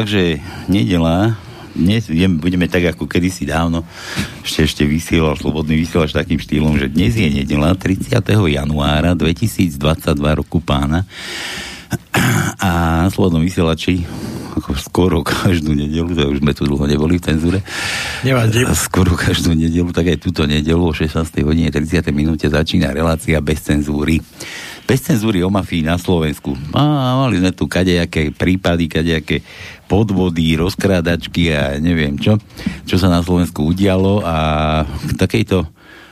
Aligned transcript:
Takže 0.00 0.40
nedela, 0.64 1.36
dnes 1.76 2.08
budeme 2.40 2.64
tak 2.72 2.96
ako 2.96 3.04
kedysi 3.04 3.44
dávno 3.44 3.84
ešte 4.40 4.64
ešte 4.64 4.82
vysielal 4.88 5.36
slobodný 5.36 5.76
vysielač 5.76 6.16
takým 6.16 6.40
štýlom, 6.40 6.80
že 6.80 6.88
dnes 6.88 7.20
je 7.20 7.28
nedela 7.28 7.76
30. 7.76 8.08
januára 8.32 9.12
2022 9.12 9.76
roku 10.40 10.64
pána 10.64 11.04
a 12.64 13.04
na 13.04 13.08
slobodnom 13.12 13.44
vysielači 13.44 14.08
ako 14.56 14.72
skoro 14.80 15.20
každú 15.20 15.76
nedelu, 15.76 16.08
to 16.16 16.32
už 16.32 16.40
sme 16.40 16.56
tu 16.56 16.64
dlho 16.64 16.88
neboli 16.88 17.20
v 17.20 17.36
cenzúre. 17.36 17.60
Nevadí. 18.24 18.64
Skoro 18.72 19.20
každú 19.20 19.52
nedelu, 19.52 19.92
tak 19.92 20.16
aj 20.16 20.16
túto 20.16 20.48
nedelu 20.48 20.80
o 20.80 20.96
16. 20.96 21.12
hodine 21.44 21.68
30. 21.68 22.08
minúte 22.08 22.48
začína 22.48 22.88
relácia 22.96 23.36
bez 23.44 23.68
cenzúry 23.68 24.16
bez 24.90 25.06
cenzúry 25.06 25.38
o 25.46 25.54
mafii 25.54 25.86
na 25.86 25.94
Slovensku. 25.94 26.58
A 26.74 27.14
mali 27.22 27.38
sme 27.38 27.54
tu 27.54 27.70
kadejaké 27.70 28.34
prípady, 28.34 28.90
kadejaké 28.90 29.38
podvody, 29.86 30.58
rozkrádačky 30.58 31.54
a 31.54 31.78
neviem 31.78 32.18
čo, 32.18 32.42
čo 32.90 32.98
sa 32.98 33.06
na 33.06 33.22
Slovensku 33.22 33.70
udialo 33.70 34.26
a 34.26 34.36
k 34.82 35.10
takejto 35.14 35.70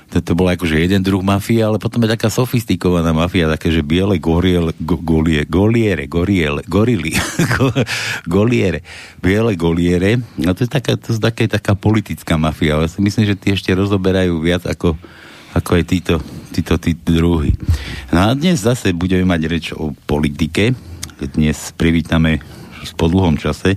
to, 0.08 0.24
to 0.24 0.32
bolo 0.32 0.48
akože 0.48 0.80
jeden 0.80 1.04
druh 1.04 1.20
mafia, 1.20 1.68
ale 1.68 1.76
potom 1.76 2.00
je 2.00 2.08
taká 2.08 2.32
sofistikovaná 2.32 3.12
mafia, 3.12 3.44
také, 3.44 3.68
že 3.68 3.84
biele 3.84 4.16
goriele, 4.16 4.72
go, 4.80 4.96
golie, 4.96 5.44
goliere, 5.44 6.08
goriele, 6.08 6.64
gorily, 6.64 7.12
goliere, 8.24 8.80
biele 9.20 9.52
goliere, 9.52 10.24
a 10.48 10.56
to 10.56 10.64
je 10.64 10.70
taká, 10.72 10.96
to 10.96 11.12
je 11.12 11.20
taká, 11.20 11.44
taká 11.44 11.76
politická 11.76 12.40
mafia, 12.40 12.80
ale 12.80 12.88
si 12.88 13.04
myslím, 13.04 13.28
že 13.28 13.36
tie 13.36 13.52
ešte 13.52 13.68
rozoberajú 13.76 14.40
viac 14.40 14.64
ako 14.64 14.96
ako 15.54 15.80
aj 15.80 15.84
títo, 15.88 16.14
títo, 16.52 16.76
títo 16.76 17.08
druhy. 17.08 17.56
No 18.12 18.28
a 18.28 18.36
dnes 18.36 18.60
zase 18.60 18.92
budeme 18.92 19.24
mať 19.24 19.40
reč 19.48 19.64
o 19.72 19.94
politike. 20.06 20.76
Dnes 21.18 21.72
privítame 21.74 22.42
po 22.94 23.10
dlhom 23.10 23.36
čase, 23.36 23.76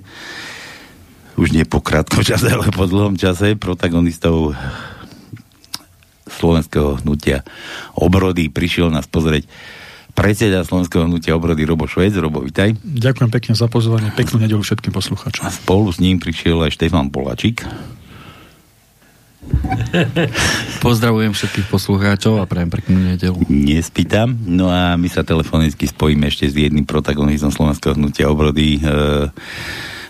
už 1.36 1.52
nie 1.52 1.66
po 1.66 1.82
krátkom 1.82 2.22
čase, 2.30 2.52
ale 2.52 2.70
po 2.74 2.86
dlhom 2.86 3.16
čase, 3.18 3.58
protagonistov 3.58 4.56
slovenského 6.32 7.04
hnutia 7.04 7.44
obrody. 7.94 8.48
Prišiel 8.48 8.90
nás 8.90 9.06
pozrieť 9.06 9.46
predseda 10.12 10.64
slovenského 10.68 11.08
hnutia 11.08 11.36
obrody 11.36 11.64
Robo 11.64 11.88
Švec. 11.88 12.14
Robo, 12.20 12.44
vitaj. 12.44 12.76
Ďakujem 12.84 13.30
pekne 13.32 13.54
za 13.56 13.68
pozvanie. 13.72 14.12
Peknú 14.16 14.44
nedelu 14.44 14.60
všetkým 14.60 14.92
poslucháčom. 14.92 15.44
A 15.48 15.52
spolu 15.52 15.90
s 15.92 16.04
ním 16.04 16.20
prišiel 16.20 16.62
aj 16.68 16.76
Štefan 16.76 17.10
Polačík. 17.10 17.64
Pozdravujem 20.86 21.34
všetkých 21.34 21.68
poslucháčov 21.68 22.42
a 22.42 22.46
prajem 22.46 22.72
peknú 22.72 22.98
nedelu. 23.02 23.38
Nespýtam. 23.50 24.38
No 24.46 24.70
a 24.70 24.96
my 24.96 25.10
sa 25.10 25.26
telefonicky 25.26 25.90
spojíme 25.90 26.30
ešte 26.30 26.50
s 26.50 26.56
jedným 26.56 26.86
protagonistom 26.86 27.50
Slovenského 27.50 27.98
hnutia 27.98 28.30
obrody 28.30 28.78
e, 28.78 28.82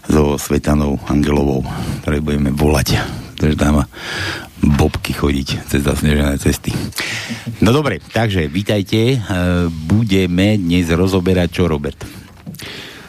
so 0.07 0.35
Svetanou 0.35 0.99
Angelovou, 1.07 1.63
ktoré 2.03 2.19
budeme 2.19 2.51
volať. 2.51 2.99
Takže 3.39 3.57
dáma 3.57 3.89
bobky 4.61 5.17
chodiť 5.17 5.65
cez 5.65 5.81
zasnežené 5.81 6.37
cesty. 6.37 6.69
No 7.65 7.73
dobre, 7.73 7.97
takže 8.13 8.45
vítajte. 8.45 9.17
E, 9.17 9.19
budeme 9.69 10.59
dnes 10.59 10.91
rozoberať 10.93 11.49
čo, 11.49 11.63
Robert? 11.65 11.97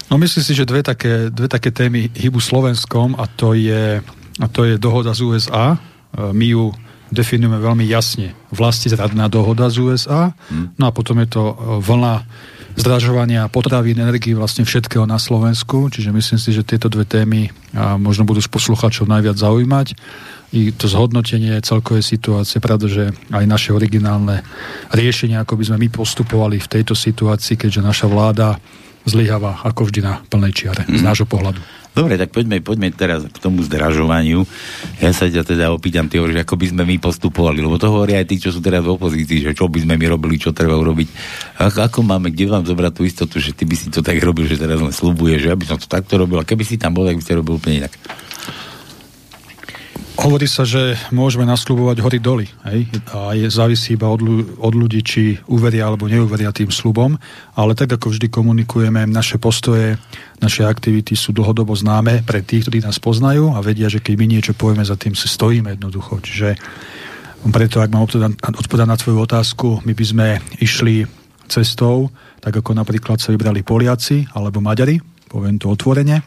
No 0.08 0.20
myslím 0.20 0.44
si, 0.44 0.52
že 0.52 0.68
dve 0.68 0.84
také, 0.84 1.32
dve 1.32 1.48
také 1.48 1.72
témy 1.72 2.12
hybu 2.12 2.36
Slovenskom 2.36 3.16
a 3.16 3.24
to 3.24 3.56
je, 3.56 4.04
a 4.40 4.46
to 4.48 4.68
je 4.68 4.76
dohoda 4.76 5.16
z 5.16 5.24
USA, 5.24 5.80
my 6.16 6.46
ju 6.46 6.72
definujeme 7.12 7.60
veľmi 7.60 7.84
jasne. 7.84 8.32
Vlasti 8.48 8.88
zradná 8.88 9.28
dohoda 9.28 9.68
z 9.68 9.84
USA, 9.84 10.32
hmm. 10.32 10.80
no 10.80 10.88
a 10.88 10.90
potom 10.90 11.20
je 11.20 11.28
to 11.28 11.42
e, 11.52 11.54
vlna 11.84 12.24
zdražovania 12.72 13.52
potravín, 13.52 14.00
energii 14.00 14.32
vlastne 14.32 14.64
všetkého 14.64 15.04
na 15.04 15.20
Slovensku, 15.20 15.92
čiže 15.92 16.08
myslím 16.08 16.40
si, 16.40 16.56
že 16.56 16.64
tieto 16.64 16.88
dve 16.88 17.04
témy 17.04 17.52
a 17.76 18.00
možno 18.00 18.24
budú 18.24 18.40
posluchačov 18.48 19.04
najviac 19.04 19.36
zaujímať. 19.36 19.92
I 20.56 20.72
to 20.72 20.88
zhodnotenie 20.88 21.60
celkovej 21.60 22.00
situácie, 22.00 22.64
pretože 22.64 23.12
aj 23.28 23.44
naše 23.44 23.76
originálne 23.76 24.40
riešenie, 24.88 25.36
ako 25.36 25.60
by 25.60 25.64
sme 25.68 25.76
my 25.84 25.88
postupovali 25.92 26.60
v 26.60 26.70
tejto 26.80 26.96
situácii, 26.96 27.60
keďže 27.60 27.84
naša 27.84 28.06
vláda 28.08 28.56
zlyháva 29.04 29.60
ako 29.68 29.92
vždy 29.92 30.00
na 30.00 30.24
plnej 30.32 30.52
čiare, 30.56 30.88
hmm. 30.88 30.96
z 30.96 31.02
nášho 31.04 31.28
pohľadu. 31.28 31.60
Dobre, 31.92 32.16
tak 32.16 32.32
poďme, 32.32 32.64
poďme 32.64 32.88
teraz 32.88 33.28
k 33.28 33.36
tomu 33.36 33.60
zdražovaniu. 33.60 34.48
Ja 34.96 35.12
sa 35.12 35.28
ťa 35.28 35.44
teda 35.44 35.68
opýtam, 35.68 36.08
ty 36.08 36.16
hovoríš, 36.16 36.40
ako 36.40 36.56
by 36.56 36.66
sme 36.72 36.82
my 36.88 36.96
postupovali, 36.96 37.60
lebo 37.60 37.76
to 37.76 37.92
hovoria 37.92 38.16
aj 38.16 38.32
tí, 38.32 38.40
čo 38.40 38.48
sú 38.48 38.64
teraz 38.64 38.80
v 38.80 38.96
opozícii, 38.96 39.44
že 39.44 39.52
čo 39.52 39.68
by 39.68 39.84
sme 39.84 40.00
my 40.00 40.06
robili, 40.08 40.40
čo 40.40 40.56
treba 40.56 40.72
urobiť. 40.80 41.08
Ako, 41.60 41.78
ako 41.84 41.98
máme, 42.00 42.32
kde 42.32 42.48
vám 42.48 42.64
zobrať 42.64 42.92
tú 42.96 43.02
istotu, 43.04 43.36
že 43.44 43.52
ty 43.52 43.68
by 43.68 43.76
si 43.76 43.92
to 43.92 44.00
tak 44.00 44.16
robil, 44.24 44.48
že 44.48 44.56
teraz 44.56 44.80
len 44.80 44.88
slubuje, 44.88 45.36
že 45.36 45.52
ja 45.52 45.56
by 45.56 45.68
som 45.68 45.76
to 45.76 45.84
takto 45.84 46.16
robil, 46.16 46.40
a 46.40 46.48
keby 46.48 46.64
si 46.64 46.80
tam 46.80 46.96
bol, 46.96 47.04
tak 47.04 47.20
by 47.20 47.24
ste 47.24 47.36
robil 47.36 47.60
úplne 47.60 47.84
inak. 47.84 47.92
Hovorí 50.12 50.44
sa, 50.44 50.68
že 50.68 50.94
môžeme 51.08 51.48
nasľubovať 51.48 51.96
hory 52.04 52.18
doly. 52.20 52.46
Hej? 52.68 52.84
A 53.16 53.32
je, 53.32 53.48
závisí 53.48 53.96
iba 53.96 54.12
od, 54.12 54.20
od 54.60 54.74
ľudí, 54.76 55.00
či 55.00 55.40
uveria 55.48 55.88
alebo 55.88 56.04
neuveria 56.04 56.52
tým 56.52 56.68
slubom. 56.68 57.16
Ale 57.56 57.72
tak 57.72 57.96
ako 57.96 58.12
vždy 58.12 58.28
komunikujeme, 58.28 59.08
naše 59.08 59.40
postoje, 59.40 59.96
naše 60.38 60.68
aktivity 60.68 61.16
sú 61.16 61.32
dlhodobo 61.32 61.72
známe 61.72 62.20
pre 62.28 62.44
tých, 62.44 62.68
ktorí 62.68 62.84
nás 62.84 63.00
poznajú 63.00 63.56
a 63.56 63.64
vedia, 63.64 63.88
že 63.88 64.04
keď 64.04 64.14
my 64.20 64.26
niečo 64.28 64.52
povieme, 64.52 64.84
za 64.84 65.00
tým 65.00 65.16
si 65.16 65.26
stojíme 65.26 65.74
jednoducho. 65.80 66.20
Čiže 66.20 66.60
preto, 67.48 67.82
ak 67.82 67.90
mám 67.90 68.06
odpovedať 68.06 68.86
na 68.86 69.00
tvoju 69.00 69.18
otázku, 69.18 69.82
my 69.82 69.92
by 69.96 70.04
sme 70.06 70.26
išli 70.62 71.08
cestou, 71.50 72.12
tak 72.38 72.54
ako 72.62 72.76
napríklad 72.78 73.18
sa 73.18 73.34
vybrali 73.34 73.66
Poliaci 73.66 74.30
alebo 74.36 74.62
Maďari, 74.62 75.02
poviem 75.26 75.58
to 75.58 75.72
otvorene. 75.72 76.22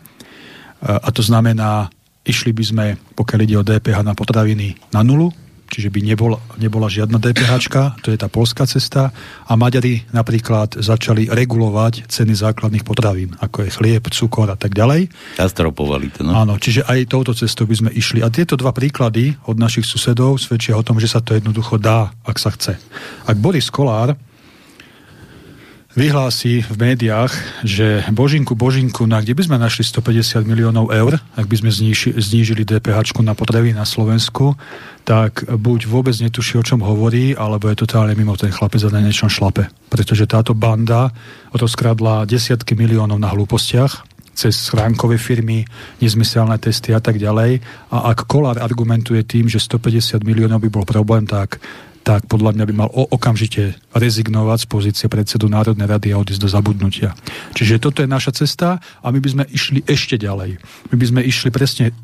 A 0.84 1.08
to 1.16 1.24
znamená 1.24 1.88
Išli 2.26 2.52
by 2.52 2.64
sme, 2.66 2.86
pokiaľ 3.14 3.40
ide 3.46 3.56
o 3.62 3.64
DPH 3.64 4.02
na 4.02 4.18
potraviny, 4.18 4.74
na 4.90 5.06
nulu, 5.06 5.30
čiže 5.70 5.90
by 5.90 6.00
nebol, 6.02 6.38
nebola 6.58 6.90
žiadna 6.90 7.18
DPH, 7.22 7.54
to 8.02 8.14
je 8.14 8.18
tá 8.18 8.30
polská 8.30 8.66
cesta. 8.70 9.10
A 9.46 9.54
Maďari 9.58 10.06
napríklad 10.14 10.78
začali 10.78 11.30
regulovať 11.30 12.10
ceny 12.10 12.34
základných 12.34 12.86
potravín, 12.86 13.34
ako 13.42 13.66
je 13.66 13.70
chlieb, 13.74 14.04
cukor 14.10 14.50
a 14.50 14.58
tak 14.58 14.74
ďalej. 14.78 15.10
Zastropovali 15.38 16.10
to, 16.14 16.26
no? 16.26 16.34
Áno, 16.34 16.54
čiže 16.62 16.86
aj 16.86 17.10
touto 17.10 17.34
cestou 17.34 17.66
by 17.66 17.76
sme 17.76 17.92
išli. 17.94 18.22
A 18.22 18.30
tieto 18.30 18.58
dva 18.58 18.74
príklady 18.74 19.36
od 19.50 19.58
našich 19.58 19.86
susedov 19.86 20.38
svedčia 20.42 20.78
o 20.78 20.86
tom, 20.86 21.02
že 21.02 21.10
sa 21.10 21.22
to 21.22 21.34
jednoducho 21.36 21.82
dá, 21.82 22.14
ak 22.24 22.38
sa 22.38 22.54
chce. 22.54 22.78
Ak 23.26 23.38
Boris 23.38 23.70
Kolár 23.70 24.18
vyhlási 25.96 26.62
v 26.68 26.76
médiách, 26.76 27.32
že 27.64 28.04
Božinku, 28.12 28.54
Božinku, 28.54 29.08
na 29.08 29.24
kde 29.24 29.32
by 29.32 29.48
sme 29.48 29.58
našli 29.58 29.88
150 29.88 30.44
miliónov 30.44 30.92
eur, 30.92 31.18
ak 31.40 31.48
by 31.48 31.56
sme 31.56 31.72
zníži, 31.72 32.20
znížili 32.20 32.68
DPH 32.68 33.16
na 33.24 33.32
potravy 33.32 33.72
na 33.72 33.88
Slovensku, 33.88 34.60
tak 35.08 35.48
buď 35.48 35.88
vôbec 35.88 36.14
netuší, 36.20 36.60
o 36.60 36.68
čom 36.68 36.84
hovorí, 36.84 37.32
alebo 37.34 37.72
je 37.72 37.80
totálne 37.80 38.12
mimo 38.14 38.36
ten 38.36 38.52
chlapec 38.52 38.84
a 38.84 38.92
na 38.92 39.00
niečom 39.00 39.32
šlape. 39.32 39.72
Pretože 39.88 40.28
táto 40.28 40.52
banda 40.52 41.16
rozkradla 41.56 42.28
desiatky 42.28 42.76
miliónov 42.76 43.16
na 43.16 43.32
hlúpostiach, 43.32 44.04
cez 44.36 44.68
schránkové 44.68 45.16
firmy, 45.16 45.64
nezmyselné 46.04 46.60
testy 46.60 46.92
a 46.92 47.00
tak 47.00 47.16
ďalej. 47.16 47.64
A 47.96 48.12
ak 48.12 48.28
Kolár 48.28 48.60
argumentuje 48.60 49.24
tým, 49.24 49.48
že 49.48 49.64
150 49.64 50.28
miliónov 50.28 50.60
by 50.60 50.70
bol 50.70 50.84
problém, 50.84 51.24
tak 51.24 51.64
tak 52.06 52.30
podľa 52.30 52.54
mňa 52.54 52.66
by 52.70 52.74
mal 52.78 52.90
okamžite 52.94 53.82
rezignovať 53.98 54.64
z 54.64 54.68
pozície 54.70 55.08
predsedu 55.10 55.50
Národnej 55.50 55.90
rady 55.90 56.14
a 56.14 56.22
odísť 56.22 56.46
do 56.46 56.50
zabudnutia. 56.54 57.18
Čiže 57.58 57.82
toto 57.82 58.06
je 58.06 58.10
naša 58.14 58.46
cesta 58.46 58.78
a 58.78 59.08
my 59.10 59.18
by 59.18 59.30
sme 59.34 59.44
išli 59.50 59.82
ešte 59.90 60.22
ďalej. 60.22 60.62
My 60.94 60.96
by 61.02 61.06
sme 61.10 61.22
išli 61.26 61.50
presne 61.50 61.98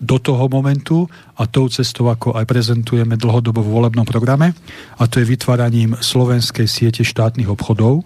do 0.00 0.16
toho 0.16 0.48
momentu 0.48 1.04
a 1.36 1.44
tou 1.44 1.68
cestou, 1.68 2.08
ako 2.08 2.32
aj 2.36 2.48
prezentujeme 2.48 3.16
dlhodobo 3.16 3.60
v 3.60 3.72
volebnom 3.76 4.08
programe, 4.08 4.56
a 4.96 5.04
to 5.04 5.20
je 5.20 5.28
vytváraním 5.28 5.96
slovenskej 5.96 6.68
siete 6.68 7.04
štátnych 7.04 7.48
obchodov, 7.48 8.04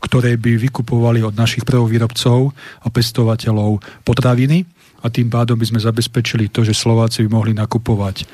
ktoré 0.00 0.36
by 0.36 0.60
vykupovali 0.60 1.24
od 1.24 1.36
našich 1.36 1.64
prvovýrobcov 1.64 2.52
a 2.84 2.88
pestovateľov 2.92 3.80
potraviny 4.04 4.68
a 5.04 5.12
tým 5.12 5.28
pádom 5.28 5.56
by 5.56 5.72
sme 5.72 5.80
zabezpečili 5.80 6.52
to, 6.52 6.64
že 6.64 6.76
Slováci 6.76 7.24
by 7.24 7.28
mohli 7.32 7.52
nakupovať 7.56 8.24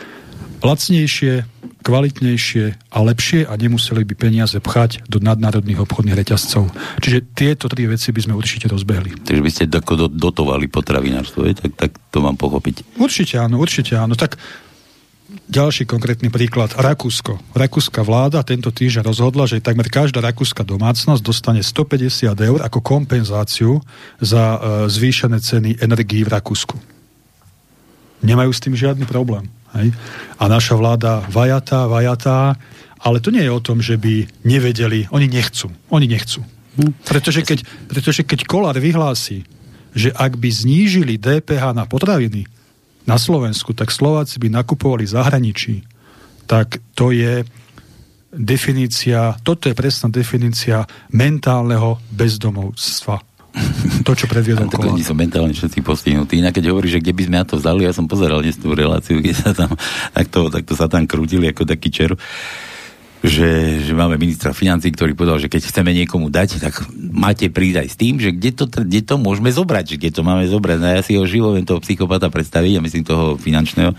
lacnejšie, 0.63 1.45
kvalitnejšie 1.83 2.65
a 2.95 2.99
lepšie 3.03 3.45
a 3.45 3.53
nemuseli 3.59 4.07
by 4.07 4.15
peniaze 4.15 4.55
pchať 4.57 5.05
do 5.11 5.19
nadnárodných 5.19 5.83
obchodných 5.83 6.17
reťazcov. 6.17 6.71
Čiže 7.03 7.19
tieto 7.35 7.67
tri 7.67 7.91
veci 7.91 8.15
by 8.15 8.21
sme 8.23 8.35
určite 8.39 8.71
rozbehli. 8.71 9.27
Takže 9.27 9.43
by 9.43 9.51
ste 9.51 9.65
do, 9.67 10.07
dotovali 10.09 10.71
potravinárstvo, 10.71 11.51
tak, 11.53 11.75
tak 11.75 11.91
to 12.15 12.23
mám 12.23 12.39
pochopiť. 12.39 12.97
Určite 12.97 13.43
áno, 13.43 13.59
určite 13.59 13.99
áno. 13.99 14.15
Tak 14.15 14.39
ďalší 15.51 15.85
konkrétny 15.89 16.31
príklad. 16.31 16.73
Rakúsko. 16.79 17.41
Rakúska 17.53 18.07
vláda 18.07 18.47
tento 18.47 18.71
týždeň 18.71 19.03
rozhodla, 19.03 19.51
že 19.51 19.65
takmer 19.65 19.91
každá 19.91 20.23
rakúska 20.23 20.63
domácnosť 20.63 21.23
dostane 21.23 21.61
150 21.65 22.33
eur 22.39 22.59
ako 22.63 22.79
kompenzáciu 22.81 23.83
za 24.23 24.45
uh, 24.57 24.61
zvýšené 24.87 25.43
ceny 25.43 25.83
energií 25.83 26.23
v 26.23 26.33
Rakúsku. 26.33 26.77
Nemajú 28.23 28.51
s 28.55 28.63
tým 28.63 28.79
žiadny 28.79 29.03
problém. 29.03 29.51
Hej? 29.77 29.95
A 30.39 30.45
naša 30.49 30.77
vláda 30.77 31.25
vajatá, 31.29 31.89
vajatá, 31.89 32.57
ale 33.03 33.19
to 33.19 33.35
nie 33.35 33.43
je 33.43 33.53
o 33.53 33.65
tom, 33.65 33.83
že 33.83 33.99
by 33.99 34.29
nevedeli, 34.47 35.11
oni 35.11 35.27
nechcú, 35.27 35.73
oni 35.91 36.07
nechcú. 36.07 36.45
Hm? 36.79 36.93
Pretože 37.05 37.41
keď, 37.43 37.59
pretože 37.91 38.23
keď 38.23 38.47
Kolár 38.47 38.79
vyhlási, 38.79 39.45
že 39.93 40.09
ak 40.13 40.41
by 40.41 40.49
znížili 40.49 41.21
DPH 41.21 41.77
na 41.77 41.85
potraviny 41.85 42.49
na 43.05 43.21
Slovensku, 43.21 43.77
tak 43.77 43.93
Slováci 43.93 44.41
by 44.41 44.49
nakupovali 44.49 45.05
zahraničí. 45.05 45.85
Tak 46.49 46.81
to 46.97 47.13
je 47.13 47.45
definícia, 48.33 49.37
toto 49.45 49.69
je 49.69 49.77
presná 49.77 50.09
definícia 50.09 50.89
mentálneho 51.13 52.01
bezdomovstva. 52.09 53.21
To, 54.03 54.17
čo 54.17 54.27
predviedol 54.27 54.73
Kolár. 54.73 54.97
Oni 54.97 55.05
sú 55.05 55.13
mentálne 55.13 55.53
všetci 55.53 55.85
postihnutí. 55.85 56.41
Inak 56.41 56.57
keď 56.57 56.73
hovorí, 56.73 56.89
že 56.89 57.05
kde 57.05 57.13
by 57.13 57.23
sme 57.29 57.37
na 57.37 57.47
to 57.47 57.61
vzali, 57.61 57.85
ja 57.85 57.93
som 57.93 58.09
pozeral 58.09 58.41
dnes 58.41 58.57
tú 58.57 58.73
reláciu, 58.73 59.21
kde 59.21 59.37
sa 59.37 59.53
tam 59.53 59.77
takto, 60.17 60.49
takto 60.49 60.73
sa 60.73 60.89
tam 60.89 61.05
krútili 61.05 61.53
ako 61.53 61.69
taký 61.69 61.89
čer 61.93 62.11
že, 63.23 63.79
že 63.87 63.95
máme 63.95 64.19
ministra 64.19 64.51
financí, 64.51 64.91
ktorý 64.91 65.15
povedal, 65.15 65.39
že 65.39 65.47
keď 65.47 65.71
chceme 65.71 65.95
niekomu 65.95 66.27
dať, 66.27 66.59
tak 66.59 66.83
máte 66.99 67.47
prísť 67.55 67.87
aj 67.87 67.89
s 67.89 67.97
tým, 67.97 68.19
že 68.19 68.35
kde 68.35 68.51
to, 68.51 68.65
kde 68.67 69.01
to 69.07 69.15
môžeme 69.15 69.47
zobrať, 69.47 69.95
že 69.95 69.97
kde 70.03 70.11
to 70.11 70.23
máme 70.27 70.43
zobrať. 70.51 70.79
No 70.83 70.91
ja 70.91 71.07
si 71.07 71.15
ho 71.15 71.23
živo 71.23 71.55
viem 71.55 71.63
toho 71.63 71.79
psychopata 71.79 72.27
predstaviť, 72.27 72.73
ja 72.75 72.83
myslím 72.83 73.07
toho 73.07 73.39
finančného, 73.39 73.95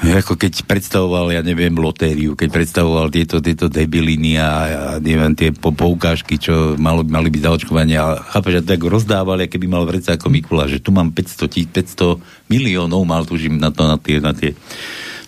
ako 0.00 0.40
keď 0.40 0.64
predstavoval, 0.64 1.28
ja 1.28 1.44
neviem, 1.44 1.76
lotériu, 1.76 2.32
keď 2.32 2.48
predstavoval 2.48 3.12
tieto, 3.12 3.44
tieto 3.44 3.68
debiliny 3.68 4.40
a, 4.40 4.48
a 4.48 4.54
neviem, 4.96 5.36
tie 5.36 5.52
po, 5.52 5.76
poukážky, 5.76 6.40
čo 6.40 6.80
malo, 6.80 7.04
mali 7.04 7.28
byť 7.28 7.42
zaočkovania. 7.44 7.98
A 8.00 8.10
chápeš, 8.32 8.64
že 8.64 8.68
tak 8.72 8.80
rozdávali, 8.80 9.44
keby 9.44 9.68
mal 9.68 9.84
v 9.84 10.00
rece 10.00 10.16
ako 10.16 10.32
Mikula, 10.32 10.64
že 10.72 10.80
tu 10.80 10.88
mám 10.88 11.12
500, 11.12 11.68
500 11.68 12.16
miliónov, 12.48 13.04
mal 13.04 13.28
tužím 13.28 13.60
na 13.60 13.68
to, 13.68 13.84
na 13.84 14.00
tie, 14.00 14.16
na 14.24 14.32
tie 14.32 14.56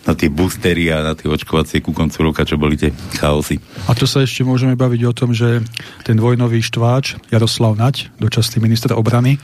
na 0.03 0.19
tie 0.19 0.27
boostery 0.27 0.91
a 0.91 0.99
na 0.99 1.15
tie 1.15 1.31
očkovacie 1.31 1.79
ku 1.79 1.95
koncu 1.95 2.27
roka, 2.27 2.43
čo 2.43 2.59
boli 2.59 2.75
tie 2.75 2.91
chaosy. 3.23 3.63
A 3.87 3.95
to 3.95 4.03
sa 4.03 4.27
ešte 4.27 4.43
môžeme 4.43 4.75
baviť 4.75 5.01
o 5.07 5.15
tom, 5.15 5.31
že 5.31 5.63
ten 6.03 6.19
vojnový 6.19 6.59
štváč 6.59 7.23
Jaroslav 7.31 7.79
Nať, 7.79 8.11
dočasný 8.19 8.59
minister 8.59 8.99
obrany, 8.99 9.39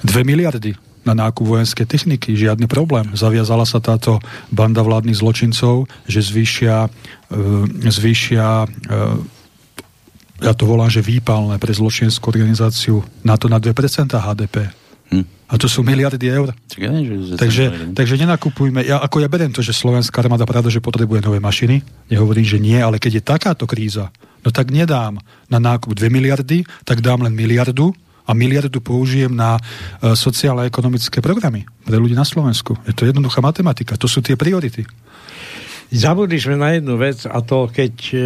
2 0.00 0.24
miliardy 0.24 0.72
na 1.10 1.26
nákup 1.26 1.42
vojenskej 1.42 1.86
techniky, 1.90 2.38
žiadny 2.38 2.70
problém. 2.70 3.10
Zaviazala 3.18 3.66
sa 3.66 3.82
táto 3.82 4.22
banda 4.54 4.86
vládnych 4.86 5.18
zločincov, 5.18 5.90
že 6.06 6.22
zvýšia, 6.22 6.86
e, 7.34 7.90
zvýšia 7.90 8.46
e, 8.64 8.68
ja 10.40 10.52
to 10.56 10.64
volám, 10.64 10.88
že 10.88 11.04
výpalné 11.04 11.60
pre 11.60 11.74
zločinskú 11.74 12.32
organizáciu 12.32 13.04
na 13.20 13.36
to 13.36 13.50
na 13.50 13.60
2% 13.60 13.74
HDP. 14.08 14.72
Hm. 15.10 15.26
A 15.50 15.58
to 15.58 15.66
sú 15.66 15.82
miliardy 15.82 16.30
eur. 16.30 16.54
Ja, 16.78 16.94
takže, 17.34 17.92
takže 17.92 18.14
nenakupujme. 18.14 18.86
Ja, 18.86 19.02
ako 19.02 19.18
ja 19.18 19.28
beriem 19.28 19.50
to, 19.50 19.60
že 19.60 19.74
slovenská 19.74 20.22
armáda 20.22 20.46
pravda, 20.46 20.70
že 20.70 20.78
potrebuje 20.78 21.26
nové 21.26 21.42
mašiny. 21.42 21.82
Nehovorím, 22.06 22.46
že 22.46 22.62
nie, 22.62 22.78
ale 22.78 23.02
keď 23.02 23.18
je 23.18 23.22
takáto 23.26 23.66
kríza, 23.66 24.14
no 24.46 24.54
tak 24.54 24.70
nedám 24.70 25.18
na 25.50 25.58
nákup 25.58 25.92
2 25.92 26.06
miliardy, 26.06 26.62
tak 26.86 27.02
dám 27.02 27.26
len 27.26 27.34
miliardu 27.34 27.90
a 28.30 28.32
miliardu 28.38 28.78
použijem 28.78 29.34
na 29.34 29.58
uh, 29.58 30.14
sociálne 30.14 30.62
a 30.62 30.70
ekonomické 30.70 31.18
programy 31.18 31.66
pre 31.82 31.98
ľudí 31.98 32.14
na 32.14 32.22
Slovensku. 32.22 32.78
Je 32.86 32.94
to 32.94 33.10
jednoduchá 33.10 33.42
matematika. 33.42 33.98
To 33.98 34.06
sú 34.06 34.22
tie 34.22 34.38
priority. 34.38 34.86
Zabudli 35.90 36.38
sme 36.38 36.54
na 36.54 36.78
jednu 36.78 36.94
vec 36.94 37.26
a 37.26 37.42
to, 37.42 37.66
keď 37.66 37.94
e, 38.14 38.18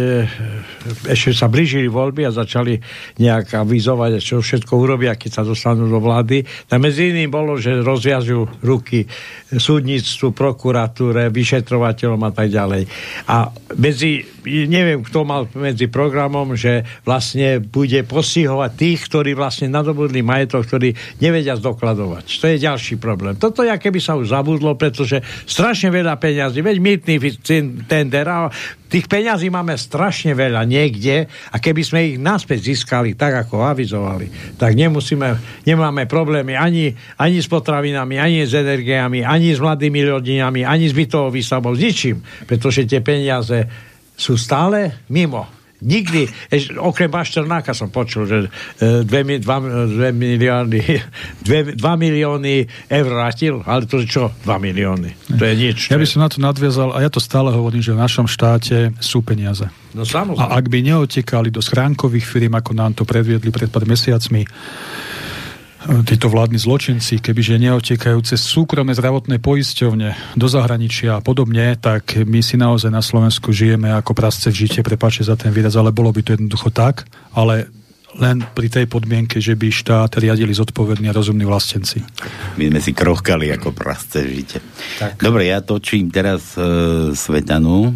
ešte 1.09 1.33
sa 1.33 1.49
blížili 1.49 1.89
voľby 1.89 2.29
a 2.29 2.29
začali 2.29 2.77
nejak 3.17 3.65
avizovať, 3.65 4.21
čo 4.21 4.37
všetko 4.37 4.69
urobia, 4.77 5.17
keď 5.17 5.41
sa 5.41 5.41
dostanú 5.41 5.89
do 5.89 5.97
vlády, 5.97 6.45
tak 6.45 6.77
medzi 6.77 7.09
iným 7.09 7.33
bolo, 7.33 7.57
že 7.57 7.81
rozviažu 7.81 8.45
ruky 8.61 9.09
súdnictvu, 9.49 10.29
prokuratúre, 10.37 11.33
vyšetrovateľom 11.33 12.21
a 12.21 12.31
tak 12.37 12.53
ďalej. 12.53 12.85
A 13.33 13.49
medzi, 13.81 14.21
neviem, 14.45 15.01
kto 15.01 15.25
mal 15.25 15.49
medzi 15.57 15.89
programom, 15.89 16.53
že 16.53 16.85
vlastne 17.03 17.59
bude 17.59 18.05
postihovať 18.05 18.71
tých, 18.77 18.99
ktorí 19.09 19.33
vlastne 19.33 19.67
nadobudli 19.67 20.21
majetok, 20.21 20.69
ktorí 20.69 20.93
nevedia 21.19 21.57
zdokladovať. 21.57 22.25
To 22.29 22.45
je 22.53 22.57
ďalší 22.61 22.95
problém. 23.01 23.35
Toto 23.35 23.65
je, 23.65 23.73
keby 23.73 23.99
sa 23.99 24.15
už 24.15 24.31
zabudlo, 24.31 24.77
pretože 24.77 25.19
strašne 25.49 25.89
veľa 25.89 26.15
peňazí, 26.21 26.61
veď 26.61 26.77
mýtny 26.79 27.15
tender 27.89 28.25
a 28.29 28.47
tých 28.85 29.09
peňazí 29.09 29.49
máme 29.49 29.73
strašne 29.75 30.37
veľa 30.37 30.63
niekde 30.63 31.25
a 31.27 31.55
keby 31.57 31.81
sme 31.81 31.99
ich 32.13 32.17
naspäť 32.21 32.71
získali 32.71 33.17
tak, 33.17 33.43
ako 33.43 33.65
avizovali, 33.65 34.55
tak 34.61 34.77
nemusíme, 34.77 35.35
nemáme 35.65 36.05
problémy 36.05 36.53
ani, 36.53 36.93
ani 37.17 37.41
s 37.41 37.49
potravinami, 37.49 38.21
ani 38.21 38.45
s 38.45 38.53
energiami, 38.53 39.25
ani 39.25 39.51
s 39.51 39.59
mladými 39.59 39.99
rodinami, 40.05 40.61
ani 40.63 40.85
s 40.85 40.93
bytovou 40.93 41.33
výstavbou, 41.33 41.73
s 41.73 41.81
ničím, 41.81 42.21
pretože 42.45 42.85
tie 42.85 43.01
peniaze 43.01 43.67
sú 44.15 44.39
stále 44.39 45.05
mimo 45.11 45.55
nikdy, 45.85 46.27
eš, 46.49 46.73
okrem 46.79 47.11
Bašternáka 47.11 47.75
som 47.77 47.93
počul, 47.93 48.25
že 48.25 48.37
2 48.79 49.05
e, 49.05 50.11
milióny 50.11 50.79
2, 51.45 51.77
2 51.77 52.03
milióny 52.03 52.53
eur 52.89 53.05
vrátil, 53.05 53.61
ale 53.63 53.85
to 53.85 54.01
je 54.01 54.07
čo? 54.09 54.33
2 54.43 54.49
milióny. 54.57 55.09
To 55.35 55.43
je 55.43 55.55
nič. 55.55 55.93
Ja 55.93 55.99
by 55.99 56.07
som 56.09 56.25
na 56.25 56.29
to 56.31 56.41
nadviazal 56.41 56.95
a 56.95 57.03
ja 57.03 57.09
to 57.13 57.21
stále 57.21 57.53
hovorím, 57.53 57.85
že 57.85 57.93
v 57.93 58.01
našom 58.01 58.25
štáte 58.25 58.95
sú 58.97 59.21
peniaze. 59.21 59.69
No 59.93 60.03
samozrejme. 60.03 60.41
A 60.41 60.57
ak 60.57 60.65
by 60.67 60.79
neotekali 60.81 61.53
do 61.53 61.61
schránkových 61.61 62.25
firm, 62.25 62.57
ako 62.57 62.71
nám 62.75 62.97
to 62.97 63.03
predviedli 63.03 63.53
pred 63.53 63.69
pár 63.69 63.85
mesiacmi, 63.87 64.43
títo 66.05 66.27
vládni 66.27 66.57
zločinci, 66.57 67.21
kebyže 67.21 67.61
neotekajú 67.61 68.17
cez 68.25 68.41
súkromné 68.41 68.97
zdravotné 68.97 69.37
poisťovne 69.37 70.37
do 70.37 70.47
zahraničia 70.49 71.17
a 71.17 71.21
podobne, 71.21 71.77
tak 71.77 72.17
my 72.17 72.41
si 72.41 72.57
naozaj 72.57 72.89
na 72.89 73.05
Slovensku 73.05 73.53
žijeme 73.53 73.93
ako 73.93 74.17
prasce 74.17 74.49
v 74.49 74.65
žite, 74.65 74.81
prepáčte 74.81 75.29
za 75.29 75.37
ten 75.37 75.53
výraz, 75.53 75.77
ale 75.77 75.93
bolo 75.93 76.09
by 76.09 76.21
to 76.25 76.33
jednoducho 76.33 76.73
tak, 76.73 77.05
ale 77.37 77.69
len 78.15 78.47
pri 78.55 78.71
tej 78.71 78.85
podmienke, 78.87 79.43
že 79.43 79.59
by 79.59 79.67
štát 79.67 80.15
riadili 80.17 80.55
zodpovední 80.55 81.11
a 81.11 81.15
rozumní 81.15 81.43
vlastenci. 81.43 81.99
My 82.55 82.71
sme 82.71 82.79
si 82.79 82.95
krochkali 82.95 83.51
ako 83.51 83.75
prasce 83.75 84.23
v 84.23 84.29
žite. 84.41 84.63
Tak. 84.97 85.19
Dobre, 85.19 85.51
ja 85.51 85.59
točím 85.59 86.07
teraz 86.07 86.55
e, 86.55 87.11
Svetanu, 87.11 87.91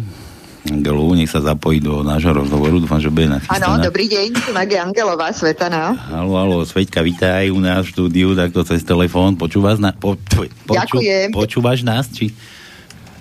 Angelu, 0.68 1.16
nech 1.16 1.32
sa 1.32 1.40
zapojí 1.40 1.80
do 1.80 2.04
nášho 2.04 2.36
rozhovoru, 2.36 2.76
dúfam, 2.76 3.00
že 3.00 3.08
bude 3.08 3.32
nachystaná. 3.32 3.80
Áno, 3.80 3.80
dobrý 3.80 4.12
deň, 4.12 4.28
tu 4.44 4.52
je 4.52 4.76
Angelová 4.76 5.32
Svetana. 5.32 5.96
Halo, 6.12 6.36
halo, 6.36 6.58
Sveťka, 6.68 7.00
vítaj 7.00 7.48
u 7.48 7.60
nás 7.64 7.88
v 7.88 7.96
štúdiu, 7.96 8.36
takto 8.36 8.60
cez 8.68 8.84
telefón, 8.84 9.40
počúvaš, 9.40 9.80
na, 9.80 9.96
po, 9.96 10.20
poču, 10.20 10.52
Ďakujem. 10.68 11.28
počúvaš 11.32 11.80
nás, 11.80 12.12
či... 12.12 12.28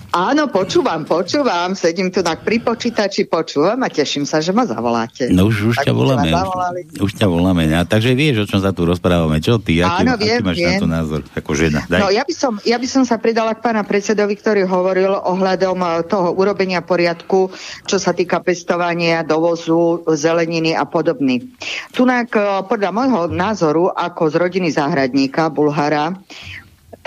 Áno, 0.09 0.49
počúvam, 0.49 1.05
počúvam, 1.05 1.77
sedím 1.77 2.09
tu 2.09 2.25
na 2.25 2.33
pri 2.33 2.57
počítači, 2.57 3.29
počúvam 3.29 3.77
a 3.85 3.93
teším 3.93 4.25
sa, 4.25 4.41
že 4.41 4.49
ma 4.49 4.65
zavoláte. 4.65 5.29
No 5.29 5.53
už, 5.53 5.69
už 5.69 5.77
ťa 5.85 5.93
voláme, 5.93 6.33
už, 6.33 7.05
už 7.05 7.11
ťa 7.13 7.27
voláme. 7.29 7.69
A 7.77 7.85
takže 7.85 8.17
vieš, 8.17 8.41
o 8.41 8.49
čom 8.49 8.57
sa 8.57 8.73
tu 8.73 8.89
rozprávame, 8.89 9.37
čo 9.37 9.61
ty, 9.61 9.85
aký, 9.85 10.09
Áno, 10.09 10.17
viem, 10.17 10.41
aký 10.41 10.49
máš 10.49 10.57
viem. 10.57 10.69
na 10.73 10.81
to 10.81 10.87
názor 10.89 11.21
ako 11.37 11.51
žena? 11.53 11.85
Daj. 11.85 12.01
No 12.01 12.09
ja 12.09 12.25
by, 12.25 12.33
som, 12.33 12.57
ja 12.65 12.81
by 12.81 12.87
som 12.89 13.05
sa 13.05 13.21
pridala 13.21 13.53
k 13.53 13.61
pána 13.61 13.85
predsedovi, 13.85 14.33
ktorý 14.33 14.65
hovoril 14.65 15.13
ohľadom 15.13 15.77
eh, 15.77 15.89
toho 16.09 16.33
urobenia 16.33 16.81
poriadku, 16.81 17.53
čo 17.85 18.01
sa 18.01 18.09
týka 18.09 18.41
pestovania, 18.41 19.21
dovozu, 19.21 20.01
zeleniny 20.09 20.73
a 20.73 20.89
podobný. 20.89 21.53
Tunak 21.93 22.33
eh, 22.33 22.65
podľa 22.65 22.89
môjho 22.89 23.21
názoru, 23.29 23.93
ako 23.93 24.33
z 24.33 24.35
rodiny 24.41 24.73
záhradníka, 24.73 25.53
Bulhara, 25.53 26.17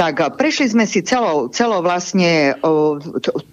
tak 0.02 0.34
prešli 0.34 0.66
sme 0.66 0.82
si 0.82 1.06
celou, 1.06 1.46
celou 1.54 1.78
vlastne 1.78 2.58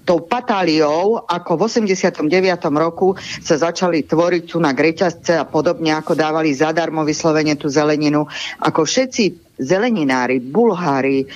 tou 0.01 0.19
patáliou, 0.25 1.21
ako 1.29 1.61
v 1.61 1.61
89. 1.85 2.25
roku 2.73 3.13
sa 3.21 3.61
začali 3.61 4.01
tvoriť 4.01 4.43
tu 4.49 4.57
na 4.57 4.73
greťazce 4.73 5.37
a 5.37 5.45
podobne, 5.45 5.93
ako 5.93 6.17
dávali 6.17 6.49
zadarmo 6.57 7.05
vyslovene 7.05 7.53
tú 7.53 7.69
zeleninu, 7.69 8.25
ako 8.65 8.81
všetci 8.81 9.53
zeleninári, 9.59 10.41
bulhári, 10.41 11.27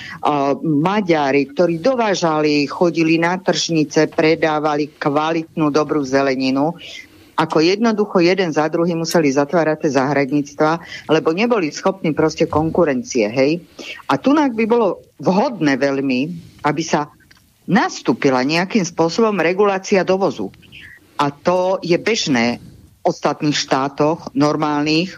maďari, 0.64 1.46
ktorí 1.52 1.78
dovážali, 1.78 2.64
chodili 2.66 3.20
na 3.20 3.36
tržnice, 3.36 4.10
predávali 4.10 4.96
kvalitnú, 4.96 5.68
dobrú 5.68 6.02
zeleninu, 6.02 6.74
ako 7.34 7.58
jednoducho 7.62 8.22
jeden 8.22 8.54
za 8.54 8.70
druhý 8.70 8.94
museli 8.94 9.30
zatvárať 9.30 9.86
tie 9.86 9.90
záhradníctva, 9.98 10.70
lebo 11.10 11.34
neboli 11.34 11.74
schopní 11.74 12.14
proste 12.14 12.46
konkurencie, 12.46 13.26
hej. 13.26 13.62
A 14.06 14.18
tu 14.18 14.34
by 14.34 14.64
bolo 14.70 15.02
vhodné 15.18 15.74
veľmi, 15.74 16.20
aby 16.62 16.82
sa 16.82 17.10
nastúpila 17.66 18.44
nejakým 18.44 18.84
spôsobom 18.84 19.34
regulácia 19.40 20.06
dovozu. 20.06 20.52
A 21.18 21.30
to 21.30 21.80
je 21.80 21.96
bežné 21.96 22.58
v 22.60 22.64
ostatných 23.02 23.56
štátoch, 23.56 24.32
normálnych, 24.36 25.16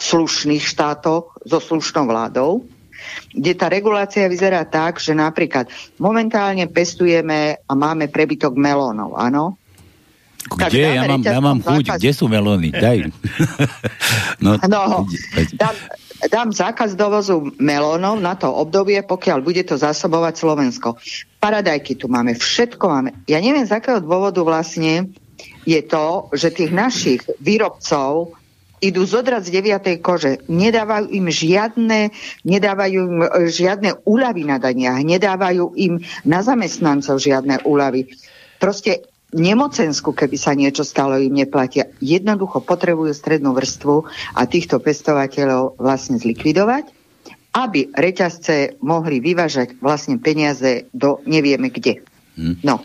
slušných 0.00 0.64
štátoch 0.64 1.38
so 1.46 1.58
slušnou 1.62 2.10
vládou, 2.10 2.66
kde 3.30 3.52
tá 3.54 3.68
regulácia 3.68 4.26
vyzerá 4.30 4.64
tak, 4.66 4.98
že 4.98 5.12
napríklad 5.12 5.68
momentálne 6.00 6.66
pestujeme 6.66 7.60
a 7.60 7.72
máme 7.76 8.08
prebytok 8.08 8.56
melónov, 8.56 9.14
áno? 9.14 9.60
Kde? 10.44 10.82
Ja 11.00 11.02
mám, 11.08 11.22
ja 11.24 11.40
mám 11.40 11.58
chuť. 11.64 11.96
Kde 11.96 12.12
sú 12.12 12.28
melóny? 12.28 12.68
Daj. 12.68 13.08
no, 14.44 14.60
no 14.68 15.08
dám, 15.56 15.76
dám 16.28 16.48
zákaz 16.52 16.94
dovozu 16.94 17.52
melónov 17.56 18.20
na 18.20 18.36
to 18.36 18.52
obdobie, 18.52 19.00
pokiaľ 19.00 19.38
bude 19.40 19.64
to 19.64 19.80
zásobovať 19.80 20.34
Slovensko. 20.36 21.00
Paradajky 21.40 21.96
tu 21.96 22.12
máme, 22.12 22.36
všetko 22.36 22.84
máme. 22.84 23.10
Ja 23.24 23.40
neviem, 23.40 23.64
z 23.64 23.72
akého 23.72 24.04
dôvodu 24.04 24.44
vlastne 24.44 25.08
je 25.64 25.80
to, 25.80 26.28
že 26.36 26.52
tých 26.52 26.72
našich 26.72 27.20
výrobcov 27.40 28.36
idú 28.84 29.08
zodrať 29.08 29.48
z 29.48 29.54
deviatej 29.54 29.96
kože. 30.04 30.32
Nedávajú 30.44 31.08
im 31.08 31.26
žiadne, 31.32 32.12
nedávajú 32.44 32.98
im 33.00 33.18
e, 33.24 33.28
žiadne 33.48 34.04
úľavy 34.04 34.44
na 34.44 34.60
daniach, 34.60 35.00
nedávajú 35.00 35.72
im 35.80 36.04
na 36.28 36.44
zamestnancov 36.44 37.16
žiadne 37.16 37.64
úľavy. 37.64 38.12
Proste 38.60 39.08
nemocensku, 39.34 40.14
keby 40.14 40.36
sa 40.38 40.54
niečo 40.54 40.86
stalo, 40.86 41.18
im 41.18 41.34
neplatia. 41.34 41.90
Jednoducho 41.98 42.62
potrebujú 42.62 43.10
strednú 43.10 43.50
vrstvu 43.52 44.06
a 44.38 44.46
týchto 44.46 44.78
pestovateľov 44.78 45.76
vlastne 45.82 46.16
zlikvidovať, 46.22 46.94
aby 47.54 47.90
reťazce 47.90 48.78
mohli 48.82 49.18
vyvážať 49.18 49.78
vlastne 49.82 50.22
peniaze 50.22 50.86
do 50.94 51.18
nevieme 51.26 51.70
kde. 51.70 52.06
Hm. 52.38 52.62
No, 52.62 52.82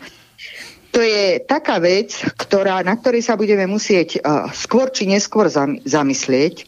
to 0.90 0.98
je 0.98 1.38
taká 1.38 1.78
vec, 1.78 2.18
ktorá, 2.34 2.82
na 2.82 2.98
ktorej 2.98 3.22
sa 3.22 3.38
budeme 3.38 3.66
musieť 3.70 4.18
uh, 4.18 4.50
skôr 4.50 4.90
či 4.90 5.06
neskôr 5.06 5.46
zam, 5.46 5.78
zamyslieť, 5.86 6.66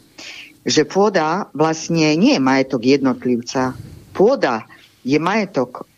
že 0.63 0.87
pôda 0.87 1.51
vlastne 1.59 2.15
nie 2.15 2.39
je 2.39 2.43
majetok 2.43 2.87
jednotlivca. 2.87 3.75
Pôda 4.15 4.63
je 5.03 5.19
majetok 5.19 5.91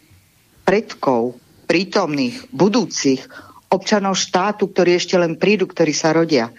predkov, 0.64 1.36
prítomných, 1.68 2.48
budúcich, 2.48 3.20
občanov 3.74 4.14
štátu, 4.14 4.70
ktorí 4.70 4.94
ešte 4.94 5.18
len 5.18 5.34
prídu, 5.34 5.66
ktorí 5.66 5.90
sa 5.90 6.14
rodia. 6.14 6.54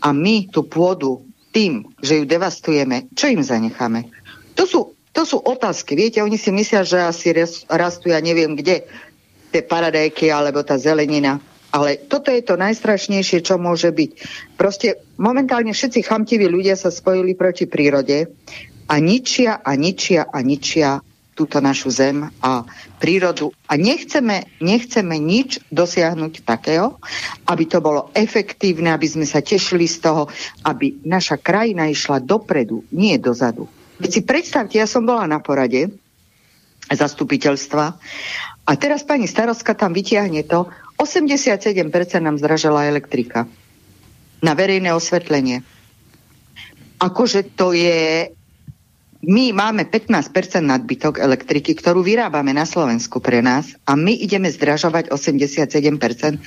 A 0.00 0.14
my 0.14 0.48
tú 0.48 0.64
pôdu 0.64 1.26
tým, 1.50 1.90
že 1.98 2.22
ju 2.22 2.24
devastujeme, 2.24 3.10
čo 3.12 3.26
im 3.26 3.42
zanecháme? 3.42 4.06
To 4.54 4.64
sú, 4.64 4.80
to 5.10 5.26
sú 5.26 5.42
otázky. 5.42 5.98
Viete, 5.98 6.22
oni 6.22 6.38
si 6.38 6.54
myslia, 6.54 6.86
že 6.86 7.02
asi 7.02 7.34
rastú, 7.66 8.14
ja 8.14 8.22
neviem 8.22 8.54
kde, 8.54 8.86
tie 9.50 9.62
paradajky 9.66 10.30
alebo 10.30 10.62
tá 10.62 10.78
zelenina. 10.78 11.42
Ale 11.70 12.02
toto 12.10 12.34
je 12.34 12.42
to 12.42 12.58
najstrašnejšie, 12.58 13.46
čo 13.46 13.54
môže 13.54 13.94
byť. 13.94 14.10
Proste 14.58 15.06
momentálne 15.18 15.70
všetci 15.70 16.02
chamtiví 16.02 16.50
ľudia 16.50 16.74
sa 16.74 16.90
spojili 16.90 17.38
proti 17.38 17.70
prírode 17.70 18.26
a 18.90 18.94
ničia 18.98 19.62
a 19.62 19.78
ničia 19.78 20.26
a 20.26 20.38
ničia 20.42 20.98
túto 21.40 21.56
našu 21.64 21.88
zem 21.88 22.28
a 22.44 22.68
prírodu. 23.00 23.48
A 23.64 23.80
nechceme, 23.80 24.44
nechceme 24.60 25.16
nič 25.16 25.64
dosiahnuť 25.72 26.44
takého, 26.44 27.00
aby 27.48 27.64
to 27.64 27.80
bolo 27.80 28.12
efektívne, 28.12 28.92
aby 28.92 29.08
sme 29.08 29.24
sa 29.24 29.40
tešili 29.40 29.88
z 29.88 30.04
toho, 30.04 30.28
aby 30.68 31.00
naša 31.08 31.40
krajina 31.40 31.88
išla 31.88 32.20
dopredu, 32.20 32.84
nie 32.92 33.16
dozadu. 33.16 33.64
Keď 33.96 34.10
si 34.12 34.20
predstavte, 34.20 34.76
ja 34.76 34.84
som 34.84 35.08
bola 35.08 35.24
na 35.24 35.40
porade 35.40 35.88
zastupiteľstva 36.92 37.84
a 38.68 38.72
teraz 38.76 39.00
pani 39.00 39.24
starostka 39.24 39.72
tam 39.72 39.96
vytiahne 39.96 40.44
to, 40.44 40.68
87% 41.00 41.80
nám 42.20 42.36
zdražila 42.36 42.84
elektrika 42.84 43.48
na 44.44 44.52
verejné 44.52 44.92
osvetlenie. 44.92 45.64
Akože 47.00 47.56
to 47.56 47.72
je... 47.72 48.28
My 49.20 49.52
máme 49.52 49.84
15% 49.84 50.32
nadbytok 50.64 51.20
elektriky, 51.20 51.76
ktorú 51.76 52.00
vyrábame 52.00 52.56
na 52.56 52.64
Slovensku 52.64 53.20
pre 53.20 53.44
nás 53.44 53.76
a 53.84 53.92
my 53.92 54.16
ideme 54.16 54.48
zdražovať 54.48 55.12
87%. 55.12 56.40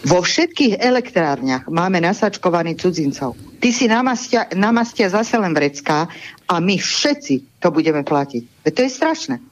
Vo 0.00 0.24
všetkých 0.24 0.80
elektrárniach 0.80 1.68
máme 1.68 2.00
nasačkovaných 2.00 2.80
cudzincov. 2.80 3.36
Ty 3.60 3.68
si 3.74 3.84
namastia, 3.90 4.48
namastia 4.54 5.12
zase 5.12 5.36
len 5.36 5.52
vrecká 5.52 6.08
a 6.48 6.54
my 6.62 6.78
všetci 6.78 7.60
to 7.60 7.68
budeme 7.74 8.06
platiť. 8.06 8.42
To 8.70 8.80
je 8.80 8.90
strašné. 8.90 9.42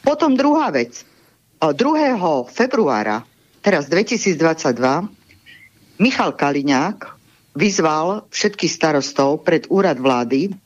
Potom 0.00 0.34
druhá 0.34 0.72
vec. 0.72 1.04
2. 1.60 1.76
februára, 2.48 3.20
teraz 3.60 3.84
2022, 3.92 4.80
Michal 6.00 6.32
Kaliňák 6.32 6.98
vyzval 7.52 8.24
všetkých 8.32 8.72
starostov 8.72 9.44
pred 9.44 9.68
úrad 9.68 10.00
vlády 10.00 10.56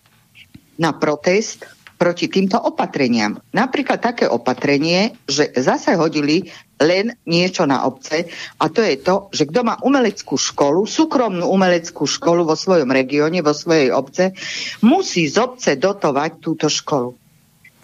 na 0.78 0.94
protest 0.94 1.66
proti 1.94 2.26
týmto 2.26 2.58
opatreniam. 2.58 3.38
Napríklad 3.54 4.02
také 4.02 4.26
opatrenie, 4.26 5.14
že 5.24 5.54
zase 5.54 5.94
hodili 5.94 6.50
len 6.82 7.14
niečo 7.24 7.64
na 7.64 7.86
obce 7.86 8.26
a 8.58 8.66
to 8.66 8.82
je 8.82 8.98
to, 8.98 9.30
že 9.30 9.46
kto 9.46 9.62
má 9.62 9.78
umeleckú 9.80 10.34
školu, 10.34 10.84
súkromnú 10.84 11.46
umeleckú 11.46 12.04
školu 12.04 12.42
vo 12.44 12.58
svojom 12.58 12.90
regióne, 12.90 13.40
vo 13.40 13.54
svojej 13.54 13.94
obce, 13.94 14.34
musí 14.82 15.30
z 15.30 15.38
obce 15.38 15.78
dotovať 15.78 16.30
túto 16.42 16.66
školu. 16.66 17.14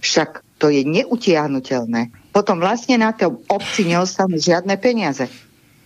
Však 0.03 0.43
to 0.61 0.69
je 0.69 0.85
neutiahnutelné. 0.85 2.13
Potom 2.35 2.61
vlastne 2.61 3.01
na 3.01 3.15
tej 3.15 3.33
obci 3.49 3.89
neostanú 3.89 4.37
žiadne 4.37 4.77
peniaze. 4.77 5.31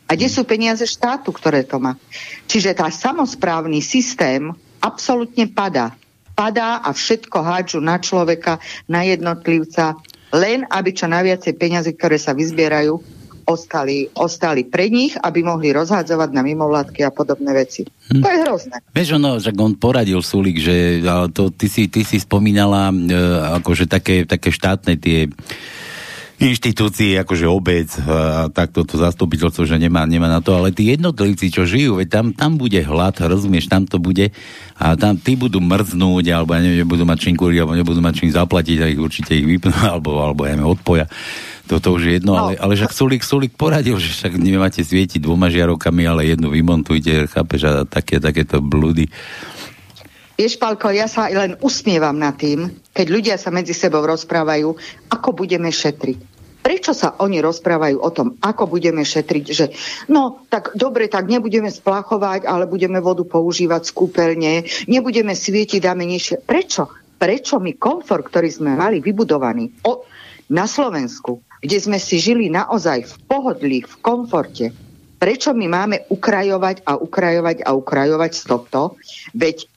A 0.04 0.18
kde 0.18 0.28
sú 0.28 0.44
peniaze 0.44 0.84
štátu, 0.84 1.32
ktoré 1.32 1.64
to 1.64 1.80
má? 1.80 1.96
Čiže 2.50 2.76
tá 2.76 2.92
samozprávny 2.92 3.80
systém 3.80 4.52
absolútne 4.82 5.48
padá. 5.48 5.96
Padá 6.34 6.82
a 6.82 6.90
všetko 6.90 7.38
hádžu 7.40 7.78
na 7.78 8.02
človeka, 8.02 8.58
na 8.90 9.06
jednotlivca, 9.06 9.94
len 10.34 10.66
aby 10.66 10.90
čo 10.90 11.06
najviacej 11.06 11.54
peniaze, 11.54 11.90
ktoré 11.94 12.18
sa 12.18 12.34
vyzbierajú, 12.34 12.98
ostali, 13.44 14.08
ostali 14.16 14.64
pre 14.64 14.88
nich, 14.88 15.14
aby 15.20 15.44
mohli 15.44 15.70
rozhádzovať 15.70 16.30
na 16.32 16.42
mimovládky 16.42 17.04
a 17.04 17.12
podobné 17.12 17.52
veci. 17.52 17.84
Hm. 18.10 18.22
To 18.24 18.28
je 18.28 18.38
hrozné. 18.40 18.76
Vieš, 18.96 19.20
ono, 19.20 19.36
že 19.38 19.52
on 19.54 19.76
poradil 19.76 20.20
Sulik, 20.24 20.58
že 20.58 21.04
to, 21.30 21.52
ty, 21.52 21.68
si, 21.68 21.86
ty 21.92 22.02
si 22.02 22.16
spomínala 22.18 22.90
e, 22.90 22.96
akože 23.60 23.84
také, 23.86 24.24
také 24.24 24.48
štátne 24.48 24.96
tie 24.96 25.28
inštitúcie, 26.42 27.14
akože 27.22 27.46
obec 27.46 27.88
a 28.04 28.50
takto 28.50 28.82
to 28.82 28.98
zastupiteľstvo, 28.98 29.70
že 29.70 29.78
nemá, 29.78 30.02
nemá 30.02 30.26
na 30.26 30.42
to, 30.42 30.58
ale 30.58 30.74
tí 30.74 30.90
jednotlivci, 30.90 31.46
čo 31.54 31.62
žijú, 31.62 32.02
veď 32.02 32.08
tam, 32.10 32.26
tam 32.34 32.52
bude 32.58 32.82
hlad, 32.82 33.14
rozumieš, 33.22 33.70
tam 33.70 33.86
to 33.86 34.02
bude 34.02 34.34
a 34.74 34.86
tam 34.98 35.14
tí 35.14 35.38
budú 35.38 35.62
mrznúť, 35.62 36.24
alebo 36.34 36.58
ja 36.58 36.60
neviem, 36.60 36.88
budú 36.88 37.06
mať 37.06 37.18
čím 37.30 37.38
kúriť, 37.38 37.58
alebo 37.62 37.78
nebudú 37.78 38.00
mať 38.02 38.14
čím 38.18 38.30
zaplatiť 38.34 38.78
a 38.82 38.90
ich 38.90 38.98
určite 38.98 39.32
ich 39.38 39.46
vypnú, 39.46 39.74
alebo, 39.94 40.18
alebo 40.18 40.42
ja 40.42 40.58
neviem, 40.58 40.74
odpoja. 40.74 41.06
Toto 41.64 41.96
už 41.96 42.02
je 42.04 42.12
jedno, 42.20 42.36
no. 42.36 42.40
ale, 42.44 42.60
ale 42.60 42.76
však 42.76 42.92
Sulik, 42.92 43.22
Sulik 43.24 43.56
poradil, 43.56 43.96
že 43.96 44.12
však 44.12 44.36
nemáte 44.36 44.84
svietiť 44.84 45.16
dvoma 45.22 45.48
žiarokami, 45.48 46.04
ale 46.04 46.28
jednu 46.28 46.52
vymontujte, 46.52 47.24
chápeš, 47.30 47.60
a 47.64 47.72
také, 47.88 48.20
takéto 48.20 48.60
blúdy. 48.60 49.08
Vieš, 50.34 50.58
Palko, 50.58 50.90
ja 50.90 51.06
sa 51.06 51.30
len 51.30 51.54
usmievam 51.62 52.18
nad 52.18 52.34
tým, 52.34 52.66
keď 52.90 53.06
ľudia 53.06 53.36
sa 53.38 53.54
medzi 53.54 53.70
sebou 53.70 54.02
rozprávajú, 54.02 54.74
ako 55.06 55.28
budeme 55.30 55.70
šetriť. 55.70 56.34
Prečo 56.64 56.96
sa 56.96 57.14
oni 57.20 57.38
rozprávajú 57.38 58.00
o 58.00 58.10
tom, 58.10 58.34
ako 58.40 58.66
budeme 58.66 59.04
šetriť, 59.04 59.44
že 59.52 59.70
no, 60.10 60.42
tak 60.48 60.74
dobre, 60.74 61.06
tak 61.12 61.28
nebudeme 61.28 61.70
splachovať, 61.70 62.48
ale 62.48 62.64
budeme 62.66 62.98
vodu 62.98 63.22
používať 63.22 63.92
z 63.92 63.92
kúpeľne, 63.94 64.52
nebudeme 64.90 65.36
svietiť, 65.36 65.84
dáme 65.84 66.08
nižšie. 66.08 66.42
Prečo? 66.42 66.88
Prečo 67.14 67.62
my 67.62 67.78
komfort, 67.78 68.26
ktorý 68.26 68.48
sme 68.50 68.74
mali 68.74 68.98
vybudovaný 68.98 69.70
o, 69.86 70.02
na 70.50 70.66
Slovensku, 70.66 71.44
kde 71.62 71.78
sme 71.78 72.02
si 72.02 72.18
žili 72.18 72.50
naozaj 72.50 73.06
v 73.06 73.14
pohodlí, 73.28 73.78
v 73.86 73.94
komforte, 74.02 74.66
prečo 75.20 75.54
my 75.54 75.66
máme 75.70 75.96
ukrajovať 76.10 76.82
a 76.88 76.98
ukrajovať 76.98 77.64
a 77.64 77.70
ukrajovať 77.76 78.32
z 78.34 78.42
tohto, 78.50 78.80
veď 79.36 79.68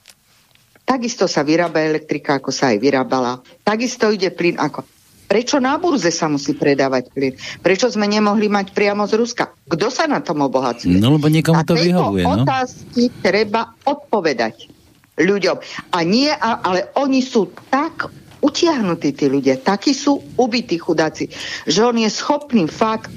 Takisto 0.88 1.28
sa 1.28 1.44
vyrába 1.44 1.84
elektrika, 1.84 2.40
ako 2.40 2.48
sa 2.48 2.72
aj 2.72 2.80
vyrábala. 2.80 3.44
Takisto 3.60 4.08
ide 4.08 4.32
plyn 4.32 4.56
ako... 4.56 4.88
Prečo 5.28 5.60
na 5.60 5.76
burze 5.76 6.08
sa 6.08 6.24
musí 6.24 6.56
predávať 6.56 7.12
plyn? 7.12 7.36
Prečo 7.60 7.92
sme 7.92 8.08
nemohli 8.08 8.48
mať 8.48 8.72
priamo 8.72 9.04
z 9.04 9.20
Ruska? 9.20 9.52
Kto 9.68 9.92
sa 9.92 10.08
na 10.08 10.24
tom 10.24 10.40
obohacuje? 10.40 10.96
No 10.96 11.12
lebo 11.12 11.28
niekomu 11.28 11.60
to 11.68 11.76
vyhovuje. 11.76 12.24
No? 12.24 12.48
otázky 12.48 13.12
treba 13.20 13.76
odpovedať 13.84 14.72
ľuďom. 15.20 15.60
A 15.92 15.98
nie, 16.08 16.32
ale 16.40 16.88
oni 16.96 17.20
sú 17.20 17.52
tak 17.68 18.08
utiahnutí 18.40 19.12
tí 19.12 19.28
ľudia, 19.28 19.60
takí 19.60 19.92
sú 19.92 20.24
ubití 20.40 20.80
chudáci, 20.80 21.28
že 21.68 21.84
on 21.84 22.00
je 22.00 22.08
schopný 22.08 22.64
fakt 22.70 23.12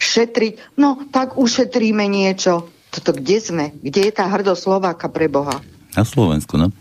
šetriť, 0.00 0.80
no 0.80 1.04
tak 1.12 1.36
ušetríme 1.36 2.08
niečo. 2.08 2.72
Toto 2.88 3.10
kde 3.12 3.36
sme? 3.42 3.64
Kde 3.82 4.08
je 4.08 4.12
tá 4.14 4.30
hrdosť 4.30 4.60
Slováka 4.64 5.10
pre 5.10 5.26
Boha? 5.26 5.58
Na 5.94 6.04
Slovensku, 6.04 6.58
no. 6.58 6.74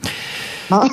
no. 0.74 0.80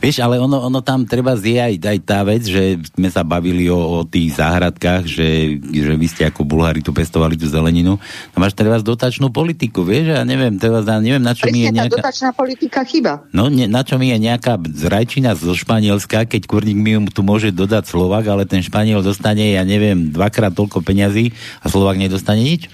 Vieš, 0.00 0.24
ale 0.24 0.40
ono, 0.40 0.64
ono 0.64 0.80
tam 0.80 1.04
treba 1.04 1.36
zje 1.36 1.60
aj, 1.60 1.74
aj 1.76 1.98
tá 2.08 2.24
vec, 2.24 2.48
že 2.48 2.80
sme 2.96 3.12
sa 3.12 3.20
bavili 3.20 3.68
o, 3.68 3.76
o 3.76 4.00
tých 4.00 4.40
záhradkách, 4.40 5.04
že, 5.04 5.60
že 5.60 5.92
vy 5.92 6.06
ste 6.08 6.24
ako 6.24 6.48
Bulhári 6.48 6.80
tu 6.80 6.88
pestovali 6.88 7.36
tú 7.36 7.44
zeleninu. 7.44 8.00
Tam 8.32 8.40
máš 8.40 8.56
treba 8.56 8.80
dotačnú 8.80 9.28
politiku, 9.28 9.84
vieš, 9.84 10.16
ja 10.16 10.24
neviem, 10.24 10.56
treba, 10.56 10.80
neviem, 11.04 11.20
na 11.20 11.36
čo 11.36 11.44
Presne, 11.44 11.52
mi 11.52 11.60
je 11.68 11.70
nejaká... 11.76 12.00
dotačná 12.00 12.32
politika 12.32 12.80
chyba. 12.80 13.28
No, 13.36 13.52
ne, 13.52 13.68
na 13.68 13.84
čo 13.84 14.00
mi 14.00 14.08
je 14.08 14.16
nejaká 14.16 14.56
zrajčina 14.72 15.36
zo 15.36 15.52
Španielska, 15.52 16.24
keď 16.24 16.48
kurník 16.48 16.80
mi 16.80 16.96
tu 17.12 17.20
môže 17.20 17.52
dodať 17.52 17.84
Slovak, 17.92 18.24
ale 18.24 18.48
ten 18.48 18.64
Španiel 18.64 19.04
dostane, 19.04 19.52
ja 19.52 19.68
neviem, 19.68 20.08
dvakrát 20.08 20.56
toľko 20.56 20.80
peňazí 20.80 21.36
a 21.60 21.68
Slovak 21.68 22.00
nedostane 22.00 22.40
nič? 22.40 22.72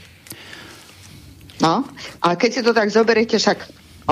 No, 1.61 1.85
a 2.21 2.29
keď 2.37 2.51
si 2.53 2.61
to 2.61 2.77
tak 2.77 2.93
zoberiete, 2.93 3.41
však 3.41 3.59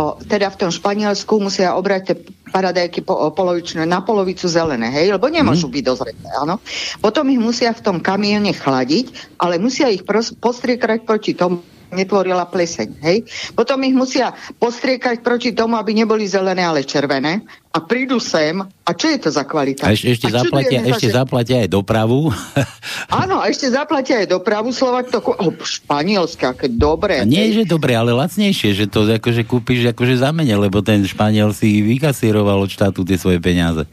o, 0.00 0.16
teda 0.16 0.48
v 0.48 0.58
tom 0.64 0.70
Španielsku 0.72 1.36
musia 1.38 1.76
obrať 1.76 2.02
tie 2.08 2.16
paradajky 2.48 3.04
po, 3.04 3.12
o, 3.12 3.28
polovičné 3.36 3.84
na 3.84 4.00
polovicu 4.00 4.48
zelené, 4.48 4.88
hej, 4.88 5.12
lebo 5.12 5.28
nemôžu 5.28 5.68
mm. 5.68 5.74
byť 5.76 5.84
dozreté, 5.84 6.28
áno. 6.40 6.56
Potom 7.04 7.28
ich 7.28 7.40
musia 7.40 7.76
v 7.76 7.84
tom 7.84 7.96
kamione 8.00 8.56
chladiť, 8.56 9.36
ale 9.36 9.60
musia 9.60 9.92
ich 9.92 10.08
pros, 10.08 10.32
postriekať 10.32 11.04
proti 11.04 11.36
tomu, 11.36 11.60
netvorila 11.94 12.44
pleseň. 12.50 12.88
Hej? 13.00 13.16
Potom 13.54 13.78
ich 13.86 13.94
musia 13.94 14.34
postriekať 14.58 15.22
proti 15.22 15.54
tomu, 15.54 15.78
aby 15.78 15.94
neboli 15.94 16.26
zelené, 16.26 16.66
ale 16.66 16.82
červené. 16.82 17.46
A 17.74 17.82
prídu 17.82 18.22
sem. 18.22 18.62
A 18.62 18.90
čo 18.94 19.10
je 19.10 19.18
to 19.18 19.30
za 19.34 19.42
kvalita? 19.42 19.86
A 19.86 19.94
ešte, 19.94 20.14
ešte, 20.14 20.28
zaplatia, 20.30 20.78
ešte 20.86 21.10
zaplatia 21.10 21.56
aj 21.66 21.70
dopravu. 21.74 22.30
Áno, 23.22 23.42
a 23.42 23.50
ešte 23.50 23.66
zaplatia 23.70 24.22
aj 24.22 24.30
dopravu 24.30 24.70
Slovak 24.70 25.10
to... 25.10 25.18
Oh, 25.22 25.50
španielské, 25.58 26.46
aké 26.46 26.66
dobré. 26.70 27.22
A 27.22 27.26
nie, 27.26 27.50
že 27.50 27.66
dobre, 27.66 27.98
ale 27.98 28.14
lacnejšie, 28.14 28.78
že 28.78 28.86
to 28.86 29.06
akože 29.06 29.42
kúpiš 29.42 29.90
akože 29.90 30.22
za 30.22 30.30
mene, 30.30 30.54
lebo 30.54 30.86
ten 30.86 31.02
Španiel 31.02 31.50
si 31.50 31.82
vykasíroval 31.82 32.62
od 32.62 32.70
štátu 32.70 33.02
tie 33.02 33.18
svoje 33.18 33.42
peniaze. 33.42 33.90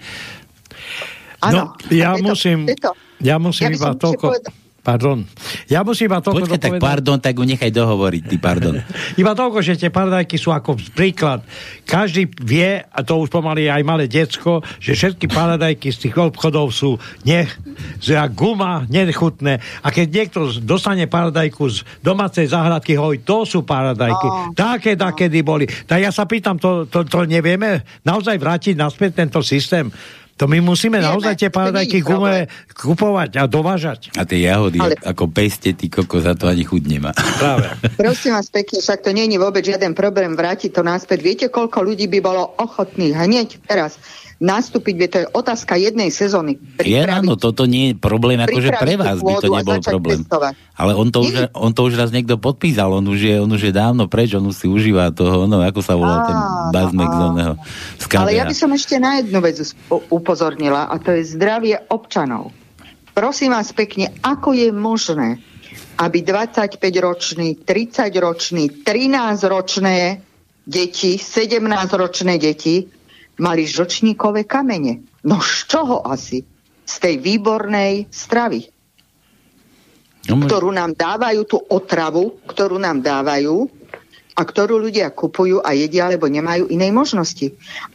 Ano, 1.41 1.73
no, 1.73 1.89
ja 1.89 2.13
musím, 2.21 2.69
ja 3.17 3.41
musím 3.41 3.73
ja 3.73 3.81
iba 3.81 3.89
toľko... 3.97 4.25
Povedal, 4.29 4.53
Pardon. 4.81 5.21
Ja 5.69 5.85
musím 5.85 6.09
iba 6.09 6.25
toľko 6.25 6.49
Počkaj, 6.49 6.57
tak 6.57 6.73
pardon, 6.81 7.21
tak 7.21 7.37
ho 7.37 7.45
nechaj 7.45 7.69
dohovoriť, 7.69 8.23
ty 8.25 8.41
pardon. 8.41 8.81
iba 9.21 9.37
toľko, 9.37 9.61
že 9.61 9.77
tie 9.77 9.93
paradajky 9.93 10.41
sú 10.41 10.49
ako 10.49 10.73
príklad. 10.97 11.45
Každý 11.85 12.25
vie, 12.41 12.81
a 12.81 12.99
to 13.05 13.21
už 13.21 13.29
pomaly 13.29 13.69
aj 13.69 13.85
malé 13.85 14.09
decko, 14.09 14.65
že 14.81 14.97
všetky 14.97 15.29
paradajky 15.29 15.93
z 15.93 16.09
tých 16.09 16.17
obchodov 16.17 16.73
sú 16.73 16.97
nech, 17.29 17.53
že 18.01 18.17
guma, 18.33 18.89
nechutné. 18.89 19.61
A 19.85 19.87
keď 19.93 20.07
niekto 20.09 20.49
dostane 20.65 21.05
paradajku 21.05 21.61
z 21.69 21.85
domácej 22.01 22.49
záhradky, 22.49 22.97
hovorí, 22.97 23.21
to 23.21 23.45
sú 23.45 23.61
paradajky. 23.61 24.27
Oh. 24.33 24.49
Také, 24.57 24.97
takedy 24.97 25.45
boli. 25.45 25.69
Tak 25.69 26.01
ja 26.01 26.09
sa 26.09 26.25
pýtam, 26.25 26.57
to, 26.57 26.89
to, 26.89 27.05
to 27.05 27.29
nevieme 27.29 27.85
naozaj 28.01 28.33
vrátiť 28.41 28.73
naspäť 28.73 29.21
tento 29.21 29.45
systém? 29.45 29.93
To 30.41 30.49
my 30.49 30.57
musíme 30.57 30.97
Vieme, 30.97 31.05
naozaj 31.05 31.37
tie 31.37 31.53
paradajky 31.53 32.01
kupovať 32.73 33.31
a 33.37 33.45
dovážať. 33.45 34.09
A 34.17 34.25
tie 34.25 34.49
jahody, 34.49 34.81
Ale... 34.81 34.97
ako 34.97 35.29
peste, 35.29 35.69
ty 35.77 35.85
koko, 35.85 36.17
za 36.17 36.33
to 36.33 36.49
ani 36.49 36.65
chuť 36.65 36.81
nemá. 36.89 37.13
Práve. 37.41 37.69
Prosím 37.93 38.33
vás 38.33 38.49
pekne, 38.49 38.81
však 38.81 39.05
to 39.05 39.13
nie 39.13 39.29
je 39.29 39.37
vôbec 39.37 39.61
žiaden 39.61 39.93
problém 39.93 40.33
vrátiť 40.33 40.73
to 40.73 40.81
naspäť. 40.81 41.21
Viete, 41.21 41.45
koľko 41.53 41.85
ľudí 41.85 42.09
by 42.09 42.19
bolo 42.25 42.57
ochotných 42.57 43.13
hneď 43.13 43.61
teraz 43.69 44.01
nastúpiť, 44.41 44.95
to 45.05 45.17
je 45.21 45.27
otázka 45.37 45.77
jednej 45.77 46.09
sezóny. 46.09 46.57
Je, 46.81 46.97
áno, 46.97 47.37
toto 47.37 47.69
nie 47.69 47.93
je 47.93 47.95
problém, 48.01 48.41
akože 48.41 48.73
pre 48.81 48.97
vás 48.97 49.21
by 49.21 49.37
to 49.37 49.53
nebol 49.53 49.77
problém. 49.77 50.25
Pestovať. 50.25 50.53
Ale 50.73 50.97
on 50.97 51.13
to, 51.13 51.21
už, 51.21 51.53
on 51.53 51.71
to 51.77 51.85
už 51.85 51.93
raz 51.93 52.09
niekto 52.09 52.41
podpísal, 52.41 52.89
on 52.89 53.05
už 53.05 53.21
je, 53.21 53.35
on 53.37 53.45
už 53.45 53.69
je 53.69 53.73
dávno 53.73 54.09
preč, 54.09 54.33
on 54.33 54.41
už 54.49 54.57
si 54.57 54.65
užíva 54.65 55.13
toho, 55.13 55.45
no, 55.45 55.61
ako 55.61 55.85
sa 55.85 55.93
volá 55.93 56.25
ten 56.25 56.37
bazmek 56.73 57.05
z 57.13 57.21
oného 57.21 57.53
Ale 58.17 58.35
ja 58.35 58.43
by 58.43 58.55
som 58.55 58.71
ešte 58.75 58.99
na 58.99 59.23
jednu 59.23 59.39
vec 59.39 59.61
upozornila, 60.11 60.91
a 60.91 60.99
to 60.99 61.15
je 61.15 61.35
zdravie 61.35 61.79
občanov. 61.87 62.51
Prosím 63.11 63.55
vás 63.55 63.71
pekne, 63.75 64.11
ako 64.23 64.55
je 64.55 64.69
možné, 64.71 65.39
aby 65.99 66.23
25-ročný, 66.23 67.63
30-ročný, 67.63 68.83
13-ročné 68.83 69.97
deti, 70.67 71.11
17-ročné 71.19 72.33
deti 72.39 72.87
mali 73.39 73.63
žočníkové 73.67 74.43
kamene. 74.47 75.23
No 75.27 75.39
z 75.39 75.67
čoho 75.67 76.03
asi? 76.07 76.43
Z 76.81 76.95
tej 76.99 77.15
výbornej 77.23 78.11
stravy. 78.11 78.67
No, 80.29 80.37
ktorú 80.37 80.69
nám 80.69 80.93
dávajú, 80.93 81.41
tú 81.49 81.57
otravu, 81.57 82.41
ktorú 82.45 82.77
nám 82.77 83.01
dávajú 83.01 83.80
a 84.31 84.41
ktorú 84.41 84.79
ľudia 84.79 85.11
kupujú 85.11 85.59
a 85.59 85.75
jedia, 85.75 86.07
lebo 86.07 86.31
nemajú 86.31 86.71
inej 86.71 86.91
možnosti. 86.95 87.47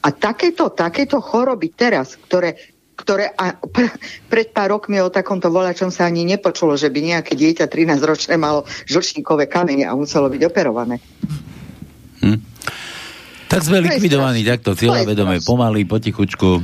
A 0.05 0.13
takéto, 0.13 0.69
takéto 0.69 1.21
choroby 1.25 1.73
teraz, 1.73 2.21
ktoré, 2.21 2.61
ktoré 2.93 3.33
a 3.33 3.57
pre, 3.57 3.89
pred 4.29 4.53
pár 4.53 4.77
rokmi 4.77 5.01
o 5.01 5.09
takomto 5.09 5.49
volačom 5.49 5.89
sa 5.89 6.09
ani 6.09 6.29
nepočulo, 6.29 6.77
že 6.77 6.93
by 6.93 7.01
nejaké 7.17 7.33
dieťa 7.33 7.69
13-ročné 7.69 8.37
malo 8.37 8.69
žlčníkové 8.89 9.49
kamene 9.49 9.89
a 9.89 9.97
muselo 9.97 10.29
byť 10.29 10.43
operované. 10.45 11.01
Hm. 12.21 12.41
Tak 13.47 13.61
sme 13.63 13.79
likvidovaní 13.81 14.43
takto 14.43 14.75
cieľavedome, 14.75 15.41
pomaly, 15.47 15.87
potichučku, 15.87 16.61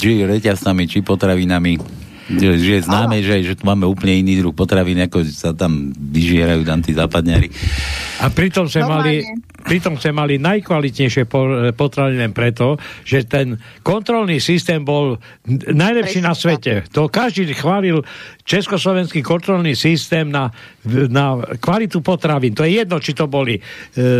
či 0.00 0.24
reťazcami, 0.24 0.88
či 0.88 0.98
potravinami. 1.04 2.01
Že, 2.30 2.54
je 2.54 2.80
známe, 2.86 3.18
že, 3.22 3.42
že 3.42 3.58
tu 3.58 3.66
máme 3.66 3.82
úplne 3.88 4.22
iný 4.22 4.38
druh 4.38 4.54
potravín, 4.54 5.02
ako 5.02 5.26
sa 5.26 5.50
tam 5.50 5.90
vyžierajú 5.90 6.62
tam 6.62 6.78
tí 6.78 6.94
západňari. 6.94 7.48
A 8.22 8.30
pritom 8.30 8.70
sme 8.70 8.86
mali, 8.86 9.14
pritom 9.66 9.98
sme 9.98 10.14
mali 10.14 10.34
najkvalitnejšie 10.38 11.26
potraviny 11.74 12.22
len 12.22 12.30
preto, 12.30 12.78
že 13.02 13.26
ten 13.26 13.58
kontrolný 13.82 14.38
systém 14.38 14.86
bol 14.86 15.18
najlepší 15.50 16.22
na 16.22 16.34
svete. 16.38 16.86
To 16.94 17.10
každý 17.10 17.50
chválil 17.58 18.06
československý 18.42 19.22
kontrolný 19.22 19.78
systém 19.78 20.26
na, 20.26 20.50
na 21.08 21.38
kvalitu 21.62 22.02
potravín. 22.02 22.54
To 22.58 22.66
je 22.66 22.82
jedno, 22.82 22.98
či 22.98 23.14
to 23.14 23.30
boli 23.30 23.54
e, 23.96 24.12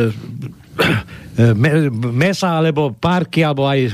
mesa 2.12 2.60
alebo 2.60 2.92
párky 2.96 3.40
alebo 3.44 3.64
aj 3.68 3.80
eh, 3.82 3.90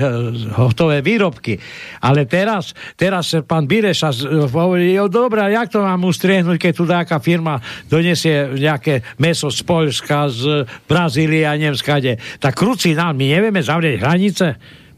hotové 0.58 1.00
výrobky. 1.02 1.58
Ale 2.02 2.26
teraz, 2.26 2.74
teraz 2.94 3.34
pán 3.46 3.66
Bireša 3.66 4.10
hovorí, 4.50 4.94
jo, 4.94 5.06
dobré, 5.10 5.48
jak 5.54 5.70
to 5.70 5.82
mám 5.82 6.02
ustriehnúť, 6.06 6.58
keď 6.58 6.72
tu 6.74 6.84
nejaká 6.86 7.16
firma 7.22 7.58
donesie 7.86 8.58
nejaké 8.58 9.02
meso 9.22 9.50
z 9.50 9.60
Polska, 9.62 10.28
z 10.30 10.66
Brazílie 10.86 11.46
a 11.46 11.54
Nemskade. 11.54 12.18
Tak 12.42 12.54
kruci 12.54 12.94
nám, 12.94 13.18
my 13.18 13.26
nevieme 13.26 13.62
zavrieť 13.62 14.02
hranice. 14.02 14.46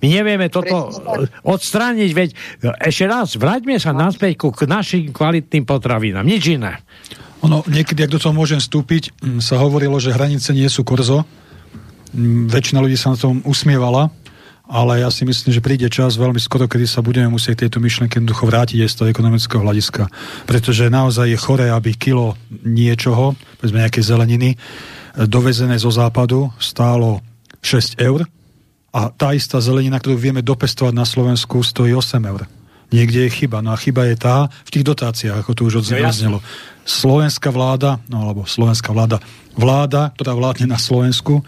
My 0.00 0.06
nevieme 0.08 0.48
toto 0.48 0.88
odstrániť, 1.44 2.10
veď 2.16 2.28
ešte 2.80 3.04
raz, 3.04 3.36
vráťme 3.36 3.76
sa 3.76 3.92
naspäť 3.92 4.40
ku 4.40 4.48
našim 4.64 5.12
kvalitným 5.12 5.68
potravinám. 5.68 6.24
Nič 6.24 6.56
iné. 6.56 6.80
Ono, 7.40 7.64
niekedy, 7.68 8.04
ak 8.04 8.12
do 8.12 8.20
toho 8.20 8.36
môžem 8.36 8.60
vstúpiť, 8.60 9.12
sa 9.40 9.60
hovorilo, 9.60 9.96
že 9.96 10.12
hranice 10.12 10.52
nie 10.52 10.68
sú 10.68 10.84
kurzo, 10.84 11.24
väčšina 12.50 12.80
ľudí 12.84 12.96
sa 12.96 13.12
na 13.12 13.18
tom 13.20 13.40
usmievala, 13.48 14.12
ale 14.70 15.02
ja 15.02 15.10
si 15.10 15.26
myslím, 15.26 15.50
že 15.50 15.64
príde 15.64 15.88
čas 15.90 16.14
veľmi 16.14 16.38
skoro, 16.38 16.70
kedy 16.70 16.86
sa 16.86 17.02
budeme 17.02 17.26
musieť 17.26 17.66
tejto 17.66 17.82
myšlenke 17.82 18.22
jednoducho 18.22 18.46
vrátiť 18.46 18.78
aj 18.86 18.90
z 18.90 18.96
toho 19.02 19.08
ekonomického 19.10 19.60
hľadiska. 19.66 20.06
Pretože 20.46 20.86
naozaj 20.86 21.26
je 21.34 21.38
choré, 21.42 21.66
aby 21.74 21.90
kilo 21.98 22.38
niečoho, 22.62 23.34
povedzme 23.58 23.82
nejakej 23.82 24.04
zeleniny, 24.06 24.54
dovezené 25.26 25.74
zo 25.74 25.90
západu 25.90 26.54
stálo 26.62 27.18
6 27.66 27.98
eur 27.98 28.22
a 28.90 29.11
tá 29.14 29.31
istá 29.35 29.62
zelenina, 29.62 30.03
ktorú 30.03 30.18
vieme 30.18 30.42
dopestovať 30.42 30.94
na 30.94 31.07
Slovensku, 31.07 31.62
stojí 31.62 31.94
8 31.94 32.18
eur. 32.26 32.46
Niekde 32.90 33.26
je 33.26 33.31
chyba. 33.31 33.62
No 33.62 33.70
a 33.70 33.79
chyba 33.79 34.11
je 34.11 34.18
tá 34.18 34.50
v 34.66 34.70
tých 34.74 34.83
dotáciách, 34.83 35.46
ako 35.46 35.53
tu 35.55 35.62
už 35.70 35.87
odznelo. 35.87 36.11
No, 36.11 36.42
Slovenská 36.83 37.55
vláda, 37.55 38.03
no 38.11 38.26
alebo 38.26 38.42
slovenská 38.50 38.90
vláda, 38.90 39.22
vláda, 39.55 40.11
ktorá 40.18 40.35
vládne 40.35 40.66
na 40.66 40.79
Slovensku, 40.79 41.46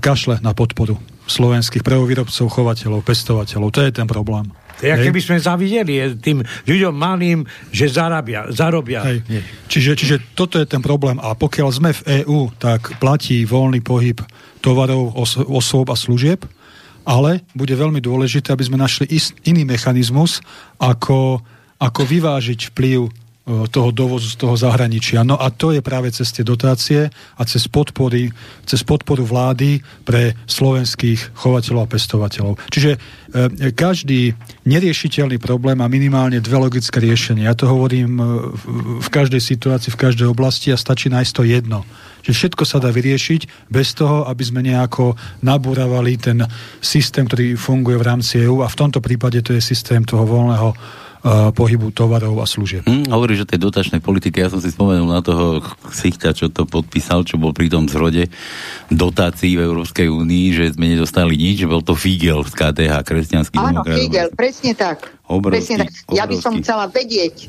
kašle 0.00 0.40
na 0.40 0.56
podporu 0.56 0.96
slovenských 1.28 1.84
prvovýrobcov, 1.84 2.48
chovateľov, 2.48 3.04
pestovateľov. 3.04 3.68
To 3.68 3.80
je 3.84 3.92
ten 3.92 4.08
problém. 4.08 4.48
To 4.80 4.88
je, 4.88 4.96
keby 4.96 5.20
sme 5.22 5.36
zavideli 5.38 6.16
tým 6.18 6.42
ľuďom 6.42 6.94
malým, 6.96 7.44
že 7.70 7.86
zarabia, 7.92 8.48
zarobia. 8.50 9.04
Hej. 9.06 9.22
Čiže, 9.70 9.92
čiže 9.94 10.16
toto 10.34 10.58
je 10.58 10.66
ten 10.66 10.82
problém. 10.82 11.20
A 11.22 11.36
pokiaľ 11.36 11.68
sme 11.70 11.90
v 11.92 12.24
EÚ, 12.24 12.50
tak 12.58 12.96
platí 12.98 13.46
voľný 13.46 13.84
pohyb 13.84 14.18
tovarov, 14.58 15.14
os- 15.14 15.38
osôb 15.38 15.92
a 15.92 15.96
služieb, 16.00 16.42
ale 17.06 17.42
bude 17.54 17.74
veľmi 17.74 17.98
dôležité, 17.98 18.52
aby 18.52 18.66
sme 18.66 18.78
našli 18.80 19.06
ist- 19.10 19.34
iný 19.46 19.66
mechanizmus, 19.66 20.42
ako, 20.78 21.42
ako 21.78 22.00
vyvážiť 22.06 22.74
vplyv 22.74 23.21
toho 23.42 23.90
dovozu 23.90 24.30
z 24.30 24.38
toho 24.38 24.54
zahraničia. 24.54 25.26
No 25.26 25.34
a 25.34 25.50
to 25.50 25.74
je 25.74 25.82
práve 25.82 26.14
cez 26.14 26.30
tie 26.30 26.46
dotácie 26.46 27.10
a 27.10 27.42
cez, 27.42 27.66
podpory, 27.66 28.30
cez 28.62 28.86
podporu 28.86 29.26
vlády 29.26 29.82
pre 30.06 30.38
slovenských 30.46 31.34
chovateľov 31.34 31.82
a 31.82 31.90
pestovateľov. 31.90 32.54
Čiže 32.70 32.90
e, 32.94 32.98
každý 33.74 34.38
neriešiteľný 34.62 35.42
problém 35.42 35.74
má 35.74 35.90
minimálne 35.90 36.38
dve 36.38 36.54
logické 36.54 37.02
riešenia. 37.02 37.50
Ja 37.50 37.58
to 37.58 37.66
hovorím 37.66 38.22
e, 38.22 38.24
v, 38.54 38.62
v 39.02 39.08
každej 39.10 39.42
situácii, 39.42 39.90
v 39.90 40.02
každej 40.06 40.30
oblasti 40.30 40.70
a 40.70 40.78
stačí 40.78 41.10
nájsť 41.10 41.32
to 41.34 41.42
jedno. 41.42 41.82
Že 42.22 42.38
všetko 42.38 42.62
sa 42.62 42.78
dá 42.78 42.94
vyriešiť 42.94 43.66
bez 43.66 43.98
toho, 43.98 44.22
aby 44.30 44.42
sme 44.46 44.62
nejako 44.62 45.18
nabúravali 45.42 46.14
ten 46.14 46.46
systém, 46.78 47.26
ktorý 47.26 47.58
funguje 47.58 47.98
v 47.98 48.06
rámci 48.06 48.46
EÚ 48.46 48.62
a 48.62 48.70
v 48.70 48.78
tomto 48.78 49.02
prípade 49.02 49.42
to 49.42 49.50
je 49.50 49.58
systém 49.58 50.06
toho 50.06 50.22
voľného 50.22 51.01
pohybu 51.22 51.94
tovarov 51.94 52.42
a 52.42 52.46
služieb. 52.50 52.82
Hm, 52.82 53.06
hovorí, 53.14 53.38
že 53.38 53.46
tej 53.46 53.62
dotačnej 53.62 54.02
politiky, 54.02 54.42
ja 54.42 54.50
som 54.50 54.58
si 54.58 54.74
spomenul 54.74 55.06
na 55.06 55.22
toho 55.22 55.62
ksichta, 55.86 56.34
čo 56.34 56.50
to 56.50 56.66
podpísal, 56.66 57.22
čo 57.22 57.38
bol 57.38 57.54
pri 57.54 57.70
tom 57.70 57.86
zrode 57.86 58.26
dotácií 58.90 59.54
v 59.54 59.62
Európskej 59.62 60.10
únii, 60.10 60.46
že 60.50 60.64
sme 60.74 60.90
nedostali 60.90 61.38
nič, 61.38 61.62
že 61.62 61.70
bol 61.70 61.78
to 61.78 61.94
Figel 61.94 62.42
z 62.42 62.52
KTH, 62.58 62.94
kresťanský 63.06 63.54
Áno, 63.54 63.86
demokrat. 63.86 63.98
Figel, 64.02 64.28
presne 64.34 64.72
tak. 64.74 65.14
Obrovský, 65.30 65.78
presne 65.78 65.86
tak. 65.86 65.90
Ja 66.10 66.26
by 66.26 66.36
som 66.42 66.58
chcela 66.58 66.90
vedieť, 66.90 67.46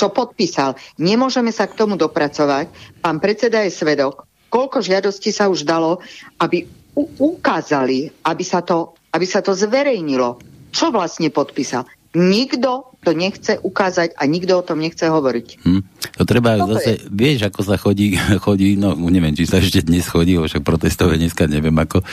čo 0.00 0.08
podpísal. 0.08 0.80
Nemôžeme 0.96 1.52
sa 1.52 1.68
k 1.68 1.76
tomu 1.76 2.00
dopracovať. 2.00 2.72
Pán 3.04 3.20
predseda 3.20 3.60
je 3.68 3.72
svedok. 3.76 4.24
Koľko 4.48 4.80
žiadostí 4.80 5.28
sa 5.28 5.52
už 5.52 5.68
dalo, 5.68 6.00
aby 6.40 6.64
u- 6.96 7.36
ukázali, 7.36 8.10
aby 8.24 8.42
sa, 8.42 8.64
to, 8.64 8.96
aby 9.12 9.28
sa 9.28 9.44
to 9.44 9.52
zverejnilo. 9.52 10.40
Čo 10.72 10.88
vlastne 10.90 11.28
podpísal? 11.28 11.86
Nikto 12.18 12.89
to 13.00 13.16
nechce 13.16 13.56
ukázať 13.64 14.12
a 14.12 14.28
nikto 14.28 14.60
o 14.60 14.62
tom 14.64 14.76
nechce 14.76 15.08
hovoriť. 15.08 15.64
Hm. 15.64 15.82
To 16.20 16.22
treba 16.28 16.60
Toto 16.60 16.76
zase, 16.76 17.00
je. 17.00 17.08
vieš, 17.08 17.48
ako 17.48 17.60
sa 17.64 17.80
chodí, 17.80 18.12
chodí, 18.44 18.76
no 18.76 18.92
neviem, 18.92 19.32
či 19.32 19.48
sa 19.48 19.56
ešte 19.56 19.80
dnes 19.80 20.04
chodí, 20.04 20.36
však 20.36 20.60
protestové 20.60 21.16
dneska 21.16 21.48
neviem 21.48 21.72
ako, 21.72 22.04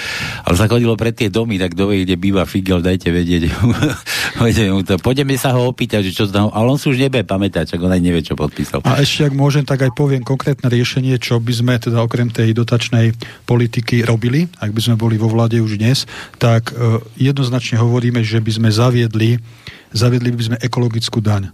ale 0.47 0.56
sa 0.56 0.71
chodilo 0.71 0.95
pre 0.95 1.12
tie 1.12 1.28
domy, 1.28 1.60
tak 1.60 1.76
kto 1.76 1.91
vie, 1.91 2.08
kde 2.08 2.15
býva 2.15 2.47
Figel, 2.47 2.80
dajte 2.80 3.12
vedieť. 3.12 3.52
Poďme 5.08 5.36
sa 5.36 5.52
ho 5.60 5.67
opýtať, 5.67 6.08
že 6.08 6.15
čo 6.15 6.23
tam, 6.32 6.56
ale 6.56 6.71
on 6.71 6.80
si 6.80 6.88
už 6.88 7.04
nebude 7.04 7.28
pamätať, 7.28 7.76
čak 7.76 7.84
on 7.84 7.91
aj 7.91 8.02
nevie, 8.04 8.23
čo 8.23 8.39
podpísal. 8.39 8.80
A 8.88 9.04
ešte, 9.04 9.28
ak 9.28 9.36
môžem, 9.36 9.67
tak 9.67 9.84
aj 9.84 9.91
poviem 9.91 10.23
konkrétne 10.23 10.71
riešenie, 10.71 11.19
čo 11.19 11.43
by 11.43 11.52
sme 11.52 11.73
teda 11.76 12.00
okrem 12.00 12.32
tej 12.32 12.56
dotačnej 12.56 13.12
politiky 13.43 14.08
robili, 14.08 14.47
ak 14.63 14.71
by 14.71 14.80
sme 14.80 14.95
boli 14.95 15.19
vo 15.19 15.28
vláde 15.28 15.60
už 15.60 15.84
dnes, 15.84 16.08
tak 16.39 16.71
uh, 16.71 17.04
jednoznačne 17.19 17.76
hovoríme, 17.84 18.23
že 18.23 18.39
by 18.39 18.52
sme 18.56 18.69
zaviedli 18.71 19.43
zaviedli 19.95 20.36
by 20.36 20.43
sme 20.43 20.58
ekologickú 20.78 21.26
daň. 21.26 21.50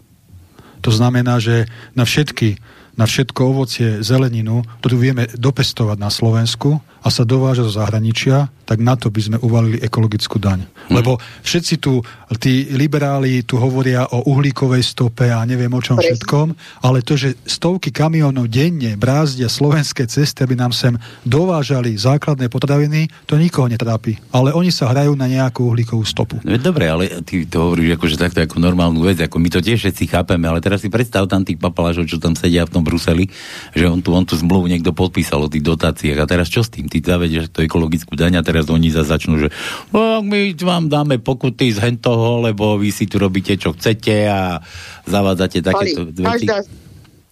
To 0.84 0.92
znamená, 0.92 1.40
že 1.40 1.72
na 1.96 2.04
všetky 2.04 2.60
na 2.94 3.10
všetko 3.10 3.42
ovocie, 3.42 4.06
zeleninu, 4.06 4.62
ktorú 4.84 4.96
vieme 5.02 5.26
dopestovať 5.34 5.98
na 5.98 6.14
Slovensku 6.14 6.78
a 7.04 7.08
sa 7.12 7.28
dováža 7.28 7.68
zo 7.68 7.84
zahraničia, 7.84 8.48
tak 8.64 8.80
na 8.80 8.96
to 8.96 9.12
by 9.12 9.22
sme 9.22 9.38
uvalili 9.44 9.78
ekologickú 9.84 10.40
daň. 10.40 10.64
Hmm. 10.64 10.96
Lebo 10.96 11.20
všetci 11.44 11.84
tu, 11.84 12.00
tí 12.40 12.72
liberáli 12.72 13.44
tu 13.44 13.60
hovoria 13.60 14.08
o 14.08 14.24
uhlíkovej 14.32 14.80
stope 14.80 15.28
a 15.28 15.44
neviem 15.44 15.72
o 15.72 15.84
čom 15.84 16.00
všetkom, 16.00 16.56
ale 16.88 17.04
to, 17.04 17.20
že 17.20 17.36
stovky 17.44 17.92
kamionov 17.92 18.48
denne 18.48 18.96
brázdia 18.96 19.52
slovenské 19.52 20.08
cesty, 20.08 20.48
aby 20.48 20.56
nám 20.56 20.72
sem 20.72 20.96
dovážali 21.28 21.92
základné 22.00 22.48
potraviny, 22.48 23.12
to 23.28 23.36
nikoho 23.36 23.68
netrápi. 23.68 24.16
Ale 24.32 24.56
oni 24.56 24.72
sa 24.72 24.88
hrajú 24.88 25.12
na 25.20 25.28
nejakú 25.28 25.68
uhlíkovú 25.76 26.08
stopu. 26.08 26.40
No, 26.48 26.56
dobre, 26.56 26.88
ale 26.88 27.20
ty 27.28 27.44
to 27.44 27.68
hovoríš 27.68 28.00
akože 28.00 28.16
takto 28.16 28.40
ako 28.40 28.64
normálnu 28.64 29.04
vec, 29.04 29.20
ako 29.20 29.44
my 29.44 29.52
to 29.52 29.60
tiež 29.60 29.84
všetci 29.84 30.08
chápeme, 30.08 30.48
ale 30.48 30.64
teraz 30.64 30.80
si 30.80 30.88
predstav 30.88 31.28
tam 31.28 31.44
tých 31.44 31.60
papalážov, 31.60 32.08
čo 32.08 32.16
tam 32.16 32.32
sedia 32.40 32.64
v 32.64 32.80
tom 32.80 32.84
Bruseli, 32.88 33.28
že 33.76 33.92
on 33.92 34.00
tu, 34.00 34.16
on 34.16 34.24
tu 34.24 34.40
zmluvu 34.40 34.72
niekto 34.72 34.96
podpísal 34.96 35.44
o 35.44 35.52
tých 35.52 35.68
dotáciách 35.68 36.20
a 36.24 36.26
teraz 36.26 36.48
čo 36.48 36.64
s 36.64 36.72
tým? 36.72 36.93
Ty 36.94 37.02
zavedieš 37.02 37.50
to 37.50 37.66
ekologickú 37.66 38.14
daň 38.14 38.38
a 38.38 38.46
teraz 38.46 38.70
oni 38.70 38.94
za 38.94 39.02
začnú, 39.02 39.42
že 39.42 39.50
no, 39.90 40.22
my 40.22 40.54
vám 40.62 40.94
dáme 40.94 41.18
pokuty 41.18 41.74
z 41.74 41.82
hentoho, 41.82 42.46
lebo 42.46 42.78
vy 42.78 42.94
si 42.94 43.10
tu 43.10 43.18
robíte, 43.18 43.58
čo 43.58 43.74
chcete 43.74 44.30
a 44.30 44.62
zavádzate 45.10 45.66
takéto 45.66 46.06
veci. 46.06 46.46
Každá, 46.46 46.58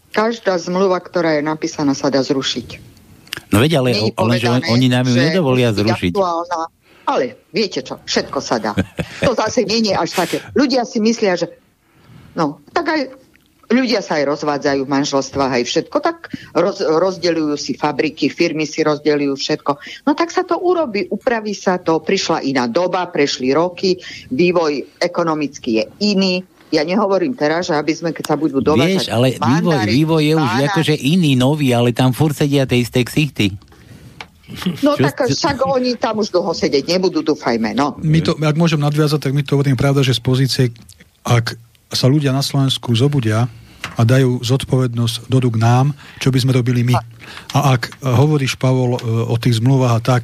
každá 0.09 0.53
zmluva, 0.57 0.97
ktorá 0.97 1.37
je 1.37 1.45
napísaná, 1.45 1.93
sa 1.93 2.09
dá 2.09 2.25
zrušiť. 2.25 2.81
No 3.53 3.61
veď, 3.61 3.85
ale, 3.85 3.93
ale 4.17 4.41
že 4.41 4.49
oni 4.49 4.89
nám 4.89 5.05
ju 5.05 5.13
nedovolia 5.13 5.69
zrušiť. 5.77 6.17
Aktuálna, 6.17 6.61
ale 7.05 7.37
viete 7.53 7.85
čo, 7.85 8.01
všetko 8.01 8.41
sa 8.41 8.57
dá. 8.57 8.73
To 9.21 9.37
zase 9.37 9.61
nie 9.61 9.85
je 9.85 9.93
až 9.93 10.09
také. 10.17 10.41
Ľudia 10.57 10.89
si 10.89 10.97
myslia, 10.97 11.37
že 11.37 11.53
no, 12.33 12.65
tak 12.73 12.89
aj 12.89 13.01
ľudia 13.71 14.03
sa 14.03 14.19
aj 14.19 14.37
rozvádzajú 14.37 14.81
v 14.83 14.93
manželstvách 14.93 15.51
aj 15.57 15.63
všetko, 15.65 15.97
tak 16.03 16.29
roz, 16.53 16.83
rozdeľujú 16.83 17.55
si 17.55 17.73
fabriky, 17.79 18.27
firmy 18.27 18.67
si 18.67 18.83
rozdeľujú 18.83 19.33
všetko. 19.33 19.71
No 20.05 20.11
tak 20.13 20.29
sa 20.29 20.43
to 20.43 20.59
urobí, 20.59 21.07
upraví 21.07 21.55
sa 21.55 21.79
to, 21.79 22.03
prišla 22.03 22.43
iná 22.43 22.67
doba, 22.67 23.07
prešli 23.07 23.55
roky, 23.55 23.97
vývoj 24.29 25.01
ekonomický 25.01 25.81
je 25.81 25.85
iný, 26.03 26.33
ja 26.71 26.87
nehovorím 26.87 27.35
teraz, 27.35 27.67
že 27.67 27.75
aby 27.75 27.91
sme, 27.91 28.09
keď 28.15 28.25
sa 28.31 28.35
budú 28.39 28.63
dovážať... 28.63 29.07
Vieš, 29.07 29.11
ale 29.11 29.35
vývoj, 29.35 29.77
vývoj 29.91 30.21
je 30.23 30.35
už 30.39 30.51
akože 30.71 30.95
iný, 30.95 31.35
nový, 31.35 31.75
ale 31.75 31.91
tam 31.91 32.15
furt 32.15 32.31
sedia 32.31 32.63
tie 32.63 32.79
isté 32.79 33.03
ksichty. 33.03 33.59
No 34.79 34.95
čo, 34.95 35.03
tak 35.03 35.27
však 35.31 35.63
oni 35.63 35.99
tam 35.99 36.23
už 36.23 36.31
dlho 36.31 36.51
sedieť 36.51 36.87
nebudú, 36.87 37.23
dúfajme, 37.23 37.75
no. 37.75 37.99
My 38.03 38.23
to, 38.23 38.39
ak 38.39 38.55
môžem 38.55 38.79
nadviazať, 38.79 39.19
tak 39.19 39.35
my 39.35 39.43
to 39.43 39.59
hovorím 39.59 39.79
pravda, 39.79 40.03
že 40.03 40.15
z 40.15 40.21
pozície, 40.23 40.65
ak 41.27 41.59
sa 41.91 42.07
ľudia 42.07 42.31
na 42.31 42.43
Slovensku 42.43 42.95
zobudia 42.95 43.47
a 43.97 44.01
dajú 44.05 44.39
zodpovednosť 44.41 45.27
do 45.27 45.37
rúk 45.41 45.57
nám, 45.57 45.91
čo 46.21 46.31
by 46.31 46.39
sme 46.39 46.55
robili 46.55 46.85
my. 46.85 46.95
A 47.57 47.75
ak 47.75 48.01
hovoríš, 48.01 48.55
Pavol, 48.55 48.97
e, 48.97 48.99
o 49.03 49.35
tých 49.35 49.59
zmluvách 49.59 49.93
a 49.97 50.01
tak, 50.01 50.23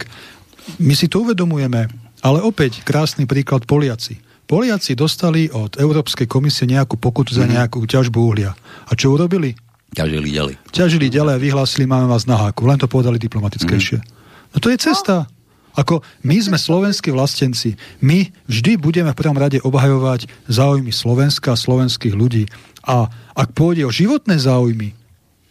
my 0.79 0.93
si 0.93 1.07
to 1.07 1.23
uvedomujeme, 1.23 1.89
ale 2.21 2.39
opäť 2.43 2.83
krásny 2.83 3.25
príklad 3.25 3.65
Poliaci. 3.65 4.19
Poliaci 4.47 4.95
dostali 4.95 5.51
od 5.51 5.75
Európskej 5.75 6.23
komisie 6.23 6.63
nejakú 6.69 6.95
pokutu 6.95 7.35
za 7.35 7.43
mhm. 7.43 7.51
nejakú 7.59 7.83
ťažbu 7.83 8.17
uhlia. 8.17 8.55
A 8.87 8.91
čo 8.95 9.11
urobili? 9.11 9.55
Ťažili 9.91 10.29
ďalej. 10.31 10.55
Ťažili 10.71 11.07
ďalej 11.07 11.33
a 11.35 11.43
vyhlásili, 11.43 11.83
máme 11.87 12.07
vás 12.11 12.27
na 12.27 12.35
háku. 12.35 12.67
Len 12.67 12.79
to 12.79 12.91
povedali 12.91 13.15
diplomatickejšie. 13.17 13.97
Mm. 14.03 14.07
No 14.51 14.57
to 14.59 14.67
je 14.67 14.77
cesta. 14.77 15.31
Ako 15.77 16.01
my 16.25 16.37
sme 16.41 16.57
slovenskí 16.57 17.13
vlastenci. 17.13 17.77
My 18.01 18.33
vždy 18.49 18.81
budeme 18.81 19.13
v 19.13 19.19
prvom 19.21 19.37
rade 19.37 19.61
obhajovať 19.61 20.25
záujmy 20.49 20.89
Slovenska 20.89 21.53
a 21.53 21.59
slovenských 21.59 22.17
ľudí. 22.17 22.49
A 22.81 23.05
ak 23.37 23.53
pôjde 23.53 23.85
o 23.85 23.93
životné 23.93 24.41
záujmy, 24.41 24.97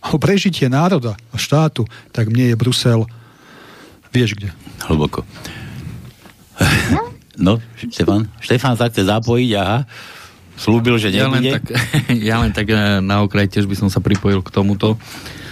o 0.02 0.18
prežitie 0.18 0.66
národa 0.66 1.14
a 1.30 1.36
štátu, 1.38 1.86
tak 2.10 2.30
mne 2.30 2.54
je 2.54 2.56
Brusel 2.58 3.06
vieš 4.10 4.34
kde. 4.38 4.50
Hlboko. 4.86 5.22
No, 7.36 7.60
Štefan? 7.76 8.32
Štefan 8.40 8.80
sa 8.80 8.88
chce 8.88 9.04
zapojiť, 9.04 9.50
aha. 9.60 9.84
Slúbil, 10.56 10.96
že 10.96 11.12
nebude. 11.12 11.52
Ja 11.52 11.52
len 11.52 11.60
tak, 11.60 11.64
ja 12.30 12.36
len 12.40 12.50
tak 12.56 12.66
na 13.04 13.20
okraj 13.20 13.44
tiež 13.52 13.68
by 13.68 13.76
som 13.76 13.92
sa 13.92 14.00
pripojil 14.00 14.40
k 14.40 14.48
tomuto. 14.48 14.96
Uh, 14.96 15.45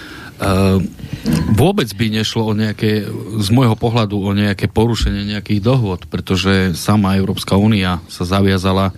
vôbec 1.55 1.89
by 1.95 2.07
nešlo 2.11 2.51
o 2.51 2.59
nejaké, 2.59 3.07
z 3.39 3.49
môjho 3.55 3.79
pohľadu, 3.79 4.19
o 4.19 4.31
nejaké 4.35 4.67
porušenie 4.67 5.31
nejakých 5.31 5.63
dohôd, 5.63 6.11
pretože 6.11 6.75
sama 6.75 7.15
Európska 7.15 7.55
únia 7.55 8.03
sa 8.11 8.27
zaviazala 8.27 8.91
uh, 8.91 8.97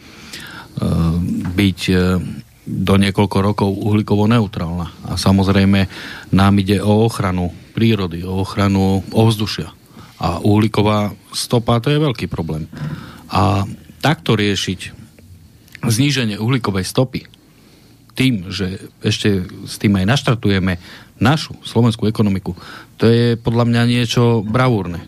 byť 1.53 1.81
uh, 1.93 2.21
do 2.67 2.95
niekoľko 2.99 3.39
rokov 3.45 3.71
uhlíkovo 3.71 4.27
neutrálna. 4.27 4.91
A 5.07 5.15
samozrejme 5.15 5.87
nám 6.35 6.55
ide 6.59 6.83
o 6.83 7.07
ochranu 7.07 7.55
prírody, 7.77 8.27
o 8.27 8.43
ochranu 8.43 9.07
ovzdušia. 9.15 9.71
A 10.19 10.43
uhlíková 10.43 11.15
stopa 11.31 11.79
to 11.79 11.95
je 11.95 12.03
veľký 12.03 12.27
problém. 12.27 12.67
A 13.31 13.69
takto 14.03 14.35
riešiť 14.35 14.97
zníženie 15.87 16.43
uhlíkovej 16.43 16.83
stopy 16.83 17.31
tým, 18.17 18.49
že 18.49 18.91
ešte 19.05 19.45
s 19.69 19.77
tým 19.77 19.93
aj 20.01 20.09
naštartujeme 20.09 20.81
našu 21.19 21.57
slovenskú 21.65 22.09
ekonomiku, 22.09 22.53
to 23.01 23.09
je 23.09 23.37
podľa 23.41 23.65
mňa 23.69 23.83
niečo 23.89 24.45
bravúrne, 24.45 25.01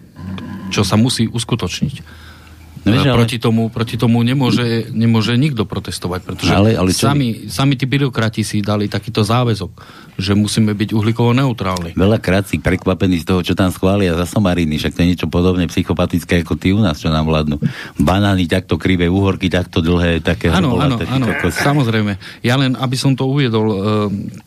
čo 0.72 0.84
sa 0.84 0.96
musí 0.96 1.28
uskutočniť. 1.28 2.17
No, 2.88 2.94
vieš, 2.96 3.04
ale... 3.12 3.18
proti, 3.20 3.36
tomu, 3.36 3.62
proti 3.68 3.94
tomu 4.00 4.24
nemôže, 4.24 4.88
nemôže 4.90 5.36
nikto 5.36 5.68
protestovať, 5.68 6.20
pretože 6.24 6.50
ale, 6.50 6.72
ale 6.74 6.90
sami, 6.96 7.46
sami 7.52 7.76
tí 7.76 7.84
byrokrati 7.84 8.40
si 8.40 8.64
dali 8.64 8.88
takýto 8.88 9.20
záväzok, 9.20 9.70
že 10.16 10.32
musíme 10.32 10.72
byť 10.72 10.96
uhlíkovo 10.96 11.36
neutrálni. 11.36 11.92
Veľakrát 11.94 12.48
si 12.48 12.58
prekvapený 12.58 13.22
z 13.22 13.26
toho, 13.28 13.40
čo 13.44 13.52
tam 13.52 13.68
schvália 13.68 14.16
za 14.16 14.24
somariny, 14.24 14.80
však 14.80 14.96
to 14.96 15.00
je 15.04 15.08
niečo 15.14 15.28
podobné 15.28 15.68
psychopatické 15.68 16.42
ako 16.42 16.56
tí 16.56 16.72
u 16.72 16.80
nás, 16.80 16.98
čo 16.98 17.12
nám 17.12 17.28
vládnu. 17.28 17.60
Banány 18.00 18.48
takto 18.48 18.80
krivé, 18.80 19.06
uhorky 19.06 19.52
takto 19.52 19.84
dlhé, 19.84 20.24
také 20.24 20.48
Áno, 20.48 20.80
áno, 20.80 20.96
áno, 20.98 21.26
samozrejme. 21.52 22.16
Ja 22.40 22.56
len, 22.56 22.74
aby 22.74 22.96
som 22.96 23.12
to 23.12 23.28
uviedol 23.28 23.66
e, 23.68 23.76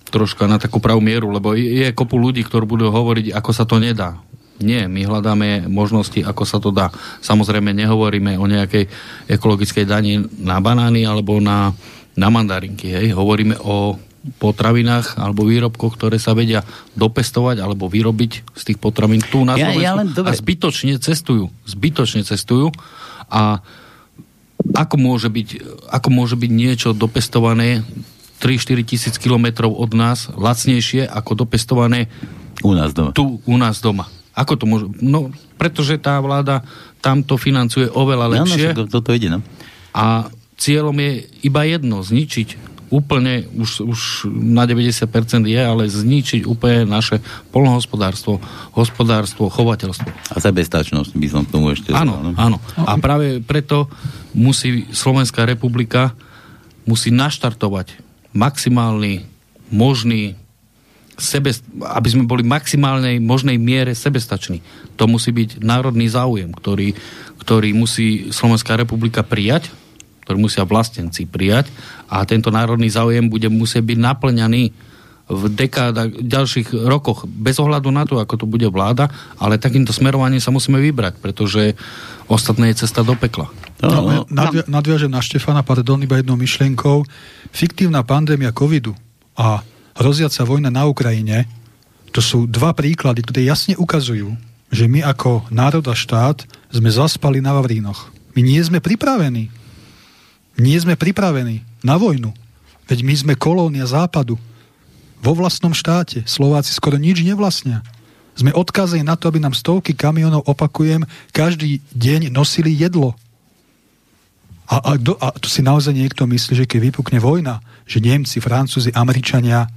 troška 0.09 0.49
na 0.49 0.57
takú 0.57 0.81
pravú 0.81 0.99
mieru, 0.99 1.29
lebo 1.29 1.53
je 1.53 1.93
kopu 1.93 2.17
ľudí, 2.17 2.43
ktorí 2.43 2.65
budú 2.65 2.89
hovoriť, 2.89 3.31
ako 3.31 3.51
sa 3.53 3.63
to 3.63 3.77
nedá 3.77 4.19
nie, 4.61 4.85
my 4.87 5.01
hľadáme 5.05 5.67
možnosti, 5.67 6.21
ako 6.21 6.43
sa 6.45 6.57
to 6.57 6.73
dá. 6.73 6.89
Samozrejme, 7.21 7.73
nehovoríme 7.75 8.37
o 8.37 8.45
nejakej 8.45 8.87
ekologickej 9.29 9.85
dani 9.85 10.21
na 10.41 10.61
banány 10.61 11.05
alebo 11.05 11.37
na, 11.41 11.73
na 12.15 12.27
mandarinky. 12.29 12.89
Hej. 12.89 13.13
Hovoríme 13.13 13.59
o 13.61 13.97
potravinách 14.21 15.17
alebo 15.17 15.49
výrobkoch, 15.49 15.97
ktoré 15.97 16.21
sa 16.21 16.37
vedia 16.37 16.61
dopestovať 16.93 17.57
alebo 17.57 17.89
vyrobiť 17.89 18.53
z 18.53 18.61
tých 18.69 18.77
potravín 18.77 19.21
tu 19.25 19.41
na 19.41 19.57
Slovensku 19.57 19.81
ja, 19.81 19.97
ja 19.97 19.97
len, 19.97 20.13
a 20.13 20.31
zbytočne 20.31 21.01
cestujú. 21.01 21.49
Zbytočne 21.65 22.21
cestujú 22.21 22.69
a 23.25 23.65
ako 24.77 24.95
môže 25.01 25.33
byť, 25.33 25.47
ako 25.89 26.09
môže 26.13 26.37
byť 26.37 26.51
niečo 26.53 26.89
dopestované 26.93 27.81
3-4 28.41 28.85
tisíc 28.85 29.15
kilometrov 29.17 29.73
od 29.73 29.97
nás 29.97 30.29
lacnejšie 30.33 31.09
ako 31.09 31.45
dopestované 31.45 32.09
u 32.61 32.77
nás 32.77 32.93
doma. 32.93 33.13
tu 33.13 33.41
u 33.41 33.55
nás 33.57 33.81
doma. 33.81 34.05
Ako 34.41 34.57
to 34.57 34.65
môže? 34.65 34.89
No, 34.99 35.29
pretože 35.61 36.01
tá 36.01 36.17
vláda 36.17 36.65
tamto 36.99 37.37
financuje 37.37 37.85
oveľa 37.93 38.41
lepšie. 38.41 38.73
No, 38.73 38.85
no, 38.85 38.89
toto 38.89 39.13
ide, 39.13 39.29
no. 39.29 39.39
A 39.93 40.33
cieľom 40.57 40.97
je 40.97 41.29
iba 41.45 41.61
jedno, 41.65 42.01
zničiť 42.01 42.71
úplne, 42.91 43.47
už, 43.55 43.87
už 43.87 43.99
na 44.27 44.67
90% 44.67 45.07
je, 45.47 45.61
ale 45.63 45.87
zničiť 45.87 46.43
úplne 46.43 46.83
naše 46.83 47.23
polnohospodárstvo, 47.55 48.43
hospodárstvo, 48.75 49.47
chovateľstvo. 49.47 50.11
A 50.11 50.37
sebestačnosť 50.43 51.15
by 51.15 51.27
som 51.31 51.41
k 51.47 51.49
tomu 51.55 51.71
ešte 51.71 51.95
Áno, 51.95 52.19
no? 52.19 52.35
áno. 52.35 52.59
A 52.75 52.99
práve 52.99 53.39
preto 53.39 53.87
musí 54.35 54.91
Slovenská 54.91 55.47
republika 55.47 56.11
musí 56.83 57.15
naštartovať 57.15 57.95
maximálny 58.35 59.23
možný 59.71 60.35
sebe, 61.21 61.53
aby 61.85 62.07
sme 62.09 62.25
boli 62.25 62.41
maximálnej 62.41 63.21
možnej 63.21 63.61
miere 63.61 63.93
sebestační. 63.93 64.65
To 64.97 65.05
musí 65.05 65.29
byť 65.29 65.61
národný 65.61 66.09
záujem, 66.09 66.49
ktorý, 66.49 66.97
ktorý 67.39 67.69
musí 67.77 68.33
Slovenská 68.33 68.75
republika 68.75 69.21
prijať. 69.21 69.69
To 69.69 69.81
ktorý 70.31 70.47
musia 70.47 70.63
vlastenci 70.63 71.27
prijať 71.27 71.67
a 72.07 72.23
tento 72.23 72.55
národný 72.55 72.87
záujem 72.87 73.27
bude 73.27 73.51
musieť 73.51 73.83
byť 73.83 73.99
naplňaný 73.99 74.63
v 75.27 75.43
dekádach, 75.51 76.07
ďalších 76.07 76.71
rokoch, 76.87 77.27
bez 77.27 77.59
ohľadu 77.59 77.91
na 77.91 78.07
to, 78.07 78.15
ako 78.15 78.39
to 78.39 78.45
bude 78.47 78.63
vláda, 78.71 79.11
ale 79.35 79.59
takýmto 79.59 79.91
smerovaním 79.91 80.39
sa 80.39 80.55
musíme 80.55 80.79
vybrať, 80.79 81.19
pretože 81.19 81.75
ostatné 82.31 82.71
je 82.71 82.87
cesta 82.87 83.03
do 83.03 83.11
pekla. 83.19 83.51
No, 83.83 84.23
nadvia- 84.31 84.67
nadviažem 84.71 85.11
na 85.11 85.19
Štefana, 85.19 85.67
pardon, 85.67 85.99
iba 85.99 86.15
jednou 86.15 86.39
myšlienkou. 86.39 87.03
Fiktívna 87.51 87.99
pandémia 88.07 88.55
covidu 88.55 88.95
a 89.35 89.59
hroziaca 89.95 90.41
vojna 90.47 90.69
na 90.71 90.87
Ukrajine, 90.87 91.47
to 92.11 92.19
sú 92.19 92.43
dva 92.47 92.75
príklady, 92.75 93.23
ktoré 93.23 93.47
jasne 93.47 93.79
ukazujú, 93.79 94.35
že 94.71 94.87
my 94.87 95.03
ako 95.03 95.47
národ 95.51 95.83
a 95.87 95.95
štát 95.95 96.43
sme 96.71 96.91
zaspali 96.91 97.39
na 97.43 97.55
Vavrínoch. 97.55 98.11
My 98.35 98.43
nie 98.43 98.59
sme 98.63 98.79
pripravení. 98.79 99.51
Nie 100.59 100.77
sme 100.79 100.99
pripravení 100.99 101.63
na 101.83 101.99
vojnu. 101.99 102.31
Veď 102.87 102.99
my 103.03 103.13
sme 103.15 103.33
kolónia 103.39 103.87
západu 103.87 104.35
vo 105.19 105.31
vlastnom 105.35 105.71
štáte. 105.71 106.23
Slováci 106.27 106.71
skoro 106.75 106.99
nič 106.99 107.23
nevlastnia. 107.23 107.83
Sme 108.35 108.55
odkázení 108.55 109.03
na 109.03 109.19
to, 109.19 109.27
aby 109.27 109.43
nám 109.43 109.55
stovky 109.55 109.91
kamionov, 109.91 110.47
opakujem, 110.47 111.03
každý 111.35 111.83
deň 111.91 112.31
nosili 112.31 112.71
jedlo. 112.71 113.15
A, 114.71 114.79
a, 114.79 114.91
do, 114.95 115.19
a 115.19 115.35
to 115.35 115.51
si 115.51 115.59
naozaj 115.59 115.91
niekto 115.91 116.23
myslí, 116.23 116.63
že 116.63 116.65
keď 116.67 116.79
vypukne 116.91 117.19
vojna, 117.19 117.59
že 117.83 117.99
Nemci, 117.99 118.39
Francúzi, 118.39 118.95
Američania, 118.95 119.67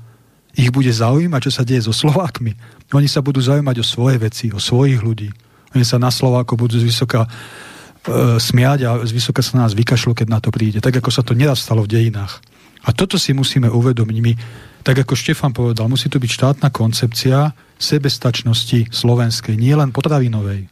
ich 0.55 0.71
bude 0.71 0.91
zaujímať, 0.91 1.41
čo 1.51 1.53
sa 1.53 1.67
deje 1.67 1.87
so 1.87 1.95
Slovákmi. 1.95 2.55
Oni 2.95 3.11
sa 3.11 3.21
budú 3.21 3.43
zaujímať 3.43 3.83
o 3.83 3.85
svoje 3.85 4.17
veci, 4.23 4.55
o 4.55 4.63
svojich 4.63 5.03
ľudí. 5.03 5.31
Oni 5.75 5.83
sa 5.83 5.99
na 5.99 6.15
Slováko 6.15 6.55
budú 6.55 6.79
z 6.79 6.87
vysoka 6.87 7.27
e, 7.27 7.29
smiať 8.39 8.79
a 8.87 8.91
z 9.03 9.11
vysoka 9.11 9.43
sa 9.43 9.59
na 9.59 9.67
nás 9.67 9.75
vykašľú, 9.75 10.15
keď 10.15 10.27
na 10.31 10.39
to 10.39 10.55
príde. 10.55 10.79
Tak, 10.79 11.03
ako 11.03 11.11
sa 11.11 11.27
to 11.27 11.35
neraz 11.35 11.67
stalo 11.67 11.83
v 11.83 11.91
dejinách. 11.91 12.39
A 12.87 12.95
toto 12.95 13.19
si 13.19 13.35
musíme 13.35 13.67
uvedomiť. 13.67 14.19
My 14.23 14.33
tak 14.85 15.01
ako 15.01 15.17
Štefan 15.17 15.57
povedal, 15.57 15.89
musí 15.89 16.13
to 16.13 16.21
byť 16.21 16.31
štátna 16.31 16.69
koncepcia 16.69 17.57
sebestačnosti 17.81 18.93
slovenskej, 18.93 19.57
nie 19.57 19.73
len 19.73 19.89
potravinovej. 19.91 20.69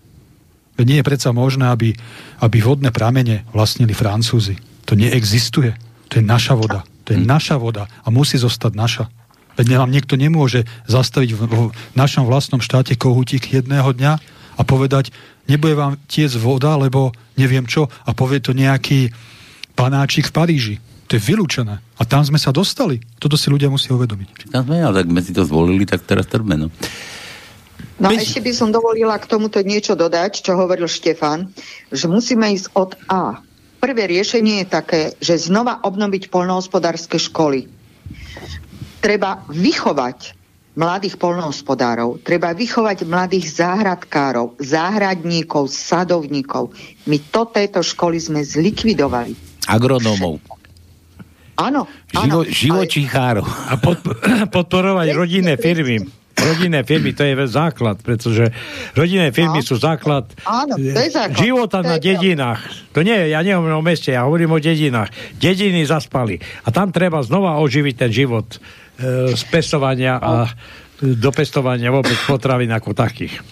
Veď 0.77 0.85
nie 0.85 0.99
je 1.01 1.09
predsa 1.09 1.33
možné, 1.33 1.73
aby, 1.73 1.97
aby 2.45 2.57
vodné 2.61 2.93
pramene 2.93 3.49
vlastnili 3.57 3.97
Francúzi. 3.97 4.61
To 4.85 4.93
neexistuje. 4.93 5.73
To 6.13 6.21
je 6.21 6.25
naša 6.25 6.53
voda. 6.53 6.85
To 7.09 7.17
je 7.17 7.21
naša 7.25 7.57
voda 7.57 7.89
a 8.05 8.09
musí 8.13 8.37
zostať 8.37 8.73
naša. 8.77 9.05
Veď 9.59 9.77
nám 9.77 9.93
niekto 9.93 10.17
nemôže 10.17 10.65
zastaviť 10.89 11.31
v, 11.37 11.41
v 11.73 11.97
našom 11.97 12.25
vlastnom 12.25 12.61
štáte 12.65 12.97
kohútik 12.97 13.53
jedného 13.53 13.93
dňa 13.93 14.13
a 14.57 14.63
povedať, 14.65 15.13
nebude 15.49 15.77
vám 15.77 15.99
tiec 16.09 16.33
voda, 16.37 16.77
lebo 16.77 17.13
neviem 17.37 17.65
čo, 17.69 17.89
a 17.89 18.11
povie 18.13 18.41
to 18.41 18.57
nejaký 18.57 19.13
panáčik 19.77 20.29
v 20.29 20.37
Paríži. 20.37 20.77
To 21.09 21.21
je 21.21 21.23
vylúčené. 21.29 21.77
A 22.01 22.03
tam 22.09 22.25
sme 22.25 22.41
sa 22.41 22.55
dostali. 22.55 23.01
Toto 23.21 23.37
si 23.37 23.53
ľudia 23.53 23.69
musia 23.69 23.93
uvedomiť. 23.93 24.49
Tam 24.49 24.65
sme, 24.65 24.81
ale 24.81 25.05
tak 25.05 25.13
sme 25.13 25.21
si 25.21 25.33
to 25.37 25.45
zvolili, 25.45 25.85
tak 25.85 26.05
teraz 26.09 26.25
trbe, 26.25 26.57
no. 26.57 26.73
No 28.01 28.11
a 28.11 28.17
ešte 28.17 28.41
by 28.41 28.53
som 28.57 28.73
dovolila 28.73 29.15
k 29.21 29.29
tomuto 29.29 29.61
niečo 29.61 29.93
dodať, 29.93 30.43
čo 30.43 30.57
hovoril 30.57 30.89
Štefan, 30.89 31.53
že 31.93 32.09
musíme 32.09 32.49
ísť 32.51 32.73
od 32.75 32.97
A. 33.07 33.39
Prvé 33.79 34.09
riešenie 34.09 34.65
je 34.65 34.67
také, 34.67 35.03
že 35.21 35.39
znova 35.39 35.83
obnoviť 35.85 36.33
polnohospodárske 36.33 37.21
školy. 37.21 37.69
Treba 39.03 39.43
vychovať 39.51 40.39
mladých 40.73 41.21
polnohospodárov, 41.21 42.25
treba 42.25 42.57
vychovať 42.57 43.05
mladých 43.05 43.61
záhradkárov, 43.61 44.57
záhradníkov, 44.57 45.69
sadovníkov. 45.69 46.73
My 47.05 47.21
to 47.29 47.45
tieto 47.53 47.85
školy 47.85 48.17
sme 48.17 48.41
zlikvidovali. 48.41 49.37
Agronómov. 49.69 50.41
Áno. 51.61 51.85
Živo, 52.09 52.49
živočíchárov. 52.49 53.45
A 53.45 53.77
pod, 53.77 54.01
podporovať 54.57 55.13
rodinné 55.13 55.61
firmy. 55.61 56.01
Rodinné 56.33 56.83
firmy, 56.83 57.13
to 57.13 57.23
je 57.23 57.37
základ, 57.47 58.01
pretože 58.01 58.51
rodinné 58.97 59.31
firmy 59.31 59.61
No. 59.61 59.69
sú 59.69 59.77
základ, 59.79 60.33
Áno, 60.43 60.75
to 60.75 60.99
je 60.99 61.11
základ. 61.13 61.39
života 61.39 61.85
To 61.85 61.93
na 61.93 61.97
je 62.01 62.09
dedinách. 62.09 62.61
To 62.97 63.05
nie, 63.05 63.31
ja 63.31 63.45
nehovorím 63.45 63.79
o 63.79 63.85
meste, 63.85 64.11
ja 64.17 64.25
hovorím 64.27 64.57
o 64.57 64.59
dedinách. 64.59 65.13
Dediny 65.37 65.85
zaspali. 65.85 66.41
A 66.65 66.73
tam 66.73 66.89
treba 66.91 67.21
znova 67.23 67.61
oživiť 67.63 67.95
ten 67.95 68.11
život 68.11 68.59
z 69.35 69.43
pestovania 69.51 70.23
a 70.23 70.47
do 71.03 71.31
pestovania 71.35 71.91
vôbec 71.91 72.15
potravín 72.31 72.71
ako 72.71 72.95
takých. 72.95 73.43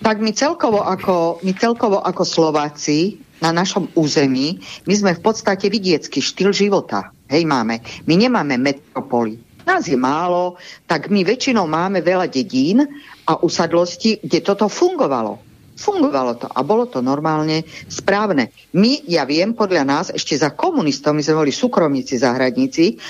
Tak 0.00 0.18
my 0.18 0.32
celkovo 0.32 0.82
ako, 0.82 1.44
my 1.44 1.52
celkovo 1.54 2.00
ako 2.02 2.24
Slováci 2.24 3.20
na 3.40 3.52
našom 3.52 3.88
území, 3.96 4.60
my 4.88 4.94
sme 4.96 5.12
v 5.16 5.22
podstate 5.22 5.68
vidiecký 5.68 6.20
štýl 6.20 6.52
života. 6.52 7.12
Hej, 7.28 7.44
máme. 7.46 7.80
My 8.08 8.16
nemáme 8.16 8.56
metropoly. 8.58 9.38
Nás 9.64 9.86
je 9.86 9.94
málo, 9.94 10.56
tak 10.88 11.12
my 11.12 11.22
väčšinou 11.22 11.68
máme 11.68 12.02
veľa 12.02 12.26
dedín 12.26 12.82
a 13.28 13.38
usadlosti, 13.38 14.18
kde 14.24 14.40
toto 14.42 14.66
fungovalo. 14.66 15.38
Fungovalo 15.80 16.36
to 16.36 16.46
a 16.48 16.60
bolo 16.60 16.84
to 16.90 17.00
normálne 17.00 17.64
správne. 17.88 18.52
My, 18.76 19.00
ja 19.08 19.24
viem, 19.24 19.56
podľa 19.56 19.84
nás, 19.84 20.06
ešte 20.12 20.36
za 20.36 20.52
komunistov, 20.52 21.16
my 21.16 21.24
sme 21.24 21.40
boli 21.44 21.52
súkromníci, 21.54 22.20
záhradníci, 22.20 23.00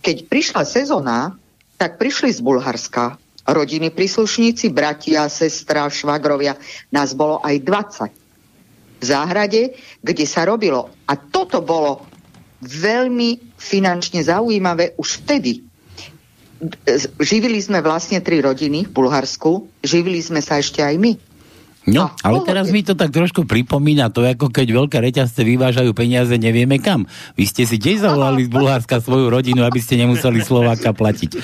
keď 0.00 0.16
prišla 0.26 0.62
sezóna, 0.64 1.36
tak 1.76 1.96
prišli 1.96 2.32
z 2.32 2.40
Bulharska 2.44 3.20
rodiny 3.48 3.90
príslušníci, 3.90 4.70
bratia, 4.70 5.26
sestra, 5.32 5.88
švagrovia, 5.88 6.56
nás 6.92 7.16
bolo 7.16 7.40
aj 7.40 7.56
20 7.64 9.00
v 9.00 9.04
záhrade, 9.04 9.62
kde 10.04 10.24
sa 10.28 10.44
robilo. 10.44 10.92
A 11.08 11.16
toto 11.16 11.64
bolo 11.64 12.04
veľmi 12.60 13.56
finančne 13.56 14.20
zaujímavé 14.20 14.92
už 15.00 15.24
vtedy. 15.24 15.64
Živili 17.16 17.56
sme 17.64 17.80
vlastne 17.80 18.20
tri 18.20 18.44
rodiny 18.44 18.84
v 18.84 18.92
Bulharsku, 18.92 19.80
živili 19.80 20.20
sme 20.20 20.44
sa 20.44 20.60
ešte 20.60 20.84
aj 20.84 20.94
my. 21.00 21.12
No, 21.88 22.12
ale 22.20 22.44
teraz 22.44 22.68
mi 22.68 22.84
to 22.84 22.92
tak 22.92 23.08
trošku 23.08 23.48
pripomína 23.48 24.12
to, 24.12 24.20
ako 24.20 24.52
keď 24.52 24.68
veľké 24.68 25.00
reťazce 25.00 25.40
vyvážajú 25.40 25.96
peniaze, 25.96 26.36
nevieme 26.36 26.76
kam. 26.76 27.08
Vy 27.40 27.48
ste 27.48 27.64
si 27.64 27.80
tiež 27.80 28.04
zavolali 28.04 28.44
z 28.44 28.52
Bulharska 28.52 29.00
svoju 29.00 29.32
rodinu, 29.32 29.64
aby 29.64 29.80
ste 29.80 29.96
nemuseli 29.96 30.44
Slováka 30.44 30.92
platiť. 30.92 31.30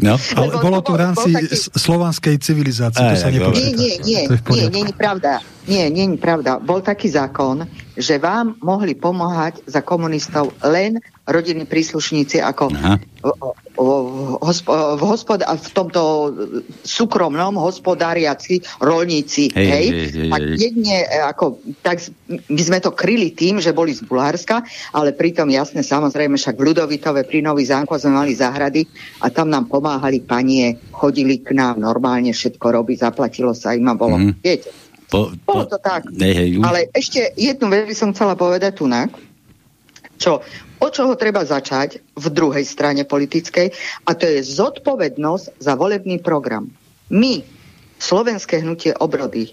No, 0.00 0.18
Ale 0.34 0.50
bolo 0.58 0.82
to 0.82 0.96
v 0.96 0.98
rámci 0.98 1.30
slovanskej 1.76 2.42
civilizácie, 2.42 3.02
to 3.02 3.14
sa 3.14 3.30
nepočíta. 3.30 3.74
Nie, 3.74 3.94
nie, 4.02 4.22
nie, 4.26 4.26
nie, 4.26 4.66
nie, 4.66 4.82
nie, 4.90 4.94
pravda. 4.96 5.44
Nie, 5.66 5.86
nie, 5.92 6.10
nie, 6.10 6.18
pravda. 6.18 6.58
Bol 6.58 6.82
taký 6.82 7.06
zákon, 7.10 7.68
že 7.96 8.22
vám 8.22 8.58
mohli 8.62 8.94
pomáhať 8.94 9.62
za 9.66 9.82
komunistov 9.82 10.54
len 10.62 11.02
rodinní 11.30 11.64
príslušníci 11.64 12.42
ako 12.42 12.74
Aha. 12.74 12.98
v, 12.98 13.28
v, 13.78 13.88
hospo, 14.42 14.72
v, 14.98 15.02
hospod, 15.06 15.38
v 15.46 15.68
tomto 15.70 16.02
súkromnom 16.82 17.54
hospodáriaci 17.54 18.60
rolníci. 18.82 19.54
Hej, 19.54 19.66
Hej, 19.70 19.86
hej, 19.86 20.06
hej, 20.26 20.56
jedne, 20.58 20.96
e, 21.06 21.18
ako, 21.22 21.62
tak 21.86 22.02
my 22.26 22.60
sme 22.60 22.78
to 22.82 22.90
kryli 22.90 23.30
tým, 23.30 23.62
že 23.62 23.70
boli 23.70 23.94
z 23.94 24.02
Bulharska, 24.02 24.66
ale 24.90 25.14
pritom 25.14 25.46
jasne, 25.48 25.86
samozrejme, 25.86 26.34
však 26.34 26.58
v 26.58 26.66
Ľudovitove 26.74 27.22
pri 27.22 27.46
Nový 27.46 27.62
zánko 27.68 27.94
sme 27.96 28.26
mali 28.26 28.34
záhrady 28.34 28.90
a 29.22 29.30
tam 29.30 29.48
nám 29.54 29.70
pomáhali 29.70 30.18
panie, 30.18 30.82
chodili 30.90 31.38
k 31.38 31.54
nám 31.54 31.78
normálne, 31.78 32.34
všetko 32.34 32.66
robiť, 32.74 33.06
zaplatilo 33.06 33.54
sa 33.54 33.72
im 33.72 33.86
a 33.86 33.94
bolo. 33.94 34.18
Mhm. 34.18 34.42
Viete, 34.42 34.68
po, 35.10 35.34
bolo 35.44 35.66
to 35.66 35.78
tak. 35.82 36.06
Hej, 36.14 36.62
už- 36.62 36.66
Ale 36.66 36.80
ešte 36.94 37.34
jednu 37.34 37.66
vec 37.68 37.90
by 37.90 37.96
som 37.98 38.14
chcela 38.14 38.38
povedať 38.38 38.78
tu 38.78 38.86
čo, 40.20 40.44
od 40.84 40.90
čoho 40.92 41.16
treba 41.16 41.40
začať 41.48 41.96
v 42.12 42.26
druhej 42.28 42.64
strane 42.68 43.08
politickej 43.08 43.72
a 44.04 44.10
to 44.12 44.28
je 44.28 44.44
zodpovednosť 44.44 45.56
za 45.56 45.72
volebný 45.76 46.20
program. 46.20 46.68
My, 47.08 47.40
Slovenské 48.00 48.60
hnutie 48.64 48.96
obrody, 48.96 49.52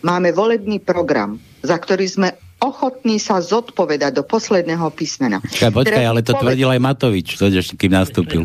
máme 0.00 0.32
volebný 0.32 0.80
program, 0.80 1.40
za 1.64 1.76
ktorý 1.76 2.04
sme 2.08 2.28
ochotní 2.56 3.20
sa 3.20 3.38
zodpovedať 3.38 4.16
do 4.16 4.22
posledného 4.22 4.88
písmena. 4.90 5.38
Počkaj, 5.38 5.72
počkaj, 5.72 6.04
ale 6.04 6.20
to 6.20 6.32
poved- 6.32 6.56
tvrdil 6.56 6.68
aj 6.72 6.80
Matovič, 6.80 7.26
kým 7.76 7.92
nastúpil. 7.92 8.42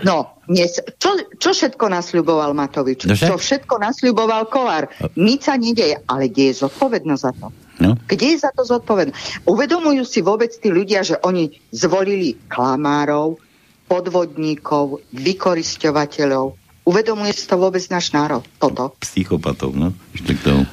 No, 0.00 0.40
dnes, 0.48 0.80
čo, 0.96 1.10
čo 1.36 1.50
všetko 1.52 1.84
nasľuboval 1.86 2.56
Matovič? 2.56 3.04
No 3.04 3.12
však- 3.12 3.30
Čo 3.30 3.36
všetko 3.36 3.74
nasľuboval 3.78 4.48
Kolár? 4.48 4.88
Nič 5.14 5.46
sa 5.46 5.60
nedeje, 5.60 6.00
ale 6.04 6.26
kde 6.26 6.50
je 6.50 6.64
zodpovednosť 6.64 7.22
za 7.22 7.32
to? 7.36 7.46
No? 7.80 7.96
Kde 8.04 8.26
je 8.32 8.38
za 8.38 8.50
to 8.52 8.62
zodpovednosť? 8.62 9.16
Uvedomujú 9.44 10.04
si 10.04 10.20
vôbec 10.20 10.52
tí 10.52 10.68
ľudia, 10.68 11.00
že 11.00 11.16
oni 11.20 11.48
zvolili 11.72 12.36
klamárov, 12.48 13.40
podvodníkov, 13.88 15.02
vykorisťovateľov. 15.10 16.59
Uvedomuje 16.84 17.32
si 17.36 17.44
to 17.44 17.60
vôbec 17.60 17.82
náš 17.92 18.10
národ? 18.10 18.42
Toto? 18.56 18.96
Psychopatov, 19.04 19.76
no. 19.76 19.92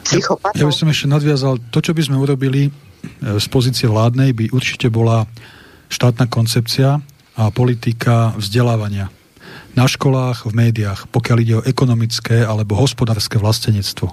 Psychopatov? 0.04 0.56
Ja 0.58 0.66
by 0.66 0.74
som 0.74 0.88
ešte 0.88 1.08
nadviazal, 1.12 1.60
to, 1.70 1.80
čo 1.84 1.92
by 1.92 2.02
sme 2.02 2.18
urobili 2.18 2.68
e, 2.68 2.72
z 3.38 3.46
pozície 3.52 3.86
vládnej, 3.86 4.32
by 4.32 4.46
určite 4.56 4.88
bola 4.88 5.28
štátna 5.92 6.32
koncepcia 6.32 7.04
a 7.38 7.44
politika 7.52 8.34
vzdelávania. 8.40 9.12
Na 9.78 9.86
školách, 9.86 10.50
v 10.50 10.54
médiách, 10.58 11.06
pokiaľ 11.14 11.38
ide 11.44 11.56
o 11.60 11.66
ekonomické 11.68 12.42
alebo 12.42 12.80
hospodárske 12.80 13.38
vlastenectvo. 13.38 14.10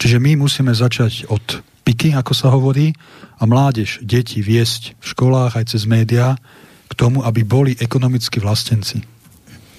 Čiže 0.00 0.16
my 0.18 0.40
musíme 0.40 0.72
začať 0.72 1.28
od 1.28 1.60
styky, 1.90 2.14
ako 2.14 2.32
sa 2.38 2.54
hovorí, 2.54 2.94
a 3.34 3.50
mládež, 3.50 3.98
deti 4.06 4.38
viesť 4.38 4.94
v 5.02 5.04
školách 5.10 5.58
aj 5.58 5.74
cez 5.74 5.90
médiá 5.90 6.38
k 6.86 6.92
tomu, 6.94 7.26
aby 7.26 7.42
boli 7.42 7.74
ekonomicky 7.82 8.38
vlastenci. 8.38 9.02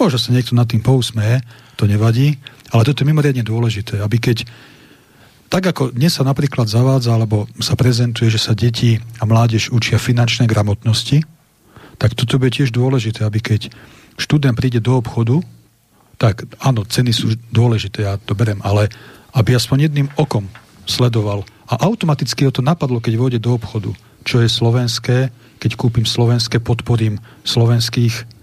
Možno 0.02 0.18
sa 0.18 0.34
niekto 0.34 0.58
nad 0.58 0.66
tým 0.66 0.82
pousmeje, 0.82 1.46
to 1.78 1.86
nevadí, 1.86 2.42
ale 2.74 2.82
toto 2.82 3.06
je 3.06 3.10
mimoriadne 3.14 3.46
dôležité, 3.46 4.02
aby 4.02 4.18
keď 4.18 4.50
tak 5.52 5.62
ako 5.62 5.94
dnes 5.94 6.18
sa 6.18 6.26
napríklad 6.26 6.66
zavádza, 6.66 7.14
alebo 7.14 7.46
sa 7.62 7.78
prezentuje, 7.78 8.34
že 8.34 8.42
sa 8.42 8.58
deti 8.58 8.98
a 9.22 9.30
mládež 9.30 9.70
učia 9.70 10.02
finančnej 10.02 10.50
gramotnosti, 10.50 11.22
tak 12.02 12.18
toto 12.18 12.42
bude 12.42 12.50
tiež 12.50 12.74
dôležité, 12.74 13.22
aby 13.28 13.46
keď 13.46 13.70
študent 14.18 14.58
príde 14.58 14.82
do 14.82 14.98
obchodu, 14.98 15.38
tak 16.18 16.50
áno, 16.58 16.82
ceny 16.82 17.14
sú 17.14 17.38
dôležité, 17.54 18.08
ja 18.08 18.18
to 18.18 18.34
berem, 18.34 18.58
ale 18.66 18.90
aby 19.38 19.54
aspoň 19.54 19.86
jedným 19.86 20.08
okom 20.18 20.50
sledoval. 20.90 21.46
A 21.70 21.78
automaticky 21.86 22.48
ho 22.48 22.52
to 22.56 22.66
napadlo, 22.66 22.98
keď 22.98 23.14
vôjde 23.22 23.40
do 23.44 23.54
obchodu, 23.54 23.94
čo 24.26 24.42
je 24.42 24.50
slovenské, 24.50 25.30
keď 25.62 25.72
kúpim 25.78 26.10
slovenské, 26.10 26.58
podporím 26.58 27.22
slovenských 27.46 28.41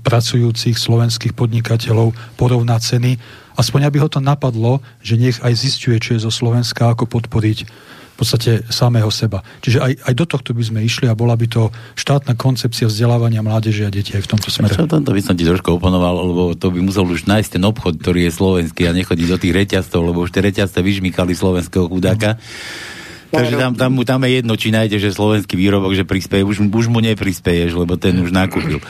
pracujúcich, 0.00 0.80
slovenských 0.80 1.36
podnikateľov, 1.36 2.16
porovná 2.40 2.80
ceny 2.80 3.20
aspoň 3.58 3.90
aby 3.90 3.98
ho 3.98 4.08
to 4.08 4.22
napadlo, 4.22 4.78
že 5.02 5.18
nech 5.18 5.42
aj 5.42 5.52
zistuje, 5.58 5.98
čo 5.98 6.14
je 6.14 6.22
zo 6.22 6.30
Slovenska, 6.30 6.94
ako 6.94 7.10
podporiť 7.10 7.58
v 7.66 8.26
podstate 8.26 8.66
samého 8.66 9.06
seba. 9.14 9.46
Čiže 9.62 9.78
aj, 9.78 9.92
aj 10.10 10.14
do 10.14 10.26
tohto 10.26 10.50
by 10.50 10.62
sme 10.66 10.82
išli 10.82 11.06
a 11.06 11.14
bola 11.14 11.38
by 11.38 11.46
to 11.46 11.70
štátna 11.94 12.34
koncepcia 12.34 12.90
vzdelávania 12.90 13.46
mládeže 13.46 13.86
a 13.86 13.94
detí 13.94 14.14
aj 14.18 14.26
v 14.26 14.30
tomto 14.34 14.50
smere. 14.50 14.74
Čo 14.74 14.90
tomto 14.90 15.14
by 15.14 15.22
som 15.22 15.38
ti 15.38 15.46
trošku 15.46 15.78
oponoval, 15.78 16.26
lebo 16.26 16.42
to 16.58 16.74
by 16.74 16.82
musel 16.82 17.06
už 17.06 17.30
nájsť 17.30 17.58
ten 17.58 17.62
obchod, 17.62 18.02
ktorý 18.02 18.26
je 18.26 18.32
slovenský 18.34 18.90
a 18.90 18.94
nechodiť 18.94 19.26
do 19.26 19.38
tých 19.38 19.54
reťazcov, 19.54 20.00
lebo 20.02 20.26
už 20.26 20.34
tie 20.34 20.42
reťazce 20.42 20.82
vyžmykali 20.82 21.30
slovenského 21.34 21.86
chudáka. 21.86 22.38
Mm 22.38 22.98
Takže 23.28 23.54
tam, 23.60 23.72
tam, 23.76 23.92
tam 24.08 24.20
je 24.24 24.40
jedno, 24.40 24.56
či 24.56 24.72
nájde, 24.72 24.96
že 24.96 25.12
slovenský 25.12 25.52
výrobok, 25.52 25.92
že 25.92 26.08
prispieje, 26.08 26.48
už, 26.48 26.64
už 26.64 26.86
mu 26.88 27.04
neprispieješ, 27.04 27.76
lebo 27.76 28.00
ten 28.00 28.16
už 28.16 28.32
nakúpil. 28.32 28.80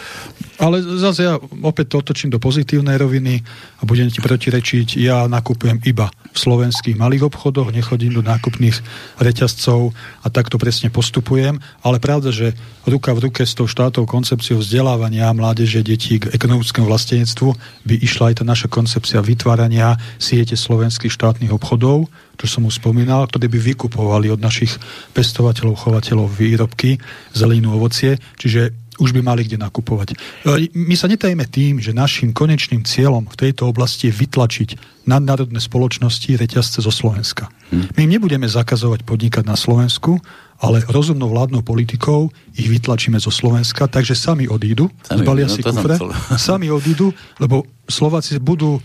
Ale 0.59 0.83
zase 0.83 1.23
ja 1.23 1.39
opäť 1.63 1.95
to 1.95 2.03
otočím 2.03 2.35
do 2.35 2.43
pozitívnej 2.43 2.99
roviny 2.99 3.47
a 3.79 3.87
budem 3.87 4.11
ti 4.11 4.19
protirečiť, 4.19 4.99
ja 4.99 5.31
nakupujem 5.31 5.79
iba 5.87 6.11
v 6.11 6.39
slovenských 6.39 6.99
malých 6.99 7.31
obchodoch, 7.31 7.71
nechodím 7.71 8.19
do 8.19 8.27
nákupných 8.27 8.75
reťazcov 9.23 9.95
a 9.95 10.27
takto 10.35 10.59
presne 10.59 10.91
postupujem, 10.91 11.63
ale 11.87 12.03
pravda, 12.03 12.35
že 12.35 12.59
ruka 12.91 13.15
v 13.15 13.31
ruke 13.31 13.47
s 13.47 13.55
tou 13.55 13.71
štátou 13.71 14.03
koncepciou 14.03 14.59
vzdelávania 14.59 15.31
mládeže 15.31 15.87
detí 15.87 16.19
k 16.19 16.35
ekonomickému 16.35 16.91
vlastenectvu 16.91 17.55
by 17.87 17.95
išla 18.03 18.35
aj 18.35 18.43
tá 18.43 18.45
naša 18.45 18.67
koncepcia 18.67 19.23
vytvárania 19.23 19.95
siete 20.19 20.59
slovenských 20.59 21.15
štátnych 21.15 21.55
obchodov, 21.55 22.11
čo 22.35 22.47
som 22.51 22.67
už 22.67 22.83
spomínal, 22.83 23.31
ktoré 23.31 23.47
by 23.47 23.63
vykupovali 23.63 24.27
od 24.35 24.43
našich 24.43 24.75
pestovateľov, 25.15 25.87
chovateľov 25.87 26.35
výrobky, 26.35 26.99
zelenú 27.31 27.79
ovocie, 27.79 28.19
čiže 28.39 28.88
už 28.99 29.15
by 29.15 29.21
mali 29.23 29.47
kde 29.47 29.59
nakupovať. 29.59 30.15
E, 30.15 30.69
my 30.75 30.95
sa 30.99 31.07
netajme 31.07 31.47
tým, 31.47 31.79
že 31.79 31.97
našim 31.97 32.35
konečným 32.35 32.83
cieľom 32.85 33.31
v 33.31 33.37
tejto 33.49 33.71
oblasti 33.71 34.11
je 34.11 34.15
vytlačiť 34.15 34.69
nadnárodné 35.09 35.63
spoločnosti 35.63 36.37
reťazce 36.37 36.85
zo 36.85 36.93
Slovenska. 36.93 37.49
Hm. 37.73 37.97
My 37.97 38.01
im 38.05 38.13
nebudeme 38.19 38.45
zakazovať 38.45 39.07
podnikať 39.09 39.49
na 39.49 39.57
Slovensku, 39.57 40.21
ale 40.59 40.83
rozumnou 40.91 41.31
vládnou 41.31 41.63
politikou 41.63 42.35
ich 42.59 42.67
vytlačíme 42.67 43.17
zo 43.23 43.31
Slovenska, 43.31 43.87
takže 43.87 44.19
sami 44.19 44.51
odídu, 44.51 44.91
sami, 45.07 45.23
zbalia 45.23 45.47
no, 45.47 45.55
si 45.55 45.63
kufre, 45.63 45.97
sami 46.51 46.67
odídu, 46.69 47.15
lebo 47.39 47.65
Slováci 47.87 48.37
budú 48.43 48.83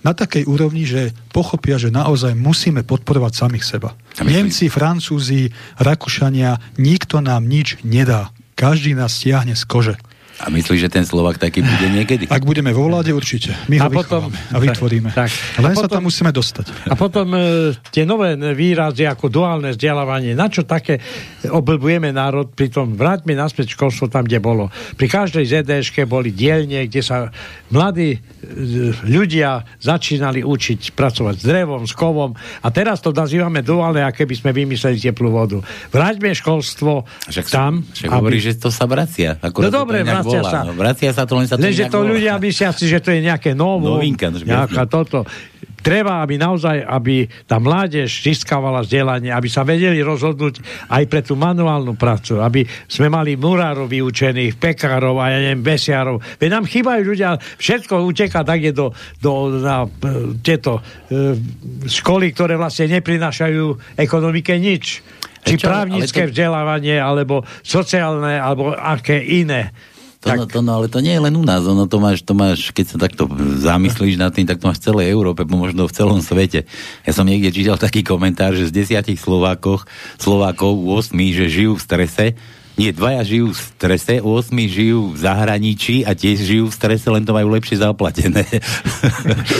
na 0.00 0.16
takej 0.16 0.48
úrovni, 0.48 0.88
že 0.88 1.12
pochopia, 1.28 1.76
že 1.76 1.92
naozaj 1.92 2.32
musíme 2.32 2.80
podporovať 2.88 3.32
samých 3.36 3.64
seba. 3.64 3.92
Nemci, 4.24 4.72
Francúzi, 4.72 5.52
Rakúšania, 5.76 6.56
nikto 6.80 7.20
nám 7.20 7.44
nič 7.44 7.76
nedá. 7.84 8.32
Každý 8.60 8.92
nás 8.92 9.16
stiahne 9.16 9.56
z 9.56 9.64
kože. 9.64 9.96
A 10.40 10.48
myslíš, 10.48 10.88
že 10.88 10.90
ten 10.90 11.04
Slovak 11.04 11.36
taký 11.36 11.60
bude 11.60 11.88
niekedy? 11.92 12.24
Ak 12.32 12.48
budeme 12.48 12.72
vo 12.72 12.88
vláde, 12.88 13.12
určite. 13.12 13.52
My 13.68 13.76
ho 13.76 13.86
a 13.86 13.88
potom, 13.92 14.32
a 14.32 14.56
vytvoríme. 14.56 15.12
Tak, 15.12 15.28
tak. 15.28 15.60
Len 15.60 15.72
a 15.72 15.76
potom, 15.76 15.84
sa 15.84 15.96
tam 16.00 16.04
musíme 16.08 16.32
dostať. 16.32 16.66
A 16.88 16.94
potom 16.96 17.26
e, 17.36 17.40
tie 17.92 18.08
nové 18.08 18.32
výrazy 18.56 19.04
ako 19.04 19.28
duálne 19.28 19.76
vzdelávanie, 19.76 20.32
na 20.32 20.48
čo 20.48 20.64
také 20.64 20.96
oblbujeme 21.44 22.08
národ, 22.08 22.48
pritom 22.56 22.96
vráťme 22.96 23.36
naspäť 23.36 23.76
školstvo 23.76 24.08
tam, 24.08 24.24
kde 24.24 24.40
bolo. 24.40 24.72
Pri 24.96 25.12
každej 25.12 25.44
ZDŠke 25.44 26.08
boli 26.08 26.32
dielne, 26.32 26.88
kde 26.88 27.04
sa 27.04 27.28
mladí 27.68 28.16
e, 28.16 28.18
ľudia 29.04 29.68
začínali 29.76 30.40
učiť 30.40 30.96
pracovať 30.96 31.36
s 31.36 31.44
drevom, 31.44 31.84
s 31.84 31.92
kovom 31.92 32.32
a 32.64 32.68
teraz 32.72 33.04
to 33.04 33.12
nazývame 33.12 33.60
duálne, 33.60 34.00
aké 34.00 34.24
by 34.24 34.40
sme 34.40 34.50
vymysleli 34.56 34.96
teplú 34.96 35.36
vodu. 35.36 35.60
Vráťme 35.92 36.32
školstvo 36.32 37.04
však 37.28 37.46
tam. 37.52 37.84
Však 37.92 38.08
aby... 38.08 38.16
hovorí, 38.16 38.38
že 38.40 38.56
to 38.56 38.72
sa 38.72 38.88
vracia. 38.88 39.36
no 39.36 39.68
dobre, 39.68 40.00
vracia 40.00 40.29
sa. 40.38 40.62
No, 40.62 40.78
vracia 40.78 41.10
sa 41.10 41.26
to, 41.26 41.34
len 41.34 41.50
sa 41.50 41.58
to 41.58 41.66
Lenže 41.66 41.90
to 41.90 42.06
volá. 42.06 42.14
ľudia 42.14 42.34
myslia 42.38 42.70
si, 42.70 42.86
že 42.86 43.02
to 43.02 43.10
je 43.10 43.20
nejaké 43.26 43.58
novo. 43.58 43.98
Novinka. 43.98 44.30
Nejaká 44.30 44.86
toto 44.86 45.26
treba, 45.80 46.20
aby 46.20 46.36
naozaj, 46.36 46.84
aby 46.84 47.26
tá 47.48 47.56
mládež 47.56 48.08
získavala 48.20 48.84
vzdelanie, 48.84 49.32
aby 49.32 49.48
sa 49.48 49.64
vedeli 49.64 50.04
rozhodnúť 50.04 50.60
aj 50.92 51.04
pre 51.08 51.20
tú 51.24 51.34
manuálnu 51.34 51.96
prácu, 51.96 52.38
aby 52.40 52.64
sme 52.86 53.08
mali 53.08 53.34
murárov 53.34 53.88
vyučených, 53.88 54.60
pekárov 54.60 55.16
a 55.18 55.32
ja 55.32 55.38
neviem, 55.40 55.64
besiarov. 55.64 56.20
Veď 56.36 56.48
nám 56.60 56.64
chýbajú 56.68 57.02
ľudia, 57.02 57.40
všetko 57.40 58.04
uteká 58.06 58.44
tak 58.44 58.60
je 58.60 58.72
do, 58.76 58.92
do 59.18 59.60
na, 59.60 59.88
e, 59.88 60.36
tieto 60.44 60.80
e, 61.08 61.36
školy, 61.88 62.32
ktoré 62.36 62.60
vlastne 62.60 62.92
neprinášajú 63.00 63.96
ekonomike 63.96 64.54
nič. 64.60 65.00
Či 65.40 65.56
čo, 65.56 65.72
právnické 65.72 66.28
to... 66.28 66.36
vzdelávanie, 66.36 67.00
alebo 67.00 67.48
sociálne, 67.64 68.36
alebo 68.36 68.76
aké 68.76 69.16
iné. 69.24 69.72
To, 70.20 70.28
tak... 70.28 70.36
no, 70.36 70.44
to, 70.44 70.60
no, 70.60 70.70
ale 70.76 70.92
to 70.92 71.00
nie 71.00 71.16
je 71.16 71.24
len 71.24 71.32
u 71.32 71.40
nás, 71.40 71.64
ono 71.64 71.88
to 71.88 71.96
máš, 71.96 72.20
to 72.20 72.36
máš, 72.36 72.76
keď 72.76 72.86
sa 72.92 72.96
takto 73.00 73.24
zamyslíš 73.56 74.20
nad 74.20 74.36
tým, 74.36 74.44
tak 74.44 74.60
to 74.60 74.68
máš 74.68 74.84
v 74.84 74.92
celej 74.92 75.06
Európe, 75.16 75.48
možno 75.48 75.88
v 75.88 75.96
celom 75.96 76.20
svete. 76.20 76.68
Ja 77.08 77.12
som 77.16 77.24
niekde 77.24 77.48
čítal 77.48 77.80
taký 77.80 78.04
komentár, 78.04 78.52
že 78.52 78.68
z 78.68 78.84
desiatich 78.84 79.16
Slovákov, 79.16 79.88
Slovákov 80.20 80.76
8, 80.76 81.16
že 81.32 81.48
žijú 81.48 81.80
v 81.80 81.84
strese, 81.84 82.26
nie, 82.80 82.96
dvaja 82.96 83.20
žijú 83.20 83.52
v 83.52 83.60
strese, 83.60 84.14
8 84.24 84.56
žijú 84.56 85.12
v 85.12 85.16
zahraničí 85.20 86.00
a 86.08 86.16
tiež 86.16 86.38
žijú 86.40 86.64
v 86.72 86.76
strese, 86.80 87.12
len 87.12 87.28
to 87.28 87.36
majú 87.36 87.52
lepšie 87.52 87.76
zaplatené. 87.76 88.40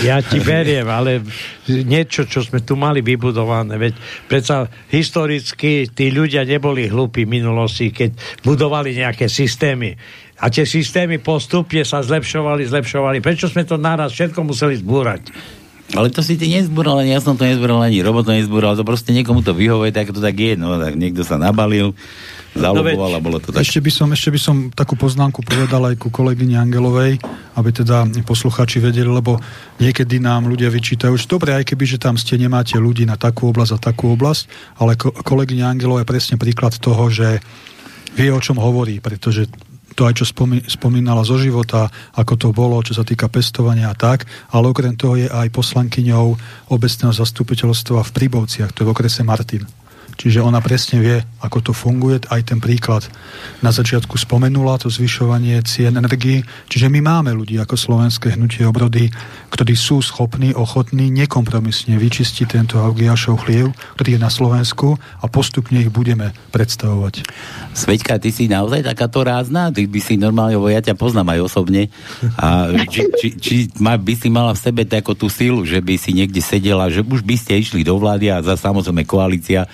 Ja 0.00 0.24
ti 0.24 0.40
beriem, 0.40 0.88
ale 0.88 1.20
niečo, 1.68 2.24
čo 2.24 2.40
sme 2.40 2.64
tu 2.64 2.80
mali 2.80 3.04
vybudované, 3.04 3.76
veď 3.76 3.92
predsa 4.24 4.64
historicky 4.88 5.92
tí 5.92 6.08
ľudia 6.08 6.48
neboli 6.48 6.88
hlúpi 6.88 7.28
v 7.28 7.36
minulosti, 7.36 7.92
keď 7.92 8.16
budovali 8.40 8.96
nejaké 8.96 9.28
systémy 9.28 9.92
a 10.40 10.48
tie 10.48 10.64
systémy 10.64 11.20
postupne 11.20 11.84
sa 11.84 12.00
zlepšovali, 12.00 12.64
zlepšovali. 12.64 13.20
Prečo 13.20 13.52
sme 13.52 13.68
to 13.68 13.76
naraz 13.76 14.16
všetko 14.16 14.40
museli 14.40 14.80
zbúrať? 14.80 15.28
Ale 15.90 16.06
to 16.06 16.22
si 16.22 16.38
ty 16.38 16.46
nezbúral, 16.46 17.02
ani 17.02 17.10
ja 17.10 17.18
som 17.18 17.34
to 17.34 17.42
nezbúral, 17.42 17.82
ani 17.82 17.98
robot 17.98 18.30
to 18.30 18.32
nezbúral, 18.32 18.78
to 18.78 18.86
proste 18.86 19.10
niekomu 19.10 19.42
to 19.42 19.50
vyhovuje, 19.50 19.90
tak 19.90 20.14
to 20.14 20.22
tak 20.22 20.38
je, 20.38 20.54
no, 20.54 20.78
tak 20.78 20.94
niekto 20.94 21.26
sa 21.26 21.34
nabalil, 21.34 21.98
zaloboval 22.54 23.10
no, 23.10 23.18
a 23.18 23.20
bolo 23.20 23.42
to 23.42 23.50
tak. 23.50 23.66
Ešte 23.66 23.82
by, 23.82 23.90
som, 23.90 24.06
ešte 24.14 24.30
by 24.30 24.38
som 24.38 24.56
takú 24.70 24.94
poznámku 24.94 25.42
povedal 25.42 25.82
aj 25.90 25.98
ku 25.98 26.14
kolegyni 26.14 26.54
Angelovej, 26.54 27.18
aby 27.58 27.70
teda 27.74 28.06
posluchači 28.22 28.78
vedeli, 28.78 29.10
lebo 29.10 29.42
niekedy 29.82 30.22
nám 30.22 30.46
ľudia 30.46 30.70
vyčítajú, 30.70 31.10
že 31.18 31.26
dobre, 31.26 31.58
aj 31.58 31.66
keby, 31.66 31.82
že 31.82 31.98
tam 31.98 32.14
ste 32.14 32.38
nemáte 32.38 32.78
ľudí 32.78 33.02
na 33.02 33.18
takú 33.18 33.50
oblasť 33.50 33.74
a 33.74 33.82
takú 33.82 34.14
oblasť, 34.14 34.46
ale 34.78 34.94
ko- 34.94 35.10
kolegyňa 35.10 35.74
Angelová 35.74 36.06
je 36.06 36.10
presne 36.14 36.38
príklad 36.38 36.78
toho, 36.78 37.10
že 37.10 37.42
vie, 38.14 38.30
o 38.30 38.38
čom 38.38 38.62
hovorí, 38.62 39.02
pretože 39.02 39.50
to 40.00 40.08
aj 40.08 40.16
čo 40.16 40.24
spomínala 40.64 41.20
zo 41.28 41.36
života, 41.36 41.92
ako 42.16 42.32
to 42.40 42.48
bolo, 42.56 42.80
čo 42.80 42.96
sa 42.96 43.04
týka 43.04 43.28
pestovania 43.28 43.92
a 43.92 43.98
tak, 43.98 44.24
ale 44.48 44.72
okrem 44.72 44.96
toho 44.96 45.20
je 45.20 45.28
aj 45.28 45.52
poslankyňou 45.52 46.40
obecného 46.72 47.12
zastupiteľstva 47.12 48.00
v 48.08 48.14
Príbovciach, 48.16 48.72
to 48.72 48.80
je 48.80 48.88
v 48.88 48.92
okrese 48.96 49.20
Martin. 49.28 49.68
Čiže 50.20 50.44
ona 50.44 50.60
presne 50.60 51.00
vie, 51.00 51.16
ako 51.40 51.58
to 51.64 51.72
funguje. 51.72 52.20
Aj 52.28 52.44
ten 52.44 52.60
príklad 52.60 53.08
na 53.64 53.72
začiatku 53.72 54.20
spomenula, 54.20 54.76
to 54.76 54.92
zvyšovanie 54.92 55.56
cien 55.64 55.96
energii. 55.96 56.44
Čiže 56.68 56.92
my 56.92 57.00
máme 57.00 57.32
ľudí 57.32 57.56
ako 57.56 57.80
slovenské 57.80 58.36
hnutie 58.36 58.68
obrody, 58.68 59.08
ktorí 59.48 59.72
sú 59.72 60.04
schopní, 60.04 60.52
ochotní 60.52 61.08
nekompromisne 61.08 61.96
vyčistiť 61.96 62.44
tento 62.52 62.76
Augiašov 62.84 63.48
chliev, 63.48 63.72
ktorý 63.96 64.16
je 64.16 64.20
na 64.20 64.28
Slovensku 64.28 65.00
a 65.00 65.24
postupne 65.24 65.80
ich 65.80 65.88
budeme 65.88 66.36
predstavovať. 66.52 67.24
Sveďka, 67.72 68.20
ty 68.20 68.28
si 68.28 68.44
naozaj 68.44 68.84
takáto 68.84 69.24
rázna? 69.24 69.72
Ty 69.72 69.88
by 69.88 70.00
si 70.04 70.20
normálne, 70.20 70.60
ja 70.68 70.84
ťa 70.84 71.00
poznám 71.00 71.32
aj 71.32 71.48
osobne. 71.48 71.88
A 72.36 72.68
či, 72.92 73.08
či, 73.16 73.28
či 73.40 73.56
by 73.80 74.12
si 74.12 74.28
mala 74.28 74.52
v 74.52 74.60
sebe 74.60 74.84
takú 74.84 75.16
tú 75.16 75.32
silu, 75.32 75.64
že 75.64 75.80
by 75.80 75.96
si 75.96 76.12
niekde 76.12 76.44
sedela, 76.44 76.92
že 76.92 77.00
už 77.00 77.24
by 77.24 77.40
ste 77.40 77.56
išli 77.56 77.80
do 77.80 77.96
vlády 77.96 78.28
a 78.28 78.44
za 78.44 78.60
samozrejme 78.60 79.08
koalícia 79.08 79.64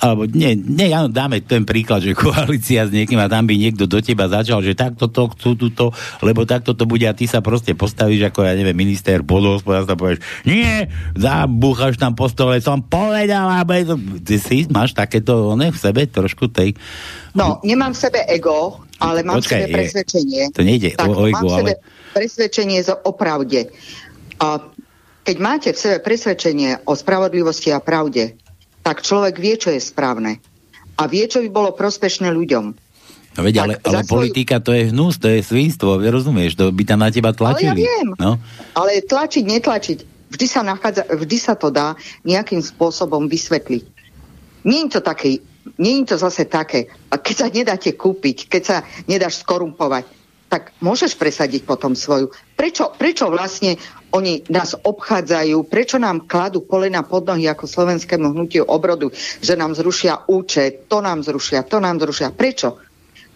alebo 0.00 0.24
nie, 0.24 0.56
nie, 0.56 0.88
áno, 0.96 1.12
dáme 1.12 1.44
ten 1.44 1.68
príklad, 1.68 2.00
že 2.00 2.16
koalícia 2.18 2.88
s 2.88 2.90
niekým 2.90 3.20
a 3.20 3.28
tam 3.28 3.44
by 3.44 3.54
niekto 3.54 3.84
do 3.84 4.00
teba 4.00 4.32
začal, 4.32 4.64
že 4.64 4.72
takto 4.72 5.12
to 5.12 5.28
chcú 5.36 5.50
túto, 5.60 5.84
lebo 6.24 6.48
takto 6.48 6.72
to 6.72 6.88
bude 6.88 7.04
a 7.04 7.12
ty 7.12 7.28
sa 7.28 7.44
proste 7.44 7.76
postavíš 7.76 8.32
ako, 8.32 8.48
ja 8.48 8.56
neviem, 8.56 8.72
minister 8.72 9.20
podhospodárstva 9.20 10.00
povieš, 10.00 10.24
nie, 10.48 10.88
zabúchaš 11.12 12.00
tam 12.00 12.16
po 12.16 12.32
stole, 12.32 12.56
som 12.64 12.80
povedal, 12.80 13.60
aby 13.60 13.84
to... 13.84 14.00
Ty 14.24 14.36
si 14.40 14.64
máš 14.72 14.96
takéto, 14.96 15.52
ne, 15.54 15.68
v 15.68 15.78
sebe 15.78 16.08
trošku 16.08 16.48
tej... 16.48 16.72
No, 17.36 17.60
nemám 17.60 17.92
v 17.92 18.00
sebe 18.00 18.24
ego, 18.24 18.80
ale 18.98 19.20
mám 19.20 19.38
Počkaj, 19.38 19.52
v 19.52 19.60
sebe 19.68 19.74
presvedčenie. 19.76 20.42
To 20.56 20.62
nejde 20.64 20.88
tak, 20.96 21.12
o, 21.12 21.12
o 21.12 21.28
ego, 21.28 21.44
mám 21.44 21.68
ale... 21.68 21.76
presvedčenie 22.16 22.80
o 23.04 23.12
pravde. 23.12 23.68
A 24.40 24.64
keď 25.28 25.36
máte 25.36 25.68
v 25.76 25.78
sebe 25.78 25.98
presvedčenie 26.00 26.88
o 26.88 26.96
spravodlivosti 26.96 27.68
a 27.70 27.78
pravde, 27.78 28.40
tak 28.90 29.06
človek 29.06 29.38
vie, 29.38 29.54
čo 29.54 29.70
je 29.70 29.78
správne. 29.78 30.42
A 30.98 31.06
vie, 31.06 31.22
čo 31.30 31.38
by 31.38 31.48
bolo 31.54 31.70
prospešné 31.70 32.26
ľuďom. 32.34 32.74
No 33.38 33.40
veď, 33.46 33.62
ale, 33.62 33.74
ale 33.86 34.02
svoj... 34.02 34.10
politika 34.10 34.58
to 34.58 34.74
je 34.74 34.90
hnus, 34.90 35.22
to 35.22 35.30
je 35.30 35.46
svinstvo, 35.46 36.02
rozumieš, 36.02 36.58
to 36.58 36.74
by 36.74 36.82
tam 36.82 37.06
na 37.06 37.14
teba 37.14 37.30
tlačili. 37.30 37.70
Ale 37.70 37.78
ja 37.78 37.86
viem, 37.86 38.08
no? 38.18 38.42
ale 38.74 38.98
tlačiť, 39.06 39.46
netlačiť, 39.46 39.98
vždy 40.34 40.46
sa, 40.50 40.66
nachádza, 40.66 41.06
vždy 41.06 41.36
sa 41.38 41.54
to 41.54 41.70
dá 41.70 41.94
nejakým 42.26 42.58
spôsobom 42.58 43.30
vysvetliť. 43.30 43.86
Nie 44.66 44.90
je 44.90 44.98
to 44.98 45.00
také, 45.06 45.38
nie 45.78 46.02
je 46.02 46.10
to 46.10 46.16
zase 46.18 46.50
také, 46.50 46.90
keď 47.14 47.34
sa 47.38 47.46
nedáte 47.46 47.94
kúpiť, 47.94 48.50
keď 48.50 48.62
sa 48.66 48.76
nedáš 49.06 49.46
skorumpovať, 49.46 50.10
tak 50.50 50.74
môžeš 50.82 51.14
presadiť 51.14 51.62
potom 51.62 51.94
svoju. 51.94 52.34
Prečo, 52.58 52.90
prečo 52.98 53.30
vlastne 53.30 53.78
oni 54.10 54.46
nás 54.50 54.74
obchádzajú, 54.74 55.66
prečo 55.70 55.96
nám 55.98 56.26
kladú 56.26 56.66
kolena 56.66 57.06
pod 57.06 57.26
nohy 57.30 57.46
ako 57.46 57.66
slovenskému 57.66 58.34
hnutiu 58.34 58.66
obrodu, 58.66 59.10
že 59.40 59.54
nám 59.54 59.74
zrušia 59.78 60.26
účet, 60.26 60.90
to 60.90 60.98
nám 60.98 61.22
zrušia, 61.22 61.62
to 61.66 61.78
nám 61.78 62.02
zrušia. 62.02 62.34
Prečo? 62.34 62.78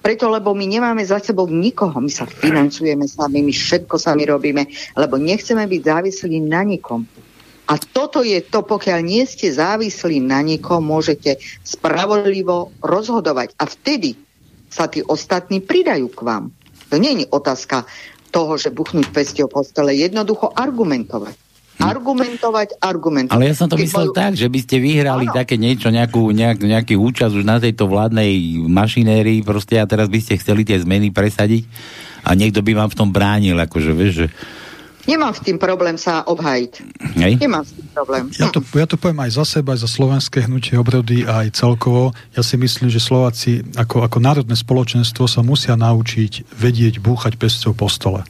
Preto, 0.04 0.28
lebo 0.28 0.52
my 0.52 0.68
nemáme 0.68 1.00
za 1.00 1.16
sebou 1.16 1.48
nikoho. 1.48 1.96
My 1.96 2.12
sa 2.12 2.28
financujeme 2.28 3.08
sami, 3.08 3.40
my 3.40 3.54
všetko 3.56 3.96
sami 3.96 4.28
robíme, 4.28 4.68
lebo 5.00 5.16
nechceme 5.16 5.64
byť 5.64 5.80
závislí 5.80 6.44
na 6.44 6.60
nikom. 6.60 7.08
A 7.64 7.80
toto 7.80 8.20
je 8.20 8.44
to, 8.44 8.60
pokiaľ 8.60 9.00
nie 9.00 9.24
ste 9.24 9.48
závislí 9.48 10.20
na 10.20 10.44
nikom, 10.44 10.84
môžete 10.84 11.40
spravodlivo 11.64 12.76
rozhodovať. 12.84 13.56
A 13.56 13.64
vtedy 13.64 14.20
sa 14.68 14.92
tí 14.92 15.00
ostatní 15.00 15.64
pridajú 15.64 16.12
k 16.12 16.20
vám. 16.20 16.44
To 16.92 17.00
nie 17.00 17.24
je 17.24 17.26
otázka 17.32 17.88
toho, 18.34 18.58
že 18.58 18.74
buchnúť 18.74 19.14
pesťou 19.14 19.46
po 19.46 19.62
stole, 19.62 19.94
jednoducho 19.94 20.50
argumentovať. 20.50 21.38
Hm. 21.78 21.90
Argumentovať, 21.90 22.68
argumentovať. 22.82 23.34
Ale 23.34 23.50
ja 23.50 23.54
som 23.54 23.66
to 23.70 23.78
Keď 23.78 23.82
myslel 23.86 24.08
majú... 24.10 24.18
tak, 24.18 24.32
že 24.38 24.46
by 24.50 24.58
ste 24.62 24.76
vyhrali 24.78 25.26
ano. 25.30 25.34
také 25.34 25.54
niečo, 25.54 25.90
nejakú, 25.90 26.30
nejak, 26.30 26.58
nejaký 26.62 26.94
účasť 26.98 27.34
už 27.34 27.44
na 27.46 27.58
tejto 27.62 27.86
vládnej 27.86 28.62
mašinérii 28.66 29.42
proste 29.46 29.78
a 29.78 29.86
teraz 29.86 30.10
by 30.10 30.18
ste 30.18 30.38
chceli 30.38 30.66
tie 30.66 30.78
zmeny 30.78 31.14
presadiť 31.14 31.66
a 32.26 32.34
niekto 32.34 32.62
by 32.62 32.78
vám 32.78 32.90
v 32.90 32.98
tom 32.98 33.10
bránil, 33.10 33.58
akože 33.58 33.90
vieš, 33.90 34.14
že 34.14 34.26
Nemám 35.04 35.36
s 35.36 35.40
tým 35.44 35.60
problém 35.60 36.00
sa 36.00 36.24
obhajiť. 36.24 36.72
Hej. 37.20 37.32
Nemám 37.36 37.64
s 37.64 37.76
tým 37.76 37.88
problém. 37.92 38.24
Ja 38.40 38.48
to, 38.48 38.64
ja 38.72 38.88
to 38.88 38.96
poviem 38.96 39.20
aj 39.28 39.36
za 39.36 39.44
seba, 39.44 39.76
aj 39.76 39.84
za 39.84 39.90
slovenské 39.90 40.48
hnutie 40.48 40.80
obrody, 40.80 41.28
aj 41.28 41.52
celkovo. 41.52 42.16
Ja 42.32 42.40
si 42.40 42.56
myslím, 42.56 42.88
že 42.88 43.02
Slováci 43.02 43.60
ako, 43.76 44.08
ako 44.08 44.18
národné 44.20 44.56
spoločenstvo 44.56 45.28
sa 45.28 45.44
musia 45.44 45.76
naučiť 45.76 46.56
vedieť 46.56 47.04
búchať 47.04 47.36
pesťou 47.36 47.76
po 47.76 47.92
stole. 47.92 48.24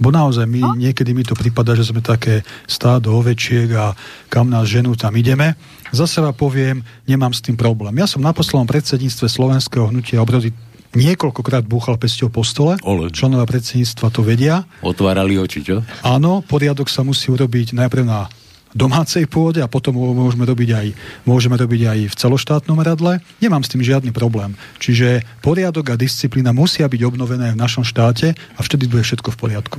Bo 0.00 0.08
naozaj 0.08 0.48
my, 0.48 0.60
no? 0.64 0.72
niekedy 0.80 1.12
mi 1.12 1.28
to 1.28 1.36
prípada, 1.36 1.76
že 1.76 1.92
sme 1.92 2.00
také 2.00 2.40
stádo 2.64 3.12
ovečiek 3.20 3.68
a 3.76 3.92
kam 4.32 4.48
nás 4.48 4.64
ženú, 4.64 4.96
tam 4.96 5.12
ideme. 5.12 5.52
Za 5.92 6.08
seba 6.08 6.32
poviem, 6.32 6.80
nemám 7.04 7.36
s 7.36 7.44
tým 7.44 7.58
problém. 7.58 7.92
Ja 8.00 8.08
som 8.08 8.24
na 8.24 8.32
poslednom 8.32 8.64
predsedníctve 8.64 9.28
Slovenského 9.28 9.92
hnutia 9.92 10.24
obrody 10.24 10.56
niekoľkokrát 10.94 11.64
búchal 11.66 11.96
pesťou 11.96 12.30
po 12.30 12.42
stole. 12.42 12.78
Ole. 12.82 13.10
Členovia 13.10 13.46
predsedníctva 13.46 14.06
to 14.10 14.20
vedia. 14.26 14.66
Otvárali 14.82 15.38
oči, 15.38 15.62
čo? 15.62 15.82
Áno, 16.02 16.42
poriadok 16.42 16.90
sa 16.90 17.06
musí 17.06 17.30
urobiť 17.30 17.76
najprv 17.76 18.04
na 18.06 18.26
domácej 18.70 19.26
pôde 19.26 19.58
a 19.58 19.66
potom 19.66 19.98
môžeme 19.98 20.46
robiť 20.46 20.70
aj, 20.70 20.86
môžeme 21.26 21.58
robiť 21.58 21.80
aj 21.90 21.98
v 22.10 22.14
celoštátnom 22.14 22.78
radle. 22.78 23.18
Nemám 23.42 23.66
s 23.66 23.70
tým 23.74 23.82
žiadny 23.82 24.14
problém. 24.14 24.54
Čiže 24.78 25.26
poriadok 25.42 25.94
a 25.94 25.98
disciplína 25.98 26.54
musia 26.54 26.86
byť 26.86 27.02
obnovené 27.02 27.50
v 27.54 27.60
našom 27.60 27.82
štáte 27.82 28.34
a 28.34 28.60
vtedy 28.62 28.86
bude 28.86 29.02
všetko 29.02 29.34
v 29.34 29.38
poriadku. 29.38 29.78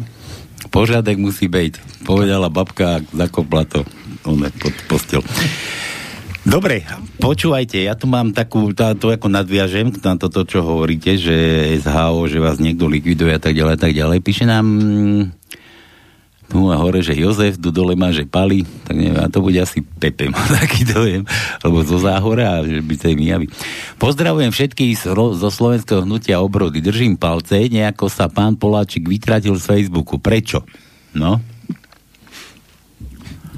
Požiadek 0.69 1.17
musí 1.17 1.49
byť. 1.49 2.03
Povedala 2.05 2.51
babka 2.51 2.99
a 2.99 3.03
zakopla 3.15 3.65
to 3.65 3.81
pod 4.61 4.75
postel. 4.85 5.23
Dobre, 6.41 6.81
počúvajte, 7.21 7.85
ja 7.85 7.93
tu 7.93 8.09
mám 8.09 8.33
takú, 8.33 8.73
tá, 8.73 8.97
to 8.97 9.13
ako 9.13 9.29
nadviažem 9.29 9.93
na 10.01 10.17
toto, 10.17 10.41
čo 10.41 10.65
hovoríte, 10.65 11.13
že 11.13 11.37
SHO, 11.77 12.25
že 12.25 12.41
vás 12.41 12.57
niekto 12.57 12.89
likviduje 12.89 13.29
a 13.29 13.37
tak 13.37 13.53
ďalej, 13.53 13.77
tak 13.77 13.93
ďalej. 13.93 14.25
Píše 14.25 14.49
nám 14.49 14.65
tu 16.49 16.67
a 16.67 16.75
hore, 16.81 17.05
že 17.05 17.13
Jozef, 17.13 17.61
tu 17.61 17.69
dole 17.69 17.93
má, 17.93 18.09
že 18.09 18.25
Pali, 18.25 18.65
tak 18.65 18.97
neviem, 18.97 19.21
a 19.21 19.29
to 19.29 19.39
bude 19.39 19.55
asi 19.61 19.85
Pepe, 19.85 20.33
má 20.33 20.41
taký 20.65 20.81
dojem, 20.83 21.23
alebo 21.61 21.85
zo 21.85 22.01
Záhora, 22.01 22.57
a 22.57 22.65
že 22.65 22.81
by 22.81 22.95
sa 22.97 23.07
im 23.13 23.21
javí. 23.21 23.47
Pozdravujem 24.01 24.49
všetkých 24.49 25.13
zo 25.13 25.49
slovenského 25.53 26.03
hnutia 26.03 26.41
obrody, 26.41 26.81
držím 26.81 27.21
palce, 27.21 27.69
nejako 27.69 28.09
sa 28.09 28.27
pán 28.27 28.57
Poláčik 28.57 29.05
vytratil 29.05 29.53
z 29.55 29.63
Facebooku. 29.63 30.17
Prečo? 30.17 30.65
No, 31.13 31.37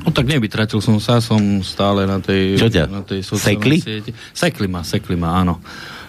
No 0.04 0.12
tak 0.12 0.28
nevytratil 0.28 0.84
som 0.84 1.00
sa, 1.00 1.24
som 1.24 1.40
stále 1.64 2.04
na 2.04 2.20
tej, 2.20 2.60
Čo 2.60 2.68
ťa? 2.68 2.92
na 2.92 3.02
tej 3.08 3.24
sekli? 3.24 3.80
sieti. 3.80 4.12
Sekli 4.36 4.68
ma, 4.68 4.84
sekli 4.84 5.16
ma, 5.16 5.40
áno. 5.40 5.64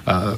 A 0.05 0.35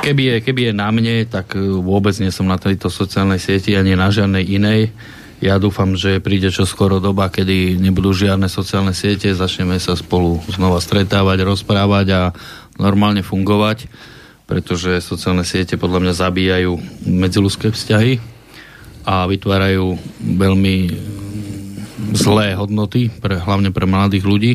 keby, 0.00 0.22
je, 0.22 0.36
keby 0.46 0.70
je 0.70 0.72
na 0.72 0.88
mne, 0.94 1.26
tak 1.26 1.58
vôbec 1.58 2.14
nie 2.22 2.30
som 2.30 2.46
na 2.46 2.54
tejto 2.56 2.88
sociálnej 2.88 3.42
sieti 3.42 3.74
ani 3.74 3.98
na 3.98 4.08
žiadnej 4.08 4.46
inej. 4.46 4.94
Ja 5.42 5.58
dúfam, 5.58 5.98
že 5.98 6.22
príde 6.22 6.48
čo 6.48 6.64
skoro 6.64 7.02
doba, 7.02 7.28
kedy 7.28 7.76
nebudú 7.76 8.14
žiadne 8.14 8.46
sociálne 8.48 8.94
siete, 8.94 9.34
začneme 9.34 9.76
sa 9.82 9.98
spolu 9.98 10.40
znova 10.48 10.78
stretávať, 10.78 11.44
rozprávať 11.44 12.06
a 12.14 12.22
normálne 12.80 13.20
fungovať, 13.20 13.90
pretože 14.46 15.02
sociálne 15.02 15.42
siete 15.44 15.74
podľa 15.74 16.00
mňa 16.06 16.14
zabíjajú 16.16 16.72
medziludské 17.04 17.74
vzťahy 17.74 18.22
a 19.04 19.28
vytvárajú 19.28 20.00
veľmi 20.22 20.76
zlé 22.12 22.52
hodnoty, 22.52 23.08
pre, 23.08 23.40
hlavne 23.40 23.72
pre 23.72 23.88
mladých 23.88 24.24
ľudí. 24.28 24.52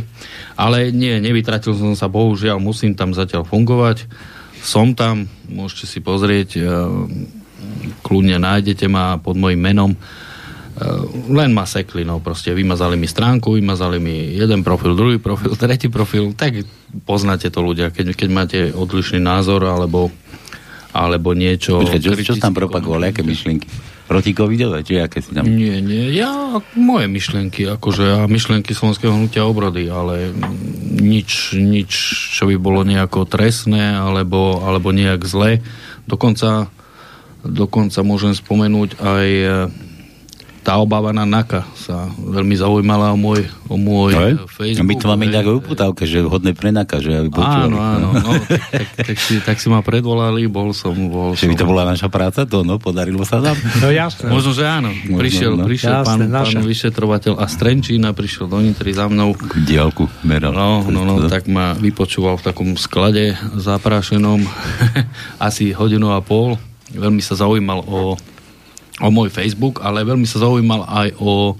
Ale 0.53 0.93
nie, 0.93 1.17
nevytratil 1.17 1.73
som 1.73 1.97
sa, 1.97 2.05
bohužiaľ, 2.05 2.61
musím 2.61 2.93
tam 2.93 3.17
zatiaľ 3.17 3.47
fungovať. 3.49 4.05
Som 4.61 4.93
tam, 4.93 5.25
môžete 5.47 5.85
si 5.87 5.99
pozrieť, 6.03 6.59
kľudne 8.05 8.37
nájdete 8.37 8.85
ma 8.91 9.17
pod 9.17 9.39
mojim 9.39 9.57
menom 9.57 9.95
Eh, 10.79 10.85
len 11.27 11.51
ma 11.51 11.67
sekli, 11.67 12.07
no 12.07 12.23
proste 12.23 12.55
vymazali 12.55 12.95
mi 12.95 13.03
stránku, 13.03 13.59
vymazali 13.59 13.99
mi 13.99 14.31
jeden 14.31 14.63
profil, 14.63 14.95
druhý 14.95 15.19
profil, 15.19 15.51
tretí 15.59 15.91
profil, 15.91 16.31
tak 16.31 16.63
poznáte 17.03 17.51
to 17.51 17.59
ľudia, 17.59 17.91
keď, 17.91 18.15
keď 18.15 18.29
máte 18.31 18.59
odlišný 18.71 19.19
názor 19.19 19.67
alebo, 19.67 20.07
alebo 20.95 21.35
niečo... 21.35 21.83
Počkej, 21.83 21.99
čo, 21.99 22.11
čo 22.15 22.39
tam 22.39 22.55
propagovali, 22.55 23.11
aké 23.11 23.27
myšlienky? 23.27 23.67
Proti 24.09 24.33
covidové, 24.33 24.81
či 24.81 24.97
aké 24.97 25.21
si 25.21 25.37
tam... 25.37 25.45
Nie, 25.45 25.85
nie, 25.85 26.09
ja, 26.17 26.57
moje 26.73 27.05
myšlienky, 27.05 27.69
akože 27.77 28.01
ja 28.01 28.19
myšlienky 28.25 28.73
Slovenského 28.73 29.13
hnutia 29.13 29.45
obrody, 29.45 29.85
ale 29.85 30.33
nič, 30.97 31.53
nič, 31.53 31.91
čo 32.33 32.49
by 32.49 32.57
bolo 32.57 32.81
nejako 32.81 33.29
trestné, 33.29 33.93
alebo, 33.93 34.65
alebo 34.65 34.89
nejak 34.89 35.29
zlé. 35.29 35.61
Dokonca, 36.09 36.73
dokonca 37.45 38.01
môžem 38.01 38.33
spomenúť 38.33 38.97
aj 38.97 39.27
tá 40.69 40.77
obávaná 40.77 41.25
NAKA 41.25 41.65
sa 41.73 42.13
veľmi 42.13 42.53
zaujímala 42.53 43.09
o 43.09 43.17
môj, 43.17 43.49
o 43.65 43.73
môj 43.73 44.13
no, 44.13 44.45
Facebook. 44.45 44.85
My 44.85 44.93
to 45.01 45.05
máme 45.09 45.25
inak 45.25 45.49
uputávke, 45.49 46.05
že 46.05 46.21
hodné 46.21 46.53
pre 46.53 46.69
NAKA, 46.69 47.01
že 47.01 47.09
aby 47.25 47.33
počúvali. 47.33 47.73
Áno, 47.73 47.77
áno, 47.81 48.07
no, 48.13 48.31
tak, 48.45 48.61
tak, 48.77 48.87
tak, 49.01 49.17
si, 49.17 49.41
tak 49.41 49.57
si 49.57 49.65
ma 49.65 49.81
predvolali, 49.81 50.45
bol 50.45 50.69
som... 50.77 50.93
Bol 50.93 51.33
že 51.33 51.49
som... 51.49 51.57
by 51.57 51.57
to 51.57 51.65
bola 51.65 51.89
naša 51.89 52.13
práca, 52.13 52.45
to 52.45 52.61
no, 52.61 52.77
podarilo 52.77 53.25
sa 53.25 53.41
nám. 53.41 53.57
No 53.81 53.89
jasné. 53.89 54.29
Možno, 54.29 54.53
že 54.53 54.69
áno. 54.69 54.93
Prišiel, 54.93 55.57
no, 55.57 55.65
prišiel 55.65 56.05
jasné, 56.05 56.29
pán, 56.29 56.45
pán 56.45 56.61
vyšetrovateľ 56.61 57.33
a 57.41 57.49
Strenčína 57.49 58.13
prišiel 58.13 58.45
do 58.45 58.61
Nitry 58.61 58.93
za 58.93 59.09
mnou. 59.09 59.33
Diálku 59.65 60.05
meral. 60.21 60.53
No, 60.53 60.85
no, 60.85 61.01
no, 61.01 61.25
tak 61.25 61.49
ma 61.49 61.73
vypočúval 61.81 62.37
v 62.37 62.45
takom 62.45 62.69
sklade 62.77 63.33
zaprášenom 63.57 64.45
asi 65.49 65.73
hodinu 65.73 66.13
a 66.13 66.21
pol. 66.21 66.61
Veľmi 66.93 67.25
sa 67.25 67.33
zaujímal 67.33 67.89
o 67.89 68.21
o 68.99 69.09
môj 69.11 69.31
Facebook, 69.31 69.79
ale 69.83 70.03
veľmi 70.03 70.27
sa 70.27 70.43
zaujímal 70.43 70.87
aj 70.87 71.15
o, 71.19 71.55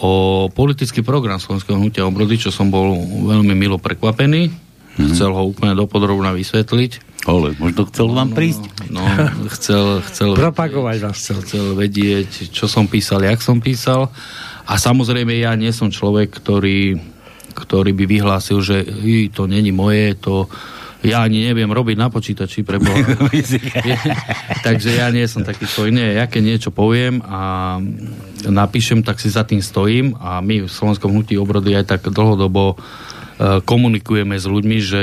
o 0.00 0.10
politický 0.50 1.04
program 1.04 1.40
Slovenského 1.40 1.76
hnutia 1.76 2.08
obrody, 2.08 2.40
čo 2.40 2.50
som 2.52 2.72
bol 2.72 2.96
veľmi 3.28 3.52
milo 3.52 3.76
prekvapený. 3.76 4.48
Mm-hmm. 4.48 5.12
Chcel 5.12 5.30
ho 5.32 5.42
úplne 5.52 5.76
dopodrobne 5.76 6.32
vysvetliť. 6.32 7.16
Ale 7.26 7.58
možno 7.58 7.90
chcel 7.90 8.06
vám 8.14 8.30
no, 8.32 8.36
prísť. 8.38 8.64
No, 8.88 9.02
no 9.02 9.50
chcel, 9.50 10.00
chcel, 10.08 10.30
Propagovať 10.46 10.96
vás. 11.04 11.16
Chcel, 11.18 11.38
chcel 11.42 11.64
vedieť, 11.74 12.54
čo 12.54 12.70
som 12.70 12.86
písal, 12.86 13.26
jak 13.26 13.42
som 13.42 13.60
písal. 13.60 14.08
A 14.66 14.78
samozrejme 14.78 15.36
ja 15.36 15.52
nie 15.58 15.74
som 15.74 15.90
človek, 15.92 16.32
ktorý 16.32 16.96
ktorý 17.56 17.96
by 17.96 18.04
vyhlásil, 18.04 18.60
že 18.60 18.84
to 19.32 19.48
není 19.48 19.72
moje, 19.72 20.12
to 20.20 20.44
ja 21.06 21.22
ani 21.22 21.46
neviem 21.46 21.70
robiť 21.70 21.96
na 21.96 22.10
počítači 22.10 22.66
pre 22.66 22.82
Boha. 22.82 22.98
Takže 24.66 24.90
ja 24.98 25.08
nie 25.14 25.24
som 25.30 25.46
taký 25.46 25.64
svoj. 25.64 25.94
Nie, 25.94 26.18
ja 26.18 26.26
keď 26.26 26.42
niečo 26.42 26.70
poviem 26.74 27.22
a 27.22 27.76
napíšem, 28.46 29.06
tak 29.06 29.22
si 29.22 29.30
za 29.30 29.46
tým 29.46 29.62
stojím 29.62 30.18
a 30.18 30.42
my 30.42 30.66
v 30.66 30.70
Slovenskom 30.70 31.14
hnutí 31.14 31.38
obrody 31.38 31.78
aj 31.78 31.96
tak 31.96 32.10
dlhodobo 32.10 32.74
e, 32.74 32.76
komunikujeme 33.62 34.34
s 34.34 34.46
ľuďmi, 34.50 34.78
že 34.82 35.02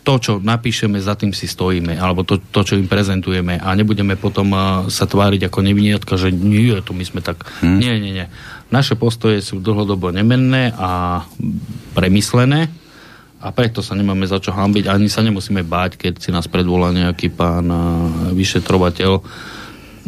to, 0.00 0.16
čo 0.16 0.32
napíšeme, 0.40 0.96
za 0.96 1.12
tým 1.12 1.36
si 1.36 1.44
stojíme, 1.44 2.00
alebo 2.00 2.24
to, 2.24 2.40
to 2.40 2.64
čo 2.64 2.74
im 2.80 2.88
prezentujeme 2.88 3.60
a 3.60 3.68
nebudeme 3.76 4.16
potom 4.16 4.48
uh, 4.56 4.88
sa 4.88 5.04
tváriť 5.04 5.52
ako 5.52 5.60
neviniatka, 5.60 6.16
že 6.16 6.32
nie, 6.32 6.72
to 6.80 6.96
my 6.96 7.04
sme 7.04 7.20
tak... 7.20 7.44
Hmm. 7.60 7.76
Nie, 7.76 8.00
nie, 8.00 8.16
nie. 8.16 8.26
Naše 8.72 8.96
postoje 8.96 9.44
sú 9.44 9.60
dlhodobo 9.60 10.08
nemenné 10.08 10.72
a 10.72 11.22
premyslené 11.92 12.72
a 13.40 13.48
preto 13.56 13.80
sa 13.80 13.96
nemáme 13.96 14.28
za 14.28 14.36
čo 14.36 14.52
hambiť, 14.52 14.84
ani 14.84 15.08
sa 15.08 15.24
nemusíme 15.24 15.64
báť, 15.64 15.96
keď 15.96 16.14
si 16.20 16.28
nás 16.28 16.44
predvolá 16.44 16.92
nejaký 16.92 17.32
pán 17.32 17.72
vyšetrovateľ. 18.36 19.24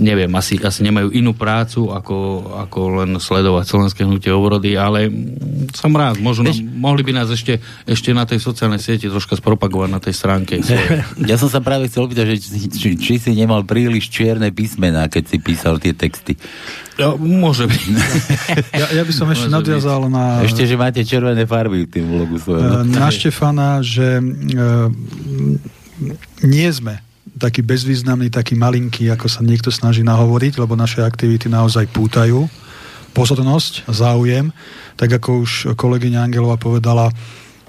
Neviem, 0.03 0.35
asi, 0.35 0.59
asi 0.59 0.83
nemajú 0.83 1.15
inú 1.15 1.31
prácu, 1.31 1.95
ako, 1.95 2.51
ako 2.67 2.81
len 3.03 3.11
sledovať 3.23 3.65
slovenské 3.71 4.03
hnutie 4.03 4.35
obrody, 4.35 4.75
ale 4.75 5.07
som 5.71 5.95
rád, 5.95 6.19
možno 6.19 6.51
Eš... 6.51 6.59
mohli 6.59 7.07
by 7.07 7.23
nás 7.23 7.31
ešte, 7.31 7.63
ešte 7.87 8.11
na 8.11 8.27
tej 8.27 8.43
sociálnej 8.43 8.83
sieti 8.83 9.07
troška 9.07 9.39
spropagovať 9.39 9.89
na 9.89 10.01
tej 10.03 10.15
stránke. 10.19 10.55
Ja 11.23 11.39
som 11.39 11.47
sa 11.47 11.63
práve 11.63 11.87
chcel 11.87 12.11
opýtať, 12.11 12.35
že 12.35 12.37
či, 12.75 12.89
či 12.99 13.15
si 13.17 13.31
nemal 13.33 13.63
príliš 13.63 14.11
čierne 14.11 14.51
písmená, 14.51 15.07
keď 15.07 15.31
si 15.31 15.37
písal 15.39 15.79
tie 15.79 15.95
texty. 15.95 16.35
Ja, 16.99 17.15
môže 17.15 17.71
byť. 17.71 17.83
Ja, 18.83 18.87
ja 18.91 19.03
by 19.07 19.13
som 19.15 19.31
ešte 19.31 19.47
môže 19.49 19.57
nadviazal 19.63 20.03
byť. 20.09 20.13
na... 20.13 20.25
Ešte, 20.43 20.67
že 20.67 20.75
máte 20.75 21.01
červené 21.07 21.47
farby 21.47 21.87
v 21.87 21.89
tým 21.89 22.07
vlogu 22.11 22.37
svojom. 22.43 22.91
Na 22.91 23.09
Štefana, 23.13 23.85
že 23.85 24.19
uh, 24.19 24.91
nie 26.43 26.69
sme 26.73 27.12
taký 27.43 27.67
bezvýznamný, 27.67 28.31
taký 28.31 28.55
malinký, 28.55 29.11
ako 29.11 29.27
sa 29.27 29.43
niekto 29.43 29.75
snaží 29.75 30.07
nahovoriť, 30.07 30.63
lebo 30.63 30.79
naše 30.79 31.03
aktivity 31.03 31.51
naozaj 31.51 31.91
pútajú 31.91 32.47
pozornosť, 33.11 33.91
záujem. 33.91 34.55
Tak 34.95 35.19
ako 35.19 35.45
už 35.45 35.53
kolegyňa 35.75 36.23
Angelová 36.23 36.57
povedala, 36.57 37.11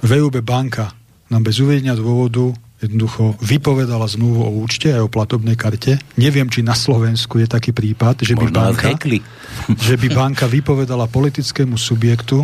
VUB 0.05 0.39
banka 0.45 0.93
nám 1.33 1.41
bez 1.41 1.57
uvedenia 1.57 1.97
dôvodu 1.97 2.53
jednoducho 2.83 3.39
vypovedala 3.39 4.03
zmluvu 4.03 4.43
o 4.43 4.51
účte 4.59 4.91
aj 4.91 5.07
o 5.07 5.09
platobnej 5.09 5.55
karte. 5.55 5.95
Neviem, 6.19 6.51
či 6.51 6.59
na 6.59 6.75
Slovensku 6.75 7.39
je 7.39 7.47
taký 7.47 7.71
prípad, 7.71 8.27
že 8.27 8.35
by, 8.35 8.51
banka, 8.51 8.91
že 9.87 9.95
by 9.95 10.07
banka 10.11 10.45
vypovedala 10.51 11.07
politickému 11.07 11.79
subjektu 11.79 12.43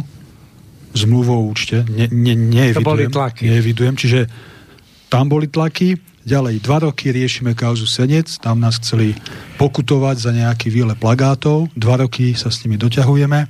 zmluvu 0.96 1.32
o 1.36 1.44
účte. 1.52 1.84
Ne, 1.92 2.08
ne, 2.08 2.34
neevidujem, 2.34 3.12
neevidujem, 3.44 3.96
čiže 4.00 4.20
tam 5.12 5.28
boli 5.28 5.52
tlaky. 5.52 6.09
Ďalej, 6.28 6.60
dva 6.60 6.84
roky 6.84 7.16
riešime 7.16 7.56
kauzu 7.56 7.88
Senec, 7.88 8.28
tam 8.44 8.60
nás 8.60 8.76
chceli 8.76 9.16
pokutovať 9.56 10.16
za 10.20 10.32
nejaký 10.36 10.68
výle 10.68 10.92
plagátov, 10.92 11.72
dva 11.80 11.96
roky 12.04 12.36
sa 12.36 12.52
s 12.52 12.60
nimi 12.68 12.76
doťahujeme. 12.76 13.40
E, 13.40 13.48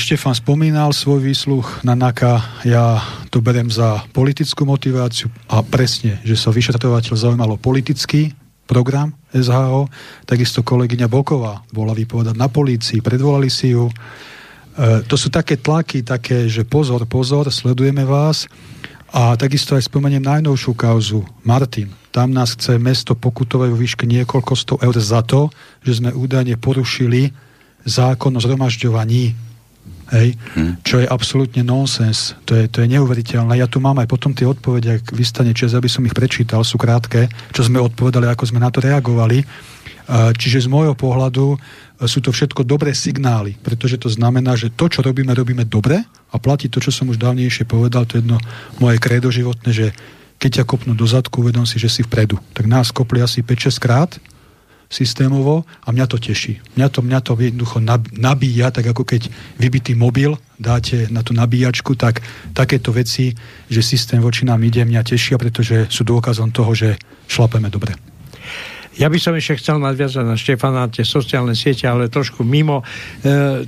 Štefan 0.00 0.32
spomínal 0.32 0.96
svoj 0.96 1.20
výsluch 1.20 1.84
na 1.84 1.92
NAKA, 1.92 2.64
ja 2.64 3.04
to 3.28 3.44
berem 3.44 3.68
za 3.68 4.00
politickú 4.16 4.64
motiváciu 4.64 5.28
a 5.52 5.60
presne, 5.60 6.24
že 6.24 6.40
sa 6.40 6.48
vyšetrovateľ 6.48 7.12
zaujímalo 7.12 7.60
politický 7.60 8.32
program 8.64 9.12
SHO, 9.28 9.92
takisto 10.24 10.64
kolegyňa 10.64 11.04
Boková 11.04 11.68
bola 11.68 11.92
vypovedať 11.92 12.32
na 12.32 12.48
polícii, 12.48 13.04
predvolali 13.04 13.52
si 13.52 13.76
ju. 13.76 13.92
E, 13.92 15.04
to 15.04 15.20
sú 15.20 15.28
také 15.28 15.60
tlaky, 15.60 16.00
také, 16.00 16.48
že 16.48 16.64
pozor, 16.64 17.04
pozor, 17.04 17.52
sledujeme 17.52 18.08
vás 18.08 18.48
a 19.14 19.38
takisto 19.38 19.78
aj 19.78 19.86
spomeniem 19.86 20.26
najnovšiu 20.26 20.74
kauzu 20.74 21.22
Martin. 21.46 21.94
Tam 22.10 22.34
nás 22.34 22.58
chce 22.58 22.82
mesto 22.82 23.14
pokutovať 23.14 23.70
vo 23.70 23.78
výške 23.78 24.10
niekoľko 24.10 24.52
sto 24.58 24.74
eur 24.82 24.94
za 24.98 25.22
to, 25.22 25.54
že 25.86 26.02
sme 26.02 26.10
údajne 26.10 26.58
porušili 26.58 27.30
zákon 27.86 28.34
o 28.34 28.42
zhromažďovaní 28.42 29.54
Hej? 30.12 30.36
Hmm. 30.52 30.76
Čo 30.84 31.00
je 31.00 31.08
absolútne 31.08 31.64
nonsens. 31.64 32.36
To 32.44 32.52
je, 32.52 32.68
to 32.68 32.84
je 32.84 32.92
neuveriteľné. 32.92 33.56
Ja 33.56 33.68
tu 33.68 33.80
mám 33.80 33.96
aj 34.00 34.08
potom 34.08 34.36
tie 34.36 34.44
odpovede, 34.44 35.00
ak 35.00 35.16
vystane 35.16 35.56
čas, 35.56 35.72
aby 35.72 35.88
som 35.88 36.04
ich 36.04 36.12
prečítal, 36.12 36.60
sú 36.60 36.76
krátke, 36.76 37.32
čo 37.56 37.64
sme 37.64 37.80
odpovedali, 37.80 38.28
ako 38.28 38.44
sme 38.44 38.60
na 38.60 38.68
to 38.68 38.84
reagovali. 38.84 39.40
Čiže 40.36 40.68
z 40.68 40.72
môjho 40.72 40.92
pohľadu 40.92 41.56
e, 41.56 41.58
sú 42.04 42.20
to 42.20 42.28
všetko 42.28 42.60
dobré 42.60 42.92
signály, 42.92 43.56
pretože 43.64 43.96
to 43.96 44.12
znamená, 44.12 44.52
že 44.52 44.68
to, 44.68 44.92
čo 44.92 45.00
robíme, 45.00 45.32
robíme 45.32 45.64
dobre 45.64 46.04
a 46.34 46.36
platí 46.42 46.66
to, 46.66 46.82
čo 46.82 46.90
som 46.90 47.06
už 47.06 47.22
dávnejšie 47.22 47.62
povedal, 47.62 48.02
to 48.10 48.18
je 48.18 48.26
jedno 48.26 48.42
moje 48.82 48.98
krédo 48.98 49.30
životné, 49.30 49.70
že 49.70 49.86
keď 50.42 50.60
ťa 50.60 50.64
kopnú 50.66 50.92
do 50.98 51.06
zadku, 51.06 51.46
uvedom 51.46 51.62
si, 51.62 51.78
že 51.78 51.86
si 51.86 52.02
vpredu. 52.02 52.42
Tak 52.52 52.66
nás 52.66 52.90
kopli 52.90 53.22
asi 53.22 53.40
5-6 53.46 53.78
krát 53.78 54.10
systémovo 54.90 55.64
a 55.82 55.88
mňa 55.94 56.06
to 56.10 56.18
teší. 56.20 56.60
Mňa 56.76 56.88
to, 56.90 57.00
mňa 57.00 57.18
to 57.24 57.32
jednoducho 57.38 57.78
nabíja, 58.18 58.68
tak 58.74 58.92
ako 58.92 59.02
keď 59.06 59.30
vybitý 59.56 59.96
mobil 59.96 60.36
dáte 60.58 61.08
na 61.08 61.24
tú 61.24 61.32
nabíjačku, 61.34 61.96
tak 61.98 62.20
takéto 62.52 62.92
veci, 62.92 63.34
že 63.70 63.80
systém 63.80 64.20
voči 64.20 64.44
nám 64.44 64.62
ide, 64.62 64.84
mňa 64.84 65.02
tešia, 65.02 65.38
pretože 65.40 65.88
sú 65.88 66.06
dôkazom 66.06 66.52
toho, 66.54 66.74
že 66.76 67.00
šlapeme 67.26 67.70
dobre. 67.72 67.96
Ja 68.94 69.10
by 69.10 69.18
som 69.18 69.34
ešte 69.34 69.58
chcel 69.58 69.82
nadviazať 69.82 70.22
na 70.22 70.38
Štefana 70.38 70.86
tie 70.86 71.02
sociálne 71.02 71.58
siete, 71.58 71.90
ale 71.90 72.06
trošku 72.06 72.46
mimo. 72.46 72.86
E, 73.24 73.66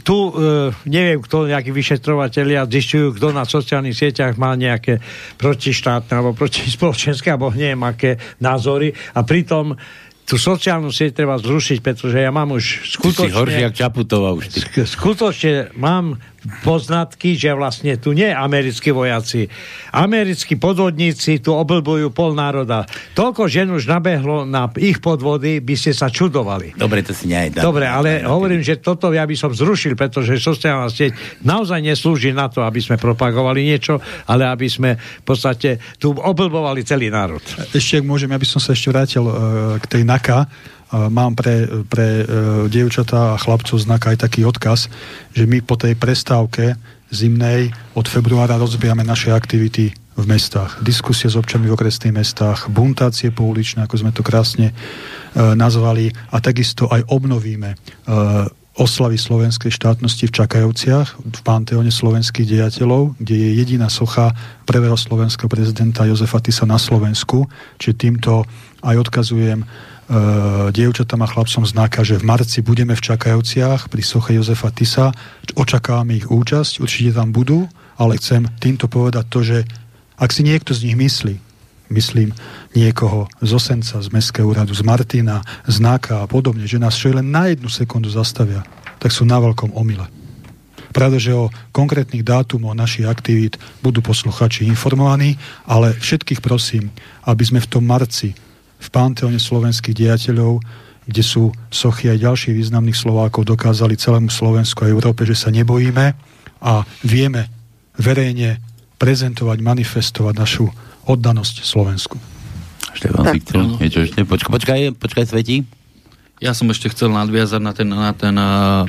tu 0.00 0.32
e, 0.32 0.72
neviem, 0.88 1.20
kto, 1.20 1.52
nejakí 1.52 1.68
vyšetrovateľia 1.68 2.64
zistujú, 2.64 3.12
kto 3.12 3.36
na 3.36 3.44
sociálnych 3.44 3.92
sieťach 3.92 4.40
má 4.40 4.56
nejaké 4.56 5.04
protištátne 5.36 6.12
alebo 6.16 6.32
protispoločenské, 6.32 7.28
alebo 7.28 7.52
neviem 7.52 7.84
aké 7.84 8.16
názory 8.40 8.96
a 9.12 9.20
pritom 9.20 9.76
tú 10.22 10.40
sociálnu 10.40 10.88
sieť 10.88 11.20
treba 11.20 11.36
zrušiť, 11.36 11.78
pretože 11.84 12.16
ja 12.16 12.32
mám 12.32 12.56
už 12.56 12.88
skutočne... 12.96 13.28
Ty 13.28 13.34
si 13.34 13.36
horší, 13.36 13.60
jak 13.68 13.74
Čaputová 13.74 14.30
už 14.32 14.44
ty. 14.48 14.58
Skutočne 14.86 15.74
mám 15.76 16.16
poznatky, 16.66 17.38
že 17.38 17.54
vlastne 17.54 17.94
tu 17.98 18.12
nie 18.12 18.28
americkí 18.28 18.90
vojaci. 18.90 19.46
Americkí 19.94 20.58
podvodníci 20.58 21.38
tu 21.38 21.54
oblbujú 21.54 22.10
pol 22.10 22.34
národa. 22.34 22.86
Toľko 23.14 23.46
žen 23.46 23.70
už 23.70 23.86
nabehlo 23.86 24.42
na 24.42 24.66
ich 24.78 24.98
podvody, 24.98 25.62
by 25.62 25.74
ste 25.78 25.94
sa 25.94 26.10
čudovali. 26.10 26.74
Dobre, 26.74 27.06
to 27.06 27.14
si 27.14 27.30
nejde. 27.30 27.62
Dobre, 27.62 27.86
ale 27.86 28.26
hovorím, 28.26 28.62
že 28.62 28.82
toto 28.82 29.14
ja 29.14 29.22
by 29.22 29.36
som 29.38 29.54
zrušil, 29.54 29.94
pretože 29.94 30.38
sociálna 30.42 30.90
sieť 30.90 31.14
naozaj 31.46 31.78
neslúži 31.78 32.34
na 32.34 32.50
to, 32.50 32.66
aby 32.66 32.82
sme 32.82 32.98
propagovali 32.98 33.62
niečo, 33.62 34.02
ale 34.26 34.50
aby 34.50 34.66
sme 34.66 34.90
v 34.98 35.24
podstate 35.24 35.78
tu 36.02 36.10
oblbovali 36.10 36.82
celý 36.82 37.08
národ. 37.08 37.42
Ešte, 37.70 38.02
ak 38.02 38.04
môžem, 38.06 38.30
ja 38.30 38.38
by 38.40 38.48
som 38.48 38.58
sa 38.58 38.74
ešte 38.74 38.90
vrátil 38.90 39.24
uh, 39.24 39.34
k 39.78 39.84
tej 39.86 40.02
NAKA 40.02 40.46
mám 40.92 41.32
pre, 41.32 41.66
pre 41.88 42.08
e, 42.20 42.24
dievčatá 42.68 43.34
a 43.34 43.40
chlapcov 43.40 43.80
znak 43.80 44.12
aj 44.12 44.28
taký 44.28 44.44
odkaz, 44.44 44.92
že 45.32 45.48
my 45.48 45.64
po 45.64 45.80
tej 45.80 45.96
prestávke 45.96 46.76
zimnej 47.08 47.72
od 47.96 48.06
februára 48.08 48.60
rozbijame 48.60 49.04
naše 49.04 49.32
aktivity 49.32 49.92
v 50.12 50.24
mestách. 50.28 50.84
Diskusie 50.84 51.32
s 51.32 51.36
občanmi 51.40 51.72
v 51.72 51.76
okresných 51.76 52.12
mestách, 52.12 52.68
buntácie 52.68 53.32
pouličné, 53.32 53.88
ako 53.88 53.96
sme 53.96 54.12
to 54.12 54.20
krásne 54.20 54.72
e, 54.72 54.74
nazvali, 55.56 56.12
a 56.28 56.40
takisto 56.44 56.88
aj 56.92 57.08
obnovíme 57.08 57.72
e, 57.72 57.76
oslavy 58.72 59.20
slovenskej 59.20 59.68
štátnosti 59.68 60.28
v 60.28 60.36
Čakajovciach, 60.36 61.08
v 61.20 61.40
Panteóne 61.44 61.92
slovenských 61.92 62.48
dejateľov, 62.48 63.20
kde 63.20 63.36
je 63.36 63.50
jediná 63.60 63.92
socha 63.92 64.32
prvého 64.64 64.96
slovenského 64.96 65.48
prezidenta 65.48 66.08
Jozefa 66.08 66.40
Tisa 66.40 66.64
na 66.64 66.80
Slovensku. 66.80 67.44
Čiže 67.76 68.00
týmto 68.00 68.48
aj 68.80 68.96
odkazujem 68.96 69.68
dievčatám 70.76 71.24
a 71.24 71.30
chlapcom 71.30 71.64
znaka, 71.64 72.04
že 72.04 72.20
v 72.20 72.28
marci 72.28 72.60
budeme 72.60 72.92
v 72.92 73.00
Čakajovciach 73.00 73.88
pri 73.88 74.02
soche 74.04 74.36
Jozefa 74.36 74.68
Tisa. 74.68 75.08
Očakávame 75.56 76.20
ich 76.20 76.28
účasť, 76.28 76.84
určite 76.84 77.16
tam 77.16 77.32
budú, 77.32 77.64
ale 77.96 78.20
chcem 78.20 78.44
týmto 78.60 78.92
povedať 78.92 79.24
to, 79.32 79.40
že 79.40 79.58
ak 80.20 80.28
si 80.28 80.44
niekto 80.44 80.76
z 80.76 80.92
nich 80.92 81.00
myslí, 81.00 81.34
myslím 81.96 82.36
niekoho 82.76 83.24
z 83.40 83.50
Osenca, 83.56 84.04
z 84.04 84.08
Mestského 84.12 84.44
úradu, 84.48 84.76
z 84.76 84.84
Martina, 84.84 85.40
z 85.64 85.80
Náka 85.80 86.20
a 86.20 86.28
podobne, 86.28 86.68
že 86.68 86.76
nás 86.76 86.92
čo 86.92 87.08
len 87.08 87.32
na 87.32 87.48
jednu 87.48 87.72
sekundu 87.72 88.12
zastavia, 88.12 88.60
tak 89.00 89.16
sú 89.16 89.24
na 89.24 89.40
veľkom 89.40 89.72
omyle. 89.72 90.04
Pravda, 90.92 91.16
že 91.16 91.32
o 91.32 91.48
konkrétnych 91.72 92.20
dátumoch 92.20 92.76
našich 92.76 93.08
aktivít 93.08 93.56
budú 93.80 94.04
posluchači 94.04 94.68
informovaní, 94.68 95.40
ale 95.64 95.96
všetkých 95.96 96.44
prosím, 96.44 96.92
aby 97.24 97.48
sme 97.48 97.64
v 97.64 97.70
tom 97.72 97.88
marci 97.88 98.36
v 98.82 98.88
panteóne 98.90 99.38
slovenských 99.38 99.94
dejateľov, 99.94 100.58
kde 101.06 101.22
sú 101.22 101.54
sochy 101.70 102.10
aj 102.10 102.22
ďalších 102.26 102.54
významných 102.58 102.98
Slovákov, 102.98 103.46
dokázali 103.46 103.94
celému 103.94 104.30
Slovensku 104.30 104.82
a 104.82 104.90
Európe, 104.90 105.22
že 105.22 105.38
sa 105.38 105.54
nebojíme 105.54 106.14
a 106.62 106.72
vieme 107.06 107.50
verejne 107.98 108.58
prezentovať, 108.98 109.58
manifestovať 109.62 110.34
našu 110.34 110.66
oddanosť 111.06 111.66
Slovensku. 111.66 112.18
Štefan 112.94 113.34
si 113.34 113.38
chcel 113.42 113.60
niečo 113.82 114.00
ešte? 114.06 114.22
Počkaj, 114.22 114.50
počkaj, 114.52 114.80
počkaj, 114.94 115.24
Sveti. 115.26 115.66
ja 116.42 116.54
som 116.54 116.70
ešte 116.70 116.90
chcel 116.90 117.10
nadviazať 117.10 117.60
na 117.62 117.72
ten, 117.74 117.88
na 117.90 118.12
ten 118.14 118.34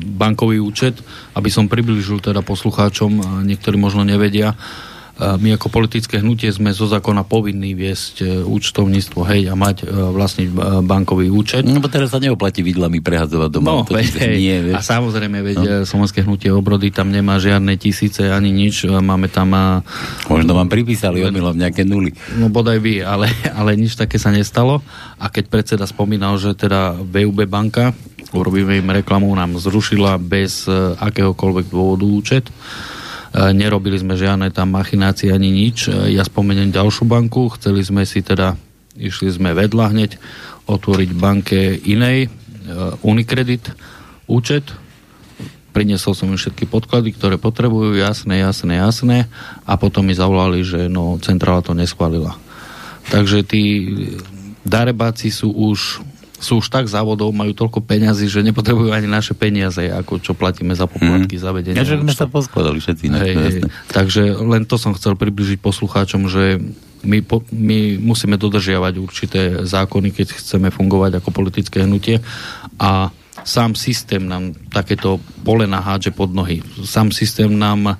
bankový 0.02 0.62
účet, 0.62 0.98
aby 1.38 1.50
som 1.54 1.70
približil 1.70 2.22
teda 2.22 2.42
poslucháčom, 2.42 3.42
niektorí 3.46 3.78
možno 3.78 4.06
nevedia, 4.06 4.54
my 5.14 5.54
ako 5.54 5.70
politické 5.70 6.26
hnutie 6.26 6.50
sme 6.50 6.74
zo 6.74 6.90
zákona 6.90 7.22
povinní 7.22 7.78
viesť 7.78 8.16
e, 8.26 8.42
účtovníctvo, 8.42 9.22
hej, 9.30 9.46
a 9.46 9.54
mať 9.54 9.86
e, 9.86 9.94
vlastne 10.10 10.50
bankový 10.82 11.30
účet. 11.30 11.62
No, 11.70 11.78
teraz 11.86 12.18
sa 12.18 12.18
neoplatí 12.18 12.66
vidlami 12.66 12.98
prehadzovať 12.98 13.50
doma. 13.54 13.86
No, 13.86 13.86
hej, 13.94 14.10
hej. 14.10 14.38
Nie, 14.42 14.58
vieš. 14.66 14.82
A 14.82 14.82
samozrejme, 14.82 15.38
veď 15.46 15.58
no. 15.62 15.66
E, 15.70 15.72
Slovenské 15.86 16.26
hnutie 16.26 16.50
obrody 16.50 16.90
tam 16.90 17.14
nemá 17.14 17.38
žiadne 17.38 17.78
tisíce 17.78 18.26
ani 18.26 18.50
nič, 18.50 18.90
máme 18.90 19.30
tam... 19.30 19.54
A... 19.54 19.86
Možno 20.34 20.58
vám 20.58 20.74
pripísali 20.74 21.22
omylom 21.22 21.62
nejaké 21.62 21.86
nuly. 21.86 22.18
No 22.42 22.50
bodaj 22.50 22.82
by, 22.82 23.06
ale, 23.06 23.30
ale 23.60 23.78
nič 23.78 23.94
také 23.94 24.18
sa 24.18 24.34
nestalo. 24.34 24.82
A 25.22 25.30
keď 25.30 25.46
predseda 25.46 25.86
spomínal, 25.86 26.42
že 26.42 26.58
teda 26.58 26.98
VUB 26.98 27.46
banka, 27.46 27.94
urobíme 28.34 28.82
im 28.82 28.90
reklamu, 28.90 29.30
nám 29.38 29.62
zrušila 29.62 30.18
bez 30.18 30.66
akéhokoľvek 30.98 31.70
dôvodu 31.70 32.06
účet, 32.10 32.50
E, 32.50 32.93
nerobili 33.34 33.98
sme 33.98 34.14
žiadne 34.14 34.54
tam 34.54 34.78
machinácie 34.78 35.34
ani 35.34 35.50
nič. 35.50 35.90
E, 35.90 36.14
ja 36.14 36.22
spomeniem 36.22 36.70
ďalšiu 36.70 37.10
banku, 37.10 37.50
chceli 37.58 37.82
sme 37.82 38.06
si 38.06 38.22
teda, 38.22 38.54
išli 38.94 39.34
sme 39.34 39.58
vedľa 39.58 39.86
hneď, 39.90 40.12
otvoriť 40.70 41.10
banke 41.18 41.82
inej, 41.82 42.28
e, 42.28 42.30
Unicredit, 43.02 43.74
účet, 44.30 44.70
priniesol 45.74 46.14
som 46.14 46.30
im 46.30 46.38
všetky 46.38 46.70
podklady, 46.70 47.18
ktoré 47.18 47.42
potrebujú, 47.42 47.98
jasné, 47.98 48.46
jasné, 48.46 48.78
jasné, 48.78 49.18
a 49.66 49.74
potom 49.82 50.06
mi 50.06 50.14
zavolali, 50.14 50.62
že 50.62 50.86
no, 50.86 51.18
centrála 51.18 51.66
to 51.66 51.74
neschválila. 51.74 52.38
Takže 53.10 53.42
tí 53.44 53.64
darebáci 54.64 55.34
sú 55.34 55.52
už 55.52 56.06
sú 56.44 56.60
už 56.60 56.68
tak 56.68 56.92
závodov, 56.92 57.32
majú 57.32 57.56
toľko 57.56 57.80
peňazí, 57.88 58.28
že 58.28 58.44
nepotrebujú 58.44 58.92
ani 58.92 59.08
naše 59.08 59.32
peniaze, 59.32 59.88
ako 59.88 60.20
čo 60.20 60.36
platíme 60.36 60.76
za 60.76 60.86
poplatky, 60.86 61.40
mm. 61.40 61.42
za 61.42 61.50
vedenie. 61.56 61.80
Ja, 61.80 61.88
že 61.88 61.98
sme 61.98 62.12
sa 62.12 62.28
poskladali 62.28 62.84
všetci. 62.84 63.04
Hej, 63.08 63.34
hej. 63.40 63.60
Takže 63.90 64.36
len 64.44 64.68
to 64.68 64.76
som 64.76 64.92
chcel 64.92 65.16
približiť 65.16 65.64
poslucháčom, 65.64 66.28
že 66.28 66.60
my, 67.04 67.20
po, 67.24 67.44
my 67.52 68.00
musíme 68.00 68.36
dodržiavať 68.36 68.94
určité 69.00 69.42
zákony, 69.64 70.12
keď 70.12 70.28
chceme 70.40 70.72
fungovať 70.72 71.20
ako 71.20 71.30
politické 71.32 71.84
hnutie 71.84 72.20
a 72.80 73.12
sám 73.44 73.76
systém 73.76 74.24
nám 74.24 74.56
takéto 74.72 75.20
pole 75.44 75.68
nahádže 75.68 76.16
pod 76.16 76.32
nohy. 76.32 76.64
Sám 76.84 77.12
systém 77.12 77.52
nám 77.52 78.00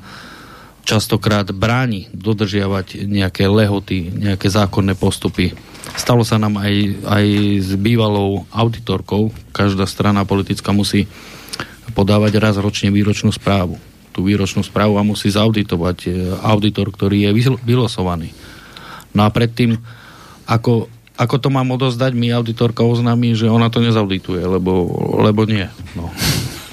častokrát 0.84 1.48
bráni 1.56 2.12
dodržiavať 2.12 3.08
nejaké 3.08 3.48
lehoty, 3.48 4.12
nejaké 4.12 4.52
zákonné 4.52 5.00
postupy. 5.00 5.56
Stalo 5.96 6.28
sa 6.28 6.36
nám 6.36 6.60
aj, 6.60 6.76
aj 7.08 7.26
s 7.64 7.72
bývalou 7.80 8.44
auditorkou. 8.52 9.32
Každá 9.56 9.88
strana 9.88 10.28
politická 10.28 10.76
musí 10.76 11.08
podávať 11.96 12.40
raz 12.40 12.56
ročne 12.60 12.92
výročnú 12.92 13.32
správu. 13.32 13.80
Tú 14.12 14.28
výročnú 14.28 14.62
správu 14.62 15.00
a 15.00 15.08
musí 15.08 15.32
zauditovať 15.32 15.98
e, 16.06 16.10
auditor, 16.44 16.94
ktorý 16.94 17.28
je 17.28 17.56
vylosovaný. 17.64 18.32
No 19.16 19.26
a 19.26 19.30
predtým, 19.30 19.78
ako, 20.46 20.88
ako 21.16 21.36
to 21.40 21.50
mám 21.50 21.70
odozdať, 21.74 22.12
mi 22.14 22.30
auditorka 22.30 22.86
oznámi, 22.86 23.34
že 23.34 23.50
ona 23.50 23.70
to 23.70 23.82
nezaudituje, 23.82 24.42
lebo, 24.42 24.90
lebo 25.22 25.46
nie. 25.46 25.66
No. 25.98 26.10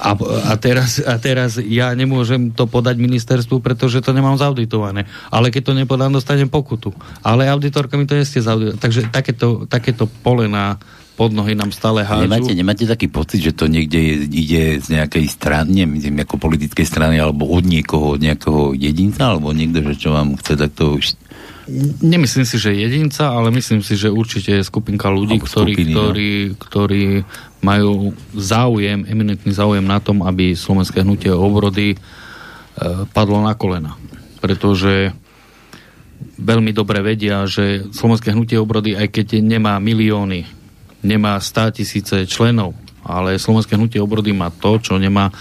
A, 0.01 0.17
a, 0.49 0.55
teraz, 0.57 0.97
a 1.05 1.21
teraz 1.21 1.61
ja 1.61 1.93
nemôžem 1.93 2.49
to 2.57 2.65
podať 2.65 2.97
ministerstvu, 2.97 3.61
pretože 3.61 4.01
to 4.01 4.17
nemám 4.17 4.41
zauditované. 4.41 5.05
Ale 5.29 5.53
keď 5.53 5.63
to 5.71 5.73
nepodám, 5.77 6.09
dostanem 6.09 6.49
pokutu. 6.49 6.97
Ale 7.21 7.45
auditorka 7.53 8.01
mi 8.01 8.09
to 8.09 8.17
neste 8.17 8.41
zauditovať. 8.41 8.81
Takže 8.81 9.01
takéto, 9.13 9.69
takéto 9.69 10.09
pole 10.09 10.49
na 10.49 10.81
pod 11.21 11.37
nohy 11.37 11.53
nám 11.53 11.69
stále 11.69 12.01
hádžu. 12.01 12.33
Nemáte, 12.33 12.53
nemáte 12.57 12.85
taký 12.89 13.13
pocit, 13.13 13.45
že 13.45 13.53
to 13.53 13.69
niekde 13.69 14.01
je, 14.01 14.15
ide 14.25 14.63
z 14.81 14.97
nejakej 14.97 15.29
strany, 15.29 15.85
myslím, 15.85 16.25
ako 16.25 16.41
politickej 16.41 16.89
strany, 16.89 17.21
alebo 17.21 17.45
od 17.45 17.61
niekoho, 17.61 18.17
od 18.17 18.25
nejakého 18.25 18.73
jedinca, 18.73 19.37
alebo 19.37 19.53
niekto, 19.53 19.85
že 19.85 20.01
čo 20.01 20.17
vám 20.17 20.41
chce 20.41 20.57
takto 20.57 20.97
Nemyslím 22.01 22.43
si, 22.43 22.57
že 22.59 22.75
jedinca, 22.75 23.31
ale 23.31 23.55
myslím 23.55 23.79
si, 23.85 23.95
že 23.95 24.11
určite 24.11 24.59
je 24.59 24.67
skupinka 24.67 25.07
ľudí, 25.07 25.39
ktorí, 25.39 25.77
skupiny, 25.77 25.93
ktorí, 25.95 26.31
no. 26.51 26.57
ktorí 26.59 27.05
majú 27.61 28.17
záujem, 28.33 29.05
eminentný 29.05 29.53
záujem 29.53 29.85
na 29.85 30.01
tom, 30.01 30.25
aby 30.25 30.57
slovenské 30.57 31.05
hnutie 31.05 31.29
obrody 31.29 31.95
e, 31.95 31.97
padlo 33.13 33.45
na 33.45 33.53
kolena. 33.53 33.97
Pretože 34.41 35.13
veľmi 36.41 36.73
dobre 36.73 37.05
vedia, 37.05 37.45
že 37.45 37.85
slovenské 37.93 38.33
hnutie 38.33 38.57
obrody, 38.57 38.97
aj 38.97 39.13
keď 39.13 39.45
nemá 39.45 39.77
milióny, 39.77 40.49
nemá 41.05 41.37
stá 41.41 41.69
tisíce 41.69 42.25
členov, 42.25 42.73
ale 43.05 43.37
slovenské 43.37 43.77
hnutie 43.77 44.01
obrody 44.01 44.33
má 44.33 44.49
to, 44.49 44.81
čo 44.81 44.97
nemá 44.97 45.33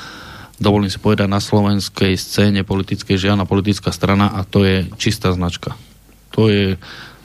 dovolím 0.59 0.91
si 0.91 0.99
povedať, 0.99 1.32
na 1.32 1.39
slovenskej 1.39 2.20
scéne 2.20 2.67
politickej 2.67 3.15
žiadna 3.15 3.47
politická 3.47 3.95
strana 3.95 4.36
a 4.36 4.43
to 4.43 4.67
je 4.67 4.91
čistá 4.99 5.32
značka. 5.32 5.74
To 6.36 6.51
je, 6.51 6.76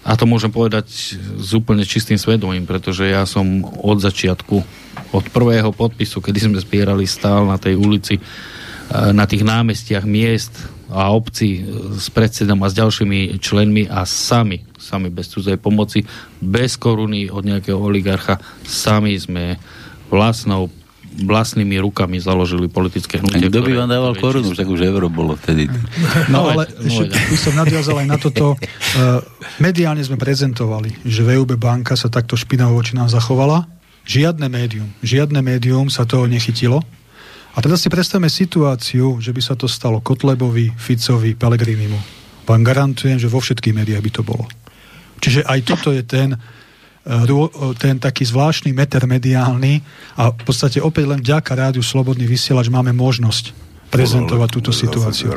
a 0.04 0.20
to 0.20 0.28
môžem 0.28 0.52
povedať 0.52 1.16
s 1.16 1.50
úplne 1.56 1.80
čistým 1.88 2.20
svedomím, 2.20 2.68
pretože 2.68 3.08
ja 3.08 3.24
som 3.24 3.64
od 3.64 4.04
začiatku, 4.04 4.56
od 5.16 5.24
prvého 5.32 5.72
podpisu, 5.72 6.20
kedy 6.20 6.38
sme 6.44 6.58
zbierali 6.60 7.08
stál 7.08 7.48
na 7.48 7.56
tej 7.56 7.80
ulici, 7.80 8.20
e, 8.20 8.22
na 9.16 9.24
tých 9.24 9.40
námestiach 9.40 10.04
miest 10.04 10.52
a 10.92 11.08
obcí 11.08 11.64
e, 11.64 11.96
s 11.96 12.12
predsedom 12.12 12.60
a 12.60 12.68
s 12.68 12.76
ďalšími 12.76 13.40
členmi 13.40 13.88
a 13.88 14.04
sami, 14.04 14.60
sami 14.76 15.08
bez 15.08 15.32
cudzej 15.32 15.56
pomoci, 15.56 16.04
bez 16.36 16.76
koruny 16.76 17.32
od 17.32 17.48
nejakého 17.48 17.80
oligarcha, 17.80 18.36
sami 18.60 19.16
sme 19.16 19.56
vlastnou 20.12 20.68
vlastnými 21.14 21.78
rukami 21.78 22.18
založili 22.18 22.66
politické 22.66 23.22
hnutie. 23.22 23.46
Kto 23.46 23.62
by 23.62 23.72
vám 23.78 23.90
dával 23.90 24.12
korunu, 24.18 24.50
však 24.50 24.66
už 24.66 24.80
euro 24.82 25.06
bolo 25.06 25.38
vtedy. 25.38 25.70
No, 25.70 25.78
no 26.30 26.38
ale 26.50 26.66
no, 26.66 26.90
ešte 26.90 27.14
by 27.14 27.38
som 27.38 27.54
nadviazal 27.54 27.96
aj 28.02 28.08
na 28.10 28.18
toto. 28.18 28.58
Uh, 28.58 29.22
mediálne 29.66 30.02
sme 30.02 30.18
prezentovali, 30.18 31.06
že 31.06 31.22
VUB 31.22 31.54
banka 31.54 31.94
sa 31.94 32.10
takto 32.10 32.34
špinavo 32.34 32.74
voči 32.74 32.98
nám 32.98 33.06
zachovala. 33.06 33.70
Žiadne 34.04 34.50
médium, 34.50 34.90
žiadne 35.00 35.40
médium 35.40 35.88
sa 35.88 36.04
toho 36.04 36.26
nechytilo. 36.28 36.82
A 37.54 37.62
teraz 37.62 37.86
si 37.86 37.88
predstavme 37.88 38.26
situáciu, 38.26 39.22
že 39.22 39.30
by 39.30 39.40
sa 39.40 39.54
to 39.54 39.70
stalo 39.70 40.02
Kotlebovi, 40.02 40.74
Ficovi, 40.74 41.38
Pelegrinimu. 41.38 41.96
Vám 42.44 42.66
garantujem, 42.66 43.16
že 43.16 43.30
vo 43.30 43.38
všetkých 43.38 43.72
médiách 43.72 44.02
by 44.02 44.10
to 44.10 44.22
bolo. 44.26 44.44
Čiže 45.22 45.46
aj 45.46 45.60
toto 45.64 45.94
je 45.94 46.02
ten 46.02 46.34
ten 47.76 48.00
taký 48.00 48.24
zvláštny 48.24 48.72
meter 48.72 49.04
mediálny 49.04 49.84
a 50.16 50.32
v 50.32 50.42
podstate 50.42 50.80
opäť 50.80 51.04
len 51.12 51.20
vďaka 51.20 51.52
rádiu 51.52 51.84
Slobodný 51.84 52.24
vysielač 52.24 52.72
máme 52.72 52.96
možnosť 52.96 53.52
prezentovať 53.92 54.48
túto 54.50 54.72
situáciu. 54.74 55.30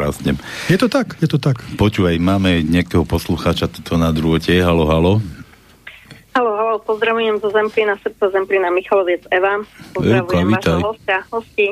Je 0.71 0.77
to 0.79 0.87
tak, 0.89 1.19
je 1.21 1.29
to 1.29 1.37
tak. 1.37 1.61
Počúvaj, 1.77 2.17
máme 2.17 2.65
nejakého 2.65 3.05
poslucháča 3.05 3.69
tuto 3.69 3.99
na 3.99 4.09
druhote. 4.09 4.49
Halo, 4.57 4.89
halo. 4.89 5.13
Halo, 6.33 6.51
halo, 6.53 6.75
pozdravujem 6.85 7.41
zo 7.41 7.49
Zemplína, 7.49 7.97
srdca 8.01 8.29
Zemplína, 8.29 8.69
Michaloviec 8.69 9.25
Eva. 9.29 9.61
Pozdravujem 9.93 10.47
vášho 10.53 10.81
hostia, 10.93 11.19
hosti. 11.33 11.67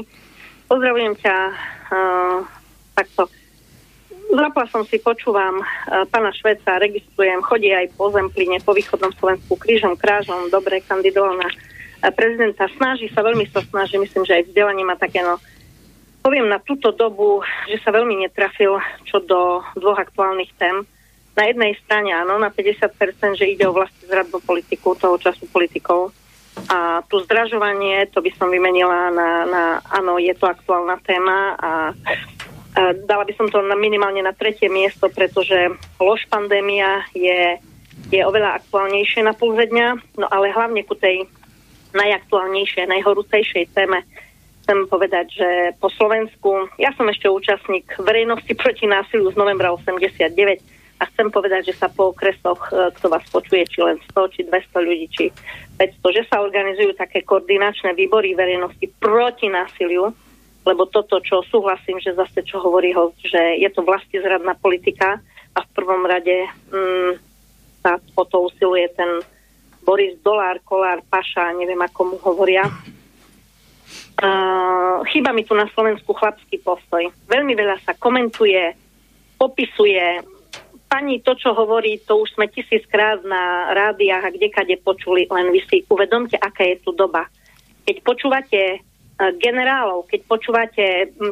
Pozdravujem 0.66 1.14
ťa 1.22 1.36
uh, 1.94 2.38
takto 2.98 3.30
Zapla 4.26 4.66
som 4.74 4.82
si, 4.90 4.98
počúvam 4.98 5.62
uh, 5.62 6.04
pána 6.10 6.34
Šveca, 6.34 6.82
registrujem, 6.82 7.46
chodí 7.46 7.70
aj 7.70 7.94
po 7.94 8.10
Zempline, 8.10 8.58
po 8.64 8.74
východnom 8.74 9.14
Slovensku, 9.22 9.54
krížom, 9.54 9.94
krážom, 9.94 10.50
dobre, 10.50 10.82
kandidoval 10.82 11.38
na 11.38 11.48
uh, 11.48 12.10
prezidenta. 12.12 12.66
Snaží 12.74 13.08
sa, 13.14 13.22
veľmi 13.22 13.46
sa 13.54 13.62
snaží, 13.70 14.02
myslím, 14.02 14.26
že 14.26 14.42
aj 14.42 14.44
vzdelanie 14.50 14.84
má 14.84 14.98
také, 14.98 15.22
no, 15.22 15.38
poviem 16.26 16.50
na 16.50 16.58
túto 16.58 16.90
dobu, 16.90 17.46
že 17.70 17.78
sa 17.86 17.94
veľmi 17.94 18.26
netrafil 18.26 18.82
čo 19.06 19.22
do 19.22 19.62
dvoch 19.78 20.02
aktuálnych 20.02 20.50
tém. 20.58 20.82
Na 21.38 21.46
jednej 21.46 21.78
strane 21.86 22.10
áno, 22.16 22.42
na 22.42 22.50
50%, 22.50 23.38
že 23.38 23.46
ide 23.46 23.70
o 23.70 23.76
vlastne 23.78 24.10
zradnú 24.10 24.42
politiku, 24.42 24.98
toho 24.98 25.22
času 25.22 25.46
politikov. 25.54 26.10
A 26.72 27.04
tu 27.12 27.20
zdražovanie, 27.22 28.08
to 28.10 28.24
by 28.24 28.32
som 28.40 28.50
vymenila 28.50 29.12
na, 29.12 29.30
na 29.46 29.64
áno, 29.92 30.18
je 30.18 30.32
to 30.34 30.48
aktuálna 30.48 30.98
téma 31.04 31.54
a 31.60 31.72
Dala 32.76 33.24
by 33.24 33.34
som 33.40 33.48
to 33.48 33.64
na, 33.64 33.76
minimálne 33.80 34.20
na 34.20 34.36
tretie 34.36 34.68
miesto, 34.68 35.08
pretože 35.08 35.56
lož 35.96 36.28
pandémia 36.28 37.08
je, 37.16 37.56
je 38.12 38.22
oveľa 38.22 38.60
aktuálnejšie 38.60 39.24
na 39.24 39.32
pulze 39.32 39.72
dňa, 39.72 40.20
no 40.20 40.28
ale 40.28 40.52
hlavne 40.52 40.84
ku 40.84 40.92
tej 41.00 41.24
najaktuálnejšej, 41.96 42.92
najhorúcejšej 42.92 43.72
téme 43.72 44.04
chcem 44.66 44.90
povedať, 44.90 45.26
že 45.30 45.50
po 45.78 45.94
Slovensku, 45.94 46.68
ja 46.82 46.90
som 46.98 47.06
ešte 47.06 47.30
účastník 47.30 47.86
verejnosti 48.02 48.50
proti 48.62 48.90
násiliu 48.90 49.30
z 49.32 49.38
novembra 49.38 49.72
89 49.72 50.36
a 51.00 51.04
chcem 51.12 51.28
povedať, 51.30 51.72
že 51.72 51.78
sa 51.80 51.88
po 51.88 52.12
okresoch, 52.12 52.72
e, 52.72 52.90
kto 52.98 53.08
vás 53.08 53.24
počuje, 53.30 53.68
či 53.70 53.84
len 53.84 54.02
100, 54.12 54.34
či 54.34 54.42
200 54.48 54.88
ľudí, 54.88 55.06
či 55.12 55.26
500, 55.78 56.18
že 56.18 56.24
sa 56.28 56.42
organizujú 56.42 56.96
také 56.96 57.22
koordinačné 57.22 57.94
výbory 57.94 58.34
verejnosti 58.34 58.88
proti 58.98 59.52
násiliu, 59.52 60.16
lebo 60.66 60.90
toto, 60.90 61.22
čo 61.22 61.46
súhlasím, 61.46 62.02
že 62.02 62.18
zase 62.18 62.42
čo 62.42 62.58
hovorí 62.58 62.90
host, 62.92 63.22
že 63.22 63.62
je 63.62 63.70
to 63.70 63.86
vlastne 63.86 64.18
zradná 64.18 64.58
politika 64.58 65.22
a 65.54 65.60
v 65.62 65.70
prvom 65.78 66.04
rade 66.04 66.50
mm, 66.74 67.22
sa 67.86 68.02
o 68.18 68.24
to 68.26 68.50
usiluje 68.50 68.90
ten 68.98 69.22
Boris 69.86 70.18
Dolár, 70.26 70.58
Kolár, 70.66 71.06
Paša, 71.06 71.54
neviem 71.54 71.78
ako 71.78 72.02
mu 72.10 72.18
hovoria, 72.18 72.66
Uh, 74.16 75.04
chýba 75.12 75.36
mi 75.36 75.44
tu 75.44 75.52
na 75.52 75.68
Slovensku 75.76 76.16
chlapský 76.16 76.64
postoj. 76.64 77.04
Veľmi 77.28 77.52
veľa 77.52 77.84
sa 77.84 77.92
komentuje, 78.00 78.72
popisuje. 79.36 80.24
Pani 80.88 81.20
to, 81.20 81.36
čo 81.36 81.52
hovorí, 81.52 82.00
to 82.00 82.24
už 82.24 82.40
sme 82.40 82.48
tisíckrát 82.48 83.20
na 83.28 83.76
rádiách 83.76 84.24
a 84.24 84.32
kdekade 84.32 84.80
počuli, 84.88 85.28
len 85.28 85.52
vy 85.52 85.60
si 85.68 85.84
uvedomte, 85.92 86.40
aká 86.40 86.64
je 86.64 86.80
tu 86.80 86.96
doba. 86.96 87.28
Keď 87.84 87.96
počúvate 88.08 88.80
generálov, 89.16 90.12
keď 90.12 90.20
počúvate, 90.28 90.86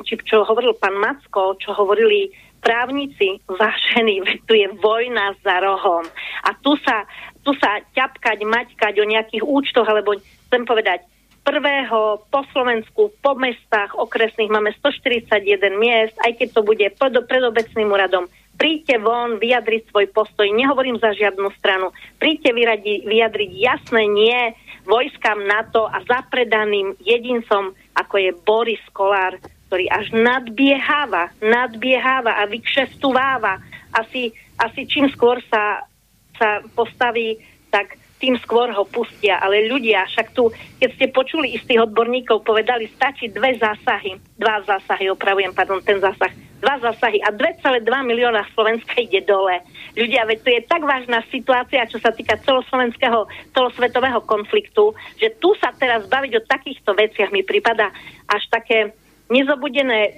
či 0.08 0.14
čo 0.24 0.48
hovoril 0.48 0.76
pán 0.80 0.96
Macko, 0.96 1.60
čo 1.60 1.76
hovorili 1.76 2.32
právnici, 2.64 3.44
vážení, 3.46 4.24
tu 4.48 4.56
je 4.56 4.72
vojna 4.80 5.36
za 5.44 5.60
rohom. 5.60 6.08
A 6.48 6.56
tu 6.64 6.80
sa, 6.80 7.04
tu 7.44 7.52
sa 7.60 7.84
ťapkať, 7.92 8.40
maťkať 8.48 8.94
o 9.04 9.06
nejakých 9.06 9.44
účtoch, 9.44 9.84
alebo 9.84 10.16
chcem 10.48 10.64
povedať, 10.64 11.04
prvého 11.44 12.24
po 12.32 12.42
Slovensku, 12.56 13.12
po 13.20 13.36
mestách 13.36 13.92
okresných 14.00 14.48
máme 14.48 14.72
141 14.80 15.44
miest, 15.76 16.16
aj 16.24 16.40
keď 16.40 16.48
to 16.56 16.62
bude 16.64 16.88
pred, 16.96 17.14
pred 17.28 17.44
obecným 17.44 17.92
úradom. 17.92 18.32
Príďte 18.54 19.02
von, 19.02 19.42
vyjadriť 19.42 19.90
svoj 19.92 20.08
postoj, 20.14 20.48
nehovorím 20.48 21.02
za 21.02 21.12
žiadnu 21.12 21.52
stranu. 21.60 21.92
Príďte 22.22 22.54
vyradi, 22.54 23.04
vyjadriť 23.04 23.52
jasné 23.60 24.08
nie 24.08 24.40
vojskám 24.84 25.48
NATO 25.48 25.88
a 25.88 26.04
zapredaným 26.04 26.96
jedincom, 27.00 27.72
ako 27.96 28.16
je 28.20 28.32
Boris 28.44 28.84
Kolár, 28.92 29.40
ktorý 29.68 29.88
až 29.90 30.12
nadbieháva, 30.12 31.32
nadbieháva 31.40 32.40
a 32.40 32.44
vykšestuváva. 32.46 33.64
Asi, 33.96 34.36
asi 34.60 34.86
čím 34.86 35.08
skôr 35.10 35.40
sa, 35.48 35.88
sa 36.36 36.62
postaví, 36.76 37.40
tak 37.72 37.98
tým 38.24 38.40
skôr 38.40 38.72
ho 38.72 38.88
pustia. 38.88 39.36
Ale 39.44 39.68
ľudia, 39.68 40.08
však 40.08 40.32
tu, 40.32 40.48
keď 40.80 40.90
ste 40.96 41.12
počuli 41.12 41.60
istých 41.60 41.84
odborníkov, 41.84 42.48
povedali, 42.48 42.88
stačí 42.96 43.28
dve 43.28 43.60
zásahy, 43.60 44.16
dva 44.40 44.64
zásahy, 44.64 45.12
opravujem, 45.12 45.52
pardon, 45.52 45.84
ten 45.84 46.00
zásah, 46.00 46.32
dva 46.64 46.80
zásahy 46.80 47.20
a 47.20 47.36
2,2 47.36 47.84
milióna 47.84 48.48
Slovenska 48.56 49.04
ide 49.04 49.28
dole. 49.28 49.60
Ľudia, 50.00 50.24
veď 50.24 50.40
to 50.40 50.50
je 50.56 50.62
tak 50.64 50.88
vážna 50.88 51.20
situácia, 51.28 51.84
čo 51.92 52.00
sa 52.00 52.16
týka 52.16 52.40
celoslovenského, 52.48 53.28
celosvetového 53.52 54.24
konfliktu, 54.24 54.96
že 55.20 55.36
tu 55.44 55.52
sa 55.60 55.76
teraz 55.76 56.08
baviť 56.08 56.32
o 56.40 56.48
takýchto 56.48 56.96
veciach 56.96 57.36
mi 57.36 57.44
prípada 57.44 57.92
až 58.32 58.48
také 58.48 58.96
nezobudené 59.34 60.00
e, 60.06 60.12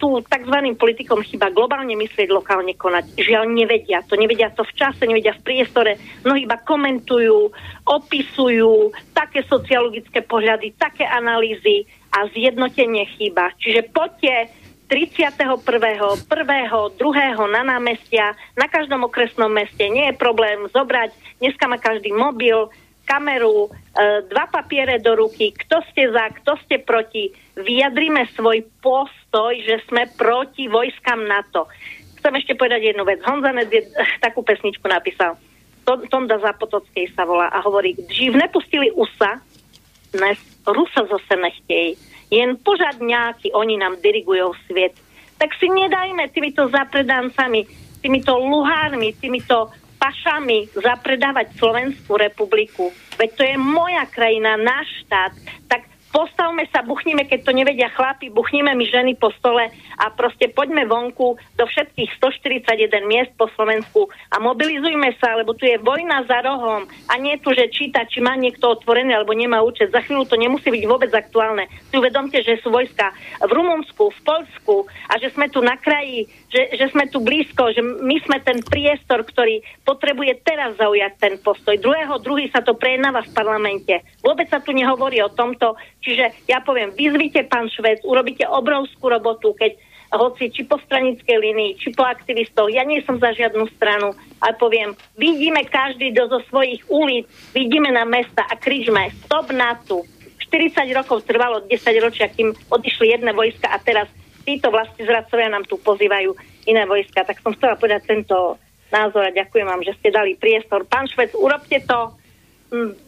tu 0.00 0.24
tzv. 0.24 0.56
politikom 0.80 1.20
chyba 1.20 1.52
globálne 1.52 1.92
myslieť, 1.92 2.32
lokálne 2.32 2.72
konať. 2.72 3.20
Žiaľ, 3.20 3.44
nevedia 3.52 4.00
to. 4.08 4.16
Nevedia 4.16 4.48
to 4.48 4.64
v 4.64 4.72
čase, 4.72 5.04
nevedia 5.04 5.36
v 5.36 5.44
priestore. 5.44 6.00
Mnohí 6.24 6.48
iba 6.48 6.56
komentujú, 6.56 7.52
opisujú 7.84 8.96
také 9.12 9.44
sociologické 9.44 10.24
pohľady, 10.24 10.72
také 10.80 11.04
analýzy 11.04 11.84
a 12.16 12.24
zjednotenie 12.32 13.04
chýba. 13.20 13.52
Čiže 13.60 13.92
poďte 13.92 14.48
31., 14.92 15.64
1., 15.64 16.20
2. 16.20 17.00
na 17.48 17.62
námestia, 17.64 18.36
na 18.56 18.68
každom 18.68 19.08
okresnom 19.08 19.48
meste 19.48 19.88
nie 19.88 20.12
je 20.12 20.20
problém 20.20 20.68
zobrať, 20.68 21.16
dneska 21.40 21.64
má 21.64 21.80
každý 21.80 22.12
mobil, 22.12 22.68
kameru, 23.04 23.68
e, 23.68 23.70
dva 24.30 24.46
papiere 24.48 24.98
do 24.98 25.14
ruky, 25.18 25.52
kto 25.52 25.82
ste 25.90 26.10
za, 26.10 26.32
kto 26.42 26.56
ste 26.64 26.80
proti, 26.82 27.30
vyjadrime 27.58 28.26
svoj 28.32 28.64
postoj, 28.80 29.52
že 29.62 29.84
sme 29.90 30.08
proti 30.16 30.66
vojskám 30.70 31.20
NATO. 31.26 31.68
Chcem 32.22 32.38
ešte 32.38 32.54
povedať 32.54 32.94
jednu 32.94 33.02
vec. 33.02 33.18
Honza 33.26 33.50
Nedvied 33.50 33.90
takú 34.22 34.46
pesničku 34.46 34.86
napísal. 34.86 35.34
Tonda 35.82 36.38
Zapotockej 36.38 37.10
sa 37.18 37.26
volá 37.26 37.50
a 37.50 37.58
hovorí, 37.66 37.98
živ 38.06 38.38
nepustili 38.38 38.94
USA, 38.94 39.42
dnes 40.14 40.38
Rusa 40.62 41.02
zase 41.10 41.34
nechtej. 41.34 41.98
Jen 42.30 42.56
pořád 42.62 43.02
oni 43.52 43.76
nám 43.76 43.98
dirigujú 43.98 44.54
svet. 44.70 44.94
Tak 45.36 45.50
si 45.58 45.66
nedajme 45.66 46.30
týmito 46.30 46.70
zapredancami, 46.70 47.66
týmito 47.98 48.38
luhármi, 48.38 49.12
týmito 49.18 49.74
pašami 50.02 50.74
zapredávať 50.74 51.54
Slovenskú 51.54 52.18
republiku. 52.18 52.90
Veď 53.14 53.30
to 53.38 53.42
je 53.46 53.54
moja 53.54 54.02
krajina, 54.10 54.58
náš 54.58 55.06
štát. 55.06 55.32
Tak 55.70 55.91
postavme 56.12 56.68
sa, 56.68 56.84
buchnime, 56.84 57.24
keď 57.24 57.48
to 57.48 57.56
nevedia 57.56 57.88
chlapi, 57.90 58.28
buchnime 58.28 58.76
my 58.76 58.84
ženy 58.84 59.16
po 59.16 59.32
stole 59.40 59.72
a 59.98 60.04
proste 60.12 60.52
poďme 60.52 60.84
vonku 60.84 61.40
do 61.56 61.64
všetkých 61.64 62.20
141 62.20 63.08
miest 63.08 63.32
po 63.40 63.48
Slovensku 63.56 64.12
a 64.28 64.36
mobilizujme 64.38 65.16
sa, 65.16 65.34
lebo 65.40 65.56
tu 65.56 65.64
je 65.64 65.80
vojna 65.80 66.28
za 66.28 66.44
rohom 66.44 66.84
a 67.08 67.12
nie 67.16 67.40
tu, 67.40 67.56
že 67.56 67.72
číta, 67.72 68.04
či 68.04 68.20
má 68.20 68.36
niekto 68.36 68.76
otvorený 68.76 69.16
alebo 69.16 69.32
nemá 69.32 69.64
účet. 69.64 69.88
Za 69.90 70.04
chvíľu 70.04 70.28
to 70.28 70.36
nemusí 70.36 70.68
byť 70.68 70.84
vôbec 70.84 71.10
aktuálne. 71.10 71.66
Si 71.88 71.96
uvedomte, 71.96 72.38
že 72.44 72.60
sú 72.60 72.68
vojska 72.68 73.16
v 73.40 73.50
Rumunsku, 73.50 74.12
v 74.12 74.20
Polsku 74.22 74.76
a 75.08 75.16
že 75.16 75.32
sme 75.32 75.48
tu 75.48 75.64
na 75.64 75.80
kraji, 75.80 76.28
že, 76.52 76.76
že 76.76 76.92
sme 76.92 77.08
tu 77.08 77.24
blízko, 77.24 77.72
že 77.72 77.80
my 77.80 78.20
sme 78.28 78.38
ten 78.44 78.60
priestor, 78.60 79.24
ktorý 79.24 79.64
potrebuje 79.88 80.44
teraz 80.44 80.76
zaujať 80.76 81.12
ten 81.16 81.34
postoj. 81.40 81.80
Druhého, 81.80 82.20
druhý 82.20 82.52
sa 82.52 82.60
to 82.60 82.76
prejednáva 82.76 83.24
v 83.24 83.32
parlamente. 83.32 83.94
Vôbec 84.20 84.52
sa 84.52 84.60
tu 84.60 84.76
nehovorí 84.76 85.24
o 85.24 85.32
tomto, 85.32 85.80
Čiže 86.02 86.50
ja 86.50 86.58
poviem, 86.58 86.90
vyzvite 86.92 87.46
pán 87.46 87.70
Švec, 87.70 88.02
urobíte 88.02 88.42
obrovskú 88.50 89.06
robotu, 89.06 89.54
keď 89.54 89.78
hoci 90.12 90.52
či 90.52 90.68
po 90.68 90.76
stranickej 90.76 91.38
linii, 91.40 91.80
či 91.80 91.88
po 91.96 92.04
aktivistov, 92.04 92.68
ja 92.68 92.84
nie 92.84 93.00
som 93.08 93.16
za 93.16 93.32
žiadnu 93.32 93.64
stranu, 93.80 94.12
ale 94.44 94.52
poviem, 94.60 94.92
vidíme 95.16 95.64
každý 95.64 96.12
do 96.12 96.28
zo 96.28 96.44
svojich 96.52 96.84
ulic, 96.92 97.24
vidíme 97.56 97.88
na 97.88 98.04
mesta 98.04 98.44
a 98.44 98.54
križme, 98.58 99.08
stop 99.24 99.48
NATO. 99.56 100.04
40 100.52 100.84
rokov 100.92 101.24
trvalo, 101.24 101.64
10 101.64 102.04
ročia, 102.04 102.28
kým 102.28 102.52
odišli 102.68 103.16
jedné 103.16 103.32
vojska 103.32 103.72
a 103.72 103.80
teraz 103.80 104.04
títo 104.44 104.68
vlastne 104.68 105.00
zradcovia 105.00 105.48
nám 105.48 105.64
tu 105.64 105.80
pozývajú 105.80 106.36
iné 106.68 106.84
vojska. 106.84 107.24
Tak 107.24 107.40
som 107.40 107.56
chcela 107.56 107.80
povedať 107.80 108.04
tento 108.04 108.60
názor 108.92 109.24
a 109.24 109.32
ďakujem 109.32 109.64
vám, 109.64 109.80
že 109.80 109.96
ste 109.96 110.12
dali 110.12 110.36
priestor. 110.36 110.84
Pán 110.84 111.08
Švec, 111.08 111.32
urobte 111.32 111.80
to, 111.88 112.12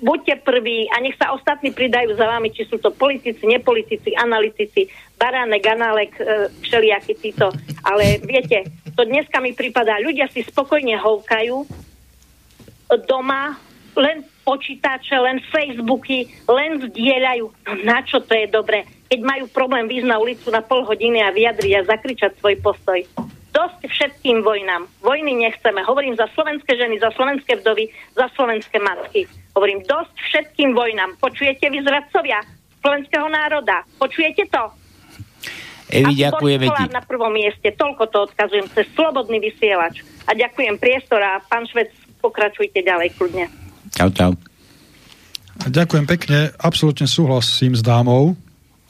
buďte 0.04 0.44
prví 0.44 0.92
a 0.92 1.00
nech 1.00 1.16
sa 1.16 1.32
ostatní 1.32 1.72
pridajú 1.72 2.12
za 2.12 2.28
vami, 2.28 2.52
či 2.52 2.68
sú 2.68 2.76
to 2.76 2.92
politici, 2.92 3.40
nepolitici, 3.48 4.12
analytici, 4.12 4.92
Baránek, 5.16 5.64
Ganálek, 5.64 6.12
e, 6.20 6.52
všelijakí 6.60 7.16
títo. 7.16 7.48
Ale 7.80 8.20
viete, 8.20 8.68
to 8.92 9.08
dneska 9.08 9.40
mi 9.40 9.56
prípada, 9.56 9.96
ľudia 10.04 10.28
si 10.28 10.44
spokojne 10.44 11.00
hovkajú 11.00 11.64
doma, 13.08 13.56
len 13.96 14.22
počítače, 14.44 15.16
len 15.16 15.40
Facebooky, 15.48 16.28
len 16.44 16.84
zdieľajú. 16.84 17.44
No 17.48 17.72
na 17.88 18.04
čo 18.04 18.20
to 18.20 18.36
je 18.36 18.46
dobre? 18.52 18.84
Keď 19.08 19.20
majú 19.24 19.44
problém 19.48 19.88
výjsť 19.88 20.08
na 20.10 20.20
ulicu 20.20 20.52
na 20.52 20.60
pol 20.60 20.84
hodiny 20.84 21.24
a 21.24 21.32
vyjadriť 21.32 21.72
a 21.80 21.88
zakričať 21.88 22.36
svoj 22.36 22.60
postoj. 22.60 23.00
Dosť 23.54 23.86
všetkým 23.86 24.42
vojnám. 24.42 24.90
Vojny 24.98 25.38
nechceme. 25.46 25.86
Hovorím 25.86 26.18
za 26.18 26.26
slovenské 26.34 26.74
ženy, 26.74 26.98
za 26.98 27.14
slovenské 27.14 27.62
vdovy, 27.62 27.86
za 28.18 28.26
slovenské 28.34 28.82
matky. 28.82 29.30
Hovorím 29.54 29.86
dosť 29.86 30.14
všetkým 30.18 30.74
vojnám. 30.74 31.14
Počujete 31.22 31.70
vy 31.70 31.78
zradcovia 31.86 32.42
slovenského 32.82 33.30
národa? 33.30 33.86
Počujete 33.96 34.50
to? 34.50 34.62
Evi, 35.94 36.26
ďakujeme 36.26 36.66
ti. 36.66 36.84
na 36.90 37.00
prvom 37.06 37.30
mieste. 37.30 37.70
Toľko 37.70 38.10
to 38.10 38.18
odkazujem 38.26 38.66
cez 38.74 38.90
slobodný 38.98 39.38
vysielač. 39.38 40.02
A 40.26 40.34
ďakujem 40.34 40.74
priestor 40.82 41.22
a 41.22 41.38
pán 41.46 41.62
Švec, 41.70 41.94
pokračujte 42.18 42.82
ďalej 42.82 43.14
kľudne. 43.14 43.46
Čau, 43.94 44.10
čau. 44.10 44.32
Ďakujem 45.70 46.04
pekne. 46.10 46.50
Absolútne 46.58 47.06
súhlasím 47.06 47.78
s 47.78 47.82
dámou 47.84 48.34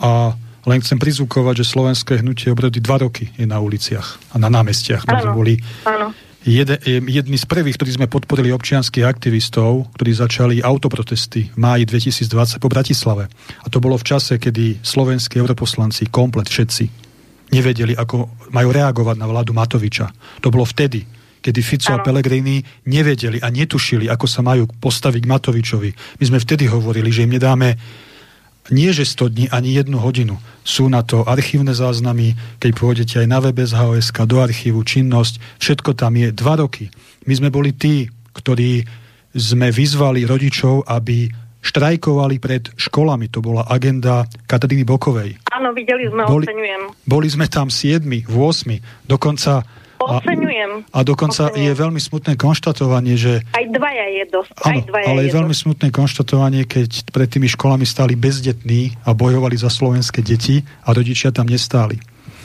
a 0.01 0.33
len 0.65 0.81
chcem 0.81 0.97
prizvukovať, 0.97 1.65
že 1.65 1.71
slovenské 1.77 2.13
hnutie 2.25 2.49
obrody 2.53 2.81
dva 2.81 3.01
roky 3.05 3.29
je 3.37 3.45
na 3.45 3.61
uliciach 3.61 4.33
a 4.33 4.37
na 4.41 4.49
námestiach. 4.49 5.05
Áno, 5.09 5.37
boli 5.37 5.61
áno. 5.85 6.13
Jed, 6.45 6.69
jedni 6.85 7.41
z 7.41 7.49
prvých, 7.49 7.81
ktorí 7.81 7.97
sme 7.97 8.13
podporili 8.13 8.53
občianských 8.53 9.09
aktivistov, 9.09 9.89
ktorí 9.97 10.13
začali 10.13 10.55
autoprotesty 10.61 11.49
v 11.49 11.57
máji 11.57 11.89
2020 11.89 12.61
po 12.61 12.69
Bratislave. 12.69 13.33
A 13.65 13.67
to 13.73 13.81
bolo 13.81 13.97
v 13.97 14.05
čase, 14.05 14.37
kedy 14.37 14.85
slovenskí 14.85 15.41
europoslanci, 15.41 16.13
komplet 16.13 16.45
všetci, 16.53 16.85
nevedeli, 17.49 17.97
ako 17.97 18.45
majú 18.53 18.69
reagovať 18.77 19.17
na 19.17 19.25
vládu 19.25 19.57
Matoviča. 19.57 20.13
To 20.45 20.53
bolo 20.53 20.69
vtedy, 20.69 21.09
kedy 21.41 21.61
Fico 21.65 21.97
a 21.97 22.05
Pellegrini 22.05 22.61
nevedeli 22.93 23.41
a 23.41 23.49
netušili, 23.49 24.13
ako 24.13 24.29
sa 24.29 24.45
majú 24.45 24.69
postaviť 24.69 25.25
k 25.25 25.31
Matovičovi. 25.33 25.91
My 26.21 26.25
sme 26.29 26.39
vtedy 26.45 26.69
hovorili, 26.69 27.09
že 27.09 27.25
im 27.25 27.41
nedáme 27.41 27.81
nie 28.73 28.93
že 28.97 29.05
100 29.05 29.29
dní, 29.29 29.45
ani 29.53 29.77
jednu 29.77 30.01
hodinu. 30.01 30.41
Sú 30.65 30.89
na 30.89 31.05
to 31.05 31.27
archívne 31.29 31.77
záznamy, 31.77 32.33
keď 32.63 32.71
pôjdete 32.73 33.15
aj 33.21 33.29
na 33.29 33.39
web 33.45 33.59
SHOSK, 33.61 34.25
do 34.25 34.41
archívu, 34.41 34.81
činnosť, 34.81 35.61
všetko 35.61 35.93
tam 35.93 36.17
je 36.17 36.33
dva 36.33 36.57
roky. 36.57 36.89
My 37.29 37.37
sme 37.37 37.53
boli 37.53 37.77
tí, 37.77 38.09
ktorí 38.33 38.85
sme 39.35 39.69
vyzvali 39.69 40.25
rodičov, 40.25 40.89
aby 40.89 41.29
štrajkovali 41.65 42.37
pred 42.39 42.63
školami. 42.77 43.33
To 43.33 43.41
bola 43.41 43.65
agenda 43.65 44.29
Kataríny 44.45 44.85
Bokovej. 44.85 45.41
Áno, 45.49 45.73
videli 45.73 46.09
sme, 46.13 46.29
boli, 46.29 46.45
oceňujem. 46.45 46.83
Boli 47.09 47.29
sme 47.33 47.49
tam 47.49 47.73
7, 47.73 48.05
8, 48.05 49.09
dokonca 49.09 49.65
Oceňujem. 50.09 50.71
A, 50.93 51.01
a 51.01 51.07
dokonca 51.07 51.51
Oceňujem. 51.51 51.67
je 51.67 51.73
veľmi 51.75 52.01
smutné 52.01 52.33
konštatovanie, 52.39 53.15
že... 53.19 53.43
Aj 53.53 53.65
dvaja 53.69 54.07
je 54.11 54.25
dosť. 54.31 54.53
Áno, 54.63 54.73
aj 54.73 54.81
dvaja 54.89 55.07
ale 55.11 55.21
je, 55.21 55.27
je 55.27 55.37
veľmi 55.37 55.55
dosť. 55.55 55.63
smutné 55.67 55.89
konštatovanie, 55.93 56.63
keď 56.65 56.91
pred 57.11 57.29
tými 57.29 57.49
školami 57.51 57.85
stáli 57.85 58.15
bezdetní 58.15 58.95
a 59.05 59.13
bojovali 59.13 59.57
za 59.59 59.69
slovenské 59.69 60.23
deti 60.23 60.63
a 60.85 60.95
rodičia 60.95 61.35
tam 61.35 61.51
nestáli. 61.51 61.99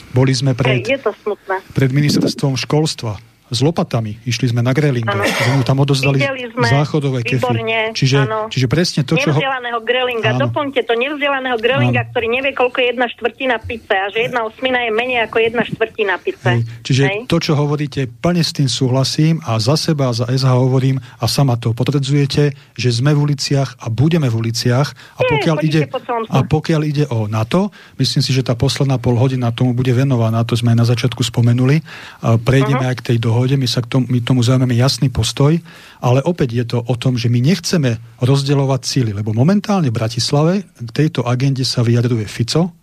Boli 0.10 0.34
sme 0.34 0.58
pred, 0.58 0.82
je 0.82 0.98
to 0.98 1.14
smutné. 1.22 1.62
pred 1.78 1.94
ministerstvom 1.94 2.58
školstva 2.58 3.29
s 3.50 3.60
lopatami. 3.66 4.22
Išli 4.24 4.54
sme 4.54 4.62
na 4.62 4.72
grelinga. 4.72 5.12
Mu 5.58 5.66
tam 5.66 5.82
odozdali 5.82 6.22
záchodové 6.56 7.26
kefy. 7.26 7.62
Čiže, 7.98 8.50
čiže 8.54 8.68
presne 8.70 9.02
to, 9.04 9.18
čo... 9.18 9.34
Nevzdelaného 9.34 9.82
grelinga. 9.84 10.38
Áno. 10.38 10.48
Doplňte 10.48 10.86
to 10.86 10.94
nevzdelaného 10.94 11.58
grelinga, 11.58 12.06
Áno. 12.06 12.10
ktorý 12.14 12.28
nevie, 12.30 12.52
koľko 12.54 12.78
je 12.80 12.86
jedna 12.94 13.06
štvrtina 13.10 13.58
pice 13.60 13.96
a 13.98 14.06
že 14.14 14.30
jedna 14.30 14.46
osmina 14.46 14.86
je 14.86 14.92
menej 14.94 15.26
ako 15.26 15.38
jedna 15.42 15.64
štvrtina 15.66 16.16
pice. 16.22 16.46
Hej. 16.46 16.62
Čiže 16.86 17.04
Hej. 17.10 17.20
to, 17.26 17.38
čo 17.42 17.54
hovoríte, 17.58 18.06
plne 18.08 18.46
s 18.46 18.54
tým 18.54 18.70
súhlasím 18.70 19.42
a 19.44 19.58
za 19.58 19.74
seba 19.76 20.14
a 20.14 20.14
za 20.14 20.30
SH 20.30 20.48
hovorím 20.54 21.02
a 21.02 21.26
sama 21.26 21.58
to 21.58 21.74
potvrdzujete, 21.74 22.54
že 22.78 22.90
sme 22.94 23.18
v 23.18 23.34
uliciach 23.34 23.82
a 23.82 23.90
budeme 23.90 24.30
v 24.30 24.36
uliciach 24.38 24.88
a 25.18 25.22
pokiaľ, 25.26 25.58
ide, 25.66 25.90
a 26.30 26.40
pokiaľ 26.46 26.82
ide 26.86 27.06
o 27.10 27.26
NATO, 27.26 27.74
myslím 27.98 28.22
si, 28.22 28.30
že 28.30 28.46
tá 28.46 28.54
posledná 28.54 29.02
pol 29.02 29.18
hodina 29.18 29.50
tomu 29.50 29.74
bude 29.74 29.92
venovaná, 29.92 30.46
to 30.46 30.54
sme 30.54 30.72
aj 30.76 30.78
na 30.78 30.86
začiatku 30.86 31.26
spomenuli. 31.26 31.82
Prejdeme 32.22 32.86
uh-huh. 32.86 32.92
aj 32.94 32.98
k 33.02 33.06
tej 33.14 33.18
dohode 33.18 33.39
dohode, 33.40 33.56
my, 33.56 33.70
sa 33.72 33.80
k 33.80 33.88
tomu, 33.88 34.06
my 34.12 34.20
tomu 34.20 34.44
zaujmeme 34.44 34.76
jasný 34.76 35.08
postoj, 35.08 35.56
ale 36.04 36.20
opäť 36.28 36.50
je 36.60 36.66
to 36.76 36.78
o 36.84 36.96
tom, 37.00 37.16
že 37.16 37.32
my 37.32 37.40
nechceme 37.40 37.96
rozdeľovať 38.20 38.82
síly, 38.84 39.12
lebo 39.16 39.32
momentálne 39.32 39.88
v 39.88 39.96
Bratislave 39.96 40.68
k 40.68 40.90
tejto 40.92 41.24
agende 41.24 41.64
sa 41.64 41.80
vyjadruje 41.80 42.28
Fico, 42.28 42.76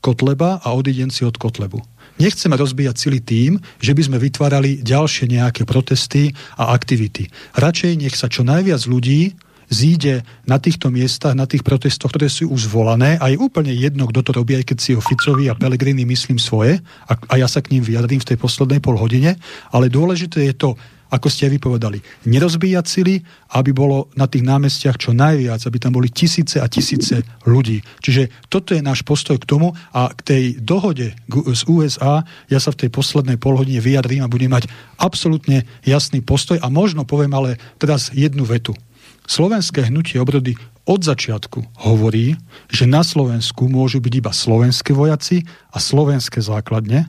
Kotleba 0.00 0.64
a 0.64 0.72
odidenci 0.72 1.28
od 1.28 1.36
Kotlebu. 1.36 1.84
Nechceme 2.16 2.56
rozbíjať 2.56 2.96
celý 2.96 3.20
tým, 3.20 3.60
že 3.80 3.92
by 3.92 4.02
sme 4.08 4.16
vytvárali 4.16 4.80
ďalšie 4.80 5.28
nejaké 5.28 5.68
protesty 5.68 6.32
a 6.56 6.72
aktivity. 6.72 7.28
Radšej 7.60 7.92
nech 8.00 8.16
sa 8.16 8.32
čo 8.32 8.40
najviac 8.40 8.80
ľudí 8.88 9.36
zíde 9.70 10.26
na 10.44 10.58
týchto 10.58 10.90
miestach, 10.90 11.38
na 11.38 11.46
tých 11.46 11.62
protestoch, 11.62 12.10
ktoré 12.10 12.26
sú 12.26 12.50
už 12.50 12.66
zvolané 12.66 13.16
a 13.22 13.30
je 13.30 13.38
úplne 13.38 13.70
jedno, 13.70 14.10
kto 14.10 14.20
to 14.26 14.30
robí, 14.34 14.58
aj 14.58 14.66
keď 14.66 14.78
si 14.82 14.90
ho 14.98 15.00
Ficovi 15.00 15.46
a 15.46 15.54
Pelegrini 15.54 16.02
myslím 16.02 16.42
svoje 16.42 16.82
a, 17.06 17.14
a 17.14 17.34
ja 17.38 17.46
sa 17.46 17.62
k 17.62 17.78
ním 17.78 17.86
vyjadrím 17.86 18.18
v 18.18 18.34
tej 18.34 18.38
poslednej 18.42 18.82
pol 18.82 18.98
hodine, 18.98 19.38
ale 19.70 19.86
dôležité 19.86 20.50
je 20.50 20.54
to, 20.58 20.70
ako 21.10 21.26
ste 21.26 21.50
aj 21.50 21.58
vypovedali, 21.58 21.98
nerozbíjať 22.30 22.86
sily, 22.86 23.18
aby 23.58 23.70
bolo 23.74 24.06
na 24.14 24.30
tých 24.30 24.46
námestiach 24.46 24.94
čo 24.94 25.10
najviac, 25.10 25.58
aby 25.66 25.78
tam 25.82 25.98
boli 25.98 26.06
tisíce 26.06 26.62
a 26.62 26.70
tisíce 26.70 27.26
ľudí. 27.42 27.82
Čiže 27.98 28.46
toto 28.46 28.78
je 28.78 28.82
náš 28.82 29.02
postoj 29.02 29.34
k 29.42 29.48
tomu 29.50 29.74
a 29.90 30.14
k 30.14 30.20
tej 30.22 30.44
dohode 30.62 31.10
z 31.26 31.62
USA 31.66 32.22
ja 32.46 32.58
sa 32.62 32.70
v 32.70 32.86
tej 32.86 32.90
poslednej 32.94 33.42
polhodine 33.42 33.82
vyjadrím 33.82 34.22
a 34.22 34.30
budem 34.30 34.54
mať 34.54 34.70
absolútne 35.02 35.66
jasný 35.82 36.22
postoj 36.22 36.62
a 36.62 36.70
možno 36.70 37.02
poviem 37.02 37.34
ale 37.34 37.58
teraz 37.82 38.14
jednu 38.14 38.46
vetu. 38.46 38.78
Slovenské 39.26 39.88
hnutie 39.88 40.20
obrody 40.20 40.56
od 40.88 41.00
začiatku 41.04 41.86
hovorí, 41.86 42.34
že 42.66 42.88
na 42.88 43.06
Slovensku 43.06 43.70
môžu 43.70 44.02
byť 44.02 44.12
iba 44.18 44.32
slovenské 44.34 44.90
vojaci 44.90 45.46
a 45.70 45.78
slovenské 45.78 46.42
základne 46.42 47.06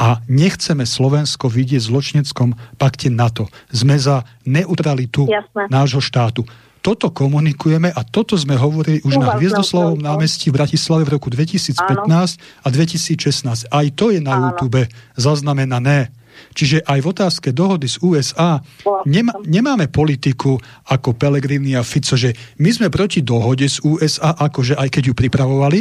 a 0.00 0.18
nechceme 0.26 0.82
Slovensko 0.88 1.46
vidieť 1.52 1.84
v 1.84 1.88
zločineckom 1.92 2.48
pakte 2.80 3.12
NATO. 3.12 3.46
Sme 3.70 4.00
za 4.00 4.24
neutralitu 4.48 5.28
Jasne. 5.28 5.68
nášho 5.68 6.00
štátu. 6.00 6.42
Toto 6.80 7.12
komunikujeme 7.12 7.92
a 7.92 8.00
toto 8.08 8.40
sme 8.40 8.56
hovorili 8.56 9.04
už 9.04 9.20
na 9.20 9.36
Hviezdoslavom 9.36 10.00
námestí 10.00 10.48
v 10.48 10.64
Bratislave 10.64 11.04
v 11.04 11.20
roku 11.20 11.28
2015 11.28 11.76
Áno. 11.76 12.24
a 12.64 12.68
2016. 12.72 13.68
Aj 13.68 13.86
to 13.92 14.08
je 14.08 14.24
na 14.24 14.32
Áno. 14.32 14.44
YouTube 14.56 14.88
zaznamenané. 15.12 16.08
Čiže 16.52 16.82
aj 16.84 16.98
v 17.02 17.10
otázke 17.10 17.48
dohody 17.54 17.86
z 17.86 17.96
USA 18.02 18.60
nemá, 19.06 19.36
nemáme 19.44 19.86
politiku 19.88 20.58
ako 20.88 21.14
Pellegrini 21.14 21.76
a 21.76 21.86
Fico, 21.86 22.18
že 22.18 22.34
my 22.58 22.70
sme 22.70 22.88
proti 22.92 23.22
dohode 23.22 23.66
z 23.66 23.80
USA, 23.86 24.34
akože 24.36 24.76
aj 24.76 24.88
keď 24.88 25.02
ju 25.10 25.14
pripravovali 25.14 25.78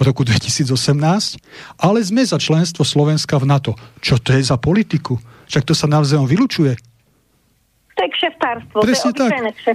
v 0.00 0.02
roku 0.02 0.24
2018, 0.24 0.72
ale 1.76 1.98
sme 2.00 2.24
za 2.24 2.40
členstvo 2.40 2.88
Slovenska 2.88 3.36
v 3.36 3.44
NATO. 3.44 3.72
Čo 4.00 4.16
to 4.16 4.32
je 4.32 4.40
za 4.40 4.56
politiku? 4.56 5.20
Však 5.44 5.68
to 5.68 5.76
sa 5.76 5.84
navzájom 5.84 6.24
vylučuje. 6.24 6.72
To 8.00 8.08
je 8.08 8.10
kšeftárstvo. 8.16 8.76
Presne 8.80 9.12
to 9.12 9.22
je 9.28 9.30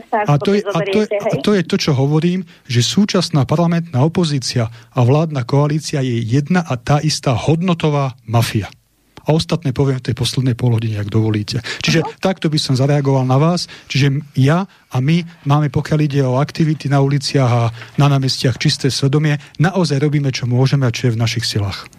tak. 0.10 0.26
A 0.26 0.34
to 0.42 0.58
je, 0.58 0.62
a, 0.66 0.80
to 0.82 0.98
je, 1.06 1.08
a 1.14 1.36
to 1.46 1.52
je 1.54 1.62
to, 1.62 1.76
čo 1.78 1.92
hovorím, 1.94 2.42
že 2.66 2.82
súčasná 2.82 3.46
parlamentná 3.46 4.02
opozícia 4.02 4.74
a 4.98 5.00
vládna 5.06 5.46
koalícia 5.46 6.02
je 6.02 6.18
jedna 6.26 6.66
a 6.66 6.74
tá 6.74 6.98
istá 7.06 7.38
hodnotová 7.38 8.18
mafia 8.26 8.74
a 9.26 9.30
ostatné 9.34 9.74
poviem 9.74 9.98
v 10.00 10.12
tej 10.12 10.16
poslednej 10.16 10.54
polhodine, 10.54 11.02
ak 11.02 11.10
dovolíte. 11.10 11.60
Čiže 11.82 12.06
uh-huh. 12.06 12.22
takto 12.22 12.48
by 12.48 12.58
som 12.62 12.78
zareagoval 12.78 13.26
na 13.26 13.42
vás. 13.42 13.66
Čiže 13.90 14.22
ja 14.38 14.70
a 14.70 14.98
my 15.02 15.26
máme, 15.50 15.68
pokiaľ 15.74 16.00
ide 16.06 16.22
o 16.24 16.38
aktivity 16.40 16.88
na 16.88 17.02
uliciach 17.02 17.52
a 17.52 17.64
na 18.00 18.08
námestiach 18.08 18.62
čisté 18.62 18.94
svedomie, 18.94 19.42
naozaj 19.58 20.00
robíme, 20.00 20.30
čo 20.30 20.48
môžeme 20.48 20.88
a 20.88 20.94
čo 20.94 21.10
je 21.10 21.16
v 21.18 21.22
našich 21.22 21.44
silách. 21.44 21.90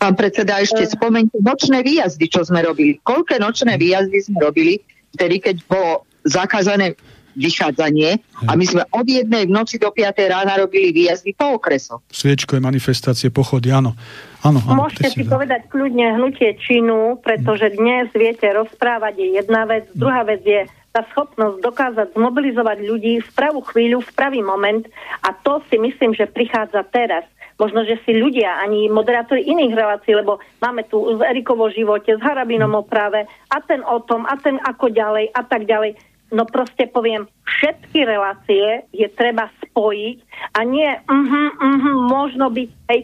Pán 0.00 0.16
predseda, 0.16 0.56
ešte 0.64 0.80
spomeňte 0.96 1.44
nočné 1.44 1.84
výjazdy, 1.84 2.24
čo 2.32 2.40
sme 2.40 2.64
robili. 2.64 2.96
Koľké 3.04 3.36
nočné 3.36 3.76
výjazdy 3.76 4.18
sme 4.24 4.40
robili, 4.40 4.80
vtedy, 5.12 5.44
keď 5.44 5.56
bolo 5.68 6.08
zakázané 6.24 6.96
vychádzanie. 7.36 8.18
A 8.48 8.56
my 8.56 8.64
sme 8.64 8.82
od 8.90 9.06
jednej 9.06 9.46
v 9.46 9.52
noci 9.52 9.76
do 9.76 9.92
5 9.92 10.16
rána 10.30 10.58
robili 10.58 10.90
výjazdy 10.90 11.36
po 11.36 11.60
okresoch. 11.60 12.00
Sviečkové 12.10 12.58
manifestácie, 12.58 13.28
pochody, 13.28 13.70
áno. 13.70 13.94
áno, 14.42 14.58
áno 14.64 14.86
Môžete 14.86 15.12
si 15.12 15.24
povedať 15.26 15.68
kľudne 15.68 16.16
hnutie 16.16 16.56
činu, 16.58 17.20
pretože 17.20 17.74
dnes 17.76 18.08
viete, 18.16 18.48
rozprávať 18.50 19.14
je 19.20 19.28
jedna 19.38 19.68
vec, 19.68 19.86
druhá 19.94 20.24
vec 20.26 20.42
je 20.42 20.66
tá 20.90 21.06
schopnosť 21.14 21.62
dokázať 21.62 22.08
zmobilizovať 22.18 22.78
ľudí 22.82 23.22
v 23.22 23.30
pravú 23.38 23.62
chvíľu, 23.62 24.02
v 24.02 24.12
pravý 24.14 24.42
moment. 24.42 24.82
A 25.22 25.30
to 25.30 25.62
si 25.70 25.78
myslím, 25.78 26.18
že 26.18 26.26
prichádza 26.26 26.82
teraz. 26.90 27.22
Možno, 27.60 27.84
že 27.84 28.00
si 28.08 28.16
ľudia, 28.16 28.56
ani 28.56 28.88
moderátori 28.88 29.44
iných 29.44 29.76
relácií, 29.76 30.16
lebo 30.16 30.40
máme 30.64 30.80
tu 30.88 31.04
z 31.12 31.20
Erikovo 31.20 31.68
živote, 31.68 32.16
s 32.16 32.22
Harabinom 32.24 32.72
o 32.72 32.82
práve 32.82 33.28
a 33.52 33.60
ten 33.60 33.84
o 33.84 34.00
tom, 34.00 34.24
a 34.24 34.32
ten 34.40 34.56
ako 34.64 34.88
ďalej 34.88 35.28
a 35.36 35.44
tak 35.44 35.68
ďalej 35.68 35.92
no 36.30 36.46
proste 36.46 36.86
poviem, 36.86 37.26
všetky 37.44 38.06
relácie 38.06 38.86
je 38.94 39.06
treba 39.10 39.50
spojiť 39.68 40.18
a 40.56 40.60
nie, 40.64 40.86
uh-huh, 40.86 41.48
uh-huh, 41.58 41.94
možno 42.06 42.50
byť, 42.50 42.70
hej, 42.90 43.00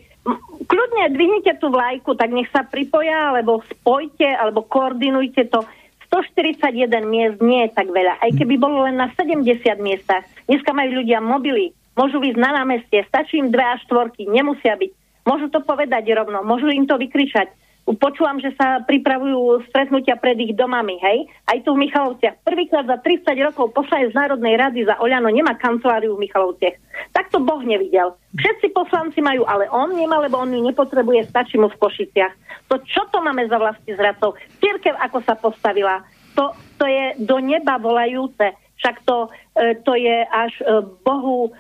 kľudne 0.67 1.15
dvihnite 1.15 1.53
tú 1.63 1.71
vlajku, 1.71 2.19
tak 2.19 2.35
nech 2.35 2.51
sa 2.51 2.67
pripoja, 2.67 3.35
alebo 3.35 3.63
spojte, 3.71 4.27
alebo 4.27 4.67
koordinujte 4.67 5.47
to. 5.51 5.63
141 6.07 7.03
miest 7.03 7.43
nie 7.43 7.67
je 7.67 7.71
tak 7.75 7.91
veľa, 7.91 8.23
aj 8.23 8.31
keby 8.39 8.55
bolo 8.63 8.87
len 8.87 8.95
na 8.95 9.11
70 9.19 9.43
miestach. 9.83 10.23
Dneska 10.47 10.71
majú 10.71 11.03
ľudia 11.03 11.19
mobily, 11.19 11.75
môžu 11.99 12.23
ísť 12.23 12.39
na 12.39 12.63
námestie, 12.63 13.03
stačí 13.11 13.43
im 13.43 13.51
dve 13.51 13.67
až 13.67 13.83
štvorky, 13.91 14.31
nemusia 14.31 14.79
byť. 14.79 14.91
Môžu 15.27 15.51
to 15.51 15.59
povedať 15.67 16.07
rovno, 16.15 16.47
môžu 16.47 16.71
im 16.71 16.87
to 16.87 16.95
vykričať 16.95 17.51
Počúvam, 17.87 18.43
že 18.43 18.51
sa 18.59 18.83
pripravujú 18.83 19.63
stretnutia 19.71 20.19
pred 20.19 20.35
ich 20.43 20.59
domami, 20.59 20.99
hej? 20.99 21.31
Aj 21.47 21.55
tu 21.63 21.71
v 21.71 21.87
Michalovciach. 21.87 22.43
Prvýkrát 22.43 22.83
za 22.83 22.99
30 22.99 23.31
rokov 23.47 23.71
poslanec 23.71 24.11
Národnej 24.11 24.59
rady 24.59 24.91
za 24.91 24.99
Oľano 24.99 25.31
nemá 25.31 25.55
kanceláriu 25.55 26.19
v 26.19 26.27
Michalovciach. 26.27 26.75
Tak 27.15 27.31
to 27.31 27.39
Boh 27.39 27.63
nevidel. 27.63 28.19
Všetci 28.35 28.75
poslanci 28.75 29.23
majú, 29.23 29.47
ale 29.47 29.71
on 29.71 29.95
nemá, 29.95 30.19
lebo 30.19 30.35
on 30.35 30.51
ju 30.51 30.59
nepotrebuje, 30.67 31.31
stačí 31.31 31.63
mu 31.63 31.71
v 31.71 31.79
Košiciach. 31.79 32.35
To 32.75 32.83
čo 32.83 33.07
to 33.15 33.23
máme 33.23 33.47
za 33.47 33.55
vlasti 33.55 33.95
zradcov? 33.95 34.35
Církev 34.59 34.99
ako 34.99 35.19
sa 35.23 35.39
postavila? 35.39 36.03
To, 36.35 36.59
to 36.83 36.91
je 36.91 37.23
do 37.23 37.39
neba 37.39 37.79
volajúce. 37.79 38.51
Však 38.83 39.07
to, 39.09 39.31
e, 39.57 39.79
to 39.87 39.95
je 39.95 40.27
až 40.27 40.53
e, 40.61 40.85
Bohu 41.07 41.49
e, 41.49 41.51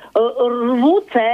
rvúce 0.75 1.27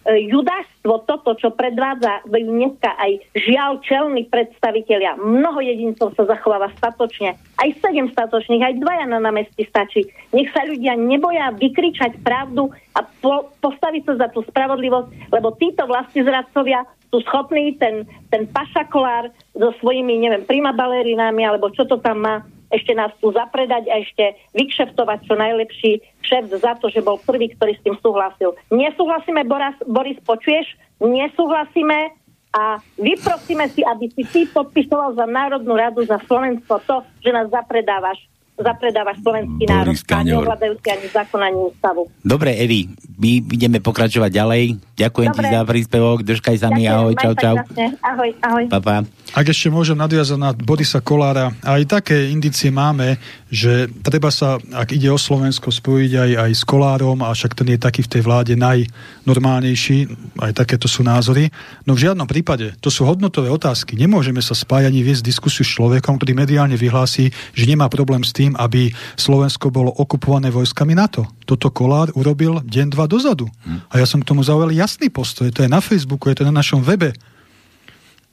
E, 0.00 0.32
judáštvo, 0.32 1.04
toto, 1.04 1.36
čo 1.36 1.52
predvádza 1.52 2.24
dneska 2.24 2.96
aj 2.96 3.20
žiaľ 3.36 3.84
čelní 3.84 4.24
predstavitelia, 4.32 5.20
mnoho 5.20 5.60
jedincov 5.60 6.16
sa 6.16 6.24
zachováva 6.24 6.72
statočne, 6.80 7.36
aj 7.60 7.68
sedem 7.84 8.08
statočných, 8.08 8.64
aj 8.64 8.80
dvaja 8.80 9.04
na 9.04 9.20
námestí 9.20 9.68
stačí. 9.68 10.08
Nech 10.32 10.48
sa 10.56 10.64
ľudia 10.64 10.96
neboja 10.96 11.52
vykričať 11.52 12.24
pravdu 12.24 12.72
a 12.96 13.04
po, 13.20 13.52
postaviť 13.60 14.02
sa 14.08 14.14
za 14.24 14.28
tú 14.32 14.40
spravodlivosť, 14.48 15.36
lebo 15.36 15.52
títo 15.60 15.84
vlastní 15.84 16.24
zradcovia 16.24 16.88
sú 17.12 17.20
schopní 17.28 17.76
ten, 17.76 18.08
ten 18.32 18.48
pašakolár 18.48 19.28
so 19.52 19.68
svojimi, 19.84 20.16
neviem, 20.16 20.48
prima 20.48 20.72
balerinami, 20.72 21.44
alebo 21.44 21.68
čo 21.76 21.84
to 21.84 22.00
tam 22.00 22.24
má, 22.24 22.34
ešte 22.70 22.94
nás 22.94 23.10
tu 23.18 23.34
zapredať 23.34 23.90
a 23.90 24.00
ešte 24.00 24.38
vykšeftovať 24.54 25.18
čo 25.26 25.34
najlepší 25.34 25.90
šéf 26.22 26.54
za 26.54 26.78
to, 26.78 26.86
že 26.88 27.02
bol 27.02 27.18
prvý, 27.18 27.50
ktorý 27.54 27.74
s 27.74 27.84
tým 27.84 27.98
súhlasil. 27.98 28.54
Nesúhlasíme, 28.70 29.42
Boris, 29.44 29.76
Boris 29.90 30.18
počuješ? 30.22 30.78
Nesúhlasíme 31.02 32.14
a 32.50 32.82
vyprosíme 32.98 33.70
si, 33.70 33.82
aby 33.86 34.10
si 34.10 34.22
ty 34.26 34.40
podpisoval 34.50 35.14
za 35.14 35.26
Národnú 35.26 35.78
radu 35.78 36.02
za 36.02 36.18
Slovensko 36.26 36.82
to, 36.82 37.02
že 37.22 37.30
nás 37.30 37.46
zapredávaš 37.50 38.18
zapredávaš 38.60 39.16
slovenský 39.24 39.64
národ 39.66 39.96
a 39.96 40.18
nevládajúci 40.22 40.88
ani 40.92 41.08
zákon, 41.10 41.40
ani 41.40 41.60
ústavu. 41.72 42.02
Dobre, 42.20 42.56
Evi, 42.60 42.92
my 43.16 43.30
ideme 43.50 43.78
pokračovať 43.80 44.30
ďalej. 44.30 44.62
Ďakujem 44.96 45.30
Dobre. 45.32 45.40
ti 45.40 45.52
za 45.52 45.60
príspevok, 45.64 46.18
držkaj 46.22 46.56
sa 46.60 46.68
mi, 46.72 46.84
ahoj, 46.84 47.16
čau, 47.16 47.32
čau. 47.36 47.56
Ahoj, 48.04 48.30
ahoj. 48.44 48.64
Pa, 48.68 48.78
pa. 48.78 48.96
Ak 49.30 49.46
ešte 49.46 49.72
môžem 49.72 49.96
nadviazať 49.96 50.38
na 50.38 50.50
Borisa 50.52 51.00
Kolára, 51.00 51.54
aj 51.64 51.82
také 51.88 52.28
indície 52.28 52.68
máme, 52.68 53.16
že 53.50 53.90
treba 54.06 54.30
sa, 54.30 54.62
ak 54.62 54.94
ide 54.94 55.10
o 55.10 55.18
Slovensko, 55.18 55.74
spojiť 55.74 56.12
aj, 56.14 56.30
aj 56.46 56.52
s 56.54 56.62
Kolárom, 56.62 57.18
a 57.26 57.34
však 57.34 57.58
ten 57.58 57.74
je 57.74 57.82
taký 57.82 58.06
v 58.06 58.12
tej 58.14 58.22
vláde 58.22 58.54
najnormálnejší, 58.54 60.06
aj 60.38 60.54
takéto 60.54 60.86
sú 60.86 61.02
názory. 61.02 61.50
No 61.82 61.98
v 61.98 62.06
žiadnom 62.06 62.30
prípade, 62.30 62.78
to 62.78 62.94
sú 62.94 63.02
hodnotové 63.02 63.50
otázky. 63.50 63.98
Nemôžeme 63.98 64.38
sa 64.38 64.54
spájať 64.54 64.94
ani 64.94 65.02
viesť 65.02 65.26
diskusiu 65.26 65.66
s 65.66 65.74
človekom, 65.74 66.14
ktorý 66.16 66.32
mediálne 66.38 66.78
vyhlási, 66.78 67.34
že 67.50 67.66
nemá 67.66 67.90
problém 67.90 68.22
s 68.22 68.30
tým, 68.30 68.54
aby 68.54 68.94
Slovensko 69.18 69.74
bolo 69.74 69.90
okupované 69.98 70.54
vojskami 70.54 70.94
NATO. 70.94 71.26
Toto 71.42 71.74
Kolár 71.74 72.14
urobil 72.14 72.62
deň, 72.62 72.94
dva 72.94 73.10
dozadu. 73.10 73.50
A 73.90 73.98
ja 73.98 74.06
som 74.06 74.22
k 74.22 74.30
tomu 74.30 74.46
zaujal 74.46 74.70
jasný 74.70 75.10
postoj. 75.10 75.50
To 75.50 75.66
je 75.66 75.70
na 75.70 75.82
Facebooku, 75.82 76.30
je 76.30 76.38
to 76.38 76.46
na 76.46 76.54
našom 76.54 76.86
webe 76.86 77.10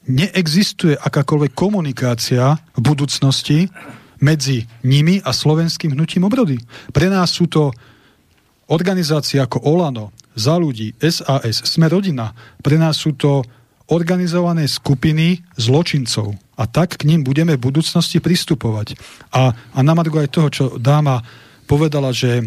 neexistuje 0.08 0.96
akákoľvek 0.96 1.52
komunikácia 1.52 2.56
v 2.72 2.80
budúcnosti 2.80 3.68
medzi 4.18 4.66
nimi 4.82 5.22
a 5.22 5.30
slovenským 5.30 5.94
hnutím 5.94 6.26
obrody. 6.26 6.58
Pre 6.90 7.06
nás 7.10 7.30
sú 7.34 7.46
to 7.46 7.70
organizácie 8.68 9.40
ako 9.40 9.64
Olano, 9.64 10.12
Za 10.38 10.54
ľudí, 10.54 10.94
SAS, 11.02 11.66
Sme 11.66 11.90
rodina. 11.90 12.30
Pre 12.62 12.78
nás 12.78 13.00
sú 13.00 13.18
to 13.18 13.42
organizované 13.88 14.68
skupiny 14.68 15.40
zločincov. 15.56 16.36
A 16.58 16.68
tak 16.68 17.00
k 17.00 17.08
ním 17.08 17.24
budeme 17.24 17.56
v 17.56 17.64
budúcnosti 17.72 18.20
pristupovať. 18.20 18.94
A, 19.32 19.50
a 19.50 19.78
na 19.80 19.94
aj 19.96 20.28
toho, 20.30 20.48
čo 20.52 20.64
dáma 20.76 21.24
povedala, 21.68 22.12
že 22.12 22.40
e, 22.40 22.44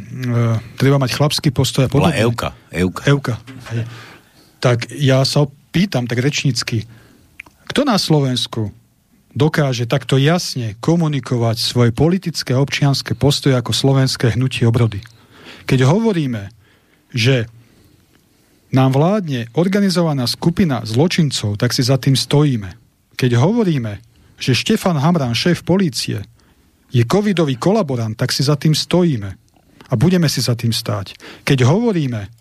treba 0.77 0.97
mať 0.97 1.13
chlapský 1.13 1.49
postoj 1.53 1.85
a 1.85 1.89
podobne. 1.89 2.17
Euka. 2.17 2.53
Euka. 2.73 3.01
Euka. 3.05 3.33
Tak 4.61 4.93
ja 4.97 5.21
sa 5.25 5.45
pýtam 5.71 6.05
tak 6.05 6.19
rečnícky, 6.21 6.85
kto 7.69 7.87
na 7.87 7.95
Slovensku 7.95 8.73
dokáže 9.35 9.87
takto 9.87 10.19
jasne 10.19 10.75
komunikovať 10.83 11.57
svoje 11.59 11.91
politické 11.95 12.55
a 12.55 12.61
občianské 12.63 13.15
postoje 13.15 13.55
ako 13.55 13.71
slovenské 13.71 14.35
hnutie 14.35 14.67
obrody. 14.67 14.99
Keď 15.67 15.87
hovoríme, 15.87 16.51
že 17.11 17.47
nám 18.71 18.95
vládne 18.95 19.51
organizovaná 19.55 20.23
skupina 20.27 20.83
zločincov, 20.87 21.59
tak 21.59 21.75
si 21.75 21.83
za 21.83 21.99
tým 21.99 22.15
stojíme. 22.15 22.71
Keď 23.19 23.31
hovoríme, 23.35 23.99
že 24.39 24.55
Štefan 24.55 24.97
Hamran, 24.97 25.35
šéf 25.35 25.61
polície, 25.61 26.23
je 26.91 27.03
covidový 27.07 27.55
kolaborant, 27.55 28.15
tak 28.15 28.31
si 28.31 28.43
za 28.43 28.55
tým 28.59 28.75
stojíme. 28.75 29.29
A 29.91 29.93
budeme 29.99 30.31
si 30.31 30.39
za 30.39 30.55
tým 30.55 30.71
stáť. 30.71 31.15
Keď 31.43 31.67
hovoríme, 31.67 32.31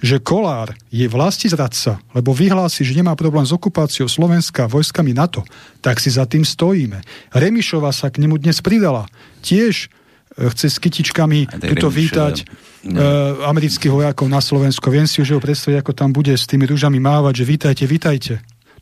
že 0.00 0.20
Kolár 0.20 0.76
je 0.92 1.08
vlasti 1.08 1.48
zradca, 1.48 1.96
lebo 2.12 2.36
vyhlási, 2.36 2.84
že 2.84 2.96
nemá 2.96 3.16
problém 3.16 3.44
s 3.48 3.52
okupáciou 3.52 4.08
Slovenska 4.08 4.68
vojskami 4.68 5.16
NATO, 5.16 5.40
tak 5.80 6.00
si 6.00 6.12
za 6.12 6.28
tým 6.28 6.44
stojíme. 6.44 7.00
Remišova 7.32 7.92
sa 7.92 8.12
k 8.12 8.20
nemu 8.20 8.36
dnes 8.36 8.60
pridala. 8.60 9.08
Tiež 9.40 9.88
e, 10.36 10.48
chce 10.52 10.66
s 10.68 10.76
kytičkami 10.76 11.48
tuto 11.48 11.88
vítať 11.88 12.44
no. 12.84 13.00
amerických 13.48 13.92
vojakov 13.92 14.28
na 14.28 14.44
Slovensko. 14.44 14.92
Viem 14.92 15.08
si 15.08 15.24
už 15.24 15.36
ho 15.36 15.40
predstaviť, 15.40 15.80
ako 15.80 15.92
tam 15.96 16.10
bude 16.12 16.32
s 16.36 16.44
tými 16.44 16.68
rúžami 16.68 17.00
mávať, 17.00 17.42
že 17.42 17.44
vítajte, 17.48 17.84
vítajte. 17.88 18.34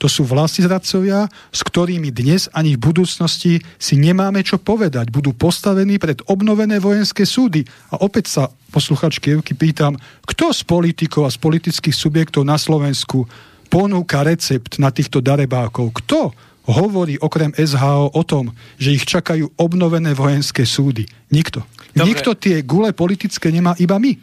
To 0.03 0.11
sú 0.11 0.26
zradcovia, 0.26 1.30
s 1.55 1.61
ktorými 1.62 2.11
dnes 2.11 2.51
ani 2.51 2.74
v 2.74 2.82
budúcnosti 2.90 3.62
si 3.78 3.95
nemáme 3.95 4.42
čo 4.42 4.59
povedať. 4.59 5.14
Budú 5.14 5.32
postavení 5.32 6.03
pred 6.03 6.18
obnovené 6.26 6.82
vojenské 6.82 7.22
súdy. 7.22 7.62
A 7.95 8.03
opäť 8.03 8.26
sa 8.30 8.42
posluchačky 8.74 9.38
Evky 9.38 9.55
pýtam, 9.55 9.95
kto 10.26 10.51
z 10.51 10.66
politikov 10.66 11.30
a 11.30 11.34
z 11.34 11.38
politických 11.38 11.95
subjektov 11.95 12.42
na 12.42 12.59
Slovensku 12.59 13.24
ponúka 13.70 14.26
recept 14.26 14.82
na 14.82 14.90
týchto 14.90 15.22
darebákov? 15.22 15.95
Kto 16.03 16.34
hovorí 16.64 17.20
okrem 17.20 17.53
SHO 17.55 18.14
o 18.16 18.22
tom, 18.24 18.51
že 18.80 18.97
ich 18.97 19.05
čakajú 19.05 19.53
obnovené 19.61 20.16
vojenské 20.16 20.64
súdy? 20.64 21.05
Nikto. 21.30 21.62
Dobre. 21.95 22.11
Nikto 22.11 22.30
tie 22.34 22.66
gule 22.66 22.90
politické 22.90 23.55
nemá, 23.55 23.78
iba 23.78 24.01
my. 24.01 24.16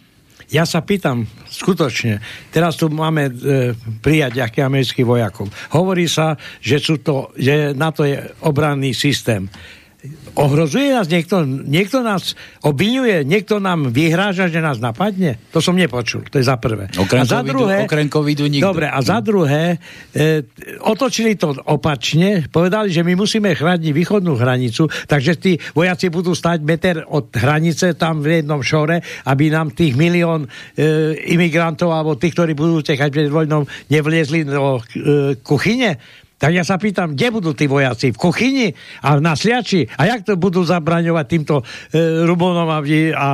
Ja 0.51 0.67
sa 0.67 0.83
pýtam, 0.83 1.23
skutočne, 1.51 2.23
teraz 2.49 2.79
tu 2.79 2.87
máme 2.87 3.27
e, 3.27 3.31
prijať 3.99 4.39
nejakých 4.39 4.65
amerických 4.65 5.07
vojakov. 5.07 5.51
Hovorí 5.75 6.07
sa, 6.07 6.39
že, 6.63 6.79
sú 6.79 7.03
to, 7.03 7.35
že 7.35 7.75
na 7.75 7.91
to 7.91 8.07
je 8.07 8.23
obranný 8.47 8.95
systém. 8.95 9.51
Ohrozuje 10.33 10.97
nás 10.97 11.05
niekto? 11.05 11.45
Niekto 11.45 12.01
nás 12.01 12.33
obvinuje? 12.65 13.21
Niekto 13.21 13.61
nám 13.61 13.93
vyhráža, 13.93 14.49
že 14.49 14.57
nás 14.57 14.81
napadne? 14.81 15.37
To 15.53 15.61
som 15.61 15.77
nepočul. 15.77 16.25
To 16.33 16.41
je 16.41 16.45
za 16.47 16.57
prvé. 16.57 16.89
Okrem 16.97 17.21
a 17.21 17.29
za 17.29 17.45
druhé, 17.45 17.85
okrem 17.85 18.09
covidu 18.09 18.49
nikto. 18.49 18.73
Dobre, 18.73 18.89
a 18.89 18.97
za 19.05 19.21
druhé, 19.21 19.77
e, 20.09 20.41
otočili 20.81 21.37
to 21.37 21.53
opačne, 21.69 22.49
povedali, 22.49 22.89
že 22.89 23.05
my 23.05 23.13
musíme 23.13 23.53
chrániť 23.53 23.93
východnú 23.93 24.33
hranicu, 24.41 24.89
takže 25.05 25.37
tí 25.37 25.61
vojaci 25.77 26.09
budú 26.09 26.33
stať 26.33 26.65
meter 26.65 27.05
od 27.05 27.29
hranice 27.37 27.93
tam 27.93 28.25
v 28.25 28.41
jednom 28.41 28.65
šore, 28.65 29.05
aby 29.29 29.53
nám 29.53 29.77
tých 29.77 29.93
milión 29.93 30.49
e, 30.49 31.13
imigrantov 31.29 31.93
alebo 31.93 32.17
tých, 32.17 32.33
ktorí 32.33 32.57
budú 32.57 32.81
tekať 32.81 33.09
pred 33.13 33.29
vojnou, 33.29 33.69
nevliezli 33.93 34.49
do 34.49 34.81
e, 34.81 35.37
kuchyne. 35.45 36.01
Tak 36.41 36.57
ja 36.57 36.65
sa 36.65 36.81
pýtam, 36.81 37.13
kde 37.13 37.29
budú 37.29 37.53
tí 37.53 37.69
vojaci? 37.69 38.09
V 38.09 38.17
kuchyni 38.17 38.73
a 39.05 39.21
na 39.21 39.37
sliači? 39.37 39.85
A 39.85 40.09
jak 40.09 40.25
to 40.25 40.41
budú 40.41 40.65
zabraňovať 40.65 41.25
týmto 41.29 41.61
e, 41.61 42.25
Rubonom 42.25 42.65
a, 42.65 42.81
a 43.13 43.27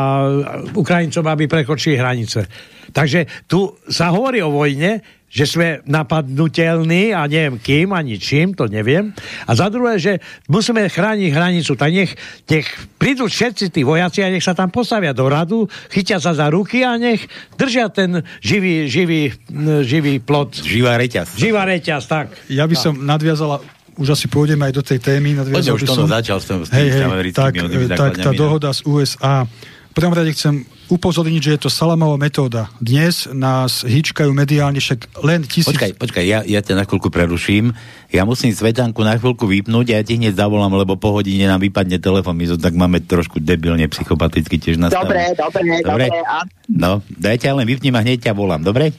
Ukrajincom, 0.75 1.23
aby 1.23 1.47
prekočili 1.47 1.95
hranice? 1.95 2.43
Takže 2.91 3.47
tu 3.47 3.79
sa 3.87 4.11
hovorí 4.11 4.43
o 4.43 4.51
vojne, 4.51 5.16
že 5.27 5.43
sme 5.43 5.83
napadnutelní 5.83 7.11
a 7.11 7.27
neviem 7.27 7.59
kým, 7.59 7.91
ani 7.91 8.15
čím, 8.15 8.55
to 8.55 8.71
neviem. 8.71 9.11
A 9.43 9.51
za 9.59 9.67
druhé, 9.67 9.99
že 9.99 10.23
musíme 10.47 10.87
chrániť 10.87 11.29
hranicu. 11.35 11.75
Tak 11.75 11.91
nech, 11.91 12.15
nech 12.47 12.67
prídu 12.95 13.27
všetci 13.27 13.67
tí 13.69 13.83
vojaci 13.83 14.23
a 14.23 14.31
nech 14.31 14.43
sa 14.43 14.55
tam 14.55 14.71
postavia 14.71 15.11
do 15.11 15.27
radu, 15.27 15.67
chytia 15.91 16.23
sa 16.23 16.31
za 16.31 16.47
ruky 16.47 16.87
a 16.87 16.95
nech 16.95 17.27
držia 17.59 17.91
ten 17.91 18.23
živý, 18.39 18.87
živý, 18.87 19.35
živý 19.83 20.23
plot. 20.23 20.63
Živá 20.63 20.95
reťaz. 20.95 21.35
Živá 21.35 21.67
reťaz, 21.67 22.07
tak. 22.07 22.31
Ja 22.47 22.63
by 22.63 22.75
tak. 22.79 22.83
som 22.87 22.93
nadviazala 23.03 23.59
už 23.97 24.13
asi 24.13 24.29
pôjdeme 24.29 24.61
aj 24.69 24.73
do 24.77 24.83
tej 24.85 25.01
témy. 25.01 25.33
Poďme, 25.41 25.73
už 25.73 25.89
to 25.89 25.97
som... 25.97 26.05
začal 26.05 26.37
s 26.37 26.45
tým, 26.45 26.61
hej, 26.69 27.01
hej, 27.01 27.33
tak, 27.33 27.57
tak 27.97 28.13
tá 28.21 28.29
no. 28.29 28.37
dohoda 28.37 28.69
z 28.69 28.85
USA 28.85 29.49
prvom 29.97 30.13
rade 30.13 30.29
chcem 30.37 30.61
upozorniť, 30.93 31.41
že 31.41 31.53
je 31.57 31.61
to 31.65 31.69
salamová 31.73 32.21
metóda. 32.21 32.69
Dnes 32.77 33.25
nás 33.33 33.81
hýčkajú 33.81 34.29
mediálne 34.29 34.77
však 34.77 35.09
len 35.25 35.41
tisíc... 35.49 35.73
Počkaj, 35.73 35.97
počkaj, 35.97 36.21
ja, 36.21 36.45
ja 36.45 36.61
ťa 36.61 36.77
na 36.77 36.85
chvíľku 36.85 37.09
preruším. 37.09 37.73
Ja 38.13 38.21
musím 38.21 38.53
Svetánku 38.53 39.01
na 39.01 39.17
chvíľku 39.17 39.49
vypnúť 39.49 39.91
a 39.91 39.93
ja 39.97 40.03
ti 40.05 40.21
hneď 40.21 40.37
zavolám, 40.37 40.77
lebo 40.77 41.01
po 41.01 41.17
hodine 41.17 41.49
nám 41.49 41.65
vypadne 41.65 41.97
telefon. 41.97 42.37
My 42.37 42.45
to 42.45 42.61
tak 42.61 42.77
máme 42.77 43.01
trošku 43.01 43.41
debilne 43.41 43.89
psychopaticky 43.89 44.61
tiež 44.61 44.77
nastavené. 44.77 45.33
Dobre, 45.33 45.65
dobre, 45.65 45.81
dobre. 45.81 46.05
dobre. 46.13 46.45
No, 46.69 47.01
dajte 47.09 47.49
len 47.49 47.65
vypním 47.65 47.97
a 47.97 48.05
hneď 48.05 48.29
ťa 48.29 48.37
volám, 48.37 48.61
dobre? 48.61 48.93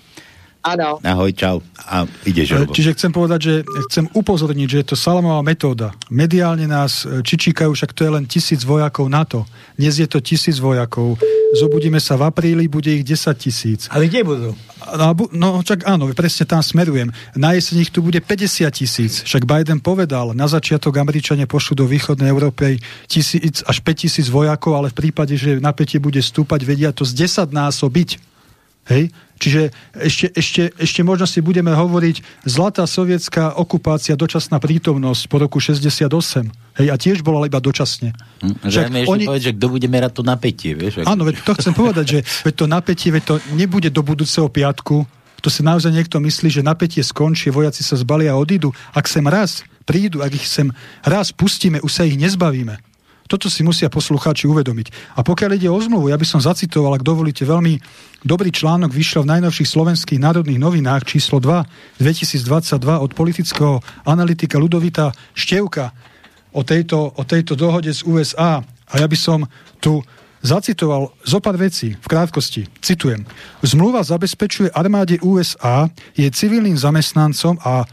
Áno. 0.68 1.00
Ahoj, 1.00 1.32
čau. 1.32 1.64
A 1.88 2.04
ideš, 2.28 2.52
Robo. 2.52 2.76
Čiže 2.76 2.92
chcem 2.92 3.12
povedať, 3.12 3.40
že 3.40 3.54
chcem 3.88 4.04
upozorniť, 4.12 4.68
že 4.68 4.78
je 4.84 4.86
to 4.92 4.96
salamová 5.00 5.40
metóda. 5.40 5.96
Mediálne 6.12 6.68
nás 6.68 7.08
e, 7.08 7.24
čičíkajú, 7.24 7.72
však 7.72 7.96
to 7.96 8.04
je 8.04 8.10
len 8.12 8.24
tisíc 8.28 8.60
vojakov 8.68 9.08
NATO. 9.08 9.48
Dnes 9.80 9.96
je 9.96 10.04
to 10.04 10.20
tisíc 10.20 10.60
vojakov. 10.60 11.16
Zobudíme 11.56 11.96
sa 11.96 12.20
v 12.20 12.28
apríli, 12.28 12.68
bude 12.68 12.92
ich 12.92 13.08
10 13.08 13.32
tisíc. 13.40 13.88
Ale 13.88 14.12
kde 14.12 14.20
budú? 14.20 14.50
No, 14.94 15.16
no, 15.32 15.64
čak 15.64 15.88
áno, 15.88 16.12
presne 16.12 16.44
tam 16.44 16.60
smerujem. 16.60 17.08
Na 17.32 17.56
jeseň 17.56 17.88
ich 17.88 17.92
tu 17.92 18.04
bude 18.04 18.20
50 18.20 18.68
tisíc. 18.68 19.24
Však 19.24 19.48
Biden 19.48 19.80
povedal, 19.80 20.36
na 20.36 20.44
začiatok 20.44 21.00
Američania 21.00 21.48
pošlu 21.48 21.80
do 21.80 21.88
východnej 21.88 22.28
Európy 22.28 22.76
tisíc 23.08 23.64
až 23.64 23.80
5 23.80 24.04
tisíc 24.04 24.26
vojakov, 24.28 24.76
ale 24.76 24.92
v 24.92 25.08
prípade, 25.08 25.34
že 25.40 25.56
napätie 25.56 25.96
bude 25.96 26.20
stúpať, 26.20 26.60
vedia 26.68 26.92
to 26.92 27.08
z 27.08 27.24
10 27.24 27.48
násobiť. 27.48 28.28
Hej? 28.88 29.12
Čiže 29.38 29.70
ešte, 29.94 30.26
ešte, 30.34 30.62
ešte 30.74 31.00
možno 31.06 31.22
si 31.28 31.38
budeme 31.38 31.70
hovoriť 31.70 32.42
zlatá 32.42 32.82
sovietská 32.90 33.54
okupácia, 33.54 34.18
dočasná 34.18 34.58
prítomnosť 34.58 35.22
po 35.30 35.38
roku 35.38 35.62
68. 35.62 36.10
Hej, 36.82 36.88
a 36.90 36.96
tiež 36.98 37.22
bola 37.22 37.46
iba 37.46 37.62
dočasne. 37.62 38.16
Hm, 38.42 38.66
Však 38.66 38.84
ešte 38.90 39.06
oni... 39.06 39.24
povedať, 39.30 39.44
že 39.46 39.54
kto 39.54 39.66
bude 39.70 39.86
merať 39.86 40.12
to 40.18 40.22
napätie. 40.26 40.74
Vieš, 40.74 41.06
Áno, 41.06 41.22
veď 41.22 41.46
to 41.46 41.54
chcem 41.54 41.74
povedať, 41.76 42.06
že 42.06 42.18
veď 42.50 42.54
to 42.58 42.66
napätie 42.66 43.08
veď 43.14 43.22
to 43.22 43.34
nebude 43.54 43.88
do 43.94 44.02
budúceho 44.02 44.50
piatku. 44.50 45.06
To 45.38 45.48
si 45.54 45.62
naozaj 45.62 45.94
niekto 45.94 46.18
myslí, 46.18 46.50
že 46.50 46.66
napätie 46.66 47.06
skončí, 47.06 47.54
vojaci 47.54 47.86
sa 47.86 47.94
zbalia 47.94 48.34
a 48.34 48.40
odídu. 48.42 48.74
Ak 48.90 49.06
sem 49.06 49.22
raz 49.22 49.62
prídu, 49.86 50.18
ak 50.20 50.34
ich 50.34 50.50
sem 50.50 50.74
raz 51.06 51.30
pustíme, 51.30 51.78
už 51.78 51.92
sa 51.94 52.02
ich 52.02 52.18
nezbavíme. 52.18 52.87
Toto 53.28 53.52
si 53.52 53.60
musia 53.60 53.92
poslucháči 53.92 54.48
uvedomiť. 54.48 55.14
A 55.14 55.22
pokiaľ 55.22 55.60
ide 55.60 55.68
o 55.68 55.76
zmluvu, 55.76 56.08
ja 56.08 56.16
by 56.16 56.24
som 56.24 56.40
zacitoval, 56.40 56.96
ak 56.96 57.04
dovolíte, 57.04 57.44
veľmi 57.44 57.76
dobrý 58.24 58.48
článok 58.48 58.88
vyšiel 58.88 59.28
v 59.28 59.36
najnovších 59.36 59.68
slovenských 59.68 60.16
národných 60.16 60.56
novinách 60.56 61.04
číslo 61.04 61.36
2 61.36 62.00
2022 62.00 62.80
od 62.88 63.10
politického 63.12 63.84
analytika 64.08 64.56
Ludovita 64.56 65.12
Števka 65.36 65.92
o 66.56 66.64
tejto, 66.64 67.12
o 67.12 67.22
tejto 67.28 67.52
dohode 67.52 67.92
z 67.92 68.00
USA. 68.08 68.64
A 68.64 68.94
ja 68.96 69.04
by 69.04 69.18
som 69.20 69.44
tu 69.76 70.00
zacitoval 70.40 71.12
zo 71.20 71.38
pár 71.44 71.60
vecí 71.60 72.00
v 72.00 72.06
krátkosti. 72.08 72.64
Citujem. 72.80 73.28
Zmluva 73.60 74.00
zabezpečuje 74.00 74.72
armáde 74.72 75.20
USA, 75.20 75.92
je 76.16 76.24
civilným 76.30 76.78
zamestnancom 76.78 77.60
a 77.60 77.84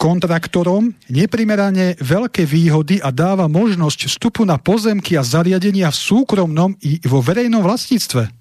kontraktorom 0.00 0.96
neprimerane 1.12 2.00
veľké 2.00 2.48
výhody 2.48 3.04
a 3.04 3.12
dáva 3.12 3.52
možnosť 3.52 4.08
vstupu 4.08 4.48
na 4.48 4.56
pozemky 4.56 5.20
a 5.20 5.22
zariadenia 5.22 5.92
v 5.92 6.00
súkromnom 6.00 6.72
i 6.80 6.96
vo 7.04 7.20
verejnom 7.20 7.60
vlastníctve. 7.60 8.40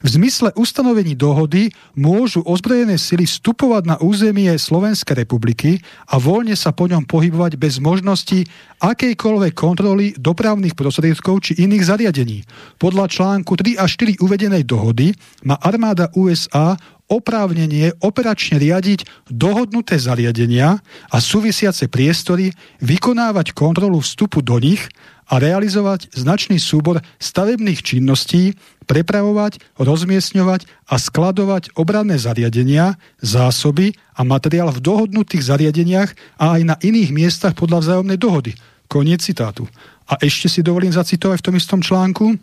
V 0.00 0.08
zmysle 0.08 0.48
ustanovení 0.56 1.12
dohody 1.12 1.76
môžu 1.92 2.40
ozbrojené 2.48 2.96
sily 2.96 3.28
vstupovať 3.28 3.84
na 3.84 3.96
územie 4.00 4.48
Slovenskej 4.48 5.12
republiky 5.12 5.76
a 6.08 6.16
voľne 6.16 6.56
sa 6.56 6.72
po 6.72 6.88
ňom 6.88 7.04
pohybovať 7.04 7.60
bez 7.60 7.76
možnosti 7.76 8.48
akejkoľvek 8.80 9.52
kontroly 9.52 10.16
dopravných 10.16 10.72
prostriedkov 10.72 11.44
či 11.44 11.60
iných 11.68 11.84
zariadení. 11.84 12.48
Podľa 12.80 13.12
článku 13.12 13.52
3 13.52 13.76
a 13.76 13.84
4 13.84 14.24
uvedenej 14.24 14.64
dohody 14.64 15.12
má 15.44 15.60
armáda 15.60 16.08
USA 16.16 16.80
oprávnenie 17.10 17.98
operačne 17.98 18.62
riadiť 18.62 19.04
dohodnuté 19.26 19.98
zariadenia 19.98 20.78
a 21.10 21.16
súvisiace 21.18 21.90
priestory, 21.90 22.54
vykonávať 22.78 23.50
kontrolu 23.52 23.98
vstupu 23.98 24.40
do 24.40 24.62
nich 24.62 24.86
a 25.30 25.38
realizovať 25.38 26.10
značný 26.14 26.58
súbor 26.58 27.02
stavebných 27.18 27.82
činností, 27.82 28.54
prepravovať, 28.86 29.62
rozmiestňovať 29.78 30.66
a 30.90 30.94
skladovať 30.98 31.78
obranné 31.78 32.18
zariadenia, 32.18 32.98
zásoby 33.22 33.94
a 34.14 34.26
materiál 34.26 34.74
v 34.74 34.82
dohodnutých 34.82 35.46
zariadeniach 35.46 36.10
a 36.38 36.58
aj 36.58 36.62
na 36.66 36.76
iných 36.82 37.10
miestach 37.14 37.54
podľa 37.54 37.78
vzájomnej 37.82 38.18
dohody. 38.18 38.58
Koniec 38.90 39.22
citátu. 39.22 39.70
A 40.10 40.18
ešte 40.18 40.50
si 40.50 40.66
dovolím 40.66 40.90
zacitovať 40.90 41.38
v 41.38 41.46
tom 41.46 41.54
istom 41.54 41.78
článku. 41.78 42.34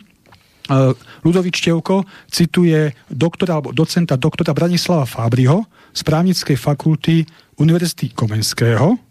Ludovič 1.24 1.64
Števko 1.64 2.04
cituje 2.28 2.92
doktora 3.08 3.58
alebo 3.58 3.72
docenta 3.72 4.20
doktora 4.20 4.52
Branislava 4.52 5.08
Fábriho 5.08 5.64
z 5.96 6.00
právnickej 6.04 6.56
fakulty 6.56 7.24
Univerzity 7.58 8.12
Komenského, 8.12 9.08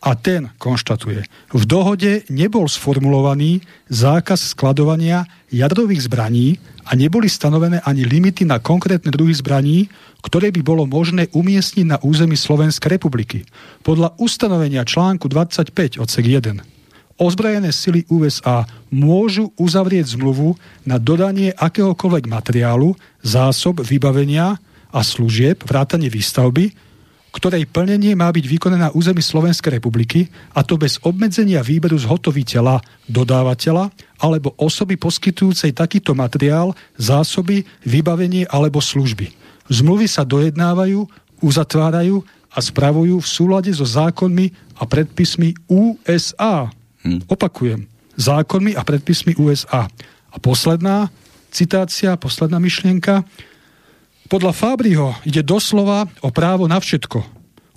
a 0.00 0.16
ten 0.16 0.48
konštatuje, 0.56 1.20
v 1.52 1.64
dohode 1.68 2.24
nebol 2.32 2.64
sformulovaný 2.64 3.60
zákaz 3.92 4.56
skladovania 4.56 5.28
jadrových 5.52 6.08
zbraní 6.08 6.56
a 6.88 6.96
neboli 6.96 7.28
stanovené 7.28 7.84
ani 7.84 8.08
limity 8.08 8.48
na 8.48 8.56
konkrétne 8.56 9.12
druhy 9.12 9.36
zbraní, 9.36 9.92
ktoré 10.24 10.48
by 10.56 10.64
bolo 10.64 10.88
možné 10.88 11.28
umiestniť 11.36 11.86
na 11.86 11.96
území 12.00 12.32
Slovenskej 12.32 12.96
republiky. 12.96 13.44
Podľa 13.84 14.16
ustanovenia 14.16 14.88
článku 14.88 15.28
25 15.28 16.00
odsek 16.00 16.24
1 16.24 16.79
ozbrojené 17.20 17.68
sily 17.70 18.08
USA 18.08 18.64
môžu 18.88 19.52
uzavrieť 19.60 20.16
zmluvu 20.16 20.56
na 20.88 20.96
dodanie 20.96 21.52
akéhokoľvek 21.52 22.24
materiálu, 22.26 22.96
zásob, 23.20 23.84
vybavenia 23.84 24.56
a 24.88 25.00
služieb, 25.04 25.60
vrátanie 25.68 26.08
výstavby, 26.08 26.72
ktorej 27.30 27.70
plnenie 27.70 28.18
má 28.18 28.26
byť 28.34 28.42
vykonané 28.42 28.90
na 28.90 28.94
území 28.96 29.22
Slovenskej 29.22 29.78
republiky, 29.78 30.26
a 30.50 30.66
to 30.66 30.74
bez 30.74 30.98
obmedzenia 31.06 31.62
výberu 31.62 31.94
zhotoviteľa, 31.94 32.82
dodávateľa 33.06 33.94
alebo 34.18 34.58
osoby 34.58 34.98
poskytujúcej 34.98 35.70
takýto 35.70 36.10
materiál, 36.18 36.74
zásoby, 36.98 37.62
vybavenie 37.86 38.50
alebo 38.50 38.82
služby. 38.82 39.30
Zmluvy 39.70 40.10
sa 40.10 40.26
dojednávajú, 40.26 41.06
uzatvárajú 41.38 42.26
a 42.50 42.58
spravujú 42.58 43.22
v 43.22 43.30
súlade 43.30 43.70
so 43.70 43.86
zákonmi 43.86 44.50
a 44.74 44.82
predpismi 44.82 45.54
USA. 45.70 46.66
Hm. 47.04 47.24
Opakujem, 47.26 47.88
zákonmi 48.16 48.76
a 48.76 48.84
predpismi 48.84 49.36
USA. 49.40 49.88
A 50.30 50.36
posledná 50.38 51.08
citácia, 51.50 52.14
posledná 52.14 52.62
myšlienka. 52.62 53.26
Podľa 54.30 54.52
Fábriho 54.54 55.18
ide 55.26 55.42
doslova 55.42 56.06
o 56.22 56.30
právo 56.30 56.70
na 56.70 56.78
všetko. 56.78 57.24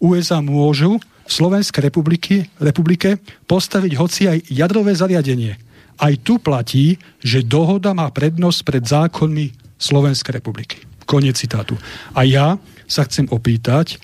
USA 0.04 0.44
môžu 0.44 1.02
v 1.24 1.32
Slovenskej 1.32 1.90
republiky, 1.90 2.46
republike 2.60 3.18
postaviť 3.48 3.92
hoci 3.96 4.22
aj 4.30 4.38
jadrové 4.52 4.94
zariadenie. 4.94 5.56
Aj 5.98 6.14
tu 6.20 6.38
platí, 6.38 7.00
že 7.24 7.46
dohoda 7.46 7.96
má 7.96 8.12
prednosť 8.12 8.60
pred 8.68 8.84
zákonmi 8.84 9.78
Slovenskej 9.80 10.44
republiky. 10.44 10.84
Koniec 11.08 11.40
citátu. 11.40 11.80
A 12.12 12.28
ja 12.28 12.60
sa 12.86 13.08
chcem 13.08 13.26
opýtať, 13.32 14.00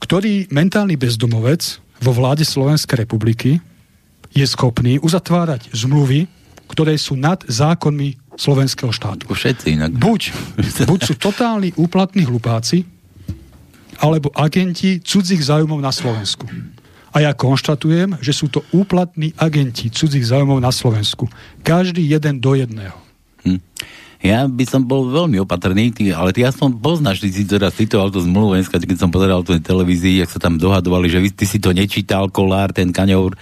ktorý 0.00 0.48
mentálny 0.52 0.96
bezdomovec 0.96 1.80
vo 2.00 2.12
vláde 2.12 2.44
Slovenskej 2.44 3.04
republiky 3.04 3.60
je 4.30 4.46
schopný 4.46 5.02
uzatvárať 5.02 5.70
zmluvy, 5.74 6.30
ktoré 6.70 6.94
sú 6.94 7.18
nad 7.18 7.42
zákonmi 7.42 8.38
slovenského 8.38 8.94
štátu. 8.94 9.26
Všetci 9.26 9.74
inak. 9.74 9.90
Buď, 9.92 10.30
buď 10.86 11.00
sú 11.02 11.14
totálni 11.18 11.74
úplatní 11.74 12.24
hlupáci, 12.24 12.86
alebo 14.00 14.32
agenti 14.32 14.96
cudzích 15.02 15.44
zájmov 15.44 15.76
na 15.82 15.92
Slovensku. 15.92 16.48
A 17.10 17.26
ja 17.26 17.36
konštatujem, 17.36 18.16
že 18.22 18.32
sú 18.32 18.48
to 18.48 18.64
úplatní 18.72 19.34
agenti 19.36 19.92
cudzích 19.92 20.24
zájmov 20.24 20.62
na 20.62 20.72
Slovensku. 20.72 21.28
Každý 21.60 22.00
jeden 22.06 22.40
do 22.40 22.56
jedného. 22.56 22.96
Hm. 23.44 23.60
Ja 24.20 24.44
by 24.44 24.64
som 24.68 24.84
bol 24.84 25.08
veľmi 25.08 25.40
opatrný, 25.40 25.96
ty, 25.96 26.12
ale 26.12 26.36
ty 26.36 26.44
aspoň 26.44 26.76
poznáš, 26.76 27.24
ty 27.24 27.32
si 27.32 27.48
teraz 27.48 27.72
citoval 27.72 28.12
tú 28.12 28.20
zmluvu 28.20 28.60
dneska, 28.60 28.76
keď 28.76 29.00
som 29.00 29.08
pozeral 29.08 29.40
tú 29.40 29.56
televízii, 29.56 30.20
jak 30.20 30.28
sa 30.28 30.36
tam 30.36 30.60
dohadovali, 30.60 31.08
že 31.08 31.24
vy, 31.24 31.32
ty 31.32 31.48
si 31.48 31.56
to 31.56 31.72
nečítal, 31.72 32.28
Kolár, 32.28 32.68
ten 32.76 32.92
Kaňour, 32.92 33.32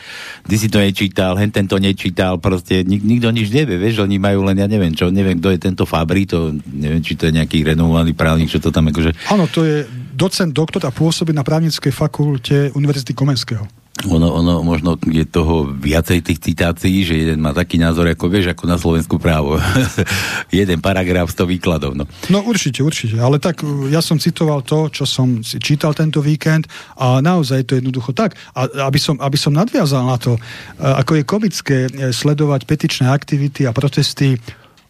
ty 0.47 0.55
si 0.55 0.71
to 0.71 0.79
nečítal, 0.79 1.35
hen 1.35 1.51
to 1.51 1.83
nečítal, 1.83 2.39
proste 2.39 2.87
nik, 2.87 3.03
nikto 3.03 3.35
nič 3.35 3.51
nevie, 3.51 3.75
vieš, 3.75 4.07
oni 4.07 4.23
majú 4.23 4.47
len, 4.47 4.63
ja 4.63 4.71
neviem 4.71 4.95
čo, 4.95 5.11
neviem, 5.11 5.43
kto 5.43 5.51
je 5.51 5.59
tento 5.59 5.83
Fabri, 5.83 6.31
to 6.31 6.55
neviem, 6.71 7.03
či 7.03 7.19
to 7.19 7.27
je 7.27 7.35
nejaký 7.35 7.67
renovovaný 7.67 8.15
právnik, 8.15 8.47
čo 8.47 8.63
to 8.63 8.71
tam 8.71 8.87
akože... 8.87 9.35
Áno, 9.35 9.51
to 9.51 9.67
je 9.67 9.83
docent, 10.15 10.55
doktor 10.55 10.87
a 10.87 10.95
pôsobí 10.95 11.35
na 11.35 11.43
právnickej 11.43 11.91
fakulte 11.91 12.71
Univerzity 12.79 13.19
Komenského 13.19 13.78
ono, 14.07 14.31
ono 14.31 14.63
možno 14.63 14.95
je 15.11 15.27
toho 15.27 15.67
viacej 15.75 16.23
tých 16.23 16.39
citácií, 16.39 17.03
že 17.03 17.15
jeden 17.19 17.43
má 17.43 17.51
taký 17.51 17.83
názor, 17.83 18.07
ako 18.07 18.31
vieš, 18.31 18.55
ako 18.55 18.65
na 18.71 18.79
Slovensku 18.79 19.19
právo. 19.19 19.59
jeden 20.55 20.79
paragraf, 20.79 21.35
sto 21.35 21.43
výkladov. 21.43 21.99
No. 21.99 22.07
no 22.31 22.39
určite, 22.47 22.87
určite. 22.87 23.19
Ale 23.19 23.43
tak 23.43 23.67
uh, 23.67 23.91
ja 23.91 23.99
som 23.99 24.23
citoval 24.23 24.63
to, 24.63 24.87
čo 24.87 25.03
som 25.03 25.43
si 25.43 25.59
čítal 25.59 25.99
tento 25.99 26.23
víkend 26.23 26.71
a 26.95 27.19
naozaj 27.19 27.67
to 27.67 27.75
je 27.75 27.83
jednoducho 27.83 28.15
tak. 28.15 28.39
A 28.55 28.71
aby 28.87 29.03
som, 29.03 29.19
aby 29.19 29.35
som 29.35 29.51
nadviazal 29.51 30.07
na 30.07 30.15
to, 30.15 30.39
uh, 30.39 31.03
ako 31.03 31.19
je 31.19 31.23
komické 31.27 31.77
uh, 31.91 32.15
sledovať 32.15 32.71
petičné 32.71 33.11
aktivity 33.11 33.67
a 33.67 33.75
protesty 33.75 34.39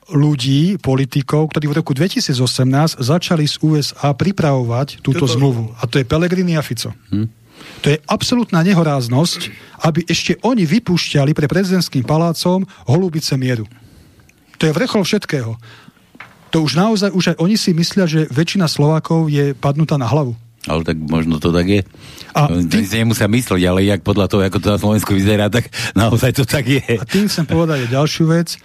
ľudí, 0.08 0.80
politikov, 0.80 1.52
ktorí 1.52 1.68
v 1.68 1.76
roku 1.84 1.92
2018 1.92 2.32
začali 2.96 3.44
z 3.44 3.60
USA 3.60 4.16
pripravovať 4.16 5.04
túto 5.04 5.28
Toto... 5.28 5.32
zmluvu. 5.36 5.76
A 5.76 5.84
to 5.84 6.00
je 6.00 6.08
Pelegrini 6.08 6.56
a 6.56 6.64
Fico. 6.64 6.92
Hm? 7.12 7.37
To 7.82 7.94
je 7.94 8.02
absolútna 8.10 8.66
nehoráznosť, 8.66 9.40
aby 9.86 10.02
ešte 10.10 10.34
oni 10.42 10.66
vypúšťali 10.66 11.30
pre 11.32 11.46
prezidentským 11.46 12.02
palácom 12.02 12.66
holubice 12.90 13.38
mieru. 13.38 13.64
To 14.58 14.66
je 14.66 14.74
vrchol 14.74 15.06
všetkého. 15.06 15.54
To 16.50 16.56
už 16.64 16.74
naozaj, 16.74 17.10
už 17.14 17.24
aj 17.34 17.36
oni 17.38 17.56
si 17.60 17.70
myslia, 17.76 18.08
že 18.08 18.26
väčšina 18.32 18.66
Slovákov 18.66 19.30
je 19.30 19.54
padnutá 19.54 20.00
na 20.00 20.08
hlavu. 20.08 20.34
Ale 20.66 20.82
tak 20.82 20.98
možno 20.98 21.38
to 21.38 21.54
tak 21.54 21.64
je. 21.70 21.80
A 22.34 22.50
tým, 22.50 22.84
si 22.84 22.98
nemusia 22.98 23.30
myslieť, 23.30 23.62
ale 23.68 23.86
jak 23.86 24.02
podľa 24.02 24.26
toho, 24.26 24.42
ako 24.42 24.58
to 24.58 24.68
na 24.74 24.78
Slovensku 24.80 25.14
vyzerá, 25.14 25.48
tak 25.48 25.70
naozaj 25.94 26.34
to 26.34 26.44
tak 26.44 26.66
je. 26.66 26.84
A 26.98 27.04
tým 27.06 27.30
chcem 27.30 27.46
povedať 27.46 27.88
ďalšiu 27.88 28.24
vec. 28.28 28.58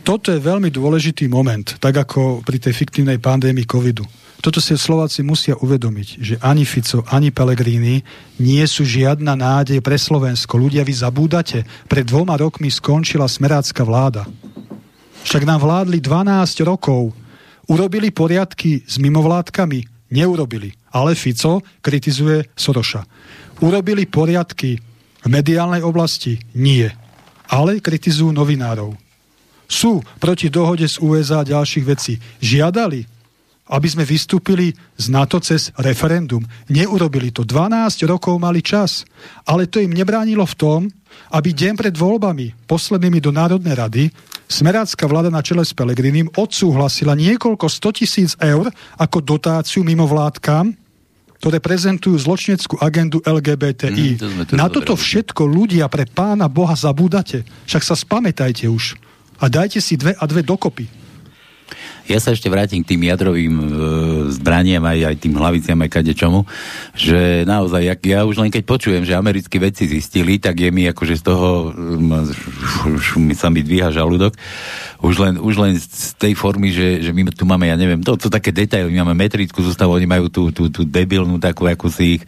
Toto 0.00 0.32
je 0.32 0.40
veľmi 0.40 0.72
dôležitý 0.72 1.28
moment, 1.28 1.64
tak 1.78 1.94
ako 1.96 2.42
pri 2.42 2.58
tej 2.58 2.74
fiktívnej 2.74 3.20
pandémii 3.20 3.68
covidu 3.68 4.02
toto 4.40 4.56
si 4.56 4.72
Slováci 4.72 5.20
musia 5.20 5.52
uvedomiť, 5.52 6.08
že 6.16 6.34
ani 6.40 6.64
Fico, 6.64 7.04
ani 7.12 7.28
Pellegrini 7.28 8.00
nie 8.40 8.64
sú 8.64 8.88
žiadna 8.88 9.36
nádej 9.36 9.84
pre 9.84 10.00
Slovensko. 10.00 10.56
Ľudia, 10.56 10.80
vy 10.80 10.96
zabúdate, 10.96 11.68
pred 11.84 12.08
dvoma 12.08 12.40
rokmi 12.40 12.72
skončila 12.72 13.28
smerácka 13.28 13.84
vláda. 13.84 14.24
Však 15.28 15.44
nám 15.44 15.60
vládli 15.60 16.00
12 16.00 16.64
rokov. 16.64 17.12
Urobili 17.68 18.08
poriadky 18.08 18.80
s 18.80 18.96
mimovládkami? 18.96 20.08
Neurobili. 20.16 20.72
Ale 20.96 21.12
Fico 21.12 21.60
kritizuje 21.84 22.48
Soroša. 22.56 23.04
Urobili 23.60 24.08
poriadky 24.08 24.80
v 25.20 25.28
mediálnej 25.28 25.84
oblasti? 25.84 26.40
Nie. 26.56 26.96
Ale 27.52 27.84
kritizujú 27.84 28.32
novinárov. 28.32 29.09
Sú 29.70 30.02
proti 30.18 30.50
dohode 30.50 30.90
z 30.90 30.98
USA 30.98 31.46
a 31.46 31.48
ďalších 31.48 31.86
vecí. 31.86 32.18
Žiadali 32.42 33.22
aby 33.70 33.86
sme 33.86 34.02
vystúpili 34.02 34.74
z 34.98 35.06
NATO 35.14 35.38
cez 35.38 35.70
referendum. 35.78 36.42
Neurobili 36.66 37.30
to. 37.30 37.46
12 37.46 38.02
rokov 38.10 38.34
mali 38.42 38.66
čas. 38.66 39.06
Ale 39.46 39.70
to 39.70 39.78
im 39.78 39.94
nebránilo 39.94 40.42
v 40.42 40.58
tom, 40.58 40.80
aby 41.30 41.54
deň 41.54 41.78
pred 41.78 41.94
voľbami, 41.94 42.66
poslednými 42.66 43.22
do 43.22 43.30
Národnej 43.30 43.74
rady, 43.78 44.02
smerácka 44.50 45.06
vláda 45.06 45.30
na 45.30 45.38
čele 45.38 45.62
s 45.62 45.70
Pelegrinim 45.70 46.26
odsúhlasila 46.34 47.14
niekoľko 47.14 47.70
100 47.70 47.98
tisíc 48.02 48.30
eur 48.42 48.66
ako 48.98 49.18
dotáciu 49.22 49.86
mimovládkam, 49.86 50.74
ktoré 51.38 51.62
prezentujú 51.62 52.18
zločineckú 52.20 52.76
agendu 52.82 53.22
LGBTI. 53.22 54.18
Mm, 54.18 54.44
to 54.50 54.54
na 54.58 54.66
toto 54.68 54.92
všetko 54.98 55.46
ľudia 55.46 55.86
pre 55.88 56.04
pána 56.04 56.50
Boha 56.50 56.74
zabúdate. 56.74 57.46
Však 57.64 57.82
sa 57.86 57.94
spamätajte 57.96 58.66
už. 58.66 58.98
A 59.40 59.48
dajte 59.48 59.80
si 59.80 59.96
dve 59.96 60.12
a 60.12 60.24
dve 60.28 60.44
dokopy. 60.44 61.00
ja 62.10 62.18
sa 62.18 62.34
ešte 62.34 62.50
vrátim 62.50 62.82
k 62.82 62.90
tým 62.94 63.06
jadrovým 63.06 63.54
e, 63.54 63.64
zbraniam 64.34 64.82
aj, 64.82 65.14
aj 65.14 65.16
tým 65.22 65.34
hlaviciam 65.38 65.78
aj 65.78 65.90
kade 65.94 66.12
čomu, 66.18 66.42
že 66.98 67.46
naozaj, 67.46 67.86
jak, 67.86 68.00
ja 68.02 68.20
už 68.26 68.42
len 68.42 68.50
keď 68.50 68.62
počujem, 68.66 69.06
že 69.06 69.14
americkí 69.14 69.62
vedci 69.62 69.86
zistili, 69.86 70.42
tak 70.42 70.58
je 70.58 70.74
mi 70.74 70.90
akože 70.90 71.14
z 71.14 71.22
toho 71.22 71.70
um, 71.70 72.26
sa 73.40 73.46
mi 73.46 73.62
dvíha 73.62 73.94
žalúdok. 73.94 74.34
Už 75.00 75.16
len, 75.22 75.34
už 75.40 75.54
len 75.56 75.72
z 75.78 76.12
tej 76.18 76.34
formy, 76.34 76.74
že, 76.74 77.00
že 77.00 77.14
my 77.14 77.30
tu 77.32 77.46
máme, 77.46 77.70
ja 77.70 77.78
neviem, 77.78 78.02
to 78.02 78.18
sú 78.18 78.28
také 78.28 78.52
detaily, 78.52 78.90
my 78.92 79.06
máme 79.06 79.16
metrickú 79.16 79.62
zostavu, 79.64 79.96
oni 79.96 80.04
majú 80.04 80.28
tú, 80.28 80.52
tú, 80.52 80.68
tú 80.68 80.84
debilnú 80.84 81.40
takú, 81.40 81.64
ako 81.70 81.88
si 81.88 82.20
ich, 82.20 82.22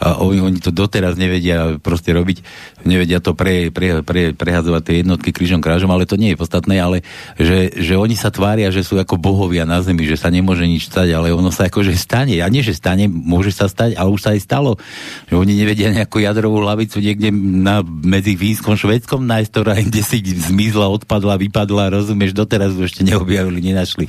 a 0.00 0.18
oni, 0.18 0.42
oni 0.42 0.58
to 0.58 0.74
doteraz 0.74 1.14
nevedia 1.14 1.78
proste 1.78 2.10
robiť, 2.10 2.42
nevedia 2.86 3.18
to 3.18 3.34
pre, 3.34 3.68
pre, 3.74 4.00
pre, 4.00 4.32
prehazovať 4.32 4.82
tie 4.86 4.96
jednotky 5.02 5.30
krížom 5.34 5.60
krážom, 5.60 5.90
ale 5.90 6.08
to 6.08 6.16
nie 6.16 6.32
je 6.32 6.40
podstatné, 6.40 6.78
ale 6.78 7.02
že, 7.36 7.74
že 7.74 7.94
oni 7.98 8.14
sa 8.14 8.30
tvária, 8.30 8.70
že 8.70 8.86
sú 8.86 8.96
ako 8.96 9.18
bohovia 9.18 9.66
na 9.66 9.82
zemi, 9.82 10.06
že 10.06 10.16
sa 10.16 10.30
nemôže 10.30 10.64
nič 10.64 10.88
stať, 10.88 11.12
ale 11.12 11.34
ono 11.34 11.50
sa 11.50 11.66
akože 11.66 11.92
stane. 11.98 12.38
A 12.40 12.46
nie, 12.46 12.62
že 12.62 12.72
stane, 12.72 13.10
môže 13.10 13.50
sa 13.50 13.66
stať, 13.66 13.98
ale 13.98 14.08
už 14.14 14.22
sa 14.22 14.30
aj 14.32 14.40
stalo. 14.40 14.78
Že 15.28 15.34
oni 15.42 15.52
nevedia 15.58 15.90
nejakú 15.90 16.22
jadrovú 16.22 16.62
hlavicu 16.62 17.02
niekde 17.02 17.34
na, 17.34 17.82
medzi 17.84 18.38
Fínskom 18.38 18.78
Švedskom 18.78 19.26
nájsť, 19.26 19.50
ktorá 19.50 19.74
kde 19.82 20.02
si 20.06 20.22
zmizla, 20.22 20.86
odpadla, 20.88 21.36
vypadla, 21.36 21.92
rozumieš, 21.92 22.32
doteraz 22.32 22.72
ju 22.78 22.86
ešte 22.86 23.02
neobjavili, 23.02 23.60
nenašli. 23.60 24.06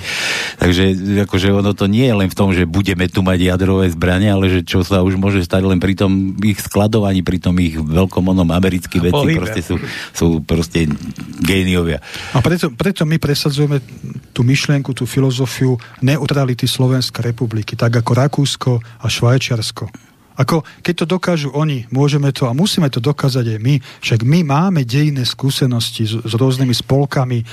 Takže 0.61 0.83
akože 1.25 1.49
ono 1.51 1.73
to 1.73 1.89
nie 1.89 2.05
je 2.05 2.15
len 2.15 2.29
v 2.29 2.37
tom, 2.37 2.53
že 2.53 2.69
budeme 2.69 3.09
tu 3.09 3.25
mať 3.25 3.39
jadrové 3.41 3.89
zbranie, 3.89 4.29
ale 4.29 4.51
že 4.51 4.61
čo 4.61 4.85
sa 4.85 5.01
už 5.01 5.17
môže 5.17 5.41
stať 5.41 5.63
len 5.65 5.79
pri 5.81 5.97
tom 5.97 6.37
ich 6.43 6.59
skladovaní, 6.61 7.25
pri 7.25 7.39
tom 7.41 7.55
ich 7.57 7.79
veľkom 7.79 8.23
onom 8.29 8.53
americkí 8.67 8.99
veci 8.99 9.27
proste 9.39 9.61
sú, 9.63 9.75
sú 10.11 10.27
proste 10.43 10.91
géniovia. 11.39 12.03
A 12.35 12.43
preto, 12.43 12.67
preto 12.75 13.07
my 13.07 13.15
presadzujeme 13.15 13.79
tú 14.35 14.43
myšlienku, 14.43 14.91
tú 14.91 15.07
filozofiu 15.07 15.79
neutrality 16.03 16.67
Slovenskej 16.67 17.31
republiky, 17.31 17.79
tak 17.79 17.95
ako 17.95 18.11
Rakúsko 18.11 18.71
a 18.83 19.07
Švajčiarsko. 19.07 19.87
Ako 20.37 20.61
keď 20.85 20.93
to 21.01 21.05
dokážu 21.17 21.49
oni, 21.49 21.89
môžeme 21.89 22.29
to 22.29 22.45
a 22.45 22.53
musíme 22.53 22.93
to 22.93 23.01
dokázať 23.01 23.57
aj 23.57 23.59
my. 23.59 23.81
Však 24.05 24.21
my 24.21 24.45
máme 24.45 24.85
dejné 24.85 25.25
skúsenosti 25.25 26.05
s, 26.05 26.13
s 26.13 26.33
rôznymi 26.37 26.77
spolkami, 26.77 27.41
e, 27.41 27.45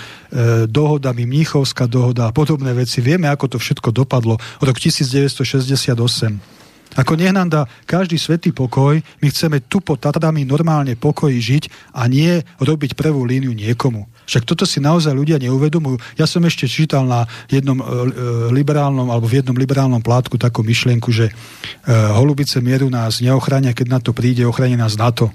dohodami, 0.68 1.24
Mníchovská 1.24 1.88
dohoda 1.88 2.28
a 2.28 2.34
podobné 2.36 2.76
veci. 2.76 3.00
Vieme, 3.00 3.32
ako 3.32 3.56
to 3.56 3.58
všetko 3.58 3.88
dopadlo. 3.88 4.36
Rok 4.60 4.76
1968 4.76 6.53
ako 6.94 7.18
nech 7.18 7.34
nám 7.34 7.48
dá 7.50 7.62
každý 7.84 8.16
svetý 8.18 8.54
pokoj, 8.54 8.98
my 8.98 9.26
chceme 9.30 9.62
tu 9.66 9.82
pod 9.82 9.98
Tatrami 9.98 10.46
normálne 10.46 10.94
pokoji 10.94 11.38
žiť 11.38 11.64
a 11.94 12.06
nie 12.06 12.40
robiť 12.62 12.94
prvú 12.94 13.26
líniu 13.26 13.50
niekomu. 13.50 14.06
Však 14.24 14.48
toto 14.48 14.64
si 14.64 14.80
naozaj 14.80 15.12
ľudia 15.12 15.36
neuvedomujú. 15.36 16.00
Ja 16.16 16.24
som 16.24 16.40
ešte 16.48 16.64
čítal 16.64 17.04
na 17.04 17.28
jednom 17.52 17.76
e, 17.76 17.84
e 17.84 17.88
liberálnom 18.56 19.12
alebo 19.12 19.28
v 19.28 19.44
jednom 19.44 19.56
liberálnom 19.56 20.00
plátku 20.00 20.40
takú 20.40 20.64
myšlienku, 20.64 21.12
že 21.12 21.28
e, 21.28 21.32
holubice 21.92 22.64
mieru 22.64 22.88
nás 22.88 23.20
neochránia, 23.20 23.76
keď 23.76 23.86
na 23.90 24.00
to 24.00 24.16
príde, 24.16 24.46
ochrání 24.48 24.80
nás 24.80 24.96
NATO. 24.96 25.28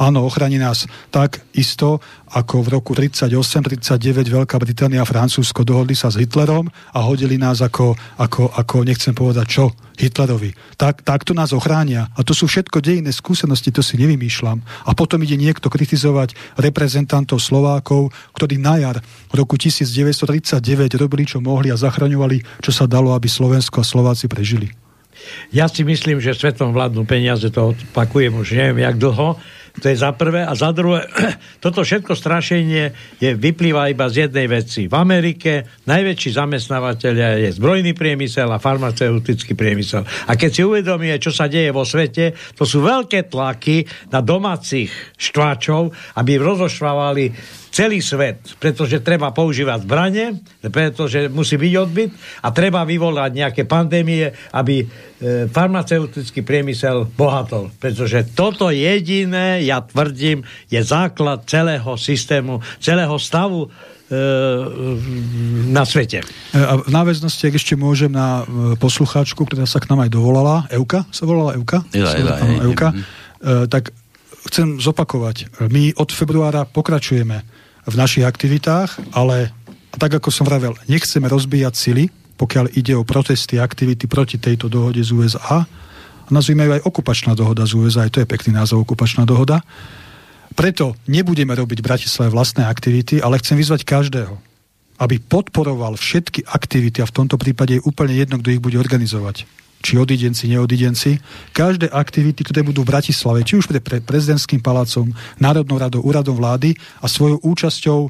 Áno, 0.00 0.24
ochrani 0.24 0.56
nás 0.58 0.88
tak 1.12 1.44
isto, 1.52 2.00
ako 2.32 2.64
v 2.64 2.68
roku 2.72 2.92
38-39 2.96 4.32
Veľká 4.32 4.56
Británia 4.56 5.04
a 5.04 5.08
Francúzsko 5.08 5.62
dohodli 5.68 5.92
sa 5.92 6.08
s 6.08 6.16
Hitlerom 6.16 6.66
a 6.68 6.98
hodili 7.04 7.36
nás 7.36 7.60
ako, 7.60 7.92
ako, 8.16 8.56
ako 8.56 8.76
nechcem 8.88 9.12
povedať 9.12 9.46
čo, 9.46 9.64
Hitlerovi. 10.00 10.56
Tak, 10.80 11.04
takto 11.04 11.36
nás 11.36 11.52
ochránia. 11.52 12.08
A 12.16 12.24
to 12.24 12.32
sú 12.32 12.48
všetko 12.48 12.80
dejinné 12.80 13.12
skúsenosti, 13.12 13.68
to 13.68 13.84
si 13.84 14.00
nevymýšľam. 14.00 14.64
A 14.88 14.90
potom 14.96 15.20
ide 15.20 15.36
niekto 15.36 15.68
kritizovať 15.68 16.34
reprezentantov 16.56 17.44
Slovákov, 17.44 18.10
ktorí 18.32 18.56
na 18.56 18.80
jar 18.80 19.04
v 19.28 19.34
roku 19.36 19.60
1939 19.60 20.64
robili, 20.96 21.28
čo 21.28 21.44
mohli 21.44 21.68
a 21.68 21.76
zachraňovali, 21.76 22.64
čo 22.64 22.72
sa 22.72 22.88
dalo, 22.88 23.12
aby 23.12 23.28
Slovensko 23.28 23.84
a 23.84 23.86
Slováci 23.86 24.26
prežili. 24.26 24.72
Ja 25.54 25.68
si 25.68 25.86
myslím, 25.86 26.18
že 26.18 26.34
svetom 26.34 26.74
vládnu 26.74 27.06
peniaze, 27.06 27.46
to 27.52 27.76
opakujem 27.92 28.32
už 28.34 28.58
neviem 28.58 28.82
jak 28.82 28.96
dlho, 28.98 29.38
to 29.80 29.88
je 29.88 29.96
za 29.96 30.12
prvé. 30.12 30.44
A 30.44 30.52
za 30.52 30.74
druhé, 30.76 31.08
toto 31.64 31.80
všetko 31.80 32.12
strašenie 32.12 32.92
je, 33.16 33.30
vyplýva 33.32 33.88
iba 33.88 34.10
z 34.12 34.28
jednej 34.28 34.50
veci. 34.50 34.84
V 34.90 34.94
Amerike 34.94 35.80
najväčší 35.88 36.30
zamestnávateľia 36.36 37.48
je 37.48 37.56
zbrojný 37.56 37.96
priemysel 37.96 38.52
a 38.52 38.60
farmaceutický 38.60 39.56
priemysel. 39.56 40.04
A 40.28 40.36
keď 40.36 40.50
si 40.52 40.62
uvedomie, 40.66 41.16
čo 41.16 41.32
sa 41.32 41.48
deje 41.48 41.72
vo 41.72 41.88
svete, 41.88 42.36
to 42.52 42.68
sú 42.68 42.84
veľké 42.84 43.32
tlaky 43.32 43.88
na 44.12 44.20
domácich 44.20 44.92
štváčov, 45.16 45.94
aby 46.20 46.36
rozoštvávali 46.36 47.61
celý 47.72 48.04
svet, 48.04 48.52
pretože 48.60 49.00
treba 49.00 49.32
používať 49.32 49.88
zbranie, 49.88 50.36
pretože 50.68 51.32
musí 51.32 51.56
byť 51.56 51.72
odbyt 51.80 52.12
a 52.44 52.52
treba 52.52 52.84
vyvolať 52.84 53.30
nejaké 53.32 53.62
pandémie, 53.64 54.28
aby 54.52 54.84
e, 54.84 54.86
farmaceutický 55.48 56.44
priemysel 56.44 57.08
bohatol. 57.16 57.72
Pretože 57.80 58.28
toto 58.36 58.68
jediné, 58.68 59.64
ja 59.64 59.80
tvrdím, 59.80 60.44
je 60.68 60.84
základ 60.84 61.48
celého 61.48 61.96
systému, 61.96 62.60
celého 62.76 63.16
stavu 63.16 63.64
e, 63.64 63.68
na 65.72 65.88
svete. 65.88 66.20
E, 66.52 66.60
a 66.60 66.76
v 66.76 66.92
náväznosti, 66.92 67.48
ak 67.48 67.56
ešte 67.56 67.74
môžem 67.80 68.12
na 68.12 68.44
e, 68.44 68.76
poslucháčku, 68.76 69.48
ktorá 69.48 69.64
sa 69.64 69.80
k 69.80 69.88
nám 69.88 70.04
aj 70.04 70.12
dovolala, 70.12 70.68
Euka, 70.68 71.08
sa 71.08 71.24
volala 71.24 71.56
Euka? 71.56 71.80
Euka. 72.60 72.92
Tak 73.42 73.90
chcem 74.52 74.78
zopakovať. 74.78 75.66
My 75.72 75.90
od 75.98 76.14
februára 76.14 76.62
pokračujeme 76.62 77.51
v 77.86 77.94
našich 77.98 78.22
aktivitách, 78.22 79.14
ale 79.14 79.50
tak 79.98 80.18
ako 80.18 80.30
som 80.32 80.46
vravel, 80.46 80.78
nechceme 80.86 81.26
rozbíjať 81.28 81.74
sily, 81.74 82.04
pokiaľ 82.38 82.74
ide 82.74 82.96
o 82.96 83.06
protesty 83.06 83.60
a 83.60 83.66
aktivity 83.66 84.08
proti 84.08 84.40
tejto 84.40 84.66
dohode 84.66 85.02
z 85.02 85.12
USA. 85.14 85.68
Nazvime 86.32 86.64
ju 86.64 86.72
aj 86.80 86.86
okupačná 86.86 87.36
dohoda 87.36 87.68
z 87.68 87.76
USA, 87.76 88.08
aj 88.08 88.12
to 88.18 88.20
je 88.22 88.30
pekný 88.30 88.56
názov, 88.56 88.82
okupačná 88.82 89.28
dohoda. 89.28 89.60
Preto 90.52 90.96
nebudeme 91.08 91.52
robiť 91.52 91.78
v 91.80 91.88
Bratislave 91.92 92.32
vlastné 92.32 92.64
aktivity, 92.64 93.20
ale 93.20 93.40
chcem 93.40 93.56
vyzvať 93.56 93.84
každého, 93.84 94.34
aby 95.00 95.16
podporoval 95.20 95.96
všetky 95.96 96.48
aktivity 96.48 97.00
a 97.00 97.08
v 97.08 97.14
tomto 97.14 97.36
prípade 97.36 97.78
je 97.78 97.84
úplne 97.84 98.16
jedno, 98.16 98.40
kto 98.40 98.52
ich 98.52 98.64
bude 98.64 98.76
organizovať 98.76 99.61
či 99.82 99.98
odidenci, 99.98 100.46
neodidenci, 100.46 101.18
každé 101.50 101.90
aktivity, 101.90 102.46
ktoré 102.46 102.62
budú 102.62 102.86
v 102.86 102.94
Bratislave, 102.94 103.42
či 103.42 103.58
už 103.58 103.66
pre 103.68 103.98
prezidentským 103.98 104.62
palácom, 104.62 105.10
Národnou 105.42 105.76
radou, 105.82 106.00
úradom 106.06 106.38
vlády 106.38 106.78
a 107.02 107.10
svojou 107.10 107.42
účasťou 107.42 108.00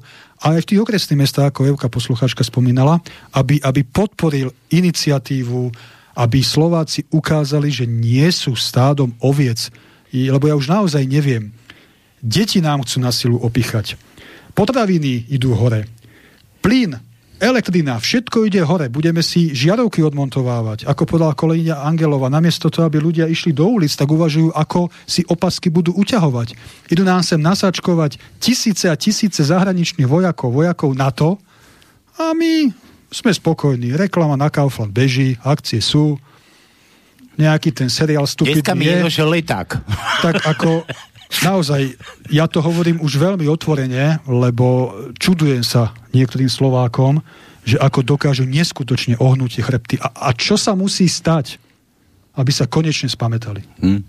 aj 0.42 0.58
v 0.62 0.68
tých 0.68 0.82
okresných 0.82 1.22
mestách, 1.22 1.54
ako 1.54 1.70
Evka 1.72 1.88
poslucháčka 1.88 2.42
spomínala, 2.42 2.98
aby, 3.32 3.62
aby 3.62 3.86
podporil 3.86 4.50
iniciatívu, 4.74 5.70
aby 6.18 6.38
Slováci 6.42 7.06
ukázali, 7.08 7.70
že 7.72 7.86
nie 7.88 8.26
sú 8.28 8.52
stádom 8.58 9.14
oviec. 9.22 9.70
Lebo 10.12 10.50
ja 10.50 10.58
už 10.58 10.68
naozaj 10.68 11.08
neviem. 11.08 11.54
Deti 12.20 12.60
nám 12.60 12.84
chcú 12.84 12.98
na 13.00 13.14
silu 13.14 13.38
opichať. 13.40 13.96
Potraviny 14.52 15.30
idú 15.32 15.56
hore. 15.56 15.88
Plyn 16.60 17.11
elektrina, 17.42 17.98
všetko 17.98 18.46
ide 18.46 18.62
hore, 18.62 18.86
budeme 18.86 19.18
si 19.18 19.50
žiarovky 19.50 19.98
odmontovávať, 20.06 20.86
ako 20.86 21.02
povedala 21.02 21.34
kolegyňa 21.34 21.82
Angelova, 21.82 22.30
namiesto 22.30 22.70
toho, 22.70 22.86
aby 22.86 23.02
ľudia 23.02 23.26
išli 23.26 23.50
do 23.50 23.66
ulic, 23.66 23.90
tak 23.90 24.06
uvažujú, 24.06 24.54
ako 24.54 24.86
si 25.02 25.26
opasky 25.26 25.66
budú 25.66 25.90
uťahovať. 25.98 26.54
Idú 26.94 27.02
nám 27.02 27.26
sem 27.26 27.42
nasačkovať 27.42 28.22
tisíce 28.38 28.86
a 28.86 28.94
tisíce 28.94 29.42
zahraničných 29.42 30.06
vojakov, 30.06 30.54
vojakov 30.54 30.94
NATO 30.94 31.42
a 32.22 32.30
my 32.30 32.70
sme 33.10 33.34
spokojní. 33.34 33.98
Reklama 33.98 34.38
na 34.38 34.46
Kaufland 34.46 34.94
beží, 34.94 35.34
akcie 35.42 35.82
sú, 35.82 36.16
nejaký 37.36 37.72
ten 37.72 37.88
seriál 37.88 38.28
stupidný 38.28 38.60
Dneska 38.60 38.74
mi 38.76 38.86
je. 38.86 38.96
Dneska 39.08 39.24
leták. 39.24 39.68
Tak 40.20 40.34
ako 40.46 40.84
naozaj, 41.40 41.96
ja 42.28 42.44
to 42.44 42.60
hovorím 42.60 43.00
už 43.00 43.16
veľmi 43.16 43.48
otvorene, 43.48 44.20
lebo 44.28 44.92
čudujem 45.16 45.64
sa 45.64 45.96
niektorým 46.12 46.52
Slovákom, 46.52 47.24
že 47.64 47.80
ako 47.80 48.04
dokážu 48.04 48.44
neskutočne 48.44 49.16
ohnúť 49.16 49.56
tie 49.56 49.64
chrbty. 49.64 49.94
A, 50.02 50.28
a 50.28 50.36
čo 50.36 50.60
sa 50.60 50.76
musí 50.76 51.08
stať, 51.08 51.62
aby 52.32 52.48
sa 52.48 52.64
konečne 52.64 53.12
spametali. 53.12 53.60
Hmm. 53.76 54.00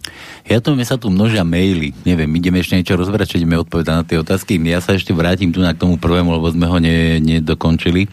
Ja 0.48 0.64
to 0.64 0.80
mi 0.80 0.88
sa 0.88 0.96
tu 0.96 1.12
množia 1.12 1.44
maily. 1.44 1.92
Neviem, 2.08 2.32
ideme 2.40 2.64
ešte 2.64 2.80
niečo 2.80 2.96
rozberať, 2.96 3.36
čo 3.36 3.40
ideme 3.44 3.60
odpovedať 3.60 3.94
na 3.94 4.08
tie 4.08 4.16
otázky. 4.16 4.56
Ja 4.64 4.80
sa 4.80 4.96
ešte 4.96 5.12
vrátim 5.12 5.52
tu 5.52 5.60
na 5.60 5.76
k 5.76 5.84
tomu 5.84 6.00
prvému, 6.00 6.32
lebo 6.32 6.48
sme 6.48 6.64
ho 6.72 6.80
ne, 6.80 7.20
nedokončili. 7.20 8.08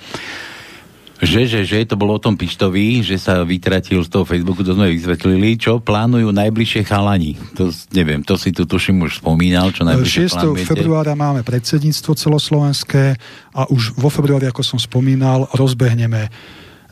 Že, 1.21 1.41
že, 1.45 1.61
že 1.69 1.85
to 1.85 2.01
bolo 2.01 2.17
o 2.17 2.21
tom 2.23 2.33
Pištovi, 2.33 3.05
že 3.05 3.21
sa 3.21 3.45
vytratil 3.45 4.01
z 4.01 4.09
toho 4.09 4.25
Facebooku, 4.25 4.65
to 4.65 4.73
sme 4.73 4.89
vysvetlili, 4.89 5.61
čo 5.61 5.77
plánujú 5.77 6.33
najbližšie 6.33 6.81
chalani. 6.89 7.37
To 7.61 7.69
neviem, 7.93 8.25
to 8.25 8.41
si 8.41 8.57
tu 8.57 8.65
tuším 8.65 9.05
už 9.05 9.21
spomínal, 9.21 9.69
čo 9.69 9.85
najbližšie 9.85 10.33
6. 10.33 10.33
plánujete. 10.33 10.69
februára 10.73 11.13
máme 11.13 11.45
predsedníctvo 11.45 12.17
celoslovenské 12.17 13.21
a 13.53 13.69
už 13.69 14.01
vo 14.01 14.09
februári, 14.09 14.49
ako 14.49 14.65
som 14.65 14.81
spomínal, 14.81 15.45
rozbehneme 15.53 16.33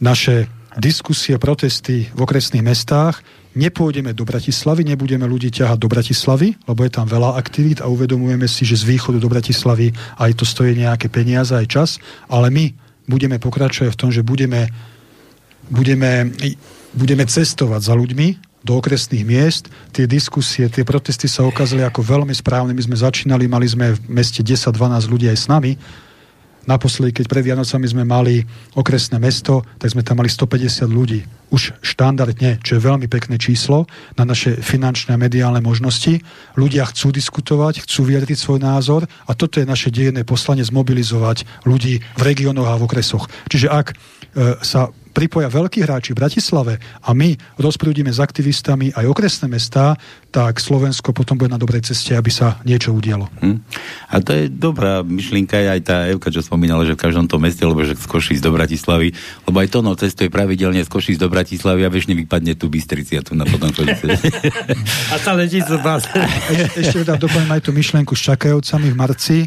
naše 0.04 0.44
diskusie, 0.76 1.40
protesty 1.40 2.12
v 2.12 2.20
okresných 2.20 2.60
mestách. 2.60 3.24
Nepôjdeme 3.56 4.12
do 4.12 4.28
Bratislavy, 4.28 4.84
nebudeme 4.86 5.24
ľudí 5.24 5.48
ťahať 5.50 5.78
do 5.80 5.88
Bratislavy, 5.88 6.54
lebo 6.68 6.84
je 6.84 6.92
tam 6.92 7.08
veľa 7.08 7.34
aktivít 7.34 7.80
a 7.80 7.88
uvedomujeme 7.88 8.44
si, 8.44 8.68
že 8.68 8.76
z 8.76 8.92
východu 8.92 9.18
do 9.18 9.32
Bratislavy 9.32 9.90
aj 10.20 10.30
to 10.36 10.44
stojí 10.44 10.76
nejaké 10.76 11.08
peniaze, 11.08 11.56
aj 11.56 11.66
čas, 11.66 11.90
ale 12.28 12.52
my 12.52 12.87
budeme 13.08 13.40
pokračovať 13.40 13.90
v 13.90 13.98
tom, 13.98 14.10
že 14.12 14.22
budeme, 14.22 14.68
budeme, 15.72 16.30
budeme 16.92 17.24
cestovať 17.24 17.80
za 17.82 17.94
ľuďmi, 17.96 18.46
do 18.58 18.74
okresných 18.74 19.22
miest. 19.22 19.70
Tie 19.94 20.04
diskusie, 20.10 20.66
tie 20.66 20.82
protesty 20.82 21.30
sa 21.30 21.46
ukázali 21.46 21.86
ako 21.86 22.02
veľmi 22.02 22.34
správne. 22.34 22.74
My 22.74 22.82
sme 22.82 22.98
začínali, 22.98 23.46
mali 23.46 23.70
sme 23.70 23.94
v 23.94 24.00
meste 24.10 24.42
10-12 24.42 25.06
ľudí 25.06 25.30
aj 25.30 25.38
s 25.38 25.46
nami 25.46 25.72
Naposledy, 26.68 27.16
keď 27.16 27.32
pred 27.32 27.48
Vianocami 27.48 27.88
sme 27.88 28.04
mali 28.04 28.44
okresné 28.76 29.16
mesto, 29.16 29.64
tak 29.80 29.88
sme 29.88 30.04
tam 30.04 30.20
mali 30.20 30.28
150 30.28 30.84
ľudí. 30.84 31.24
Už 31.48 31.72
štandardne, 31.80 32.60
čo 32.60 32.76
je 32.76 32.84
veľmi 32.84 33.08
pekné 33.08 33.40
číslo 33.40 33.88
na 34.20 34.28
naše 34.28 34.60
finančné 34.60 35.16
a 35.16 35.22
mediálne 35.22 35.64
možnosti. 35.64 36.20
Ľudia 36.60 36.84
chcú 36.92 37.08
diskutovať, 37.08 37.88
chcú 37.88 38.12
vyjadriť 38.12 38.36
svoj 38.36 38.60
názor 38.60 39.08
a 39.24 39.32
toto 39.32 39.56
je 39.56 39.64
naše 39.64 39.88
dejné 39.88 40.28
poslanie 40.28 40.60
zmobilizovať 40.60 41.64
ľudí 41.64 42.04
v 42.04 42.22
regiónoch 42.22 42.68
a 42.68 42.76
v 42.76 42.84
okresoch. 42.84 43.32
Čiže 43.48 43.72
ak 43.72 43.96
sa 44.62 44.92
pripoja 45.18 45.50
veľkí 45.50 45.82
hráči 45.82 46.14
v 46.14 46.22
Bratislave 46.22 46.74
a 47.02 47.10
my 47.10 47.34
rozprúdime 47.58 48.14
s 48.14 48.22
aktivistami 48.22 48.94
aj 48.94 49.02
okresné 49.10 49.50
mestá, 49.50 49.98
tak 50.30 50.62
Slovensko 50.62 51.10
potom 51.10 51.34
bude 51.34 51.50
na 51.50 51.58
dobrej 51.58 51.90
ceste, 51.90 52.14
aby 52.14 52.30
sa 52.30 52.62
niečo 52.62 52.94
udialo. 52.94 53.26
Hm. 53.42 53.58
A 54.14 54.14
to 54.22 54.30
je 54.30 54.46
dobrá 54.46 55.02
myšlienka, 55.02 55.58
aj 55.58 55.80
tá 55.82 55.96
Evka, 56.06 56.30
čo 56.30 56.38
spomínala, 56.38 56.86
že 56.86 56.94
v 56.94 57.02
každom 57.02 57.26
tom 57.26 57.42
meste, 57.42 57.66
lebo 57.66 57.82
že 57.82 57.98
z 57.98 58.06
Košic 58.06 58.38
do 58.38 58.54
Bratislavy, 58.54 59.10
lebo 59.50 59.56
aj 59.58 59.68
to 59.74 59.78
no 59.82 59.98
cestuje 59.98 60.30
pravidelne 60.30 60.78
z 60.86 60.90
Košic 60.92 61.18
do 61.18 61.26
Bratislavy 61.26 61.82
a 61.82 61.90
väčšine 61.90 62.14
vypadne 62.14 62.54
tu 62.54 62.70
Bystrici 62.70 63.18
a 63.18 63.26
tu 63.26 63.34
na 63.34 63.42
potom 63.42 63.74
A 65.12 65.16
sa 65.18 65.34
letí 65.34 65.58
z 65.58 65.74
vás. 65.82 66.06
Ešte 66.78 67.02
teda 67.02 67.18
doplním 67.18 67.58
aj 67.58 67.66
tú 67.66 67.70
myšlienku 67.74 68.14
s 68.14 68.22
čakajúcami 68.22 68.94
v 68.94 68.96
marci 68.96 69.38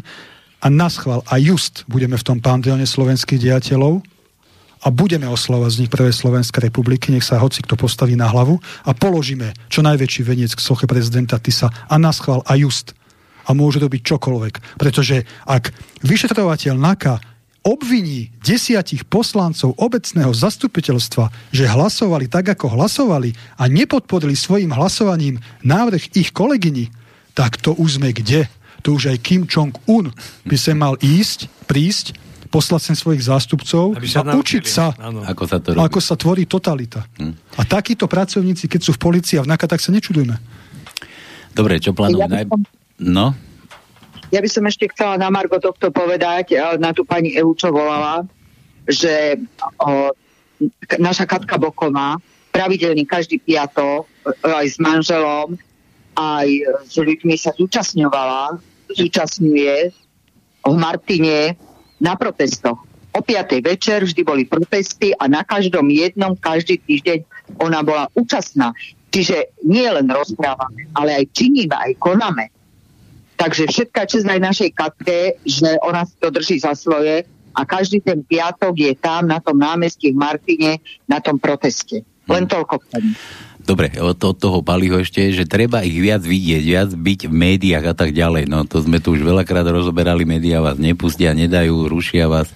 a 0.62 0.66
naschval 0.68 1.24
a 1.26 1.40
just 1.40 1.88
budeme 1.88 2.14
v 2.14 2.24
tom 2.26 2.38
pandione 2.38 2.84
slovenských 2.84 3.50
diateľov, 3.50 4.11
a 4.82 4.90
budeme 4.90 5.30
oslovať 5.30 5.70
z 5.70 5.80
nich 5.86 5.92
Prvej 5.92 6.14
Slovenskej 6.14 6.66
republiky, 6.66 7.14
nech 7.14 7.22
sa 7.22 7.38
hoci 7.38 7.62
kto 7.62 7.78
postaví 7.78 8.18
na 8.18 8.26
hlavu 8.26 8.58
a 8.82 8.90
položíme 8.90 9.54
čo 9.70 9.80
najväčší 9.86 10.22
veniec 10.26 10.50
k 10.58 10.64
soche 10.64 10.90
prezidenta 10.90 11.38
Tisa 11.38 11.70
a 11.70 11.94
naschval 11.96 12.42
a 12.44 12.58
just. 12.58 12.98
A 13.46 13.54
môže 13.54 13.82
robiť 13.82 14.06
čokoľvek. 14.06 14.78
Pretože 14.78 15.26
ak 15.46 15.74
vyšetrovateľ 16.06 16.74
NAKA 16.78 17.14
obviní 17.62 18.34
desiatich 18.42 19.06
poslancov 19.06 19.78
obecného 19.78 20.34
zastupiteľstva, 20.34 21.54
že 21.54 21.70
hlasovali 21.70 22.26
tak, 22.26 22.54
ako 22.58 22.74
hlasovali 22.74 23.34
a 23.58 23.70
nepodporili 23.70 24.34
svojim 24.34 24.74
hlasovaním 24.74 25.38
návrh 25.62 26.14
ich 26.18 26.34
kolegyni, 26.34 26.90
tak 27.38 27.58
to 27.62 27.74
už 27.74 28.02
sme 28.02 28.10
kde? 28.10 28.50
To 28.82 28.98
už 28.98 29.14
aj 29.14 29.22
Kim 29.22 29.46
Jong-un 29.46 30.10
by 30.42 30.56
sa 30.58 30.74
mal 30.74 30.98
ísť, 30.98 31.46
prísť 31.70 32.18
poslať 32.52 32.92
sem 32.92 32.96
svojich 32.96 33.24
zástupcov 33.24 33.96
a 33.96 34.32
učiť 34.36 34.64
sa, 34.68 34.92
ako 35.24 35.44
sa, 35.48 35.56
to 35.56 35.72
robí. 35.72 35.80
ako 35.80 35.98
sa 36.04 36.14
tvorí 36.20 36.44
totalita. 36.44 37.00
Hm. 37.16 37.56
A 37.56 37.62
takíto 37.64 38.04
pracovníci, 38.04 38.68
keď 38.68 38.80
sú 38.84 38.92
v 38.92 39.00
policii 39.00 39.40
a 39.40 39.44
v 39.44 39.48
NAKA, 39.48 39.72
tak 39.72 39.80
sa 39.80 39.88
nečudujme. 39.88 40.36
Dobre, 41.56 41.80
čo 41.80 41.96
plánujú? 41.96 42.28
Ja 42.28 42.44
som... 42.44 42.60
No? 43.00 43.26
Ja 44.32 44.40
by 44.40 44.48
som 44.48 44.64
ešte 44.68 44.88
chcela 44.92 45.16
na 45.16 45.28
Margo 45.32 45.56
tohto 45.60 45.88
povedať, 45.92 46.56
na 46.80 46.92
tú 46.92 47.04
pani 47.04 47.36
Evu, 47.36 47.52
čo 47.52 47.68
volala, 47.68 48.24
že 48.88 49.36
o, 49.80 50.12
naša 50.96 51.28
Katka 51.28 51.60
Boková 51.60 52.16
pravidelne 52.48 53.04
každý 53.04 53.40
piatok 53.40 54.08
aj 54.44 54.66
s 54.68 54.76
manželom, 54.80 55.56
aj 56.16 56.48
s 56.88 56.96
ľuďmi 56.96 57.36
sa 57.36 57.52
zúčastňovala, 57.56 58.56
zúčastňuje 58.92 59.76
v 60.62 60.74
Martine 60.76 61.56
na 62.02 62.18
protestoch. 62.18 62.82
O 63.12 63.20
5. 63.20 63.62
večer 63.62 64.02
vždy 64.02 64.22
boli 64.26 64.42
protesty 64.48 65.14
a 65.14 65.30
na 65.30 65.46
každom 65.46 65.86
jednom, 65.92 66.34
každý 66.34 66.80
týždeň 66.82 67.22
ona 67.62 67.84
bola 67.86 68.10
účastná. 68.18 68.74
Čiže 69.12 69.52
nie 69.68 69.84
len 69.84 70.08
rozprávame, 70.08 70.88
ale 70.96 71.22
aj 71.22 71.24
činíme, 71.36 71.76
aj 71.76 71.92
konáme. 72.00 72.48
Takže 73.36 73.68
všetká 73.68 74.08
čest 74.08 74.24
aj 74.24 74.40
našej 74.40 74.70
Katke, 74.72 75.36
že 75.44 75.76
ona 75.84 76.08
si 76.08 76.16
to 76.16 76.32
drží 76.32 76.56
za 76.64 76.72
svoje 76.72 77.28
a 77.52 77.60
každý 77.68 78.00
ten 78.00 78.24
piatok 78.24 78.72
je 78.72 78.92
tam 78.96 79.28
na 79.28 79.36
tom 79.44 79.60
námestí 79.60 80.10
v 80.10 80.16
Martine 80.16 80.80
na 81.04 81.20
tom 81.20 81.36
proteste. 81.36 82.00
Len 82.24 82.48
toľko 82.48 82.74
k 82.80 82.84
tomu. 82.96 83.10
Dobre, 83.62 83.94
od, 84.02 84.18
toho 84.18 84.58
Paliho 84.60 84.98
ešte, 84.98 85.30
že 85.30 85.46
treba 85.46 85.86
ich 85.86 85.94
viac 85.94 86.26
vidieť, 86.26 86.62
viac 86.66 86.90
byť 86.98 87.20
v 87.30 87.34
médiách 87.34 87.86
a 87.90 87.94
tak 87.94 88.10
ďalej. 88.10 88.50
No 88.50 88.66
to 88.66 88.82
sme 88.82 88.98
tu 88.98 89.14
už 89.14 89.22
veľakrát 89.22 89.62
rozoberali, 89.70 90.26
médiá 90.26 90.58
vás 90.58 90.82
nepustia, 90.82 91.30
nedajú, 91.30 91.86
rušia 91.86 92.26
vás. 92.26 92.50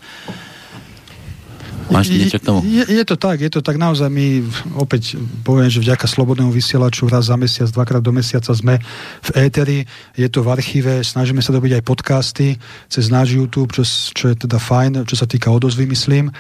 Máš 1.91 2.11
niečo 2.11 2.39
k 2.43 2.45
tomu? 2.45 2.61
Je, 2.67 2.83
je 2.83 3.05
to 3.07 3.15
tak, 3.15 3.39
je 3.39 3.51
to 3.51 3.63
tak 3.63 3.79
naozaj. 3.79 4.11
My 4.11 4.43
opäť 4.75 5.15
poviem, 5.47 5.71
že 5.71 5.83
vďaka 5.83 6.07
Slobodnému 6.11 6.51
vysielaču 6.51 7.07
raz 7.07 7.31
za 7.31 7.37
mesiac, 7.39 7.71
dvakrát 7.71 8.03
do 8.03 8.11
mesiaca 8.11 8.51
sme 8.51 8.83
v 9.23 9.31
éteri, 9.39 9.79
je 10.19 10.27
to 10.27 10.43
v 10.43 10.51
archíve, 10.51 10.93
snažíme 11.07 11.39
sa 11.39 11.55
dobiť 11.55 11.79
aj 11.79 11.87
podcasty 11.87 12.49
cez 12.91 13.07
náš 13.07 13.39
YouTube, 13.39 13.71
čo, 13.71 13.87
čo 14.13 14.35
je 14.35 14.37
teda 14.37 14.59
fajn, 14.59 15.07
čo 15.07 15.15
sa 15.15 15.31
týka 15.31 15.51
odozvy, 15.51 15.87
myslím. 15.87 16.35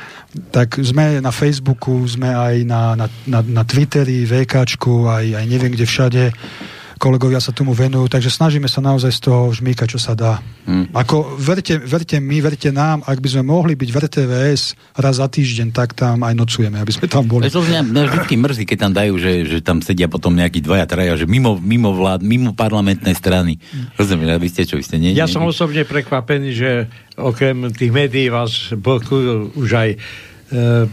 Tak 0.50 0.82
sme 0.82 1.22
na 1.22 1.30
Facebooku, 1.30 2.02
sme 2.06 2.34
aj 2.34 2.54
na, 2.66 2.98
na, 2.98 3.06
na, 3.30 3.40
na 3.42 3.62
Twitteri, 3.62 4.26
VKčku, 4.26 5.06
aj, 5.06 5.42
aj 5.42 5.44
neviem 5.46 5.72
kde 5.72 5.86
všade 5.86 6.22
kolegovia 6.96 7.40
sa 7.40 7.52
tomu 7.52 7.76
venujú, 7.76 8.08
takže 8.08 8.32
snažíme 8.32 8.66
sa 8.66 8.80
naozaj 8.80 9.12
z 9.12 9.20
toho 9.28 9.52
žmýkať, 9.52 9.96
čo 9.96 10.00
sa 10.00 10.16
dá. 10.16 10.40
Hmm. 10.64 10.88
Ako 10.96 11.36
verte, 11.36 11.76
verte 11.76 12.16
mi, 12.18 12.40
verte 12.40 12.72
nám, 12.72 13.04
ak 13.04 13.20
by 13.20 13.28
sme 13.28 13.42
mohli 13.44 13.76
byť 13.76 13.88
v 13.92 13.96
RTVS 14.08 14.62
raz 14.96 15.20
za 15.20 15.28
týždeň, 15.28 15.76
tak 15.76 15.92
tam 15.92 16.24
aj 16.24 16.32
nocujeme, 16.32 16.80
aby 16.80 16.92
sme 16.92 17.06
tam 17.06 17.28
boli. 17.28 17.52
To 17.52 17.60
mňa, 17.62 17.80
mňa 17.84 18.02
vždy 18.26 18.34
mrzí, 18.40 18.64
keď 18.64 18.78
tam 18.88 18.92
dajú, 18.96 19.14
že, 19.20 19.32
že 19.44 19.58
tam 19.60 19.84
sedia 19.84 20.08
potom 20.08 20.32
nejakí 20.32 20.64
dvaja, 20.64 20.88
traja, 20.88 21.14
že 21.20 21.28
mimo, 21.28 21.60
mimo 21.60 21.92
vlád, 21.92 22.24
mimo 22.24 22.56
parlamentnej 22.56 23.12
strany. 23.14 23.60
Rozumiem, 24.00 24.32
aby 24.32 24.48
ste 24.48 24.64
čo, 24.64 24.80
vy 24.80 24.84
ste 24.84 24.96
nie, 24.96 25.12
Ja 25.12 25.28
nie, 25.28 25.32
som 25.32 25.44
nie. 25.44 25.52
osobne 25.52 25.84
prekvapený, 25.84 26.48
že 26.56 26.70
okrem 27.14 27.72
tých 27.76 27.92
médií 27.92 28.32
vás 28.32 28.72
blokujú 28.72 29.56
už 29.56 29.70
aj 29.72 29.90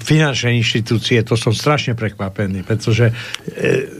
finančné 0.01 0.57
inštitúcie, 0.57 1.21
to 1.21 1.37
som 1.37 1.53
strašne 1.53 1.93
prekvapený, 1.93 2.65
pretože 2.65 3.05
e, 3.05 3.13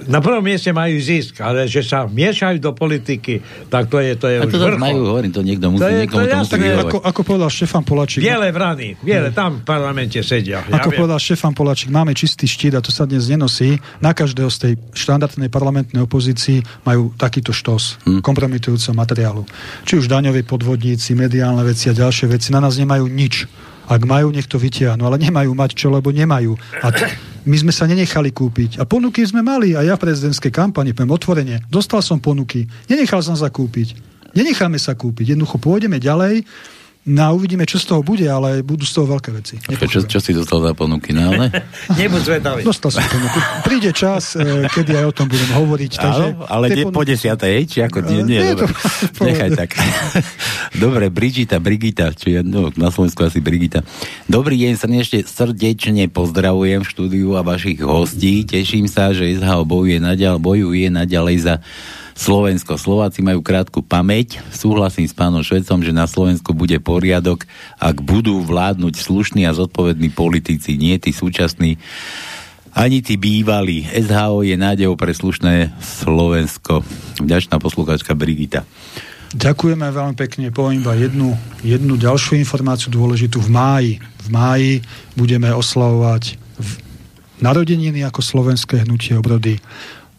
na 0.09 0.17
prvom 0.17 0.41
mieste 0.41 0.73
majú 0.73 0.97
zisk, 0.97 1.45
ale 1.45 1.69
že 1.69 1.85
sa 1.85 2.09
miešajú 2.09 2.57
do 2.57 2.73
politiky, 2.73 3.37
tak 3.69 3.85
to 3.85 4.01
je, 4.01 4.17
to 4.17 4.33
je 4.33 4.37
a 4.41 4.49
to 4.49 4.57
už 4.57 4.73
vrchol. 4.73 4.81
majú, 4.81 4.99
hovorím, 5.13 5.29
to 5.29 5.45
niekto 5.45 5.69
musí, 5.69 5.85
to 5.85 5.89
je, 5.93 6.01
to, 6.09 6.17
to 6.25 6.37
musí 6.41 6.57
ako, 6.57 6.97
ako 7.05 7.21
povedal 7.21 7.49
Štefan 7.53 7.85
Polačík. 7.85 8.25
Biele 8.25 8.49
vrany, 8.49 8.97
biele, 8.97 9.29
tam 9.29 9.61
v 9.61 9.65
parlamente 9.65 10.17
sedia. 10.25 10.65
Ja 10.65 10.81
ako 10.81 10.89
viem. 10.89 10.99
povedal 11.05 11.19
Štefan 11.21 11.53
Polačík, 11.53 11.89
máme 11.93 12.17
čistý 12.17 12.49
štít 12.49 12.73
a 12.73 12.81
to 12.81 12.89
sa 12.89 13.05
dnes 13.05 13.29
nenosí. 13.29 13.77
Na 14.01 14.17
každého 14.17 14.49
z 14.49 14.57
tej 14.57 14.73
štandardnej 14.97 15.53
parlamentnej 15.53 16.01
opozícii 16.01 16.65
majú 16.81 17.13
takýto 17.13 17.53
štos 17.53 18.01
hmm. 18.09 18.25
kompromitujúceho 18.25 18.97
materiálu. 18.97 19.45
Či 19.85 20.01
už 20.01 20.09
daňoví 20.09 20.41
podvodníci, 20.49 21.13
mediálne 21.13 21.61
veci 21.61 21.89
a 21.89 21.93
ďalšie 21.93 22.25
veci 22.25 22.49
na 22.49 22.57
nás 22.57 22.73
nemajú 22.81 23.05
nič. 23.05 23.45
Ak 23.87 24.01
majú, 24.07 24.31
nech 24.31 24.47
to 24.47 24.55
vytiahnu, 24.55 25.03
ale 25.03 25.19
nemajú 25.19 25.51
mať 25.51 25.75
čo, 25.75 25.91
lebo 25.91 26.09
nemajú. 26.09 26.55
A 26.79 26.87
t- 26.91 27.07
my 27.43 27.55
sme 27.59 27.75
sa 27.75 27.83
nenechali 27.83 28.31
kúpiť. 28.31 28.79
A 28.79 28.87
ponuky 28.87 29.19
sme 29.27 29.43
mali, 29.43 29.75
a 29.75 29.83
ja 29.83 29.99
v 29.99 30.07
prezidentskej 30.07 30.51
kampani, 30.51 30.95
poviem 30.95 31.11
otvorene, 31.11 31.55
dostal 31.67 31.99
som 31.99 32.19
ponuky, 32.23 32.63
nenechal 32.87 33.19
som 33.19 33.35
sa 33.35 33.51
kúpiť. 33.51 33.99
Nenecháme 34.33 34.81
sa 34.81 34.97
kúpiť, 34.97 35.35
jednoducho 35.35 35.61
pôjdeme 35.61 36.01
ďalej, 36.01 36.41
No 37.03 37.35
uvidíme, 37.35 37.67
čo 37.67 37.83
z 37.83 37.91
toho 37.91 37.99
bude, 37.99 38.23
ale 38.23 38.63
budú 38.63 38.87
z 38.87 38.95
toho 38.95 39.11
veľké 39.11 39.29
veci. 39.35 39.59
Čo, 39.59 40.07
čo 40.07 40.23
si 40.23 40.31
dostal 40.31 40.63
za 40.63 40.71
ponuky? 40.71 41.11
No, 41.11 41.35
ale... 41.35 41.51
Nebuď 41.99 42.21
zvedavý. 42.23 42.63
Dostal 42.63 42.95
som 42.95 43.03
ponuku. 43.03 43.39
Príde 43.67 43.91
čas, 43.91 44.39
e, 44.39 44.63
kedy 44.71 45.03
aj 45.03 45.05
o 45.11 45.13
tom 45.13 45.27
budem 45.27 45.51
hovoriť. 45.51 45.91
Takže 45.99 46.25
Áno, 46.31 46.47
ale 46.47 46.71
nie 46.71 46.87
ponuky... 46.87 46.95
po 46.95 47.03
desiatej, 47.03 47.67
či 47.67 47.83
ako 47.83 48.07
nie, 48.07 48.23
nie, 48.23 48.39
nie 48.39 48.55
to... 48.55 48.71
Nechaj 49.27 49.51
tak. 49.51 49.75
Dobre, 50.83 51.11
Brigita, 51.11 51.59
Brigita, 51.59 52.15
či 52.15 52.39
no, 52.39 52.71
na 52.79 52.87
Slovensku 52.87 53.19
asi 53.27 53.43
Brigita. 53.43 53.83
Dobrý 54.31 54.55
deň, 54.63 54.71
srdečne, 54.79 55.19
srdečne 55.27 56.07
pozdravujem 56.07 56.87
v 56.87 56.87
štúdiu 56.87 57.35
a 57.35 57.43
vašich 57.43 57.83
hostí. 57.83 58.47
Teším 58.47 58.87
sa, 58.87 59.11
že 59.11 59.27
SHO 59.43 59.67
bojuje 59.67 59.99
naďalej, 59.99 60.39
bojuje 60.39 60.87
naďalej 60.87 61.37
za 61.51 61.55
Slovensko. 62.13 62.77
Slováci 62.77 63.25
majú 63.25 63.41
krátku 63.41 63.81
pamäť. 63.81 64.39
Súhlasím 64.53 65.09
s 65.09 65.17
pánom 65.17 65.41
Švedcom, 65.41 65.81
že 65.81 65.93
na 65.93 66.05
Slovensku 66.05 66.53
bude 66.53 66.77
poriadok, 66.77 67.45
ak 67.81 68.01
budú 68.01 68.41
vládnuť 68.45 68.93
slušní 68.97 69.49
a 69.49 69.57
zodpovední 69.57 70.13
politici, 70.13 70.77
nie 70.77 70.97
tí 71.01 71.09
súčasní 71.09 71.81
ani 72.73 73.05
tí 73.05 73.21
bývalí. 73.21 73.85
SHO 73.85 74.41
je 74.41 74.57
nádejou 74.57 74.97
pre 74.97 75.13
slušné 75.13 75.77
Slovensko. 75.77 76.81
Vďačná 77.21 77.61
poslucháčka 77.61 78.17
Brigita. 78.17 78.65
Ďakujeme 79.33 79.89
veľmi 79.89 80.15
pekne. 80.17 80.53
Poviem 80.53 80.81
iba 80.81 80.93
jednu, 80.93 81.33
jednu 81.65 81.97
ďalšiu 81.97 82.37
informáciu 82.37 82.93
dôležitú. 82.93 83.41
V 83.41 83.49
máji, 83.49 83.91
v 84.25 84.29
máji 84.29 84.71
budeme 85.17 85.49
oslavovať 85.53 86.37
narodeniny 87.41 88.05
ako 88.05 88.21
slovenské 88.21 88.85
hnutie 88.85 89.17
obrody 89.17 89.57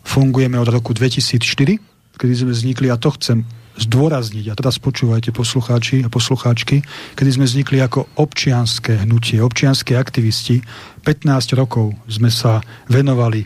fungujeme 0.04 0.60
od 0.60 0.68
roku 0.68 0.92
2004, 0.92 1.80
kedy 2.14 2.32
sme 2.36 2.52
vznikli 2.54 2.92
a 2.92 3.00
to 3.00 3.10
chcem 3.16 3.42
zdôrazniť, 3.74 4.54
a 4.54 4.54
teraz 4.54 4.78
počúvajte 4.78 5.34
poslucháči 5.34 6.06
a 6.06 6.12
poslucháčky, 6.12 6.86
kedy 7.18 7.30
sme 7.34 7.44
vznikli 7.48 7.82
ako 7.82 8.06
občianské 8.22 9.02
hnutie, 9.02 9.42
občianské 9.42 9.98
aktivisti. 9.98 10.62
15 11.02 11.58
rokov 11.58 11.90
sme 12.06 12.30
sa 12.30 12.62
venovali 12.86 13.42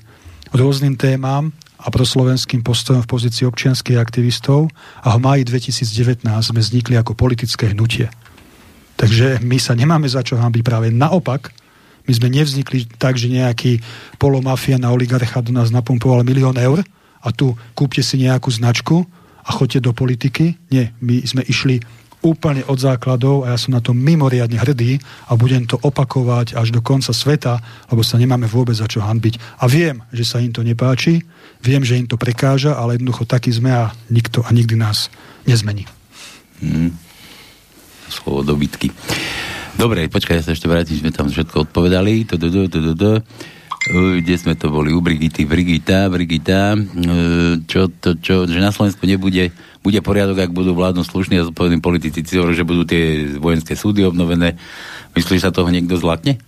rôznym 0.52 1.00
témam 1.00 1.48
a 1.80 1.88
proslovenským 1.88 2.60
postojom 2.60 3.06
v 3.06 3.10
pozícii 3.10 3.48
občianských 3.48 3.96
aktivistov 3.96 4.68
a 5.00 5.16
v 5.16 5.22
máji 5.22 5.42
2019 5.48 6.26
sme 6.26 6.60
vznikli 6.60 7.00
ako 7.00 7.16
politické 7.16 7.72
hnutie. 7.72 8.12
Takže 8.98 9.40
my 9.46 9.56
sa 9.62 9.78
nemáme 9.78 10.10
za 10.10 10.26
čo 10.26 10.34
byť 10.36 10.62
práve 10.66 10.90
naopak, 10.90 11.54
my 12.08 12.12
sme 12.16 12.32
nevznikli 12.32 12.88
tak, 12.96 13.20
že 13.20 13.28
nejaký 13.28 13.84
polomafia 14.16 14.80
na 14.80 14.88
oligarcha 14.88 15.44
do 15.44 15.52
nás 15.52 15.68
napumpoval 15.68 16.24
milión 16.24 16.56
eur 16.56 16.80
a 17.20 17.28
tu 17.30 17.52
kúpte 17.76 18.00
si 18.00 18.16
nejakú 18.24 18.48
značku 18.48 19.04
a 19.44 19.50
choďte 19.52 19.84
do 19.84 19.92
politiky. 19.92 20.56
Nie, 20.72 20.96
my 21.04 21.20
sme 21.28 21.44
išli 21.44 21.84
úplne 22.18 22.66
od 22.66 22.78
základov 22.82 23.46
a 23.46 23.54
ja 23.54 23.58
som 23.58 23.70
na 23.70 23.78
to 23.78 23.94
mimoriadne 23.94 24.58
hrdý 24.58 24.98
a 25.30 25.38
budem 25.38 25.70
to 25.70 25.78
opakovať 25.78 26.58
až 26.58 26.74
do 26.74 26.82
konca 26.82 27.14
sveta, 27.14 27.62
lebo 27.92 28.02
sa 28.02 28.18
nemáme 28.18 28.50
vôbec 28.50 28.74
za 28.74 28.90
čo 28.90 28.98
hanbiť. 28.98 29.62
A 29.62 29.70
viem, 29.70 30.02
že 30.10 30.26
sa 30.26 30.42
im 30.42 30.50
to 30.50 30.66
nepáči, 30.66 31.22
viem, 31.62 31.86
že 31.86 31.94
im 31.94 32.10
to 32.10 32.18
prekáža, 32.18 32.74
ale 32.74 32.98
jednoducho 32.98 33.22
taký 33.22 33.54
sme 33.54 33.70
a 33.70 33.94
nikto 34.10 34.42
a 34.42 34.50
nikdy 34.50 34.74
nás 34.74 35.12
nezmení. 35.46 35.86
Hmm. 36.58 36.90
Slovo 38.10 38.42
dobytky. 38.42 38.90
Dobre, 39.78 40.10
počkaj, 40.10 40.36
ja 40.36 40.42
sa 40.42 40.50
ešte 40.50 40.66
vrátim, 40.66 40.98
sme 40.98 41.14
tam 41.14 41.30
všetko 41.30 41.70
odpovedali. 41.70 42.26
Kde 42.26 44.34
sme 44.34 44.58
to 44.58 44.74
boli? 44.74 44.90
U 44.90 44.98
Brigity, 44.98 45.46
Brigita, 45.46 46.10
Brigita. 46.10 46.74
Čo, 47.70 47.86
to, 47.86 48.18
čo, 48.18 48.50
že 48.50 48.58
na 48.58 48.74
Slovensku 48.74 49.06
nebude 49.06 49.54
bude 49.78 50.02
poriadok, 50.02 50.42
ak 50.42 50.50
budú 50.50 50.74
vládnu 50.74 51.06
slušní 51.06 51.38
a 51.38 51.46
zodpovední 51.46 51.78
politici, 51.78 52.26
že 52.26 52.66
budú 52.66 52.82
tie 52.82 53.38
vojenské 53.38 53.78
súdy 53.78 54.02
obnovené. 54.02 54.58
Myslíš, 55.14 55.38
že 55.38 55.46
sa 55.46 55.54
toho 55.54 55.70
niekto 55.70 55.94
zlatne? 55.94 56.42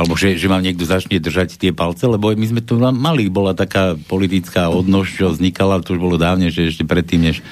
Alebo 0.00 0.16
že, 0.16 0.40
že 0.40 0.48
vám 0.48 0.64
niekto 0.64 0.88
začne 0.88 1.20
držať 1.20 1.60
tie 1.60 1.76
palce? 1.76 2.08
Lebo 2.08 2.32
my 2.32 2.46
sme 2.48 2.64
tu 2.64 2.80
mali, 2.80 3.28
bola 3.28 3.52
taká 3.52 4.00
politická 4.08 4.72
odnož, 4.72 5.12
čo 5.12 5.28
vznikala, 5.28 5.84
to 5.84 5.92
už 5.92 6.00
bolo 6.00 6.16
dávne, 6.16 6.48
že 6.48 6.72
ešte 6.72 6.88
predtým, 6.88 7.28
než 7.28 7.44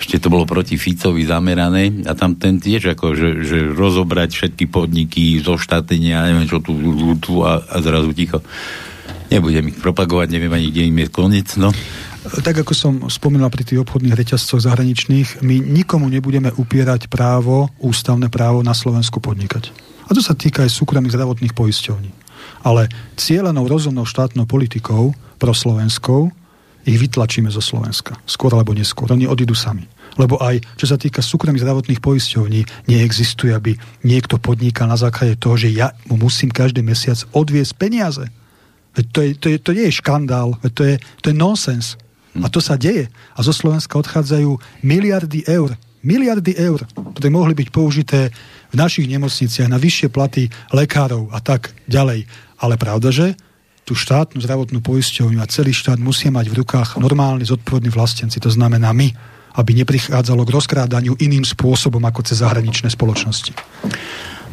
ešte 0.00 0.16
to 0.16 0.32
bolo 0.32 0.48
proti 0.48 0.80
Ficovi 0.80 1.22
zamerané 1.28 2.08
a 2.08 2.16
tam 2.16 2.34
ten 2.34 2.58
tiež 2.58 2.96
ako, 2.96 3.14
že, 3.14 3.28
že 3.44 3.58
rozobrať 3.70 4.34
všetky 4.34 4.66
podniky 4.66 5.38
zo 5.38 5.60
štátenia, 5.60 6.32
neviem 6.32 6.48
čo 6.48 6.58
tu, 6.58 6.74
tu 7.20 7.44
a, 7.44 7.60
a 7.60 7.76
zrazu 7.78 8.10
ticho. 8.10 8.40
Nebudem 9.30 9.70
ich 9.70 9.78
propagovať, 9.78 10.32
neviem 10.32 10.50
ani, 10.50 10.74
kde 10.74 10.88
im 10.88 10.96
je 10.96 11.08
koniec, 11.12 11.54
no. 11.54 11.70
Tak 12.22 12.66
ako 12.66 12.72
som 12.74 12.94
spomínal 13.10 13.50
pri 13.50 13.62
tých 13.66 13.82
obchodných 13.82 14.14
reťazcoch 14.14 14.62
zahraničných, 14.62 15.42
my 15.42 15.58
nikomu 15.58 16.10
nebudeme 16.10 16.50
upierať 16.54 17.06
právo, 17.06 17.70
ústavné 17.78 18.26
právo 18.26 18.62
na 18.62 18.74
Slovensku 18.74 19.18
podnikať. 19.22 19.91
A 20.12 20.16
to 20.16 20.20
sa 20.20 20.36
týka 20.36 20.60
aj 20.60 20.76
súkromných 20.76 21.16
zdravotných 21.16 21.56
poisťovní. 21.56 22.12
Ale 22.68 22.92
cieľenou 23.16 23.64
rozumnou 23.64 24.04
štátnou 24.04 24.44
politikou 24.44 25.16
pro 25.40 25.56
Slovenskou 25.56 26.28
ich 26.84 27.00
vytlačíme 27.00 27.48
zo 27.48 27.64
Slovenska. 27.64 28.20
Skôr 28.28 28.52
alebo 28.52 28.76
neskôr. 28.76 29.08
Oni 29.08 29.24
odídu 29.24 29.56
sami. 29.56 29.88
Lebo 30.20 30.36
aj 30.36 30.60
čo 30.76 30.84
sa 30.84 31.00
týka 31.00 31.24
súkromných 31.24 31.64
zdravotných 31.64 32.04
poisťovní, 32.04 32.92
neexistuje, 32.92 33.56
aby 33.56 33.72
niekto 34.04 34.36
podnikal 34.36 34.92
na 34.92 35.00
základe 35.00 35.40
toho, 35.40 35.56
že 35.56 35.72
ja 35.72 35.96
mu 36.04 36.20
musím 36.20 36.52
každý 36.52 36.84
mesiac 36.84 37.16
odviesť 37.32 37.72
peniaze. 37.80 38.28
Veď 38.92 39.04
to, 39.16 39.18
je, 39.24 39.30
to, 39.40 39.46
je, 39.48 39.56
to 39.64 39.70
nie 39.72 39.88
je 39.88 39.96
škandál, 39.96 40.60
veď 40.60 40.72
to 40.76 40.82
je, 40.84 40.94
to 41.24 41.26
je 41.32 41.36
nonsens. 41.40 41.96
A 42.36 42.52
to 42.52 42.60
sa 42.60 42.76
deje. 42.76 43.08
A 43.32 43.40
zo 43.40 43.56
Slovenska 43.56 43.96
odchádzajú 43.96 44.60
miliardy 44.84 45.48
eur. 45.48 45.72
Miliardy 46.04 46.52
eur, 46.60 46.84
ktoré 47.16 47.32
mohli 47.32 47.56
byť 47.56 47.68
použité 47.72 48.28
v 48.72 48.76
našich 48.80 49.06
nemocniciach 49.06 49.68
na 49.68 49.76
vyššie 49.76 50.08
platy 50.08 50.48
lekárov 50.72 51.28
a 51.30 51.38
tak 51.44 51.76
ďalej. 51.86 52.24
Ale 52.56 52.74
pravda, 52.80 53.12
že 53.12 53.36
tú 53.84 53.92
štátnu 53.92 54.40
zdravotnú 54.40 54.80
poisťovňu 54.80 55.38
a 55.42 55.50
celý 55.50 55.76
štát 55.76 56.00
musia 56.00 56.32
mať 56.32 56.48
v 56.48 56.64
rukách 56.64 56.96
normálni 56.96 57.44
zodpovední 57.44 57.92
vlastenci, 57.92 58.40
to 58.40 58.48
znamená 58.48 58.94
my, 58.94 59.12
aby 59.58 59.76
neprichádzalo 59.84 60.48
k 60.48 60.54
rozkrádaniu 60.54 61.18
iným 61.20 61.44
spôsobom 61.44 62.00
ako 62.00 62.24
cez 62.24 62.40
zahraničné 62.40 62.88
spoločnosti. 62.88 63.52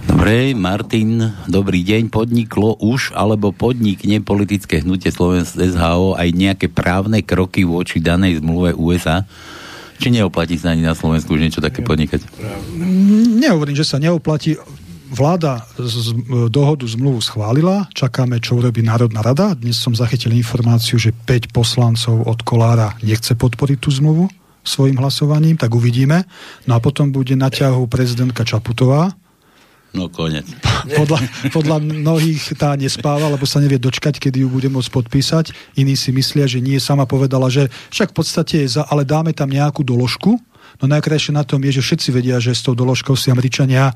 Dobre, 0.10 0.58
Martin, 0.58 1.22
dobrý 1.46 1.86
deň. 1.86 2.10
Podniklo 2.10 2.82
už 2.82 3.14
alebo 3.14 3.54
podnikne 3.54 4.26
politické 4.26 4.82
hnutie 4.82 5.14
Slovensk 5.14 5.54
SHO 5.54 6.18
aj 6.18 6.30
nejaké 6.34 6.66
právne 6.66 7.22
kroky 7.22 7.62
voči 7.62 8.02
danej 8.02 8.42
zmluve 8.42 8.74
USA? 8.74 9.30
Či 10.00 10.16
neoplatí 10.16 10.56
sa 10.56 10.72
ani 10.72 10.88
na 10.88 10.96
Slovensku 10.96 11.36
už 11.36 11.44
niečo 11.44 11.60
také 11.60 11.84
podnikať? 11.84 12.24
Nehovorím, 13.36 13.76
že 13.76 13.84
sa 13.84 14.00
neoplatí 14.00 14.56
vláda 15.12 15.66
z, 15.76 16.16
dohodu 16.48 16.86
zmluvu 16.86 17.20
schválila, 17.20 17.90
čakáme, 17.92 18.40
čo 18.40 18.62
urobí 18.62 18.80
Národná 18.80 19.20
rada. 19.26 19.58
Dnes 19.58 19.76
som 19.76 19.92
zachytil 19.92 20.32
informáciu, 20.38 21.02
že 21.02 21.12
5 21.12 21.52
poslancov 21.52 22.24
od 22.30 22.40
Kolára 22.46 22.96
nechce 23.04 23.36
podporiť 23.36 23.78
tú 23.82 23.90
zmluvu 23.92 24.30
svojim 24.64 25.02
hlasovaním, 25.02 25.58
tak 25.58 25.74
uvidíme. 25.74 26.24
No 26.70 26.78
a 26.78 26.80
potom 26.80 27.10
bude 27.10 27.34
na 27.34 27.50
ťahu 27.50 27.90
prezidentka 27.90 28.46
Čaputová, 28.46 29.12
No 29.90 30.06
konec. 30.06 30.46
Podľa, 30.86 31.18
podľa 31.50 31.78
mnohých 31.82 32.54
tá 32.54 32.78
nespáva, 32.78 33.26
lebo 33.26 33.50
sa 33.50 33.58
nevie 33.58 33.82
dočkať, 33.82 34.22
kedy 34.22 34.46
ju 34.46 34.50
bude 34.50 34.70
môcť 34.70 34.90
podpísať. 34.94 35.50
Iní 35.82 35.98
si 35.98 36.14
myslia, 36.14 36.46
že 36.46 36.62
nie. 36.62 36.78
Sama 36.78 37.10
povedala, 37.10 37.50
že 37.50 37.74
však 37.90 38.14
v 38.14 38.16
podstate 38.22 38.56
je 38.66 38.78
za, 38.78 38.86
ale 38.86 39.02
dáme 39.02 39.34
tam 39.34 39.50
nejakú 39.50 39.82
doložku, 39.82 40.38
No 40.80 40.88
najkrajšie 40.88 41.36
na 41.36 41.44
tom 41.44 41.60
je, 41.66 41.82
že 41.82 41.84
všetci 41.84 42.10
vedia, 42.16 42.40
že 42.40 42.56
s 42.56 42.64
tou 42.64 42.72
doložkou 42.72 43.12
si 43.20 43.28
Američania, 43.28 43.92
e, 43.92 43.94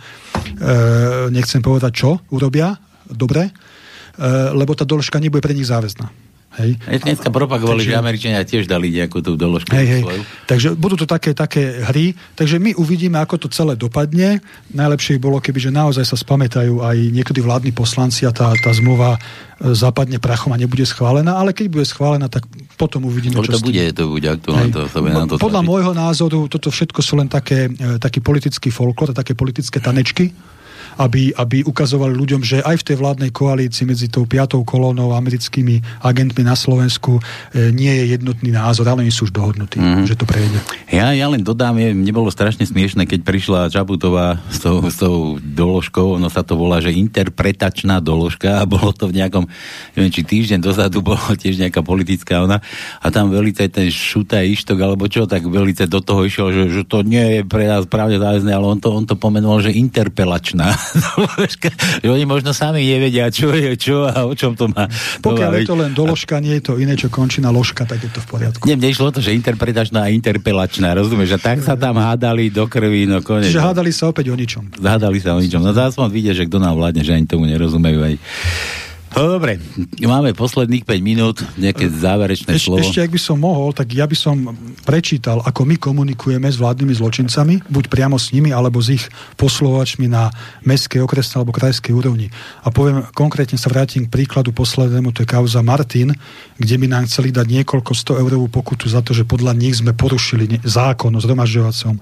nechcem 1.31 1.63
povedať 1.63 1.91
čo, 1.95 2.19
urobia, 2.33 2.75
dobre, 3.07 3.47
e, 3.47 3.51
lebo 4.51 4.75
tá 4.75 4.83
doložka 4.83 5.15
nebude 5.21 5.39
pre 5.39 5.55
nich 5.55 5.69
záväzná. 5.69 6.22
Hej. 6.53 6.77
Takže, 6.85 7.89
že 7.89 7.97
Američania 7.97 8.45
tiež 8.45 8.69
dali 8.69 8.93
nejakú 8.93 9.25
tú 9.25 9.33
doložku. 9.33 9.73
Hej, 9.73 9.87
hej. 9.89 10.03
Takže 10.45 10.77
budú 10.77 11.01
to 11.01 11.09
také, 11.09 11.33
také 11.33 11.81
hry. 11.81 12.13
Takže 12.37 12.61
my 12.61 12.77
uvidíme, 12.77 13.17
ako 13.17 13.41
to 13.41 13.47
celé 13.49 13.73
dopadne. 13.73 14.37
Najlepšie 14.69 15.17
bolo, 15.17 15.41
keby 15.41 15.57
že 15.57 15.71
naozaj 15.73 16.05
sa 16.05 16.13
spamätajú 16.13 16.85
aj 16.85 16.97
niekedy 17.09 17.41
vládni 17.41 17.73
poslanci 17.73 18.29
a 18.29 18.31
tá, 18.31 18.53
tá 18.53 18.69
zmluva 18.69 19.17
e, 19.17 19.73
zapadne 19.73 20.21
prachom 20.21 20.53
a 20.53 20.61
nebude 20.61 20.85
schválená, 20.85 21.41
ale 21.41 21.57
keď 21.57 21.73
bude 21.73 21.85
schválená, 21.89 22.29
tak 22.29 22.45
potom 22.77 23.09
uvidíme, 23.09 23.33
čo 23.41 23.57
to 23.57 23.65
bude, 23.65 23.83
to 23.97 24.05
bude 24.05 24.27
aktuálne. 24.29 24.69
To, 24.69 24.85
to, 24.85 24.99
na 25.01 25.25
to 25.25 25.41
Podľa 25.41 25.61
môjho 25.65 25.91
názoru, 25.97 26.45
toto 26.45 26.69
všetko 26.69 27.01
sú 27.01 27.17
len 27.17 27.33
také, 27.33 27.65
e, 27.73 27.97
taký 27.97 28.21
politický 28.21 28.69
folklor, 28.69 29.09
také 29.17 29.33
politické 29.33 29.81
tanečky, 29.81 30.52
aby, 30.97 31.33
aby 31.33 31.65
ukazovali 31.65 32.13
ľuďom, 32.13 32.41
že 32.41 32.61
aj 32.61 32.81
v 32.81 32.87
tej 32.87 32.97
vládnej 32.99 33.31
koalícii 33.33 33.83
medzi 33.87 34.07
tou 34.09 34.27
piatou 34.27 34.61
kolónou 34.65 35.13
a 35.13 35.19
americkými 35.19 36.03
agentmi 36.03 36.43
na 36.45 36.53
Slovensku 36.53 37.17
e, 37.17 37.71
nie 37.73 37.89
je 37.89 38.17
jednotný 38.17 38.53
názor, 38.53 38.89
ale 38.89 39.05
oni 39.05 39.13
sú 39.13 39.29
už 39.29 39.33
dohodnutí, 39.33 39.79
mm. 39.79 40.05
že 40.05 40.17
to 40.17 40.25
prejde. 40.27 40.57
Ja, 40.93 41.13
ja 41.15 41.25
len 41.29 41.41
dodám, 41.41 41.77
je, 41.79 41.95
mne 41.95 42.11
bolo 42.13 42.29
strašne 42.29 42.65
smiešne, 42.67 43.09
keď 43.09 43.19
prišla 43.25 43.73
Čaputová 43.73 44.41
s 44.51 44.61
tou, 44.61 44.83
s 44.85 44.97
tou 44.99 45.41
doložkou, 45.41 46.17
ono 46.17 46.29
sa 46.29 46.45
to 46.45 46.53
volá, 46.59 46.83
že 46.83 46.93
interpretačná 46.93 48.03
doložka 48.03 48.61
a 48.61 48.67
bolo 48.69 48.93
to 48.93 49.09
v 49.09 49.23
nejakom, 49.23 49.49
neviem, 49.97 50.11
či 50.13 50.21
týždeň 50.21 50.59
dozadu 50.61 51.01
bolo 51.01 51.21
tiež 51.41 51.57
nejaká 51.57 51.81
politická 51.81 52.45
ona 52.45 52.61
a 53.01 53.07
tam 53.09 53.33
velice 53.33 53.65
ten 53.71 53.89
šutaj 53.89 54.45
ištok 54.53 54.77
alebo 54.79 55.09
čo, 55.09 55.25
tak 55.25 55.45
velice 55.47 55.89
do 55.89 55.99
toho 56.03 56.27
išiel, 56.27 56.53
že, 56.53 56.63
že 56.69 56.81
to 56.85 57.01
nie 57.01 57.39
je 57.39 57.41
pre 57.47 57.65
nás 57.65 57.85
právne 57.89 58.17
záväzné, 58.19 58.51
ale 58.53 58.65
on 58.65 58.79
to, 58.79 58.89
on 58.93 59.05
to 59.05 59.15
pomenoval, 59.17 59.59
že 59.63 59.73
interpelačná. 59.73 60.73
oni 62.03 62.25
možno 62.25 62.51
sami 62.53 62.85
nevedia, 62.85 63.29
čo 63.33 63.51
je 63.53 63.75
čo 63.75 64.07
a 64.07 64.25
o 64.27 64.33
čom 64.33 64.53
to 64.53 64.69
má. 64.69 64.87
Pokiaľ 65.23 65.49
to 65.49 65.55
má, 65.55 65.61
je 65.61 65.69
to 65.69 65.77
len 65.77 65.91
doložka, 65.91 66.39
nie 66.39 66.59
je 66.59 66.63
to 66.63 66.73
iné, 66.79 66.93
čo 66.97 67.07
končí 67.11 67.39
na 67.39 67.49
ložka, 67.49 67.83
tak 67.87 68.03
je 68.03 68.11
to 68.11 68.19
v 68.23 68.27
poriadku. 68.27 68.63
Nie, 68.65 68.75
mne 68.75 68.89
išlo 68.91 69.09
to, 69.11 69.19
že 69.23 69.35
interpretačná 69.35 70.05
a 70.05 70.09
interpelačná, 70.11 70.93
rozumieš? 70.95 71.37
A 71.37 71.39
tak 71.39 71.61
sa 71.61 71.73
tam 71.73 71.97
hádali 71.99 72.49
do 72.53 72.65
krvi, 72.69 73.09
no 73.09 73.23
konec. 73.25 73.49
Čiže 73.49 73.61
hádali 73.61 73.91
sa 73.91 74.11
opäť 74.11 74.31
o 74.31 74.35
ničom. 74.35 74.79
Hádali 74.79 75.19
sa 75.19 75.35
o 75.35 75.39
ničom. 75.41 75.61
No 75.63 75.71
zás 75.75 75.95
vidie, 76.11 76.35
že 76.35 76.45
kto 76.45 76.61
nám 76.61 76.77
vládne, 76.77 77.01
že 77.01 77.15
ani 77.15 77.25
tomu 77.25 77.49
nerozumejú 77.49 77.99
aj 78.03 78.13
No 79.13 79.29
dobre, 79.29 79.61
máme 80.01 80.33
posledných 80.33 80.89
5 80.89 80.97
minút, 81.05 81.37
nejaké 81.61 81.85
záverečné 81.85 82.57
Eš, 82.57 82.65
slovo. 82.65 82.81
Ešte, 82.81 83.05
ak 83.05 83.13
by 83.13 83.21
som 83.21 83.37
mohol, 83.37 83.69
tak 83.69 83.93
ja 83.93 84.09
by 84.09 84.17
som 84.17 84.57
prečítal, 84.81 85.37
ako 85.45 85.69
my 85.69 85.77
komunikujeme 85.77 86.49
s 86.49 86.57
vládnymi 86.57 86.97
zločincami, 86.97 87.61
buď 87.69 87.93
priamo 87.93 88.17
s 88.17 88.33
nimi, 88.33 88.49
alebo 88.49 88.81
s 88.81 88.89
ich 88.89 89.05
poslovačmi 89.37 90.09
na 90.09 90.33
mestskej, 90.65 91.05
okresnej 91.05 91.45
alebo 91.45 91.53
krajskej 91.53 91.93
úrovni. 91.93 92.33
A 92.65 92.73
poviem, 92.73 93.05
konkrétne 93.13 93.53
sa 93.61 93.69
vrátim 93.69 94.09
k 94.09 94.13
príkladu 94.25 94.49
poslednému, 94.49 95.13
to 95.13 95.21
je 95.21 95.29
kauza 95.29 95.61
Martin, 95.61 96.17
kde 96.57 96.75
by 96.81 96.89
nám 96.89 97.05
chceli 97.05 97.29
dať 97.29 97.45
niekoľko 97.61 97.93
100 97.93 98.17
eurovú 98.17 98.49
pokutu 98.49 98.89
za 98.89 99.05
to, 99.05 99.13
že 99.13 99.29
podľa 99.29 99.53
nich 99.53 99.77
sme 99.77 99.93
porušili 99.93 100.65
zákon 100.65 101.13
o 101.13 101.21
zhromažďovacom 101.21 101.93
e, 101.95 102.01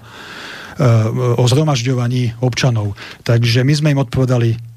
o 1.36 1.44
zhromažďovaní 1.44 2.40
občanov. 2.40 2.96
Takže 3.20 3.68
my 3.68 3.72
sme 3.76 3.88
im 3.92 4.00
odpovedali 4.00 4.71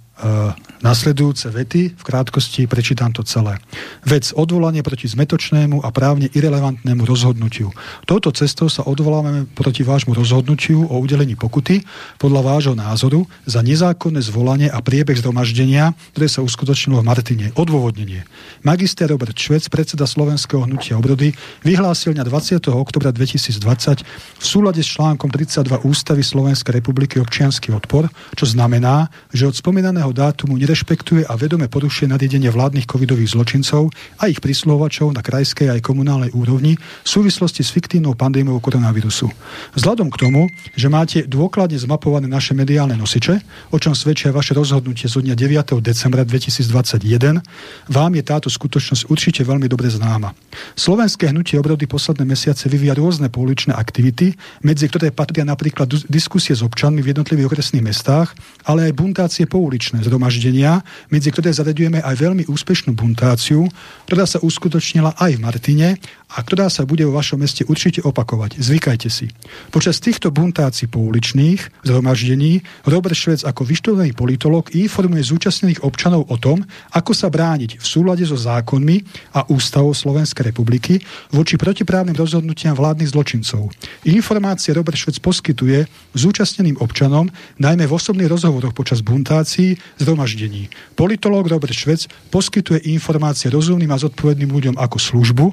nasledujúce 0.79 1.51
vety, 1.51 1.97
v 1.97 2.03
krátkosti 2.03 2.69
prečítam 2.69 3.11
to 3.11 3.25
celé. 3.25 3.59
Vec 4.05 4.31
odvolanie 4.31 4.79
proti 4.85 5.09
zmetočnému 5.11 5.83
a 5.83 5.89
právne 5.91 6.31
irrelevantnému 6.31 7.03
rozhodnutiu. 7.03 7.73
Touto 8.07 8.31
cestou 8.31 8.71
sa 8.71 8.85
odvolávame 8.85 9.49
proti 9.57 9.83
vášmu 9.83 10.15
rozhodnutiu 10.15 10.87
o 10.87 10.95
udelení 11.01 11.35
pokuty 11.35 11.83
podľa 12.21 12.41
vášho 12.45 12.75
názoru 12.77 13.27
za 13.43 13.59
nezákonné 13.65 14.21
zvolanie 14.23 14.69
a 14.71 14.79
priebeh 14.79 15.19
zhromaždenia, 15.19 15.91
ktoré 16.15 16.27
sa 16.29 16.45
uskutočnilo 16.45 17.01
v 17.01 17.07
Martine. 17.07 17.45
Odôvodnenie. 17.57 18.23
Magister 18.61 19.09
Robert 19.09 19.35
Švec, 19.35 19.67
predseda 19.67 20.05
Slovenského 20.05 20.63
hnutia 20.63 20.95
obrody, 20.95 21.33
vyhlásil 21.65 22.13
na 22.13 22.23
20. 22.23 22.61
oktobra 22.71 23.09
2020 23.09 24.05
v 24.39 24.45
súlade 24.45 24.85
s 24.85 24.89
článkom 24.93 25.33
32 25.33 25.81
Ústavy 25.85 26.21
Slovenskej 26.21 26.77
republiky 26.77 27.17
občiansky 27.17 27.73
odpor, 27.73 28.07
čo 28.37 28.45
znamená, 28.45 29.09
že 29.33 29.49
od 29.49 29.57
spomínaného 29.57 30.04
dátumu 30.11 30.59
nerešpektuje 30.59 31.25
a 31.25 31.33
vedome 31.39 31.71
porušuje 31.71 32.11
nariadenie 32.11 32.51
vládnych 32.51 32.85
covidových 32.85 33.33
zločincov 33.33 33.89
a 34.19 34.27
ich 34.27 34.43
prisluhovačov 34.43 35.15
na 35.15 35.23
krajskej 35.23 35.71
aj 35.71 35.81
komunálnej 35.81 36.35
úrovni 36.35 36.75
v 36.77 37.07
súvislosti 37.07 37.63
s 37.63 37.71
fiktívnou 37.71 38.13
pandémiou 38.13 38.59
koronavírusu. 38.59 39.31
Vzhľadom 39.79 40.11
k 40.11 40.19
tomu, 40.19 40.41
že 40.75 40.91
máte 40.91 41.23
dôkladne 41.23 41.79
zmapované 41.79 42.27
naše 42.27 42.51
mediálne 42.51 42.99
nosiče, 42.99 43.39
o 43.71 43.77
čom 43.79 43.95
svedčia 43.95 44.35
vaše 44.35 44.51
rozhodnutie 44.51 45.07
zo 45.07 45.23
dňa 45.23 45.33
9. 45.33 45.79
decembra 45.79 46.27
2021, 46.27 47.39
vám 47.87 48.11
je 48.17 48.23
táto 48.25 48.49
skutočnosť 48.51 49.07
určite 49.07 49.41
veľmi 49.45 49.71
dobre 49.71 49.87
známa. 49.87 50.35
Slovenské 50.75 51.31
hnutie 51.31 51.55
obrody 51.55 51.87
posledné 51.87 52.27
mesiace 52.27 52.67
vyvíja 52.67 52.97
rôzne 52.97 53.31
pouličné 53.31 53.71
aktivity, 53.71 54.35
medzi 54.65 54.89
ktoré 54.89 55.13
patria 55.13 55.45
napríklad 55.45 55.87
diskusie 56.09 56.57
s 56.57 56.65
občanmi 56.65 57.05
v 57.05 57.13
jednotlivých 57.13 57.47
okresných 57.53 57.85
mestách, 57.85 58.33
ale 58.65 58.89
aj 58.89 58.97
buntácie 58.97 59.45
pouličné 59.45 59.94
zhromaždenia, 60.01 60.81
medzi 61.13 61.29
ktoré 61.31 61.53
zaradujeme 61.53 62.01
aj 62.01 62.15
veľmi 62.17 62.43
úspešnú 62.49 62.95
buntáciu, 62.95 63.69
ktorá 64.09 64.25
sa 64.25 64.41
uskutočnila 64.41 65.15
aj 65.15 65.31
v 65.37 65.43
Martine 65.43 65.87
a 66.35 66.43
ktorá 66.43 66.67
sa 66.67 66.83
bude 66.83 67.07
vo 67.07 67.15
vašom 67.15 67.39
meste 67.39 67.63
určite 67.63 68.03
opakovať. 68.03 68.59
Zvykajte 68.59 69.07
si. 69.07 69.31
Počas 69.71 70.03
týchto 70.03 70.35
buntácií 70.35 70.91
pouličných 70.91 71.87
zhromaždení 71.87 72.59
Robert 72.83 73.15
Švec 73.15 73.47
ako 73.47 73.63
vyštudovaný 73.63 74.11
politolog 74.11 74.67
informuje 74.75 75.23
zúčastnených 75.31 75.87
občanov 75.87 76.27
o 76.27 76.35
tom, 76.35 76.59
ako 76.91 77.15
sa 77.15 77.31
brániť 77.31 77.79
v 77.79 77.85
súlade 77.85 78.27
so 78.27 78.35
zákonmi 78.35 79.01
a 79.31 79.47
ústavou 79.47 79.95
Slovenskej 79.95 80.51
republiky 80.51 80.99
voči 81.31 81.55
protiprávnym 81.55 82.19
rozhodnutiam 82.19 82.75
vládnych 82.75 83.15
zločincov. 83.15 83.71
Informácie 84.03 84.75
Robert 84.75 84.99
Švec 84.99 85.23
poskytuje 85.23 85.87
zúčastneným 86.11 86.75
občanom 86.83 87.31
najmä 87.63 87.87
v 87.87 87.95
osobných 87.95 88.27
rozhovoroch 88.27 88.75
počas 88.75 88.99
buntácií 88.99 89.79
zhromaždení. 90.03 90.67
Politológ 90.99 91.47
Robert 91.47 91.71
Švec 91.71 92.11
poskytuje 92.27 92.91
informácie 92.91 93.47
rozumným 93.47 93.91
a 93.95 94.01
zodpovedným 94.01 94.51
ľuďom 94.51 94.75
ako 94.75 94.97
službu, 94.99 95.45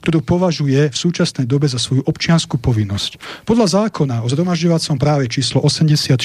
ktorú 0.00 0.24
považuje 0.24 0.88
v 0.88 0.96
súčasnej 0.96 1.44
dobe 1.44 1.68
za 1.68 1.76
svoju 1.76 2.04
občianskú 2.04 2.56
povinnosť. 2.56 3.44
Podľa 3.44 3.66
zákona 3.84 4.24
o 4.24 4.28
zhromažďovacom 4.28 4.96
práve 4.96 5.28
číslo 5.28 5.60
84 5.60 6.16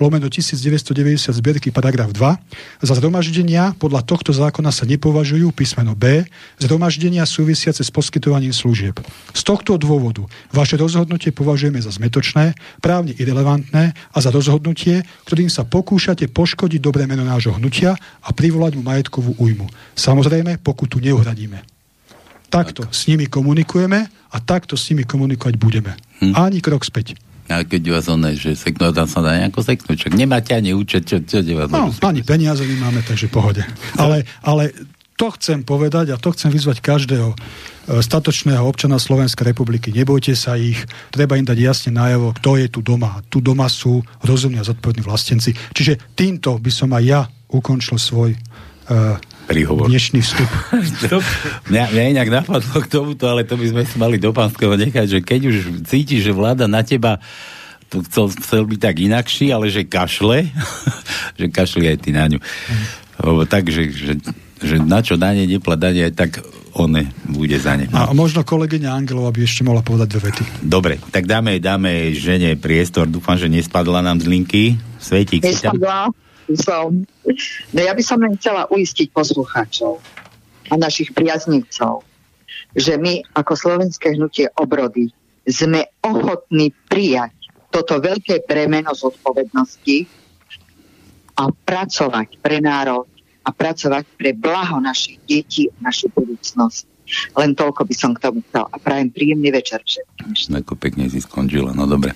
lomeno 0.00 0.28
1990 0.28 1.32
zbierky 1.32 1.68
paragraf 1.72 2.12
2 2.12 2.84
za 2.84 2.94
zhromaždenia 2.96 3.76
podľa 3.76 4.04
tohto 4.04 4.32
zákona 4.32 4.70
sa 4.72 4.84
nepovažujú 4.84 5.52
písmeno 5.52 5.96
B 5.96 6.24
zhromaždenia 6.60 7.24
súvisiace 7.24 7.80
s 7.84 7.90
poskytovaním 7.92 8.52
služieb. 8.52 9.00
Z 9.32 9.42
tohto 9.44 9.80
dôvodu 9.80 10.24
vaše 10.52 10.76
rozhodnutie 10.76 11.32
považujeme 11.32 11.80
za 11.80 11.92
zmetočné, 11.92 12.56
právne 12.80 13.12
irrelevantné 13.16 13.92
a 13.92 14.18
za 14.20 14.28
rozhodnutie, 14.32 15.04
ktorým 15.28 15.48
sa 15.48 15.64
pokúšate 15.64 16.28
poškodiť 16.32 16.80
dobré 16.80 17.04
meno 17.08 17.24
nášho 17.24 17.56
hnutia 17.56 17.96
a 18.22 18.28
privolať 18.32 18.76
mu 18.76 18.82
majetkovú 18.84 19.36
újmu. 19.40 19.66
Samozrejme, 19.96 20.60
pokutu 20.60 21.00
neuhradíme. 21.00 21.75
Takto 22.48 22.86
tak. 22.86 22.94
s 22.94 23.10
nimi 23.10 23.26
komunikujeme 23.26 24.06
a 24.10 24.36
takto 24.42 24.78
s 24.78 24.88
nimi 24.90 25.02
komunikovať 25.02 25.54
budeme. 25.58 25.92
Hm. 26.22 26.32
Ani 26.34 26.58
krok 26.62 26.86
späť. 26.86 27.18
A 27.46 27.62
keď 27.62 27.94
vás 27.94 28.10
on 28.10 28.26
že 28.34 28.58
seknú, 28.58 28.90
tam 28.90 29.06
sa 29.06 29.22
dá 29.22 29.38
nejako 29.38 29.62
seknúť, 29.62 30.10
čak 30.10 30.12
nemáte 30.18 30.50
ani 30.50 30.74
účet, 30.74 31.06
čo, 31.06 31.22
čo 31.22 31.38
vás 31.54 31.70
no, 31.70 31.94
ani 32.02 32.26
peniaze 32.26 32.66
nemáme, 32.66 33.06
takže 33.06 33.30
pohode. 33.30 33.62
Ale, 33.94 34.26
ale 34.42 34.74
to 35.16 35.32
chcem 35.32 35.64
povedať 35.64 36.12
a 36.12 36.20
to 36.20 36.34
chcem 36.36 36.52
vyzvať 36.52 36.82
každého 36.84 37.32
e, 37.32 37.36
statočného 38.04 38.60
občana 38.60 39.00
Slovenskej 39.00 39.48
republiky. 39.48 39.88
Nebojte 39.88 40.36
sa 40.36 40.60
ich, 40.60 40.76
treba 41.08 41.40
im 41.40 41.46
dať 41.46 41.56
jasne 41.56 41.90
najavo, 41.96 42.36
kto 42.36 42.60
je 42.60 42.66
tu 42.68 42.80
doma. 42.84 43.24
Tu 43.32 43.40
doma 43.40 43.70
sú 43.70 44.04
rozumní 44.26 44.60
a 44.60 44.68
zodpovední 44.68 45.06
vlastenci. 45.06 45.56
Čiže 45.72 46.12
týmto 46.12 46.60
by 46.60 46.70
som 46.74 46.92
aj 46.92 47.04
ja 47.06 47.20
ukončil 47.48 47.96
svoj 47.96 48.36
príhovor. 49.46 49.86
Dnešný 49.86 50.20
vstup. 50.20 50.50
mňa, 51.70 51.84
mňa 51.94 52.04
inak 52.18 52.28
napadlo 52.28 52.82
k 52.82 52.90
tomuto, 52.90 53.30
ale 53.30 53.46
to 53.46 53.54
by 53.54 53.66
sme 53.70 53.82
si 53.86 53.96
mali 53.96 54.18
do 54.18 54.34
pánskeho 54.34 54.74
nechať, 54.74 55.06
že 55.06 55.18
keď 55.22 55.40
už 55.48 55.56
cítiš, 55.86 56.26
že 56.26 56.32
vláda 56.34 56.66
na 56.66 56.82
teba 56.82 57.22
to 57.86 58.02
chcel, 58.02 58.26
chcel 58.34 58.62
byť 58.66 58.80
tak 58.82 58.96
inakší, 58.98 59.54
ale 59.54 59.70
že 59.70 59.86
kašle, 59.86 60.50
že 61.38 61.46
kašli 61.46 61.86
aj 61.86 61.98
ty 62.02 62.10
na 62.10 62.26
ňu. 62.26 62.38
Mm. 62.42 63.46
tak, 63.46 63.70
že, 63.70 63.94
že, 63.94 64.12
že 64.58 64.76
na 64.82 64.98
čo 65.00 65.14
dane 65.14 65.46
nepladanie, 65.46 66.10
aj 66.10 66.14
tak 66.18 66.30
one 66.76 67.08
bude 67.24 67.56
za 67.56 67.78
ne. 67.78 67.88
A 67.94 68.12
možno 68.12 68.44
kolegyňa 68.44 68.90
Angelova 68.92 69.32
by 69.32 69.40
ešte 69.46 69.64
mohla 69.64 69.80
povedať 69.80 70.06
dve 70.12 70.20
vety. 70.28 70.42
Dobre, 70.60 71.00
tak 71.08 71.24
dáme, 71.24 71.56
dáme 71.56 72.12
žene 72.12 72.58
priestor. 72.58 73.08
Dúfam, 73.08 73.38
že 73.40 73.48
nespadla 73.48 74.04
nám 74.04 74.20
z 74.20 74.26
linky. 74.28 74.62
Svetík. 75.00 75.40
Nespadla 75.40 76.25
som. 76.54 77.02
No 77.74 77.80
ja 77.82 77.90
by 77.90 78.02
som 78.06 78.22
len 78.22 78.38
chcela 78.38 78.70
uistiť 78.70 79.10
poslucháčov 79.10 79.98
a 80.70 80.74
našich 80.78 81.10
priaznivcov, 81.10 82.06
že 82.78 82.94
my 82.94 83.26
ako 83.34 83.52
slovenské 83.58 84.14
hnutie 84.14 84.46
obrody 84.54 85.10
sme 85.46 85.90
ochotní 86.02 86.70
prijať 86.86 87.34
toto 87.70 87.98
veľké 87.98 88.46
premeno 88.46 88.94
zodpovednosti 88.94 90.06
a 91.36 91.52
pracovať 91.52 92.40
pre 92.40 92.58
národ 92.62 93.04
a 93.46 93.50
pracovať 93.52 94.04
pre 94.16 94.34
blaho 94.34 94.80
našich 94.80 95.20
detí 95.28 95.68
a 95.70 95.92
našu 95.92 96.10
budúcnosť. 96.10 96.95
Len 97.38 97.50
toľko 97.54 97.86
by 97.86 97.94
som 97.94 98.10
k 98.12 98.22
tomu 98.22 98.42
chcel 98.50 98.66
a 98.66 98.76
prajem 98.76 99.08
príjemný 99.10 99.54
večer 99.54 99.80
všetkým. 99.82 100.58
Ako 100.62 100.74
pekne 100.74 101.06
si 101.06 101.22
skončila, 101.22 101.72
no 101.72 101.86
dobre. 101.86 102.12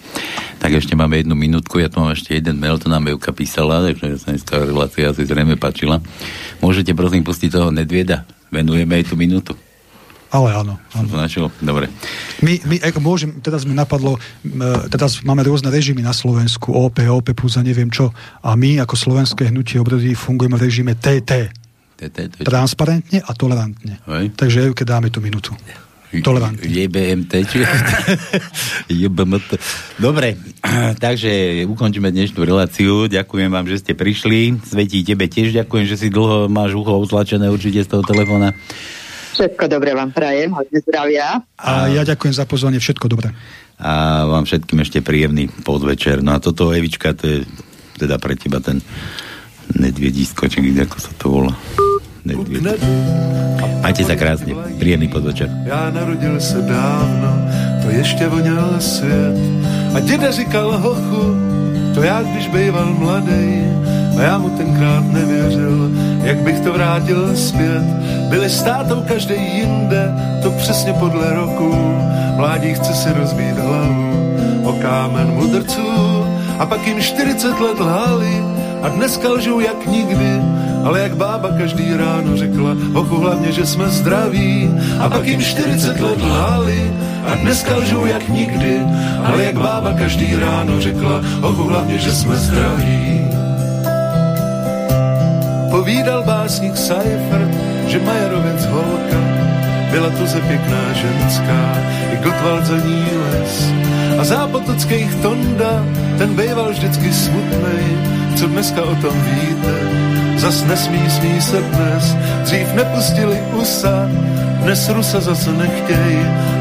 Tak 0.59 0.77
ešte 0.77 0.99
máme 0.99 1.23
jednu 1.23 1.39
minútku, 1.39 1.79
ja 1.81 1.89
tu 1.89 2.03
mám 2.03 2.13
ešte 2.13 2.37
jeden 2.37 2.59
mail, 2.59 2.77
to 2.77 2.91
nám 2.91 3.09
Evka 3.09 3.31
písala, 3.33 3.87
takže 3.87 4.21
sa 4.21 4.35
dneska 4.35 4.55
relácia 4.61 5.15
si 5.15 5.23
zrejme 5.25 5.57
páčila. 5.57 6.03
Môžete 6.59 6.93
prosím 6.93 7.23
pustiť 7.23 7.55
toho 7.55 7.73
Nedvieda? 7.73 8.27
Venujeme 8.51 8.99
aj 8.99 9.11
tú 9.11 9.15
minútu. 9.15 9.55
Ale 10.31 10.55
áno. 10.55 10.79
áno. 10.95 11.09
Načalo? 11.11 11.51
Dobre. 11.59 11.91
My, 12.39 12.63
my 12.63 12.77
ako 12.87 13.03
môžem, 13.03 13.43
teraz 13.43 13.67
mi 13.67 13.75
napadlo, 13.75 14.15
teraz 14.87 15.27
máme 15.27 15.43
rôzne 15.43 15.75
režimy 15.75 16.07
na 16.07 16.15
Slovensku, 16.15 16.71
OP, 16.71 17.03
OP 17.03 17.35
plus 17.35 17.59
a 17.59 17.67
neviem 17.67 17.91
čo. 17.91 18.15
A 18.47 18.55
my 18.55 18.79
ako 18.79 18.95
slovenské 18.95 19.51
hnutie 19.51 19.83
obrody 19.83 20.15
fungujeme 20.15 20.55
v 20.55 20.65
režime 20.71 20.95
TT. 20.95 21.51
Transparentne 22.47 23.21
a 23.21 23.31
tolerantne. 23.37 24.01
Hej. 24.09 24.33
Takže 24.33 24.73
keď 24.73 24.87
dáme 24.97 25.09
tú 25.13 25.21
minútu. 25.21 25.53
Tolerantne. 26.11 26.67
JBMT, 26.67 27.33
či... 27.47 27.63
Dobre, 30.03 30.35
takže 31.05 31.63
ukončíme 31.71 32.11
dnešnú 32.11 32.43
reláciu. 32.43 33.07
Ďakujem 33.07 33.47
vám, 33.47 33.71
že 33.71 33.79
ste 33.79 33.93
prišli. 33.95 34.59
Svetí, 34.67 35.07
tebe 35.07 35.31
tiež 35.31 35.55
ďakujem, 35.55 35.87
že 35.87 35.95
si 35.95 36.09
dlho 36.11 36.51
máš 36.51 36.75
ucho 36.75 36.99
utlačené 36.99 37.47
určite 37.47 37.87
z 37.87 37.95
toho 37.95 38.03
telefóna. 38.03 38.51
Všetko 39.39 39.71
dobré 39.71 39.95
vám 39.95 40.11
prajem, 40.11 40.51
hodne 40.51 40.83
zdravia. 40.83 41.47
A 41.63 41.87
ja 41.95 42.03
ďakujem 42.03 42.35
za 42.35 42.43
pozvanie, 42.43 42.83
všetko 42.83 43.07
dobré. 43.07 43.31
A 43.79 44.27
vám 44.27 44.51
všetkým 44.51 44.83
ešte 44.83 45.07
príjemný 45.07 45.47
podvečer. 45.63 46.27
No 46.27 46.35
a 46.35 46.43
toto, 46.43 46.75
Evička, 46.75 47.15
to 47.15 47.25
je 47.25 47.39
teda 48.03 48.19
pre 48.19 48.35
teba 48.35 48.59
ten 48.59 48.83
nedviedisko, 49.79 50.49
či 50.49 50.61
ako 50.61 50.99
sa 50.99 51.13
to 51.19 51.27
volá. 51.29 51.55
Majte 53.81 54.05
sa 54.05 54.15
krásně, 54.15 54.55
příjemný 54.79 55.09
podvečer. 55.09 55.49
Já 55.65 55.91
narodil 55.91 56.41
se 56.41 56.63
dávno, 56.63 57.33
to 57.83 57.91
ještě 57.91 58.29
voněl 58.29 58.77
svět. 58.79 59.37
A 59.95 60.01
děda 60.01 60.31
říkal 60.31 60.79
hochu, 60.79 61.35
to 61.95 62.03
já 62.03 62.23
když 62.23 62.49
býval 62.49 62.95
mladý, 62.95 63.65
a 64.19 64.23
já 64.23 64.39
mu 64.39 64.51
tenkrát 64.51 65.05
nevěřil, 65.13 65.91
jak 66.23 66.39
bych 66.39 66.61
to 66.61 66.73
vrátil 66.73 67.37
zpět. 67.37 67.83
Byli 68.29 68.51
státou 68.51 69.03
každý 69.09 69.35
jinde, 69.35 70.13
to 70.43 70.51
přesně 70.51 70.93
podle 70.93 71.35
roku. 71.35 71.75
Mládí 72.37 72.75
chce 72.75 72.95
si 72.95 73.09
rozbít 73.13 73.59
hlavu 73.59 74.37
o 74.65 74.73
kámen 74.73 75.27
mudrců 75.27 75.89
a 76.59 76.67
pak 76.67 76.87
jim 76.87 77.01
40 77.01 77.61
let 77.61 77.81
lhali 77.81 78.50
a 78.83 78.89
dneska 78.89 79.29
lžou 79.29 79.61
jak 79.61 79.87
nikdy 79.87 80.41
ale 80.85 81.01
jak 81.01 81.17
bába 81.17 81.49
každý 81.59 81.97
ráno 81.97 82.37
řekla, 82.37 82.77
hochu 82.93 83.17
hlavně, 83.17 83.53
že 83.53 83.67
jsme 83.67 83.89
zdraví. 83.89 84.71
A 85.01 85.09
pak 85.09 85.27
jim 85.27 85.41
40 85.41 86.01
let 86.01 86.23
lhali 86.23 86.93
a 87.27 87.35
dneska 87.35 87.77
lžou 87.77 88.07
jak 88.07 88.29
nikdy, 88.29 88.81
ale 89.25 89.45
jak 89.45 89.59
bába 89.59 89.93
každý 89.93 90.37
ráno 90.37 90.81
řekla, 90.81 91.21
hochu 91.41 91.63
hlavně, 91.63 91.99
že 91.99 92.13
jsme 92.13 92.37
zdraví. 92.37 93.21
Povídal 95.71 96.23
básník 96.23 96.77
Seifert, 96.77 97.51
že 97.87 98.01
Majerovec 98.01 98.67
holka 98.67 99.20
byla 99.91 100.11
tu 100.11 100.27
ze 100.27 100.41
pěkná 100.41 100.93
ženská, 100.93 101.79
i 102.13 102.17
Gotwald 102.17 102.65
za 102.65 102.77
ní 102.77 103.05
les. 103.23 103.73
A 104.19 104.25
zápotockých 104.25 105.15
Tonda, 105.15 105.85
ten 106.19 106.35
býval 106.37 106.71
vždycky 106.71 107.13
smutnej, 107.13 107.85
co 108.37 108.47
dneska 108.47 108.83
o 108.83 108.95
tom 108.95 109.21
víte. 109.23 109.75
Zas 110.37 110.65
nesmí, 110.65 111.11
smí 111.11 111.41
se 111.41 111.63
dnes, 111.63 112.17
dřív 112.45 112.75
nepustili 112.75 113.41
USA, 113.53 114.09
dnes 114.63 114.89
Rusa 114.89 115.21
zase 115.21 115.53
nechtěj, 115.53 116.19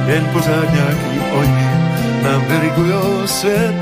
jen 0.07 0.25
pořád 0.33 0.73
nějaký 0.73 1.19
oni 1.33 1.69
nám 2.23 2.45
dirigujou 2.49 3.27
svět. 3.27 3.75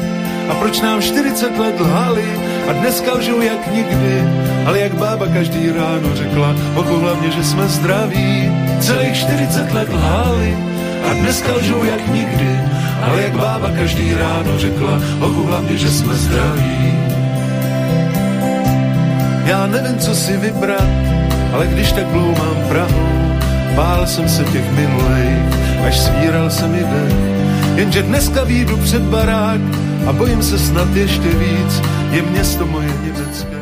A 0.50 0.56
proč 0.56 0.82
nám 0.82 1.02
40 1.02 1.58
let 1.58 1.80
lhali 1.80 2.26
a 2.70 2.74
dneska 2.74 3.14
lžou 3.14 3.42
jak 3.42 3.74
nikdy, 3.74 4.24
ale 4.66 4.80
jak 4.80 4.94
bába 4.94 5.28
každý 5.28 5.72
ráno 5.72 6.16
řekla, 6.16 6.56
oku 6.76 6.96
hlavně, 6.96 7.32
že 7.32 7.44
jsme 7.44 7.68
zdraví. 7.68 8.67
Celých 8.80 9.16
40 9.18 9.74
let 9.74 9.90
lhali 9.90 10.58
a 11.10 11.14
dneska 11.14 11.54
lžou 11.54 11.84
jak 11.84 12.08
nikdy, 12.08 12.60
ale 13.02 13.22
jak 13.22 13.34
bába 13.34 13.70
každý 13.70 14.14
ráno 14.14 14.60
řekla, 14.60 15.02
oku 15.20 15.44
hlavně, 15.44 15.78
že 15.78 15.90
jsme 15.90 16.16
zdraví. 16.16 16.94
Já 19.46 19.68
nevím, 19.68 20.00
co 20.00 20.16
si 20.16 20.38
vybrat, 20.38 20.90
ale 21.54 21.68
když 21.68 21.92
tak 21.92 22.14
mám 22.14 22.58
Prahu, 22.70 23.08
bál 23.76 24.08
jsem 24.08 24.30
se 24.30 24.44
těch 24.44 24.72
minulejch, 24.72 25.44
až 25.88 26.00
svíral 26.00 26.50
se 26.50 26.68
mi 26.68 26.80
dech. 26.80 27.16
Jenže 27.76 28.02
dneska 28.02 28.44
výjdu 28.44 28.78
před 28.78 29.02
barák 29.02 29.62
a 30.08 30.14
bojím 30.14 30.44
se 30.44 30.60
snad 30.60 30.96
ještě 30.96 31.30
víc, 31.30 31.82
je 32.12 32.22
město 32.22 32.66
moje 32.66 32.90
německé. 33.04 33.57